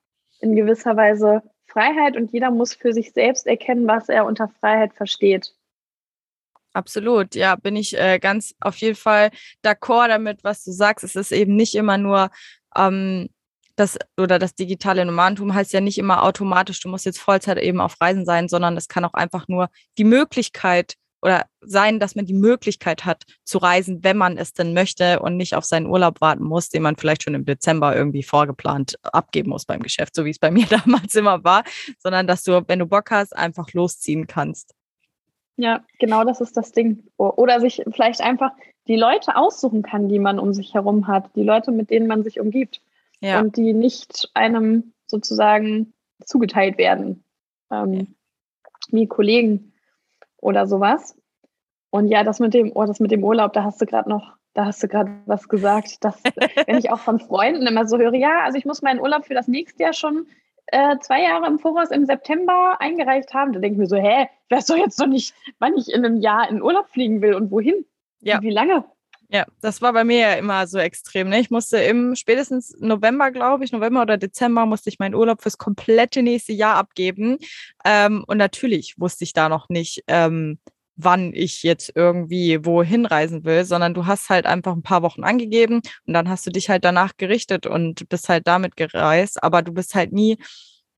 in 0.40 0.55
gewisser 0.55 0.94
Weise 0.94 1.42
Freiheit 1.66 2.18
und 2.18 2.30
jeder 2.30 2.51
muss 2.51 2.74
für 2.74 2.92
sich 2.92 3.14
selbst 3.14 3.46
erkennen, 3.46 3.86
was 3.86 4.10
er 4.10 4.26
unter 4.26 4.48
Freiheit 4.60 4.92
versteht. 4.92 5.55
Absolut, 6.74 7.36
ja, 7.36 7.55
bin 7.55 7.76
ich 7.76 7.96
äh, 7.96 8.18
ganz 8.18 8.55
auf 8.60 8.76
jeden 8.78 8.96
Fall 8.96 9.30
d'accord 9.64 10.09
damit, 10.09 10.42
was 10.42 10.64
du 10.64 10.72
sagst. 10.72 11.05
Es 11.05 11.14
ist 11.14 11.30
eben 11.30 11.55
nicht 11.55 11.76
immer 11.76 11.96
nur 11.96 12.30
ähm, 12.76 13.28
das 13.76 13.98
oder 14.18 14.38
das 14.38 14.55
digitale 14.55 15.05
Nomadentum 15.05 15.55
heißt 15.55 15.72
ja 15.72 15.80
nicht 15.80 15.98
immer 15.98 16.22
automatisch, 16.22 16.80
du 16.80 16.88
musst 16.88 17.06
jetzt 17.06 17.18
Vollzeit 17.18 17.59
eben 17.59 17.80
auf 17.80 18.01
Reisen 18.01 18.24
sein, 18.24 18.48
sondern 18.48 18.76
es 18.76 18.88
kann 18.88 19.05
auch 19.05 19.14
einfach 19.14 19.48
nur 19.48 19.68
die 19.98 20.05
Möglichkeit 20.05 20.94
oder 21.24 21.46
sein, 21.62 21.98
dass 21.98 22.14
man 22.14 22.26
die 22.26 22.34
Möglichkeit 22.34 23.06
hat 23.06 23.24
zu 23.44 23.56
reisen, 23.56 24.05
wenn 24.05 24.18
man 24.18 24.36
es 24.36 24.52
denn 24.52 24.74
möchte 24.74 25.20
und 25.20 25.38
nicht 25.38 25.55
auf 25.55 25.64
seinen 25.64 25.86
Urlaub 25.86 26.20
warten 26.20 26.44
muss, 26.44 26.68
den 26.68 26.82
man 26.82 26.96
vielleicht 26.96 27.22
schon 27.22 27.34
im 27.34 27.46
Dezember 27.46 27.96
irgendwie 27.96 28.22
vorgeplant 28.22 28.96
abgeben 29.02 29.48
muss 29.48 29.64
beim 29.64 29.80
Geschäft, 29.80 30.14
so 30.14 30.26
wie 30.26 30.30
es 30.30 30.38
bei 30.38 30.51
mir 30.52 30.66
damals 30.66 31.14
immer 31.14 31.42
war, 31.42 31.64
sondern 31.98 32.26
dass 32.26 32.42
du, 32.42 32.62
wenn 32.68 32.78
du 32.78 32.86
Bock 32.86 33.10
hast, 33.10 33.34
einfach 33.34 33.72
losziehen 33.72 34.26
kannst. 34.26 34.74
Ja, 35.56 35.84
genau 35.98 36.24
das 36.24 36.40
ist 36.40 36.56
das 36.56 36.72
Ding. 36.72 37.05
Oder 37.16 37.60
sich 37.60 37.82
vielleicht 37.92 38.20
einfach 38.20 38.51
die 38.86 38.97
Leute 38.97 39.36
aussuchen 39.36 39.82
kann, 39.82 40.09
die 40.09 40.19
man 40.19 40.39
um 40.39 40.52
sich 40.52 40.74
herum 40.74 41.06
hat, 41.06 41.31
die 41.36 41.43
Leute, 41.43 41.73
mit 41.73 41.90
denen 41.90 42.06
man 42.06 42.23
sich 42.23 42.40
umgibt 42.40 42.81
ja. 43.20 43.40
und 43.40 43.56
die 43.56 43.73
nicht 43.73 44.31
einem 44.35 44.93
sozusagen 45.06 45.93
zugeteilt 46.24 46.78
werden, 46.78 47.24
ähm, 47.70 48.15
wie 48.90 49.06
Kollegen 49.06 49.73
oder 50.39 50.66
sowas. 50.66 51.16
Und 51.90 52.09
ja, 52.09 52.24
das 52.24 52.40
mit 52.40 52.55
dem, 52.55 52.73
oh, 52.74 52.85
das 52.85 53.01
mit 53.01 53.11
dem 53.11 53.24
Urlaub, 53.24 53.52
da 53.52 53.65
hast 53.65 53.81
du 53.81 53.86
gerade 53.86 54.09
noch, 54.09 54.36
da 54.52 54.66
hast 54.66 54.82
du 54.82 54.89
gerade 54.89 55.12
was 55.27 55.48
gesagt, 55.48 56.05
dass 56.05 56.20
wenn 56.66 56.78
ich 56.78 56.90
auch 56.90 56.98
von 56.98 57.19
Freunden 57.19 57.66
immer 57.66 57.86
so 57.86 57.98
höre, 57.98 58.15
ja, 58.15 58.43
also 58.44 58.59
ich 58.59 58.65
muss 58.65 58.82
meinen 58.82 59.01
Urlaub 59.01 59.24
für 59.24 59.35
das 59.35 59.48
nächste 59.48 59.85
Jahr 59.85 59.93
schon 59.93 60.27
äh, 60.66 60.98
zwei 60.98 61.23
Jahre 61.23 61.47
im 61.47 61.59
Voraus 61.59 61.90
im 61.90 62.05
September 62.05 62.77
eingereicht 62.81 63.32
haben. 63.32 63.52
Da 63.52 63.61
denke 63.61 63.74
ich 63.74 63.78
mir 63.78 63.86
so, 63.86 63.97
hä, 63.97 64.28
ich 64.48 64.56
weiß 64.56 64.66
doch 64.66 64.77
jetzt 64.77 64.98
noch 64.98 65.06
nicht, 65.06 65.35
wann 65.59 65.77
ich 65.77 65.93
in 65.93 66.05
einem 66.05 66.20
Jahr 66.20 66.48
in 66.48 66.62
Urlaub 66.62 66.89
fliegen 66.89 67.23
will 67.23 67.35
und 67.35 67.51
wohin. 67.51 67.85
Ja. 68.24 68.42
Wie 68.42 68.51
lange? 68.51 68.84
Ja, 69.28 69.46
das 69.60 69.82
war 69.82 69.92
bei 69.92 70.05
mir 70.05 70.18
ja 70.18 70.32
immer 70.34 70.66
so 70.66 70.78
extrem. 70.78 71.28
Ne? 71.28 71.40
Ich 71.40 71.51
musste 71.51 71.78
im 71.78 72.14
spätestens 72.14 72.74
November, 72.78 73.30
glaube 73.30 73.64
ich, 73.64 73.72
November 73.72 74.02
oder 74.02 74.16
Dezember, 74.16 74.66
musste 74.66 74.90
ich 74.90 74.98
meinen 74.98 75.14
Urlaub 75.14 75.42
fürs 75.42 75.59
komplette 75.59 76.22
nächste 76.22 76.52
Jahr 76.52 76.76
abgeben. 76.76 77.38
Ähm, 77.84 78.24
und 78.26 78.36
natürlich 78.38 78.94
wusste 78.98 79.24
ich 79.24 79.32
da 79.32 79.48
noch 79.48 79.68
nicht, 79.68 80.05
ähm, 80.09 80.59
wann 80.96 81.32
ich 81.34 81.62
jetzt 81.62 81.92
irgendwie 81.94 82.64
wohin 82.64 83.06
reisen 83.06 83.44
will, 83.44 83.64
sondern 83.64 83.94
du 83.94 84.06
hast 84.06 84.28
halt 84.28 84.46
einfach 84.46 84.72
ein 84.74 84.82
paar 84.82 85.02
Wochen 85.02 85.24
angegeben 85.24 85.80
und 86.06 86.14
dann 86.14 86.28
hast 86.28 86.46
du 86.46 86.51
dich 86.51 86.70
halt 86.70 86.84
danach 86.84 87.16
gerichtet 87.16 87.66
und 87.66 88.09
bist 88.09 88.28
halt 88.28 88.46
damit 88.46 88.76
gereist, 88.76 89.42
aber 89.42 89.62
du 89.62 89.72
bist 89.72 89.94
halt 89.96 90.12
nie 90.12 90.38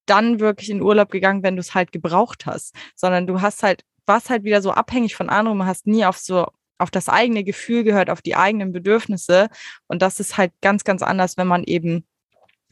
dann 0.05 0.39
wirklich 0.41 0.69
in 0.69 0.83
Urlaub 0.83 1.11
gegangen, 1.11 1.43
wenn 1.43 1.57
du 1.57 1.61
es 1.61 1.75
halt 1.75 1.93
gebraucht 1.93 2.45
hast, 2.45 2.75
sondern 2.95 3.27
du 3.27 3.41
hast 3.41 3.63
halt 3.63 3.85
warst 4.07 4.31
halt 4.31 4.45
wieder 4.45 4.63
so 4.63 4.71
abhängig 4.71 5.17
von 5.17 5.29
anderen, 5.29 5.67
hast 5.67 5.87
nie 5.87 6.05
auf 6.05 6.19
so 6.19 6.47
auf 6.79 6.91
das 6.91 7.09
eigene 7.09 7.45
Gefühl 7.45 7.85
gehört, 7.85 8.11
auf 8.11 8.23
die 8.23 8.37
eigenen 8.37 8.73
Bedürfnisse 8.73 9.49
und 9.87 10.03
das 10.03 10.21
ist 10.21 10.37
halt 10.37 10.53
ganz 10.61 10.85
ganz 10.85 11.03
anders, 11.03 11.37
wenn 11.37 11.47
man 11.47 11.65
eben 11.65 12.07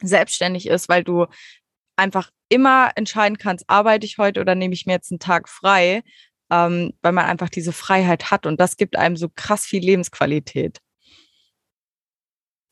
selbstständig 0.02 0.66
ist, 0.68 0.88
weil 0.88 1.04
du 1.04 1.26
einfach 1.96 2.30
immer 2.48 2.90
entscheiden 2.96 3.38
kannst, 3.38 3.64
arbeite 3.68 4.06
ich 4.06 4.18
heute 4.18 4.40
oder 4.40 4.54
nehme 4.54 4.74
ich 4.74 4.86
mir 4.86 4.92
jetzt 4.92 5.12
einen 5.12 5.20
Tag 5.20 5.48
frei 5.48 6.02
ähm, 6.50 6.92
weil 7.02 7.12
man 7.12 7.26
einfach 7.26 7.48
diese 7.48 7.72
Freiheit 7.72 8.30
hat 8.30 8.46
und 8.46 8.60
das 8.60 8.76
gibt 8.76 8.96
einem 8.96 9.16
so 9.16 9.28
krass 9.34 9.64
viel 9.64 9.82
Lebensqualität. 9.84 10.78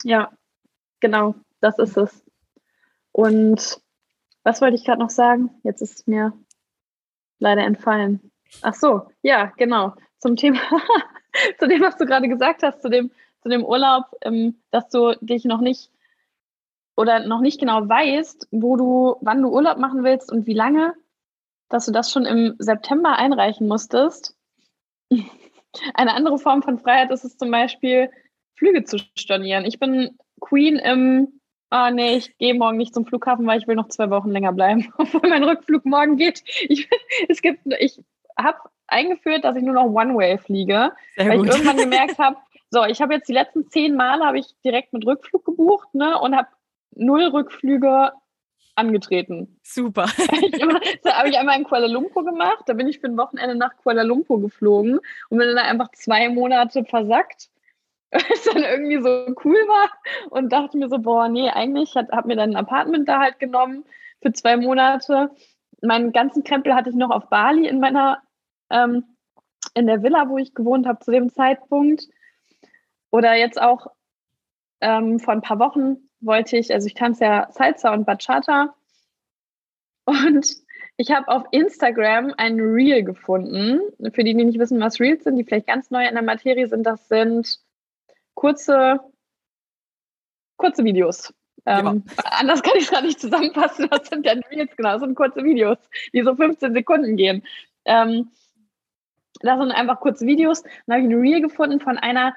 Ja, 0.05 0.31
genau, 1.01 1.35
das 1.61 1.79
ist 1.79 1.97
es. 1.97 2.25
Und 3.13 3.81
was 4.43 4.61
wollte 4.61 4.77
ich 4.77 4.85
gerade 4.85 5.01
noch 5.01 5.11
sagen? 5.11 5.51
Jetzt 5.63 5.83
ist 5.83 6.01
es 6.01 6.07
mir 6.07 6.33
leider 7.39 7.65
entfallen. 7.65 8.33
Ach 8.63 8.75
so, 8.75 9.11
ja, 9.23 9.47
genau. 9.57 9.95
Zum 10.19 10.37
Thema, 10.37 10.61
zu 11.59 11.69
dem, 11.69 11.83
was 11.83 11.97
du 11.97 12.07
gerade 12.07 12.29
gesagt 12.29 12.63
hast, 12.63 12.83
zu 12.83 12.89
dem, 12.89 13.11
zu 13.43 13.49
dem 13.49 13.65
Urlaub, 13.65 14.05
ähm, 14.23 14.57
dass 14.71 14.89
du 14.89 15.15
dich 15.21 15.45
noch 15.45 15.61
nicht 15.61 15.91
oder 16.97 17.27
noch 17.27 17.41
nicht 17.41 17.59
genau 17.59 17.89
weißt, 17.89 18.49
wo 18.51 18.77
du, 18.77 19.17
wann 19.21 19.43
du 19.43 19.49
Urlaub 19.49 19.79
machen 19.79 20.05
willst 20.05 20.31
und 20.31 20.47
wie 20.47 20.55
lange 20.55 20.95
dass 21.73 21.87
du 21.87 21.93
das 21.93 22.13
schon 22.13 22.27
im 22.27 22.55
September 22.59 23.17
einreichen 23.17 23.67
musstest. 23.67 24.37
Eine 25.95 26.13
andere 26.15 26.39
Form 26.39 26.63
von 26.63 26.79
Freiheit 26.79 27.11
ist 27.11 27.25
es 27.25 27.39
zum 27.39 27.51
Beispiel, 27.51 28.11
Flüge 28.57 28.85
zu 28.85 28.99
stornieren. 29.17 29.65
Ich 29.65 29.79
bin 29.79 30.19
Queen 30.41 30.77
im, 30.77 31.41
ah 31.71 31.89
oh 31.89 31.91
nee, 31.91 32.17
ich 32.17 32.37
gehe 32.37 32.53
morgen 32.53 32.77
nicht 32.77 32.93
zum 32.93 33.07
Flughafen, 33.07 33.47
weil 33.47 33.59
ich 33.59 33.67
will 33.67 33.75
noch 33.75 33.89
zwei 33.89 34.11
Wochen 34.11 34.31
länger 34.31 34.53
bleiben, 34.53 34.93
obwohl 34.99 35.29
mein 35.31 35.45
Rückflug 35.45 35.87
morgen 35.87 36.17
geht. 36.17 36.43
Ich, 36.69 36.91
es 37.29 37.41
gibt, 37.41 37.61
ich 37.81 38.05
habe 38.39 38.59
eingeführt, 38.93 39.45
dass 39.45 39.57
ich 39.57 39.63
nur 39.63 39.75
noch 39.75 39.87
One-Way 39.87 40.39
fliege, 40.39 40.93
Sehr 41.17 41.29
weil 41.29 41.39
gut. 41.39 41.49
ich 41.49 41.53
irgendwann 41.53 41.77
gemerkt 41.91 42.19
habe, 42.19 42.37
so, 42.71 42.85
ich 42.85 43.03
habe 43.03 43.15
jetzt 43.15 43.29
die 43.29 43.35
letzten 43.35 43.69
zehn 43.69 43.97
Male 43.97 44.25
habe 44.25 44.39
ich 44.39 44.47
direkt 44.65 44.93
mit 44.93 45.05
Rückflug 45.07 45.45
gebucht 45.45 45.95
ne, 45.95 46.19
und 46.19 46.35
habe 46.35 46.49
null 46.95 47.25
Rückflüge 47.25 48.13
angetreten. 48.75 49.59
Super. 49.63 50.07
da 51.03 51.19
habe 51.19 51.29
ich 51.29 51.39
einmal 51.39 51.59
in 51.59 51.65
Kuala 51.65 51.87
Lumpur 51.87 52.25
gemacht. 52.25 52.63
Da 52.67 52.73
bin 52.73 52.89
ich 52.89 53.01
für 53.01 53.09
ein 53.09 53.17
Wochenende 53.19 53.55
nach 53.55 53.77
Kuala 53.77 54.03
Lumpur 54.03 54.41
geflogen 54.41 55.01
und 55.29 55.39
bin 55.39 55.49
dann 55.49 55.59
einfach 55.59 55.91
zwei 55.93 56.29
Monate 56.29 56.85
versackt, 56.85 57.51
weil 58.11 58.23
es 58.33 58.45
dann 58.45 58.63
irgendwie 58.63 59.03
so 59.03 59.35
cool 59.45 59.57
war 59.69 59.91
und 60.31 60.53
dachte 60.53 60.77
mir 60.77 60.89
so, 60.89 60.99
boah, 60.99 61.29
nee, 61.29 61.51
eigentlich 61.51 61.95
habe 61.95 62.29
mir 62.29 62.37
dann 62.37 62.51
ein 62.51 62.57
Apartment 62.57 63.09
da 63.09 63.21
halt 63.21 63.39
genommen 63.39 63.85
für 64.23 64.33
zwei 64.33 64.57
Monate. 64.57 65.31
Meinen 65.83 66.13
ganzen 66.13 66.45
Krempel 66.45 66.75
hatte 66.75 66.91
ich 66.91 66.97
noch 66.97 67.11
auf 67.11 67.29
Bali 67.29 67.67
in 67.67 67.81
meiner, 67.81 68.23
ähm, 68.73 69.05
in 69.75 69.87
der 69.87 70.03
Villa, 70.03 70.29
wo 70.29 70.39
ich 70.39 70.55
gewohnt 70.55 70.87
habe 70.87 71.05
zu 71.05 71.11
dem 71.11 71.31
Zeitpunkt. 71.31 72.09
Oder 73.11 73.35
jetzt 73.37 73.61
auch 73.61 73.87
ähm, 74.81 75.21
vor 75.21 75.35
ein 75.35 75.43
paar 75.43 75.59
Wochen 75.59 76.09
wollte 76.21 76.57
ich, 76.57 76.73
also 76.73 76.87
ich 76.87 76.95
tanze 76.95 77.25
ja 77.25 77.49
Salsa 77.51 77.93
und 77.93 78.07
Bachata 78.07 78.75
und 80.05 80.57
ich 80.97 81.11
habe 81.11 81.29
auf 81.29 81.45
Instagram 81.51 82.35
ein 82.37 82.61
Reel 82.61 83.03
gefunden. 83.03 83.81
Für 84.13 84.25
die, 84.25 84.35
die 84.35 84.45
nicht 84.45 84.59
wissen, 84.59 84.81
was 84.81 85.01
Reels 85.01 85.25
sind, 85.25 85.37
die 85.37 85.45
vielleicht 85.45 85.67
ganz 85.67 85.91
neu 85.91 86.07
in 86.07 86.15
der 86.15 86.23
Materie 86.23 86.69
sind, 86.69 86.85
das 86.85 87.09
sind 87.09 87.61
kurze, 88.35 89.01
kurze 90.57 90.85
Videos. 90.85 91.33
Ähm, 91.65 92.05
ja. 92.17 92.25
Anders 92.25 92.63
kann 92.63 92.75
ich 92.77 92.85
es 92.85 92.91
gar 92.91 93.03
nicht 93.03 93.21
zusammenfassen. 93.21 93.89
Was 93.91 94.09
sind 94.09 94.27
denn 94.27 94.43
Reels? 94.51 94.77
Genau, 94.77 94.93
das 94.93 95.01
sind 95.01 95.15
kurze 95.15 95.45
Videos, 95.45 95.79
die 96.13 96.23
so 96.23 96.35
15 96.35 96.73
Sekunden 96.75 97.17
gehen. 97.17 97.45
Ähm, 97.85 98.31
das 99.41 99.59
sind 99.59 99.73
einfach 99.73 100.01
kurze 100.01 100.27
Videos. 100.27 100.63
Dann 100.87 100.97
habe 100.97 101.07
ich 101.07 101.13
ein 101.13 101.21
Reel 101.21 101.41
gefunden 101.41 101.81
von 101.81 101.99
einer 101.99 102.35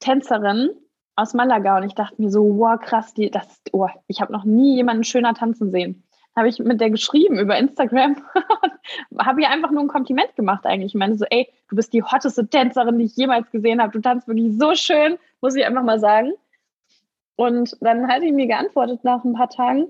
Tänzerin, 0.00 0.70
aus 1.18 1.34
Malaga 1.34 1.78
und 1.78 1.82
ich 1.82 1.94
dachte 1.94 2.22
mir 2.22 2.30
so, 2.30 2.58
wow, 2.58 2.78
krass, 2.80 3.12
die, 3.12 3.28
das, 3.28 3.60
oh, 3.72 3.88
ich 4.06 4.20
habe 4.20 4.32
noch 4.32 4.44
nie 4.44 4.76
jemanden 4.76 5.02
schöner 5.02 5.34
tanzen 5.34 5.72
sehen. 5.72 6.04
Habe 6.36 6.48
ich 6.48 6.60
mit 6.60 6.80
der 6.80 6.90
geschrieben 6.90 7.40
über 7.40 7.58
Instagram, 7.58 8.22
habe 9.18 9.42
ihr 9.42 9.50
einfach 9.50 9.72
nur 9.72 9.82
ein 9.82 9.88
Kompliment 9.88 10.36
gemacht 10.36 10.64
eigentlich. 10.64 10.94
Ich 10.94 10.98
meine 10.98 11.16
so, 11.16 11.24
ey, 11.28 11.52
du 11.68 11.74
bist 11.74 11.92
die 11.92 12.04
hotteste 12.04 12.46
Tänzerin, 12.46 12.98
die 13.00 13.06
ich 13.06 13.16
jemals 13.16 13.50
gesehen 13.50 13.82
habe. 13.82 13.90
Du 13.90 14.00
tanzt 14.00 14.28
wirklich 14.28 14.56
so 14.56 14.76
schön, 14.76 15.18
muss 15.40 15.56
ich 15.56 15.66
einfach 15.66 15.82
mal 15.82 15.98
sagen. 15.98 16.34
Und 17.34 17.76
dann 17.80 18.06
hat 18.06 18.20
sie 18.20 18.30
mir 18.30 18.46
geantwortet 18.46 19.02
nach 19.02 19.24
ein 19.24 19.32
paar 19.32 19.50
Tagen 19.50 19.88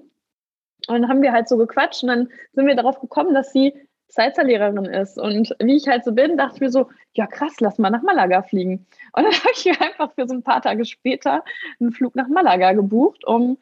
und 0.86 1.02
dann 1.02 1.08
haben 1.08 1.20
wir 1.20 1.32
halt 1.32 1.48
so 1.48 1.58
gequatscht 1.58 2.04
und 2.04 2.08
dann 2.08 2.28
sind 2.52 2.66
wir 2.66 2.74
darauf 2.74 3.00
gekommen, 3.00 3.34
dass 3.34 3.52
sie 3.52 3.74
Salsa-Lehrerin 4.08 4.86
ist. 4.86 5.18
Und 5.18 5.54
wie 5.60 5.76
ich 5.76 5.86
halt 5.86 6.04
so 6.04 6.12
bin, 6.12 6.36
dachte 6.36 6.56
ich 6.56 6.60
mir 6.60 6.70
so, 6.70 6.88
ja 7.12 7.26
krass, 7.26 7.54
lass 7.60 7.78
mal 7.78 7.90
nach 7.90 8.02
Malaga 8.02 8.42
fliegen. 8.42 8.86
Und 9.12 9.22
dann 9.24 9.32
habe 9.32 9.52
ich 9.54 9.64
mir 9.64 9.80
einfach 9.80 10.12
für 10.14 10.26
so 10.26 10.34
ein 10.34 10.42
paar 10.42 10.62
Tage 10.62 10.84
später 10.84 11.44
einen 11.80 11.92
Flug 11.92 12.14
nach 12.14 12.28
Malaga 12.28 12.72
gebucht, 12.72 13.24
um 13.24 13.58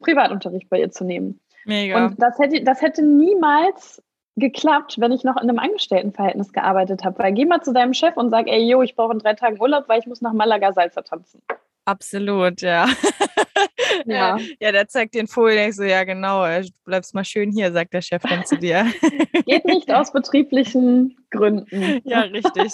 Privatunterricht 0.00 0.68
bei 0.68 0.80
ihr 0.80 0.90
zu 0.90 1.04
nehmen. 1.04 1.40
Mega. 1.64 2.06
Und 2.06 2.20
das 2.20 2.38
hätte, 2.38 2.62
das 2.64 2.82
hätte 2.82 3.02
niemals 3.02 4.02
geklappt, 4.36 4.98
wenn 4.98 5.12
ich 5.12 5.24
noch 5.24 5.36
in 5.36 5.48
einem 5.48 5.58
Angestelltenverhältnis 5.58 6.52
gearbeitet 6.52 7.04
habe. 7.04 7.18
Weil 7.18 7.32
geh 7.34 7.44
mal 7.44 7.60
zu 7.60 7.72
deinem 7.72 7.92
Chef 7.92 8.16
und 8.16 8.30
sag, 8.30 8.48
ey, 8.48 8.66
yo, 8.66 8.82
ich 8.82 8.96
brauche 8.96 9.12
in 9.12 9.18
drei 9.18 9.34
Tagen 9.34 9.60
Urlaub, 9.60 9.88
weil 9.88 10.00
ich 10.00 10.06
muss 10.06 10.22
nach 10.22 10.32
Malaga 10.32 10.72
Salsa 10.72 11.02
tanzen. 11.02 11.42
Absolut, 11.84 12.60
ja. 12.62 12.88
ja. 14.06 14.38
ja, 14.60 14.72
der 14.72 14.88
zeigt 14.88 15.14
den 15.14 15.26
Vogel, 15.26 15.68
ich 15.68 15.76
so, 15.76 15.82
ja 15.82 16.04
genau, 16.04 16.44
äh, 16.44 16.62
du 16.62 16.70
bleibst 16.84 17.14
mal 17.14 17.24
schön 17.24 17.50
hier, 17.50 17.72
sagt 17.72 17.92
der 17.92 18.02
Chef 18.02 18.22
dann 18.22 18.46
zu 18.46 18.56
dir. 18.56 18.86
Geht 19.46 19.64
nicht 19.64 19.92
aus 19.92 20.12
betrieblichen 20.12 21.16
Gründen. 21.30 22.00
Ja, 22.04 22.20
richtig. 22.20 22.72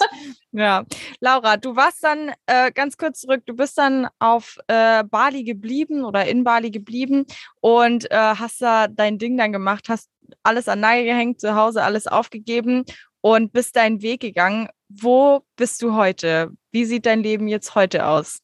Ja. 0.51 0.83
Laura, 1.19 1.57
du 1.57 1.75
warst 1.75 2.03
dann 2.03 2.31
äh, 2.45 2.71
ganz 2.71 2.97
kurz 2.97 3.21
zurück, 3.21 3.43
du 3.45 3.55
bist 3.55 3.77
dann 3.77 4.07
auf 4.19 4.57
äh, 4.67 5.03
Bali 5.03 5.43
geblieben 5.43 6.03
oder 6.03 6.25
in 6.25 6.43
Bali 6.43 6.69
geblieben 6.69 7.25
und 7.61 8.09
äh, 8.11 8.15
hast 8.15 8.61
da 8.61 8.87
dein 8.87 9.17
Ding 9.17 9.37
dann 9.37 9.51
gemacht, 9.51 9.89
hast 9.89 10.09
alles 10.43 10.67
an 10.67 10.81
Nagel 10.81 11.05
gehängt, 11.05 11.41
zu 11.41 11.55
Hause 11.55 11.83
alles 11.83 12.05
aufgegeben 12.07 12.85
und 13.21 13.51
bist 13.51 13.75
deinen 13.75 14.01
Weg 14.01 14.21
gegangen. 14.21 14.69
Wo 14.89 15.41
bist 15.55 15.81
du 15.81 15.95
heute? 15.95 16.51
Wie 16.71 16.85
sieht 16.85 17.05
dein 17.05 17.23
Leben 17.23 17.47
jetzt 17.47 17.75
heute 17.75 18.05
aus? 18.05 18.39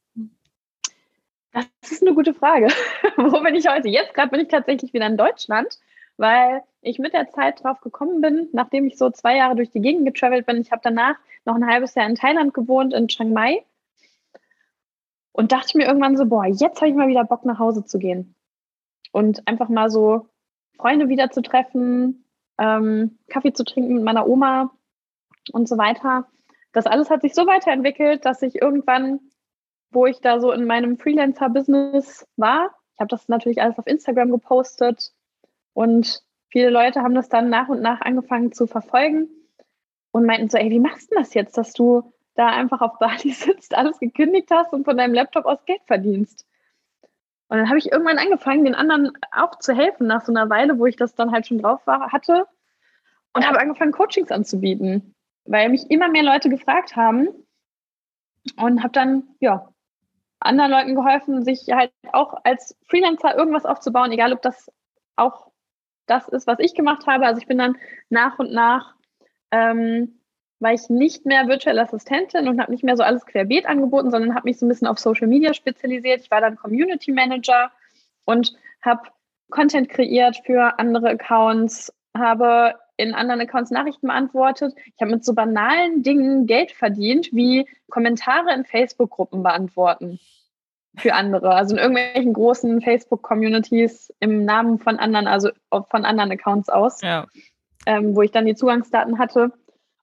Das 1.55 1.91
ist 1.91 2.01
eine 2.05 2.13
gute 2.13 2.33
Frage. 2.33 2.67
Wo 3.17 3.41
bin 3.41 3.55
ich 3.55 3.67
heute? 3.67 3.87
Jetzt 3.87 4.13
gerade 4.13 4.29
bin 4.29 4.41
ich 4.41 4.49
tatsächlich 4.49 4.93
wieder 4.93 5.07
in 5.07 5.17
Deutschland 5.17 5.79
weil 6.17 6.63
ich 6.81 6.99
mit 6.99 7.13
der 7.13 7.29
Zeit 7.29 7.63
drauf 7.63 7.81
gekommen 7.81 8.21
bin, 8.21 8.49
nachdem 8.53 8.85
ich 8.85 8.97
so 8.97 9.09
zwei 9.09 9.37
Jahre 9.37 9.55
durch 9.55 9.71
die 9.71 9.81
Gegend 9.81 10.05
getravelt 10.05 10.45
bin. 10.45 10.61
Ich 10.61 10.71
habe 10.71 10.81
danach 10.83 11.15
noch 11.45 11.55
ein 11.55 11.67
halbes 11.67 11.95
Jahr 11.95 12.07
in 12.07 12.15
Thailand 12.15 12.53
gewohnt, 12.53 12.93
in 12.93 13.07
Chiang 13.07 13.33
Mai. 13.33 13.63
Und 15.31 15.51
dachte 15.51 15.77
mir 15.77 15.85
irgendwann 15.85 16.15
so, 16.15 16.25
boah, 16.25 16.45
jetzt 16.45 16.79
habe 16.79 16.89
ich 16.89 16.95
mal 16.95 17.09
wieder 17.09 17.25
Bock 17.25 17.43
nach 17.43 17.59
Hause 17.59 17.83
zu 17.83 17.99
gehen. 17.99 18.35
Und 19.11 19.45
einfach 19.47 19.67
mal 19.67 19.89
so 19.89 20.29
Freunde 20.77 21.09
wieder 21.09 21.29
zu 21.29 21.41
treffen, 21.41 22.25
ähm, 22.57 23.17
Kaffee 23.27 23.51
zu 23.51 23.65
trinken 23.65 23.95
mit 23.95 24.03
meiner 24.03 24.27
Oma 24.27 24.71
und 25.51 25.67
so 25.67 25.77
weiter. 25.77 26.27
Das 26.71 26.85
alles 26.85 27.09
hat 27.09 27.21
sich 27.21 27.33
so 27.33 27.45
weiterentwickelt, 27.47 28.23
dass 28.23 28.41
ich 28.41 28.61
irgendwann, 28.61 29.19
wo 29.91 30.05
ich 30.05 30.19
da 30.21 30.39
so 30.39 30.51
in 30.51 30.65
meinem 30.65 30.97
Freelancer-Business 30.97 32.27
war, 32.35 32.75
ich 32.93 32.99
habe 32.99 33.09
das 33.09 33.27
natürlich 33.27 33.61
alles 33.61 33.77
auf 33.77 33.87
Instagram 33.87 34.31
gepostet 34.31 35.11
und 35.73 36.23
viele 36.49 36.69
Leute 36.69 37.01
haben 37.01 37.15
das 37.15 37.27
dann 37.27 37.49
nach 37.49 37.67
und 37.67 37.81
nach 37.81 38.01
angefangen 38.01 38.53
zu 38.53 38.67
verfolgen 38.67 39.29
und 40.11 40.25
meinten 40.25 40.49
so, 40.49 40.57
ey, 40.57 40.69
wie 40.69 40.79
machst 40.79 41.11
du 41.11 41.15
das 41.15 41.33
jetzt, 41.33 41.57
dass 41.57 41.73
du 41.73 42.13
da 42.35 42.47
einfach 42.47 42.81
auf 42.81 42.99
Bali 42.99 43.31
sitzt, 43.33 43.75
alles 43.75 43.99
gekündigt 43.99 44.49
hast 44.51 44.71
und 44.71 44.85
von 44.85 44.95
deinem 44.95 45.13
Laptop 45.13 45.45
aus 45.45 45.65
Geld 45.65 45.81
verdienst? 45.85 46.45
Und 47.47 47.57
dann 47.57 47.67
habe 47.67 47.77
ich 47.77 47.91
irgendwann 47.91 48.17
angefangen, 48.17 48.63
den 48.63 48.75
anderen 48.75 49.11
auch 49.31 49.59
zu 49.59 49.75
helfen 49.75 50.07
nach 50.07 50.25
so 50.25 50.31
einer 50.31 50.49
Weile, 50.49 50.79
wo 50.79 50.85
ich 50.85 50.95
das 50.95 51.13
dann 51.15 51.31
halt 51.31 51.45
schon 51.45 51.59
drauf 51.59 51.85
war, 51.85 52.11
hatte 52.11 52.47
und 53.33 53.45
habe 53.45 53.59
angefangen, 53.59 53.91
Coachings 53.91 54.31
anzubieten, 54.31 55.13
weil 55.43 55.69
mich 55.69 55.91
immer 55.91 56.07
mehr 56.07 56.23
Leute 56.23 56.49
gefragt 56.49 56.95
haben 56.95 57.27
und 58.57 58.81
habe 58.81 58.93
dann, 58.93 59.27
ja, 59.39 59.67
anderen 60.45 60.71
Leuten 60.71 60.95
geholfen, 60.95 61.43
sich 61.43 61.67
halt 61.71 61.91
auch 62.11 62.35
als 62.43 62.77
Freelancer 62.87 63.35
irgendwas 63.35 63.65
aufzubauen, 63.65 64.11
egal 64.11 64.33
ob 64.33 64.41
das 64.41 64.71
auch 65.15 65.51
das 66.05 66.27
ist, 66.27 66.47
was 66.47 66.59
ich 66.59 66.75
gemacht 66.75 67.07
habe. 67.07 67.25
Also 67.25 67.41
ich 67.41 67.47
bin 67.47 67.57
dann 67.57 67.77
nach 68.09 68.39
und 68.39 68.51
nach, 68.51 68.95
ähm, 69.51 70.19
war 70.59 70.73
ich 70.73 70.89
nicht 70.89 71.25
mehr 71.25 71.47
virtuelle 71.47 71.81
Assistentin 71.81 72.47
und 72.47 72.61
habe 72.61 72.71
nicht 72.71 72.83
mehr 72.83 72.95
so 72.95 73.03
alles 73.03 73.25
querbeet 73.25 73.65
angeboten, 73.65 74.11
sondern 74.11 74.35
habe 74.35 74.47
mich 74.47 74.57
so 74.57 74.65
ein 74.65 74.69
bisschen 74.69 74.87
auf 74.87 74.99
Social 74.99 75.27
Media 75.27 75.53
spezialisiert. 75.53 76.21
Ich 76.21 76.31
war 76.31 76.41
dann 76.41 76.55
Community 76.55 77.11
Manager 77.11 77.71
und 78.23 78.55
habe 78.81 79.09
Content 79.49 79.89
kreiert 79.89 80.37
für 80.45 80.79
andere 80.79 81.09
Accounts, 81.09 81.93
habe 82.17 82.75
in 82.97 83.13
anderen 83.13 83.41
Accounts 83.41 83.71
Nachrichten 83.71 84.07
beantwortet. 84.07 84.73
Ich 84.95 85.01
habe 85.01 85.11
mit 85.11 85.25
so 85.25 85.33
banalen 85.33 86.03
Dingen 86.03 86.45
Geld 86.47 86.71
verdient, 86.71 87.29
wie 87.31 87.67
Kommentare 87.89 88.53
in 88.53 88.65
Facebook-Gruppen 88.65 89.43
beantworten 89.43 90.19
für 90.97 91.13
andere. 91.13 91.49
Also 91.49 91.75
in 91.75 91.81
irgendwelchen 91.81 92.33
großen 92.33 92.81
Facebook-Communities 92.81 94.13
im 94.19 94.45
Namen 94.45 94.79
von 94.79 94.97
anderen, 94.97 95.27
also 95.27 95.49
von 95.69 96.05
anderen 96.05 96.31
Accounts 96.31 96.69
aus, 96.69 97.01
ja. 97.01 97.25
ähm, 97.85 98.15
wo 98.15 98.21
ich 98.21 98.31
dann 98.31 98.45
die 98.45 98.55
Zugangsdaten 98.55 99.19
hatte 99.19 99.51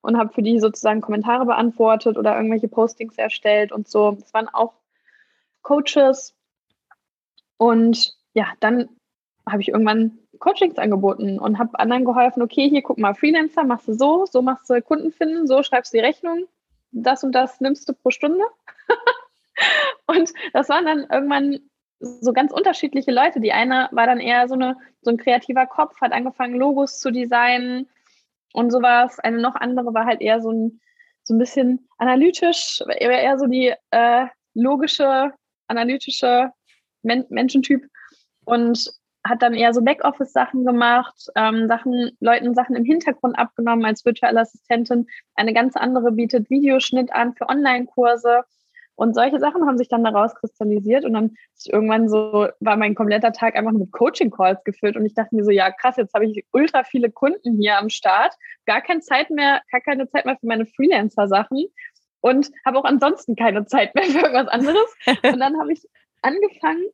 und 0.02 0.18
habe 0.18 0.32
für 0.32 0.42
die 0.42 0.60
sozusagen 0.60 1.00
Kommentare 1.00 1.46
beantwortet 1.46 2.18
oder 2.18 2.36
irgendwelche 2.36 2.68
Postings 2.68 3.16
erstellt 3.16 3.72
und 3.72 3.88
so. 3.88 4.12
Das 4.12 4.34
waren 4.34 4.48
auch 4.48 4.74
Coaches. 5.62 6.34
Und 7.56 8.14
ja, 8.34 8.48
dann 8.60 8.88
habe 9.48 9.62
ich 9.62 9.68
irgendwann 9.68 10.18
Coachings 10.42 10.76
angeboten 10.76 11.38
und 11.38 11.58
habe 11.60 11.78
anderen 11.78 12.04
geholfen, 12.04 12.42
okay, 12.42 12.68
hier 12.68 12.82
guck 12.82 12.98
mal, 12.98 13.14
Freelancer, 13.14 13.62
machst 13.62 13.86
du 13.86 13.94
so, 13.94 14.26
so 14.26 14.42
machst 14.42 14.68
du 14.68 14.82
Kunden 14.82 15.12
finden, 15.12 15.46
so 15.46 15.62
schreibst 15.62 15.94
du 15.94 15.98
die 15.98 16.04
Rechnung, 16.04 16.46
das 16.90 17.22
und 17.22 17.32
das 17.32 17.60
nimmst 17.60 17.88
du 17.88 17.94
pro 17.94 18.10
Stunde. 18.10 18.44
und 20.06 20.32
das 20.52 20.68
waren 20.68 20.84
dann 20.84 21.06
irgendwann 21.08 21.60
so 22.00 22.32
ganz 22.32 22.50
unterschiedliche 22.50 23.12
Leute. 23.12 23.38
Die 23.38 23.52
eine 23.52 23.88
war 23.92 24.06
dann 24.06 24.18
eher 24.18 24.48
so, 24.48 24.54
eine, 24.54 24.76
so 25.02 25.12
ein 25.12 25.16
kreativer 25.16 25.66
Kopf, 25.66 26.00
hat 26.00 26.10
angefangen, 26.10 26.56
Logos 26.56 26.98
zu 26.98 27.12
designen 27.12 27.88
und 28.52 28.72
sowas. 28.72 29.20
Eine 29.20 29.40
noch 29.40 29.54
andere 29.54 29.94
war 29.94 30.06
halt 30.06 30.20
eher 30.20 30.40
so 30.40 30.50
ein, 30.50 30.80
so 31.22 31.34
ein 31.34 31.38
bisschen 31.38 31.88
analytisch, 31.98 32.82
eher 32.98 33.38
so 33.38 33.46
die 33.46 33.72
äh, 33.92 34.26
logische, 34.54 35.32
analytische 35.68 36.50
Men 37.02 37.26
Menschentyp. 37.28 37.86
Und 38.44 38.92
hat 39.24 39.42
dann 39.42 39.54
eher 39.54 39.72
so 39.72 39.82
Backoffice-Sachen 39.82 40.64
gemacht, 40.64 41.28
ähm, 41.36 41.68
Sachen, 41.68 42.10
Leuten 42.20 42.54
Sachen 42.54 42.74
im 42.74 42.84
Hintergrund 42.84 43.38
abgenommen 43.38 43.84
als 43.84 44.04
virtuelle 44.04 44.40
Assistentin. 44.40 45.06
Eine 45.34 45.54
ganz 45.54 45.76
andere 45.76 46.12
bietet 46.12 46.50
Videoschnitt 46.50 47.12
an 47.12 47.34
für 47.34 47.48
Online-Kurse. 47.48 48.42
Und 48.94 49.14
solche 49.14 49.40
Sachen 49.40 49.66
haben 49.66 49.78
sich 49.78 49.88
dann 49.88 50.04
daraus 50.04 50.34
kristallisiert 50.34 51.04
und 51.04 51.14
dann 51.14 51.34
irgendwann 51.64 52.08
so 52.08 52.48
war 52.60 52.76
mein 52.76 52.94
kompletter 52.94 53.32
Tag 53.32 53.56
einfach 53.56 53.72
mit 53.72 53.90
Coaching-Calls 53.90 54.64
gefüllt 54.64 54.96
und 54.96 55.06
ich 55.06 55.14
dachte 55.14 55.34
mir 55.34 55.44
so, 55.44 55.50
ja 55.50 55.70
krass, 55.70 55.96
jetzt 55.96 56.12
habe 56.12 56.26
ich 56.26 56.44
ultra 56.52 56.84
viele 56.84 57.10
Kunden 57.10 57.56
hier 57.58 57.78
am 57.78 57.88
Start, 57.88 58.34
gar 58.66 58.82
keine 58.82 59.00
Zeit 59.00 59.30
mehr, 59.30 59.62
gar 59.70 59.80
keine 59.80 60.08
Zeit 60.08 60.26
mehr 60.26 60.36
für 60.36 60.46
meine 60.46 60.66
Freelancer-Sachen 60.66 61.68
und 62.20 62.50
habe 62.64 62.78
auch 62.78 62.84
ansonsten 62.84 63.34
keine 63.34 63.66
Zeit 63.66 63.94
mehr 63.94 64.04
für 64.04 64.18
irgendwas 64.18 64.48
anderes. 64.48 64.96
Und 65.22 65.40
dann 65.40 65.58
habe 65.58 65.72
ich 65.72 65.82
angefangen, 66.22 66.84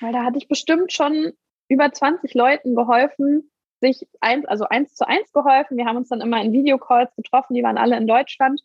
weil 0.00 0.12
da 0.12 0.24
hatte 0.24 0.38
ich 0.38 0.46
bestimmt 0.46 0.92
schon 0.92 1.32
über 1.70 1.90
20 1.92 2.34
Leuten 2.34 2.74
geholfen, 2.74 3.50
sich 3.80 4.06
eins, 4.20 4.44
also 4.44 4.64
eins 4.64 4.94
zu 4.94 5.08
eins 5.08 5.32
geholfen. 5.32 5.78
Wir 5.78 5.86
haben 5.86 5.96
uns 5.96 6.08
dann 6.08 6.20
immer 6.20 6.42
in 6.42 6.52
Videocalls 6.52 7.14
getroffen, 7.16 7.54
die 7.54 7.62
waren 7.62 7.78
alle 7.78 7.96
in 7.96 8.06
Deutschland, 8.06 8.60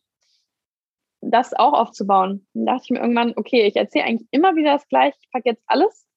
das 1.22 1.54
auch 1.54 1.74
aufzubauen. 1.74 2.48
Dann 2.54 2.66
dachte 2.66 2.82
ich 2.86 2.90
mir 2.90 3.00
irgendwann, 3.00 3.34
okay, 3.36 3.68
ich 3.68 3.76
erzähle 3.76 4.06
eigentlich 4.06 4.28
immer 4.32 4.56
wieder 4.56 4.74
das 4.74 4.88
Gleiche. 4.90 5.18
Ich 5.22 5.32
packe 5.32 5.50
jetzt 5.50 5.64
alles, 5.68 6.08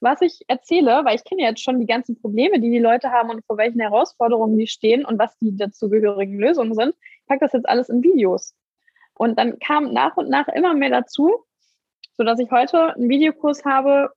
was 0.00 0.22
ich 0.22 0.40
erzähle, 0.48 1.04
weil 1.04 1.16
ich 1.16 1.24
kenne 1.24 1.42
jetzt 1.42 1.62
schon 1.62 1.80
die 1.80 1.86
ganzen 1.86 2.18
Probleme, 2.20 2.60
die 2.60 2.70
die 2.70 2.78
Leute 2.78 3.10
haben 3.10 3.30
und 3.30 3.44
vor 3.46 3.58
welchen 3.58 3.80
Herausforderungen 3.80 4.56
die 4.56 4.66
stehen 4.66 5.04
und 5.04 5.18
was 5.18 5.36
die 5.38 5.54
dazugehörigen 5.54 6.38
Lösungen 6.38 6.74
sind. 6.74 6.94
Ich 7.20 7.26
packe 7.26 7.40
das 7.40 7.52
jetzt 7.52 7.68
alles 7.68 7.90
in 7.90 8.02
Videos. 8.02 8.54
Und 9.14 9.38
dann 9.38 9.58
kam 9.58 9.92
nach 9.92 10.16
und 10.16 10.30
nach 10.30 10.48
immer 10.48 10.72
mehr 10.74 10.90
dazu, 10.90 11.44
sodass 12.16 12.38
ich 12.38 12.50
heute 12.50 12.94
einen 12.94 13.10
Videokurs 13.10 13.64
habe, 13.66 14.12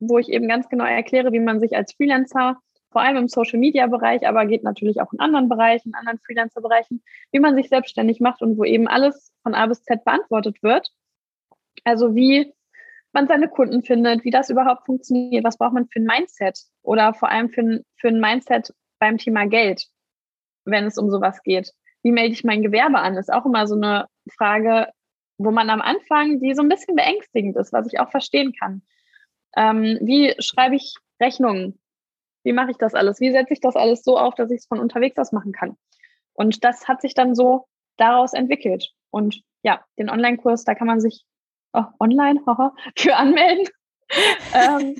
wo 0.00 0.18
ich 0.18 0.28
eben 0.30 0.48
ganz 0.48 0.68
genau 0.68 0.84
erkläre, 0.84 1.32
wie 1.32 1.40
man 1.40 1.60
sich 1.60 1.76
als 1.76 1.92
Freelancer, 1.92 2.58
vor 2.90 3.02
allem 3.02 3.16
im 3.16 3.28
Social-Media-Bereich, 3.28 4.26
aber 4.26 4.46
geht 4.46 4.64
natürlich 4.64 5.00
auch 5.00 5.12
in 5.12 5.20
anderen 5.20 5.48
Bereichen, 5.48 5.90
in 5.90 5.94
anderen 5.94 6.18
Freelancer-Bereichen, 6.26 7.02
wie 7.30 7.38
man 7.38 7.54
sich 7.54 7.68
selbstständig 7.68 8.20
macht 8.20 8.42
und 8.42 8.58
wo 8.58 8.64
eben 8.64 8.88
alles 8.88 9.32
von 9.42 9.54
A 9.54 9.66
bis 9.66 9.82
Z 9.84 10.04
beantwortet 10.04 10.60
wird. 10.62 10.90
Also 11.84 12.16
wie 12.16 12.52
man 13.12 13.28
seine 13.28 13.48
Kunden 13.48 13.82
findet, 13.82 14.24
wie 14.24 14.30
das 14.30 14.50
überhaupt 14.50 14.86
funktioniert, 14.86 15.44
was 15.44 15.56
braucht 15.56 15.74
man 15.74 15.86
für 15.86 16.00
ein 16.00 16.04
Mindset 16.04 16.58
oder 16.82 17.14
vor 17.14 17.28
allem 17.28 17.50
für 17.50 17.82
für 17.96 18.08
ein 18.08 18.20
Mindset 18.20 18.72
beim 18.98 19.18
Thema 19.18 19.46
Geld, 19.46 19.86
wenn 20.64 20.84
es 20.84 20.98
um 20.98 21.10
sowas 21.10 21.42
geht. 21.42 21.72
Wie 22.02 22.12
melde 22.12 22.32
ich 22.32 22.44
mein 22.44 22.62
Gewerbe 22.62 22.98
an? 22.98 23.16
Ist 23.16 23.32
auch 23.32 23.46
immer 23.46 23.66
so 23.66 23.74
eine 23.74 24.06
Frage, 24.36 24.88
wo 25.38 25.50
man 25.50 25.70
am 25.70 25.80
Anfang, 25.80 26.40
die 26.40 26.54
so 26.54 26.62
ein 26.62 26.68
bisschen 26.68 26.96
beängstigend 26.96 27.56
ist, 27.56 27.72
was 27.72 27.86
ich 27.86 27.98
auch 27.98 28.10
verstehen 28.10 28.52
kann. 28.58 28.82
Ähm, 29.56 29.98
wie 30.00 30.34
schreibe 30.38 30.76
ich 30.76 30.94
Rechnungen? 31.20 31.80
Wie 32.42 32.52
mache 32.52 32.70
ich 32.70 32.78
das 32.78 32.94
alles? 32.94 33.20
Wie 33.20 33.32
setze 33.32 33.52
ich 33.52 33.60
das 33.60 33.76
alles 33.76 34.02
so 34.02 34.18
auf, 34.18 34.34
dass 34.34 34.50
ich 34.50 34.60
es 34.60 34.66
von 34.66 34.80
unterwegs 34.80 35.18
aus 35.18 35.32
machen 35.32 35.52
kann? 35.52 35.76
Und 36.32 36.64
das 36.64 36.88
hat 36.88 37.02
sich 37.02 37.14
dann 37.14 37.34
so 37.34 37.66
daraus 37.96 38.32
entwickelt. 38.32 38.92
Und 39.10 39.42
ja, 39.62 39.84
den 39.98 40.08
Online-Kurs, 40.08 40.64
da 40.64 40.74
kann 40.74 40.86
man 40.86 41.00
sich 41.00 41.24
oh, 41.72 41.84
online 41.98 42.40
haha, 42.46 42.74
für 42.96 43.16
anmelden. 43.16 43.66
ähm, 44.54 44.96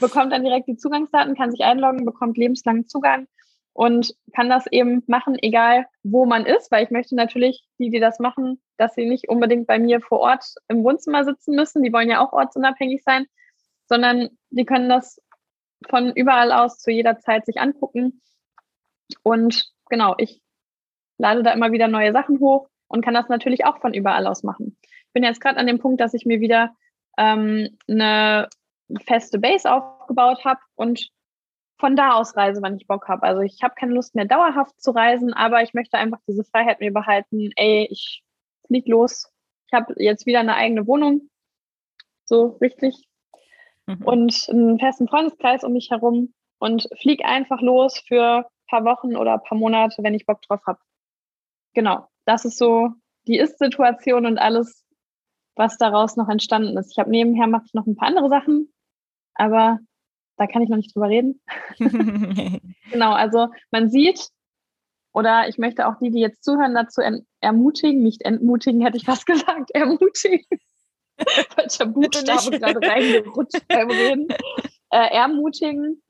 bekommt 0.00 0.32
dann 0.32 0.44
direkt 0.44 0.68
die 0.68 0.76
Zugangsdaten, 0.76 1.34
kann 1.34 1.50
sich 1.50 1.64
einloggen, 1.64 2.04
bekommt 2.04 2.38
lebenslangen 2.38 2.86
Zugang 2.86 3.26
und 3.72 4.14
kann 4.34 4.48
das 4.48 4.66
eben 4.68 5.02
machen, 5.06 5.36
egal 5.42 5.86
wo 6.02 6.24
man 6.24 6.46
ist, 6.46 6.70
weil 6.70 6.84
ich 6.84 6.90
möchte 6.90 7.14
natürlich 7.14 7.66
die, 7.78 7.90
die 7.90 8.00
das 8.00 8.18
machen, 8.18 8.62
dass 8.78 8.94
sie 8.94 9.06
nicht 9.06 9.28
unbedingt 9.28 9.66
bei 9.66 9.78
mir 9.78 10.00
vor 10.00 10.20
Ort 10.20 10.44
im 10.68 10.82
Wohnzimmer 10.82 11.24
sitzen 11.24 11.54
müssen. 11.54 11.82
Die 11.82 11.92
wollen 11.92 12.08
ja 12.08 12.24
auch 12.24 12.32
ortsunabhängig 12.32 13.02
sein, 13.04 13.26
sondern 13.86 14.30
die 14.50 14.64
können 14.64 14.88
das 14.88 15.20
von 15.88 16.12
überall 16.14 16.52
aus 16.52 16.78
zu 16.78 16.90
jeder 16.90 17.18
Zeit 17.18 17.46
sich 17.46 17.60
angucken. 17.60 18.20
Und 19.22 19.70
genau, 19.88 20.14
ich 20.18 20.40
lade 21.18 21.42
da 21.42 21.52
immer 21.52 21.72
wieder 21.72 21.88
neue 21.88 22.12
Sachen 22.12 22.40
hoch 22.40 22.68
und 22.88 23.04
kann 23.04 23.14
das 23.14 23.28
natürlich 23.28 23.64
auch 23.64 23.78
von 23.80 23.94
überall 23.94 24.26
aus 24.26 24.42
machen. 24.42 24.76
Ich 24.82 25.12
bin 25.12 25.24
jetzt 25.24 25.40
gerade 25.40 25.58
an 25.58 25.66
dem 25.66 25.78
Punkt, 25.78 26.00
dass 26.00 26.14
ich 26.14 26.26
mir 26.26 26.40
wieder 26.40 26.74
ähm, 27.16 27.76
eine 27.88 28.48
feste 29.04 29.38
Base 29.38 29.70
aufgebaut 29.70 30.44
habe 30.44 30.60
und 30.74 31.10
von 31.78 31.96
da 31.96 32.12
aus 32.12 32.36
reise, 32.36 32.62
wann 32.62 32.76
ich 32.76 32.86
Bock 32.86 33.08
habe. 33.08 33.22
Also 33.24 33.42
ich 33.42 33.62
habe 33.62 33.74
keine 33.74 33.92
Lust 33.92 34.14
mehr 34.14 34.24
dauerhaft 34.24 34.80
zu 34.80 34.92
reisen, 34.92 35.34
aber 35.34 35.62
ich 35.62 35.74
möchte 35.74 35.98
einfach 35.98 36.20
diese 36.26 36.44
Freiheit 36.44 36.80
mir 36.80 36.92
behalten. 36.92 37.50
Ey, 37.56 37.86
ich 37.90 38.22
flieg 38.66 38.88
los. 38.88 39.30
Ich 39.66 39.72
habe 39.72 39.94
jetzt 39.98 40.26
wieder 40.26 40.40
eine 40.40 40.54
eigene 40.54 40.86
Wohnung. 40.86 41.28
So 42.24 42.56
richtig 42.60 43.06
mhm. 43.86 44.02
und 44.02 44.48
einen 44.50 44.78
festen 44.78 45.08
Freundeskreis 45.08 45.64
um 45.64 45.72
mich 45.72 45.90
herum 45.90 46.34
und 46.58 46.88
flieg 47.00 47.24
einfach 47.24 47.60
los 47.60 47.98
für 48.06 48.38
ein 48.38 48.44
paar 48.68 48.84
Wochen 48.84 49.16
oder 49.16 49.34
ein 49.34 49.42
paar 49.42 49.58
Monate, 49.58 50.02
wenn 50.02 50.14
ich 50.14 50.26
Bock 50.26 50.42
drauf 50.42 50.60
habe. 50.66 50.78
Genau, 51.74 52.08
das 52.24 52.44
ist 52.44 52.58
so 52.58 52.90
die 53.26 53.38
Ist-Situation 53.38 54.26
und 54.26 54.38
alles, 54.38 54.84
was 55.54 55.76
daraus 55.78 56.16
noch 56.16 56.28
entstanden 56.28 56.76
ist. 56.76 56.92
Ich 56.92 56.98
habe 56.98 57.10
nebenher 57.10 57.46
mache 57.46 57.64
ich 57.66 57.74
noch 57.74 57.86
ein 57.86 57.96
paar 57.96 58.08
andere 58.08 58.28
Sachen, 58.28 58.72
aber 59.34 59.78
da 60.36 60.46
kann 60.46 60.62
ich 60.62 60.68
noch 60.68 60.76
nicht 60.76 60.94
drüber 60.94 61.08
reden. 61.08 61.40
genau, 62.90 63.12
also 63.12 63.48
man 63.70 63.90
sieht, 63.90 64.28
oder 65.12 65.48
ich 65.48 65.56
möchte 65.56 65.86
auch 65.88 65.98
die, 65.98 66.10
die 66.10 66.20
jetzt 66.20 66.44
zuhören, 66.44 66.74
dazu 66.74 67.00
ermutigen, 67.40 68.02
nicht 68.02 68.22
entmutigen, 68.22 68.82
hätte 68.82 68.98
ich 68.98 69.04
fast 69.04 69.26
gesagt, 69.26 69.70
ermutigen. 69.72 70.46
Falscher 71.50 71.86
Buchstabe 71.86 72.58
gerade 72.58 72.86
reingerutscht 72.86 73.66
beim 73.68 73.90
Reden. 73.90 74.28
Äh, 74.90 75.14
ermutigen, 75.14 76.02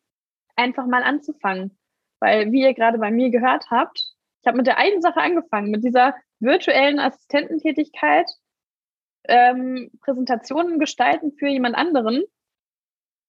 einfach 0.54 0.86
mal 0.86 1.02
anzufangen. 1.02 1.78
Weil, 2.20 2.52
wie 2.52 2.62
ihr 2.62 2.74
gerade 2.74 2.98
bei 2.98 3.10
mir 3.10 3.30
gehört 3.30 3.70
habt, 3.70 3.98
ich 4.42 4.46
habe 4.46 4.58
mit 4.58 4.66
der 4.66 4.78
einen 4.78 5.02
Sache 5.02 5.20
angefangen, 5.20 5.70
mit 5.70 5.84
dieser 5.84 6.14
virtuellen 6.38 6.98
Assistententätigkeit, 6.98 8.30
ähm, 9.28 9.90
Präsentationen 10.02 10.78
gestalten 10.78 11.32
für 11.32 11.48
jemand 11.48 11.74
anderen, 11.74 12.22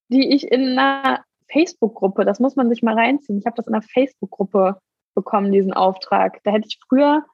die 0.10 0.34
ich 0.34 0.52
in 0.52 0.78
einer 0.78 1.24
Facebook-Gruppe, 1.52 2.26
das 2.26 2.40
muss 2.40 2.56
man 2.56 2.70
sich 2.70 2.84
mal 2.84 2.94
reinziehen. 2.94 3.40
Ich 3.40 3.46
habe 3.46 3.56
das 3.56 3.68
in 3.68 3.74
einer 3.74 3.82
Facebook-Gruppe 3.84 4.80
bekommen, 5.16 5.52
diesen 5.52 5.74
Auftrag. 5.74 6.42
Da 6.44 6.52
hätte 6.52 6.68
ich 6.68 6.80
früher, 6.88 7.26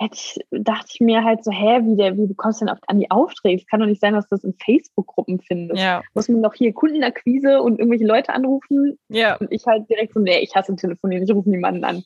hätte 0.00 0.14
ich, 0.14 0.40
dachte 0.50 0.88
ich 0.94 1.00
mir 1.00 1.22
halt 1.24 1.44
so, 1.44 1.50
hä, 1.50 1.80
wie, 1.84 1.94
der, 1.94 2.16
wie 2.16 2.26
bekommst 2.26 2.60
du 2.60 2.64
denn 2.64 2.74
an 2.86 2.98
die 2.98 3.10
Aufträge? 3.10 3.60
Es 3.60 3.66
kann 3.66 3.80
doch 3.80 3.86
nicht 3.86 4.00
sein, 4.00 4.14
dass 4.14 4.28
du 4.28 4.34
das 4.34 4.44
in 4.44 4.54
Facebook-Gruppen 4.54 5.40
findest. 5.40 5.80
Ja. 5.80 6.02
Muss 6.14 6.28
man 6.28 6.42
doch 6.42 6.54
hier 6.54 6.72
Kundenakquise 6.72 7.60
und 7.60 7.78
irgendwelche 7.78 8.06
Leute 8.06 8.32
anrufen? 8.32 8.98
Ja. 9.08 9.36
Und 9.36 9.52
ich 9.52 9.66
halt 9.66 9.90
direkt 9.90 10.14
so, 10.14 10.20
nee, 10.20 10.38
ich 10.38 10.56
hasse 10.56 10.74
Telefonieren, 10.74 11.24
ich 11.24 11.34
rufe 11.34 11.50
niemanden 11.50 11.84
an. 11.84 12.02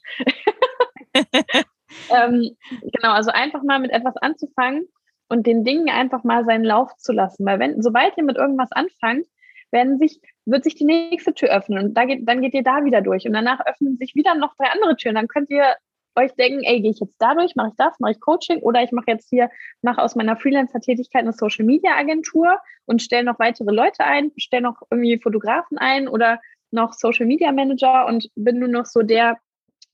ähm, 1.14 2.56
genau, 2.92 3.12
also 3.12 3.30
einfach 3.30 3.62
mal 3.62 3.78
mit 3.78 3.92
etwas 3.92 4.16
anzufangen 4.16 4.88
und 5.28 5.46
den 5.46 5.62
Dingen 5.62 5.88
einfach 5.88 6.24
mal 6.24 6.44
seinen 6.44 6.64
Lauf 6.64 6.96
zu 6.96 7.12
lassen. 7.12 7.46
Weil 7.46 7.60
wenn, 7.60 7.80
sobald 7.80 8.16
ihr 8.18 8.24
mit 8.24 8.36
irgendwas 8.36 8.72
anfangt, 8.72 9.26
werden 9.70 9.98
sich, 9.98 10.20
wird 10.46 10.64
sich 10.64 10.74
die 10.74 10.84
nächste 10.84 11.32
Tür 11.32 11.50
öffnen 11.50 11.84
und 11.84 11.94
da 11.94 12.06
geht, 12.06 12.28
dann 12.28 12.42
geht 12.42 12.54
ihr 12.54 12.64
da 12.64 12.84
wieder 12.84 13.02
durch 13.02 13.24
und 13.26 13.34
danach 13.34 13.64
öffnen 13.64 13.96
sich 13.98 14.16
wieder 14.16 14.34
noch 14.34 14.56
drei 14.56 14.66
andere 14.70 14.96
Türen. 14.96 15.14
Dann 15.14 15.28
könnt 15.28 15.50
ihr 15.50 15.76
euch 16.16 16.32
denken, 16.34 16.62
ey, 16.62 16.80
gehe 16.80 16.90
ich 16.90 17.00
jetzt 17.00 17.16
dadurch, 17.18 17.56
mache 17.56 17.68
ich 17.68 17.76
das, 17.76 17.98
mache 17.98 18.12
ich 18.12 18.20
Coaching 18.20 18.60
oder 18.60 18.82
ich 18.82 18.92
mache 18.92 19.06
jetzt 19.08 19.28
hier, 19.28 19.50
mache 19.82 20.02
aus 20.02 20.14
meiner 20.14 20.36
Freelancer-Tätigkeit 20.36 21.22
eine 21.22 21.32
Social-Media-Agentur 21.32 22.58
und 22.86 23.02
stelle 23.02 23.24
noch 23.24 23.38
weitere 23.38 23.72
Leute 23.72 24.04
ein, 24.04 24.32
stelle 24.36 24.62
noch 24.62 24.82
irgendwie 24.90 25.18
Fotografen 25.18 25.78
ein 25.78 26.08
oder 26.08 26.40
noch 26.70 26.92
Social-Media-Manager 26.92 28.06
und 28.06 28.30
bin 28.34 28.58
nur 28.58 28.68
noch 28.68 28.86
so 28.86 29.02
der, 29.02 29.38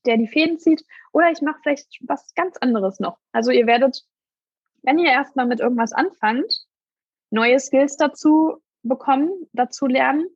der 0.05 0.17
die 0.17 0.27
Fäden 0.27 0.59
zieht. 0.59 0.83
Oder 1.11 1.31
ich 1.31 1.41
mache 1.41 1.59
vielleicht 1.61 1.99
was 2.01 2.33
ganz 2.35 2.57
anderes 2.57 2.99
noch. 2.99 3.17
Also 3.31 3.51
ihr 3.51 3.67
werdet, 3.67 4.03
wenn 4.83 4.99
ihr 4.99 5.11
erstmal 5.11 5.45
mit 5.45 5.59
irgendwas 5.59 5.93
anfangt, 5.93 6.65
neue 7.29 7.59
Skills 7.59 7.97
dazu 7.97 8.57
bekommen, 8.83 9.29
dazu 9.53 9.85
lernen, 9.85 10.27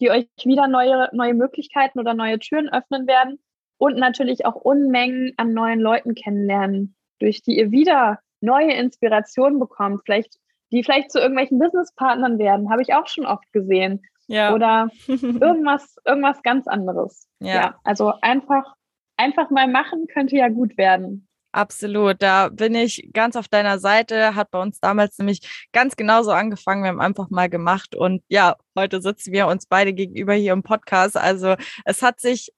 die 0.00 0.10
euch 0.10 0.26
wieder 0.44 0.66
neue, 0.66 1.08
neue 1.12 1.34
Möglichkeiten 1.34 2.00
oder 2.00 2.14
neue 2.14 2.38
Türen 2.38 2.68
öffnen 2.68 3.06
werden 3.06 3.38
und 3.78 3.96
natürlich 3.96 4.46
auch 4.46 4.54
Unmengen 4.54 5.32
an 5.36 5.52
neuen 5.52 5.80
Leuten 5.80 6.14
kennenlernen, 6.14 6.94
durch 7.18 7.42
die 7.42 7.58
ihr 7.58 7.70
wieder 7.70 8.20
neue 8.40 8.72
Inspirationen 8.72 9.58
bekommt, 9.58 10.02
vielleicht, 10.04 10.38
die 10.72 10.82
vielleicht 10.82 11.10
zu 11.10 11.18
irgendwelchen 11.18 11.58
Businesspartnern 11.58 12.38
werden, 12.38 12.70
habe 12.70 12.82
ich 12.82 12.94
auch 12.94 13.06
schon 13.06 13.26
oft 13.26 13.50
gesehen. 13.52 14.02
Ja. 14.26 14.54
Oder 14.54 14.88
irgendwas, 15.06 15.96
irgendwas 16.04 16.42
ganz 16.42 16.66
anderes. 16.66 17.28
Ja. 17.40 17.54
ja. 17.54 17.74
Also 17.84 18.12
einfach, 18.20 18.74
einfach 19.16 19.50
mal 19.50 19.68
machen 19.68 20.06
könnte 20.12 20.36
ja 20.36 20.48
gut 20.48 20.76
werden. 20.76 21.28
Absolut, 21.54 22.22
da 22.22 22.48
bin 22.48 22.74
ich 22.74 23.10
ganz 23.12 23.36
auf 23.36 23.46
deiner 23.46 23.78
Seite. 23.78 24.34
Hat 24.34 24.50
bei 24.50 24.58
uns 24.58 24.80
damals 24.80 25.18
nämlich 25.18 25.68
ganz 25.72 25.96
genauso 25.96 26.30
angefangen. 26.30 26.82
Wir 26.82 26.88
haben 26.88 27.00
einfach 27.00 27.28
mal 27.28 27.50
gemacht 27.50 27.94
und 27.94 28.22
ja, 28.28 28.56
heute 28.74 29.02
sitzen 29.02 29.34
wir 29.34 29.46
uns 29.46 29.66
beide 29.66 29.92
gegenüber 29.92 30.32
hier 30.32 30.54
im 30.54 30.62
Podcast. 30.62 31.14
Also 31.14 31.56
es 31.84 32.00
hat 32.00 32.20
sich 32.20 32.54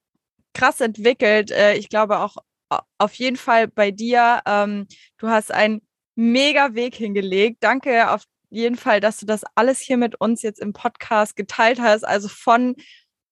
krass 0.55 0.81
entwickelt. 0.81 1.51
Äh, 1.51 1.75
ich 1.75 1.89
glaube 1.89 2.19
auch 2.19 2.37
auf 2.99 3.15
jeden 3.15 3.37
Fall 3.37 3.69
bei 3.69 3.91
dir. 3.91 4.41
Ähm, 4.47 4.87
du 5.19 5.29
hast 5.29 5.53
einen 5.53 5.83
mega 6.17 6.75
Weg 6.75 6.95
hingelegt. 6.95 7.59
Danke 7.61 8.11
auf 8.11 8.25
jeden 8.51 8.77
Fall, 8.77 9.01
dass 9.01 9.19
du 9.19 9.27
das 9.27 9.43
alles 9.55 9.81
hier 9.81 9.97
mit 9.97 10.21
uns 10.21 10.43
jetzt 10.43 10.61
im 10.61 10.73
Podcast 10.73 11.37
geteilt 11.37 11.81
hast. 11.81 12.05
Also 12.05 12.29
von 12.29 12.77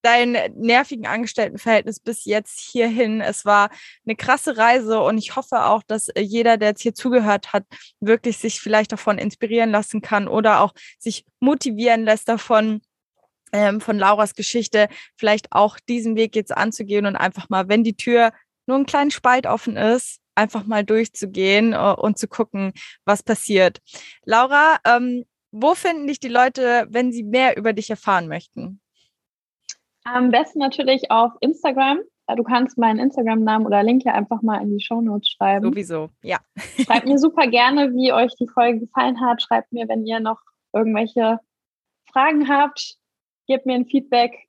dein 0.02 0.36
nervigen 0.56 1.06
Angestelltenverhältnis 1.06 2.00
bis 2.00 2.24
jetzt 2.24 2.58
hierhin. 2.58 3.20
Es 3.20 3.44
war 3.44 3.70
eine 4.04 4.16
krasse 4.16 4.56
Reise 4.56 5.00
und 5.00 5.16
ich 5.16 5.36
hoffe 5.36 5.64
auch, 5.64 5.82
dass 5.84 6.08
äh, 6.08 6.20
jeder, 6.20 6.56
der 6.56 6.70
jetzt 6.70 6.82
hier 6.82 6.94
zugehört 6.94 7.52
hat, 7.52 7.64
wirklich 8.00 8.38
sich 8.38 8.60
vielleicht 8.60 8.92
davon 8.92 9.18
inspirieren 9.18 9.70
lassen 9.70 10.00
kann 10.02 10.26
oder 10.28 10.60
auch 10.60 10.74
sich 10.98 11.24
motivieren 11.38 12.04
lässt 12.04 12.28
davon, 12.28 12.82
ähm, 13.52 13.80
von 13.80 13.98
Lauras 13.98 14.34
Geschichte, 14.34 14.88
vielleicht 15.16 15.52
auch 15.52 15.78
diesen 15.88 16.16
Weg 16.16 16.34
jetzt 16.36 16.56
anzugehen 16.56 17.06
und 17.06 17.16
einfach 17.16 17.48
mal, 17.48 17.68
wenn 17.68 17.84
die 17.84 17.96
Tür 17.96 18.32
nur 18.66 18.76
einen 18.76 18.86
kleinen 18.86 19.10
Spalt 19.10 19.46
offen 19.46 19.76
ist, 19.76 20.20
einfach 20.34 20.64
mal 20.64 20.84
durchzugehen 20.84 21.74
uh, 21.74 21.94
und 21.94 22.18
zu 22.18 22.28
gucken, 22.28 22.72
was 23.04 23.22
passiert. 23.22 23.80
Laura, 24.24 24.78
ähm, 24.86 25.24
wo 25.50 25.74
finden 25.74 26.06
dich 26.06 26.20
die 26.20 26.28
Leute, 26.28 26.86
wenn 26.88 27.12
sie 27.12 27.22
mehr 27.22 27.56
über 27.56 27.72
dich 27.72 27.90
erfahren 27.90 28.28
möchten? 28.28 28.80
Am 30.04 30.30
besten 30.30 30.58
natürlich 30.58 31.10
auf 31.10 31.32
Instagram. 31.40 32.00
Du 32.34 32.42
kannst 32.44 32.78
meinen 32.78 32.98
Instagram-Namen 32.98 33.66
oder 33.66 33.82
Link 33.82 34.04
ja 34.04 34.14
einfach 34.14 34.40
mal 34.42 34.62
in 34.62 34.70
die 34.70 34.82
Show 34.82 35.02
Notes 35.02 35.28
schreiben. 35.28 35.66
Sowieso, 35.66 36.08
ja. 36.22 36.38
Schreibt 36.82 37.06
mir 37.06 37.18
super 37.18 37.46
gerne, 37.46 37.92
wie 37.92 38.12
euch 38.12 38.32
die 38.36 38.48
Folge 38.48 38.80
gefallen 38.80 39.20
hat. 39.20 39.42
Schreibt 39.42 39.72
mir, 39.72 39.86
wenn 39.88 40.06
ihr 40.06 40.20
noch 40.20 40.40
irgendwelche 40.72 41.40
Fragen 42.10 42.48
habt. 42.48 42.96
Gebt 43.52 43.66
mir 43.66 43.74
ein 43.74 43.84
Feedback. 43.84 44.48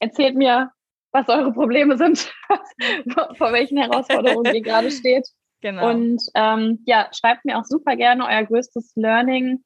Erzählt 0.00 0.34
mir, 0.34 0.72
was 1.12 1.28
eure 1.28 1.52
Probleme 1.52 1.96
sind, 1.96 2.34
vor 3.38 3.52
welchen 3.52 3.78
Herausforderungen 3.78 4.52
ihr 4.52 4.60
gerade 4.60 4.90
steht. 4.90 5.28
Genau. 5.60 5.88
Und 5.88 6.20
ähm, 6.34 6.82
ja, 6.84 7.08
schreibt 7.12 7.44
mir 7.44 7.60
auch 7.60 7.64
super 7.64 7.94
gerne 7.94 8.26
euer 8.26 8.42
größtes 8.42 8.90
Learning 8.96 9.62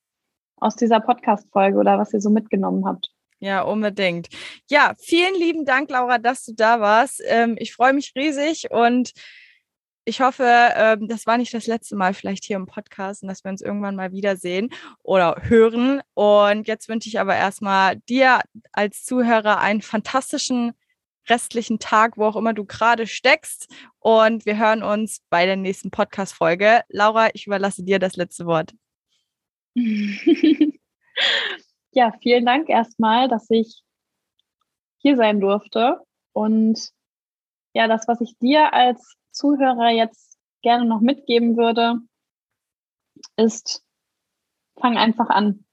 aus 0.56 0.76
dieser 0.76 1.00
Podcast-Folge 1.00 1.78
oder 1.78 1.98
was 1.98 2.12
ihr 2.12 2.20
so 2.20 2.28
mitgenommen 2.28 2.84
habt. 2.86 3.08
Ja, 3.38 3.62
unbedingt. 3.62 4.28
Ja, 4.68 4.92
vielen 5.00 5.34
lieben 5.34 5.64
Dank, 5.64 5.88
Laura, 5.88 6.18
dass 6.18 6.44
du 6.44 6.52
da 6.52 6.78
warst. 6.78 7.22
Ähm, 7.26 7.56
ich 7.58 7.72
freue 7.72 7.94
mich 7.94 8.12
riesig 8.14 8.70
und 8.70 9.12
ich 10.04 10.20
hoffe, 10.20 10.44
ähm, 10.46 11.08
das 11.08 11.26
war 11.26 11.38
nicht 11.38 11.54
das 11.54 11.66
letzte 11.66 11.96
Mal 11.96 12.14
vielleicht 12.14 12.44
hier 12.44 12.56
im 12.56 12.66
Podcast 12.66 13.22
und 13.22 13.28
dass 13.28 13.42
wir 13.44 13.50
uns 13.50 13.62
irgendwann 13.62 13.96
mal 13.96 14.12
wiedersehen 14.12 14.70
oder 15.02 15.36
hören. 15.42 16.02
Und 16.14 16.68
jetzt 16.68 16.88
wünsche 16.88 17.08
ich 17.08 17.18
aber 17.20 17.34
erstmal 17.34 17.96
dir 17.96 18.40
als 18.72 19.04
Zuhörer 19.04 19.58
einen 19.60 19.82
fantastischen 19.82 20.72
restlichen 21.28 21.78
Tag, 21.78 22.18
wo 22.18 22.26
auch 22.26 22.36
immer 22.36 22.52
du 22.52 22.64
gerade 22.64 23.06
steckst. 23.06 23.72
Und 23.98 24.44
wir 24.46 24.58
hören 24.58 24.82
uns 24.82 25.22
bei 25.30 25.46
der 25.46 25.56
nächsten 25.56 25.90
Podcast-Folge. 25.90 26.82
Laura, 26.88 27.30
ich 27.32 27.46
überlasse 27.46 27.82
dir 27.82 27.98
das 27.98 28.16
letzte 28.16 28.44
Wort. 28.46 28.74
ja, 31.92 32.12
vielen 32.22 32.44
Dank 32.44 32.68
erstmal, 32.68 33.28
dass 33.28 33.48
ich 33.48 33.82
hier 34.98 35.16
sein 35.16 35.40
durfte. 35.40 36.00
Und 36.32 36.90
ja, 37.72 37.88
das, 37.88 38.06
was 38.06 38.20
ich 38.20 38.36
dir 38.38 38.74
als 38.74 39.16
Zuhörer 39.34 39.90
jetzt 39.90 40.38
gerne 40.62 40.84
noch 40.86 41.00
mitgeben 41.00 41.56
würde, 41.56 42.00
ist, 43.36 43.84
fang 44.80 44.96
einfach 44.96 45.28
an. 45.28 45.64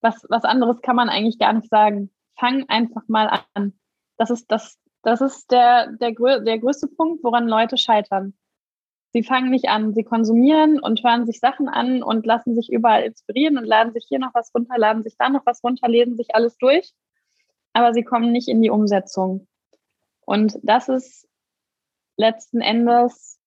Was, 0.00 0.26
was 0.28 0.44
anderes 0.44 0.82
kann 0.82 0.96
man 0.96 1.08
eigentlich 1.08 1.38
gar 1.38 1.52
nicht 1.52 1.68
sagen. 1.68 2.10
Fang 2.36 2.68
einfach 2.68 3.02
mal 3.06 3.44
an. 3.54 3.78
Das 4.16 4.30
ist, 4.30 4.50
das, 4.50 4.78
das 5.02 5.20
ist 5.20 5.50
der, 5.50 5.92
der, 5.92 6.12
der 6.40 6.58
größte 6.58 6.88
Punkt, 6.88 7.22
woran 7.22 7.46
Leute 7.46 7.76
scheitern. 7.76 8.34
Sie 9.12 9.22
fangen 9.22 9.50
nicht 9.50 9.68
an, 9.68 9.92
sie 9.92 10.04
konsumieren 10.04 10.80
und 10.80 11.04
hören 11.04 11.26
sich 11.26 11.38
Sachen 11.38 11.68
an 11.68 12.02
und 12.02 12.24
lassen 12.24 12.54
sich 12.54 12.72
überall 12.72 13.02
inspirieren 13.02 13.58
und 13.58 13.64
laden 13.64 13.92
sich 13.92 14.06
hier 14.08 14.18
noch 14.18 14.34
was 14.34 14.54
runter, 14.54 14.78
laden 14.78 15.02
sich 15.02 15.16
da 15.18 15.28
noch 15.28 15.44
was 15.44 15.62
runter, 15.62 15.86
lesen 15.86 16.16
sich 16.16 16.34
alles 16.34 16.56
durch, 16.56 16.94
aber 17.74 17.92
sie 17.92 18.04
kommen 18.04 18.32
nicht 18.32 18.48
in 18.48 18.62
die 18.62 18.70
Umsetzung. 18.70 19.46
Und 20.24 20.58
das 20.62 20.88
ist 20.88 21.28
letzten 22.16 22.60
Endes 22.60 23.38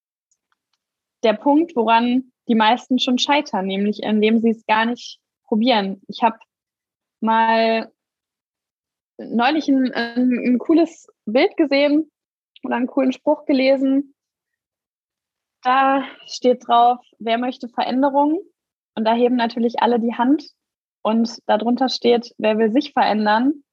der 1.23 1.33
Punkt, 1.33 1.75
woran 1.75 2.31
die 2.47 2.55
meisten 2.55 2.99
schon 2.99 3.17
scheitern, 3.17 3.65
nämlich 3.65 4.03
indem 4.03 4.39
sie 4.39 4.51
es 4.51 4.65
gar 4.65 4.85
nicht 4.85 5.19
probieren. 5.43 6.01
Ich 6.07 6.21
habe 6.23 6.37
mal 7.19 7.91
neulich 9.17 9.67
ein, 9.67 9.91
ein, 9.93 10.31
ein 10.37 10.57
cooles 10.59 11.07
Bild 11.25 11.57
gesehen 11.57 12.11
oder 12.63 12.75
einen 12.75 12.87
coolen 12.87 13.11
Spruch 13.11 13.45
gelesen 13.45 14.15
da 15.65 16.03
steht 16.27 16.67
drauf, 16.67 16.99
wer 17.17 17.39
möchte 17.39 17.67
Veränderung? 17.67 18.39
Und 18.93 19.03
da 19.03 19.13
heben 19.13 19.35
natürlich 19.35 19.81
alle 19.81 19.99
die 19.99 20.13
Hand. 20.13 20.51
Und 21.01 21.39
darunter 21.47 21.89
steht, 21.89 22.35
wer 22.37 22.59
will 22.59 22.71
sich 22.71 22.93
verändern? 22.93 23.63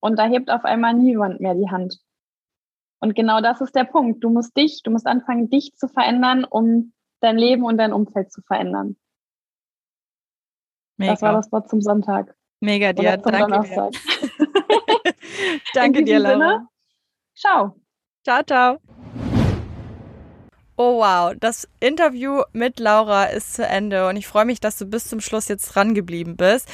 Und 0.00 0.18
da 0.18 0.26
hebt 0.26 0.50
auf 0.50 0.64
einmal 0.64 0.94
niemand 0.94 1.40
mehr 1.40 1.54
die 1.54 1.70
Hand. 1.70 1.98
Und 3.04 3.14
genau 3.14 3.42
das 3.42 3.60
ist 3.60 3.76
der 3.76 3.84
Punkt. 3.84 4.24
Du 4.24 4.30
musst 4.30 4.56
dich, 4.56 4.82
du 4.82 4.90
musst 4.90 5.06
anfangen, 5.06 5.50
dich 5.50 5.74
zu 5.76 5.88
verändern, 5.88 6.44
um 6.44 6.94
dein 7.20 7.36
Leben 7.36 7.62
und 7.62 7.76
dein 7.76 7.92
Umfeld 7.92 8.32
zu 8.32 8.40
verändern. 8.40 8.96
Mega. 10.96 11.12
Das 11.12 11.20
war 11.20 11.34
das 11.34 11.52
Wort 11.52 11.68
zum 11.68 11.82
Sonntag. 11.82 12.34
Mega 12.60 12.94
dir. 12.94 13.18
Danke 13.18 13.60
dir. 13.60 13.90
Danke 15.74 16.02
dir, 16.02 16.18
Laura. 16.18 16.32
Sinne, 16.32 16.68
ciao. 17.34 17.76
Ciao, 18.24 18.42
ciao. 18.42 18.78
Oh 20.76 20.98
wow, 20.98 21.32
das 21.38 21.68
Interview 21.78 22.42
mit 22.52 22.80
Laura 22.80 23.26
ist 23.26 23.54
zu 23.54 23.64
Ende 23.64 24.08
und 24.08 24.16
ich 24.16 24.26
freue 24.26 24.44
mich, 24.44 24.58
dass 24.58 24.76
du 24.76 24.86
bis 24.86 25.06
zum 25.06 25.20
Schluss 25.20 25.46
jetzt 25.46 25.66
dran 25.66 25.94
geblieben 25.94 26.36
bist. 26.36 26.68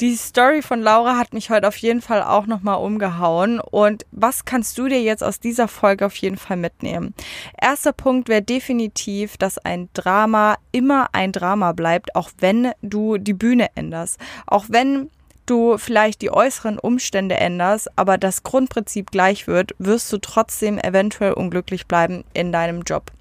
Die 0.00 0.16
Story 0.16 0.62
von 0.62 0.80
Laura 0.80 1.18
hat 1.18 1.34
mich 1.34 1.50
heute 1.50 1.68
auf 1.68 1.76
jeden 1.76 2.00
Fall 2.00 2.22
auch 2.22 2.46
nochmal 2.46 2.78
umgehauen 2.78 3.60
und 3.60 4.06
was 4.10 4.46
kannst 4.46 4.78
du 4.78 4.88
dir 4.88 5.02
jetzt 5.02 5.22
aus 5.22 5.38
dieser 5.38 5.68
Folge 5.68 6.06
auf 6.06 6.16
jeden 6.16 6.38
Fall 6.38 6.56
mitnehmen? 6.56 7.12
Erster 7.60 7.92
Punkt 7.92 8.30
wäre 8.30 8.40
definitiv, 8.40 9.36
dass 9.36 9.58
ein 9.58 9.90
Drama 9.92 10.56
immer 10.70 11.10
ein 11.12 11.32
Drama 11.32 11.72
bleibt, 11.72 12.16
auch 12.16 12.30
wenn 12.38 12.72
du 12.80 13.18
die 13.18 13.34
Bühne 13.34 13.68
änderst. 13.74 14.18
Auch 14.46 14.64
wenn 14.70 15.10
du 15.44 15.76
vielleicht 15.76 16.22
die 16.22 16.30
äußeren 16.30 16.78
Umstände 16.78 17.36
änderst, 17.36 17.90
aber 17.96 18.16
das 18.16 18.44
Grundprinzip 18.44 19.10
gleich 19.10 19.46
wird, 19.46 19.74
wirst 19.78 20.10
du 20.10 20.16
trotzdem 20.16 20.78
eventuell 20.78 21.34
unglücklich 21.34 21.86
bleiben 21.86 22.24
in 22.32 22.50
deinem 22.50 22.80
Job. 22.80 23.12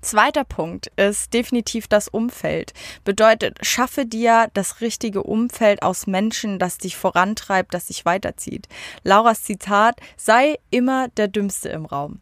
Zweiter 0.00 0.44
Punkt 0.44 0.90
ist 0.96 1.32
definitiv 1.34 1.88
das 1.88 2.08
Umfeld. 2.08 2.72
Bedeutet, 3.04 3.58
schaffe 3.62 4.06
dir 4.06 4.50
das 4.54 4.80
richtige 4.80 5.22
Umfeld 5.22 5.82
aus 5.82 6.06
Menschen, 6.06 6.58
das 6.58 6.78
dich 6.78 6.96
vorantreibt, 6.96 7.74
das 7.74 7.86
dich 7.86 8.04
weiterzieht. 8.04 8.68
Lauras 9.02 9.42
Zitat, 9.42 10.00
sei 10.16 10.58
immer 10.70 11.08
der 11.08 11.28
Dümmste 11.28 11.68
im 11.68 11.84
Raum. 11.84 12.20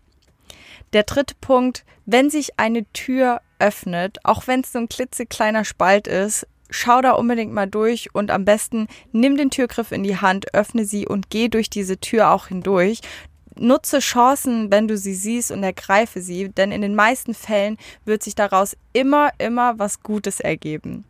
Der 0.93 1.05
dritte 1.05 1.35
Punkt, 1.41 1.85
wenn 2.05 2.31
sich 2.31 2.59
eine 2.59 2.85
Tür 2.93 3.41
öffnet, 3.59 4.19
auch 4.25 4.47
wenn 4.47 4.61
es 4.61 4.73
so 4.73 4.79
ein 4.79 4.89
klitzekleiner 4.89 5.65
Spalt 5.65 6.07
ist, 6.07 6.47
schau 6.71 7.01
da 7.01 7.13
unbedingt 7.13 7.53
mal 7.53 7.67
durch 7.67 8.15
und 8.15 8.31
am 8.31 8.45
besten 8.45 8.89
nimm 9.13 9.37
den 9.37 9.51
Türgriff 9.51 9.93
in 9.93 10.03
die 10.03 10.17
Hand, 10.17 10.55
öffne 10.55 10.85
sie 10.85 11.07
und 11.07 11.31
geh 11.31 11.49
durch 11.49 11.71
diese 11.71 11.99
Tür 11.99 12.31
auch 12.31 12.49
hindurch 12.49 13.01
nutze 13.59 14.01
Chancen, 14.01 14.71
wenn 14.71 14.89
du 14.89 14.97
sie 14.97 15.15
siehst 15.15 15.51
und 15.51 15.63
ergreife 15.63 16.21
sie, 16.21 16.49
denn 16.49 16.73
in 16.73 16.83
den 16.83 16.95
meisten 16.95 17.35
Fällen 17.35 17.77
wird 18.05 18.23
sich 18.23 18.35
daraus 18.35 18.77
immer, 18.93 19.31
immer 19.39 19.79
was 19.79 20.03
Gutes 20.03 20.41
ergeben. 20.41 21.05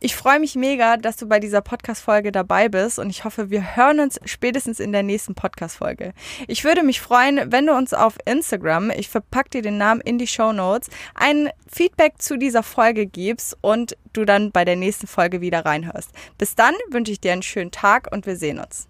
Ich 0.00 0.14
freue 0.14 0.40
mich 0.40 0.54
mega, 0.54 0.96
dass 0.96 1.16
du 1.16 1.26
bei 1.26 1.40
dieser 1.40 1.62
Podcast-Folge 1.62 2.32
dabei 2.32 2.68
bist 2.68 2.98
und 2.98 3.10
ich 3.10 3.24
hoffe, 3.24 3.50
wir 3.50 3.76
hören 3.76 4.00
uns 4.00 4.20
spätestens 4.24 4.80
in 4.80 4.92
der 4.92 5.02
nächsten 5.02 5.34
Podcast-Folge. 5.34 6.12
Ich 6.46 6.64
würde 6.64 6.82
mich 6.82 7.00
freuen, 7.00 7.50
wenn 7.50 7.66
du 7.66 7.74
uns 7.74 7.94
auf 7.94 8.16
Instagram, 8.26 8.90
ich 8.90 9.08
verpacke 9.08 9.50
dir 9.50 9.62
den 9.62 9.78
Namen 9.78 10.00
in 10.00 10.18
die 10.18 10.26
Show 10.26 10.52
Notes, 10.52 10.90
ein 11.14 11.50
Feedback 11.66 12.20
zu 12.20 12.36
dieser 12.36 12.62
Folge 12.62 13.06
gibst 13.06 13.56
und 13.60 13.96
du 14.12 14.24
dann 14.24 14.52
bei 14.52 14.64
der 14.64 14.76
nächsten 14.76 15.06
Folge 15.06 15.40
wieder 15.40 15.64
reinhörst. 15.64 16.10
Bis 16.38 16.54
dann 16.54 16.74
wünsche 16.90 17.12
ich 17.12 17.20
dir 17.20 17.32
einen 17.32 17.42
schönen 17.42 17.70
Tag 17.70 18.08
und 18.12 18.26
wir 18.26 18.36
sehen 18.36 18.58
uns. 18.58 18.86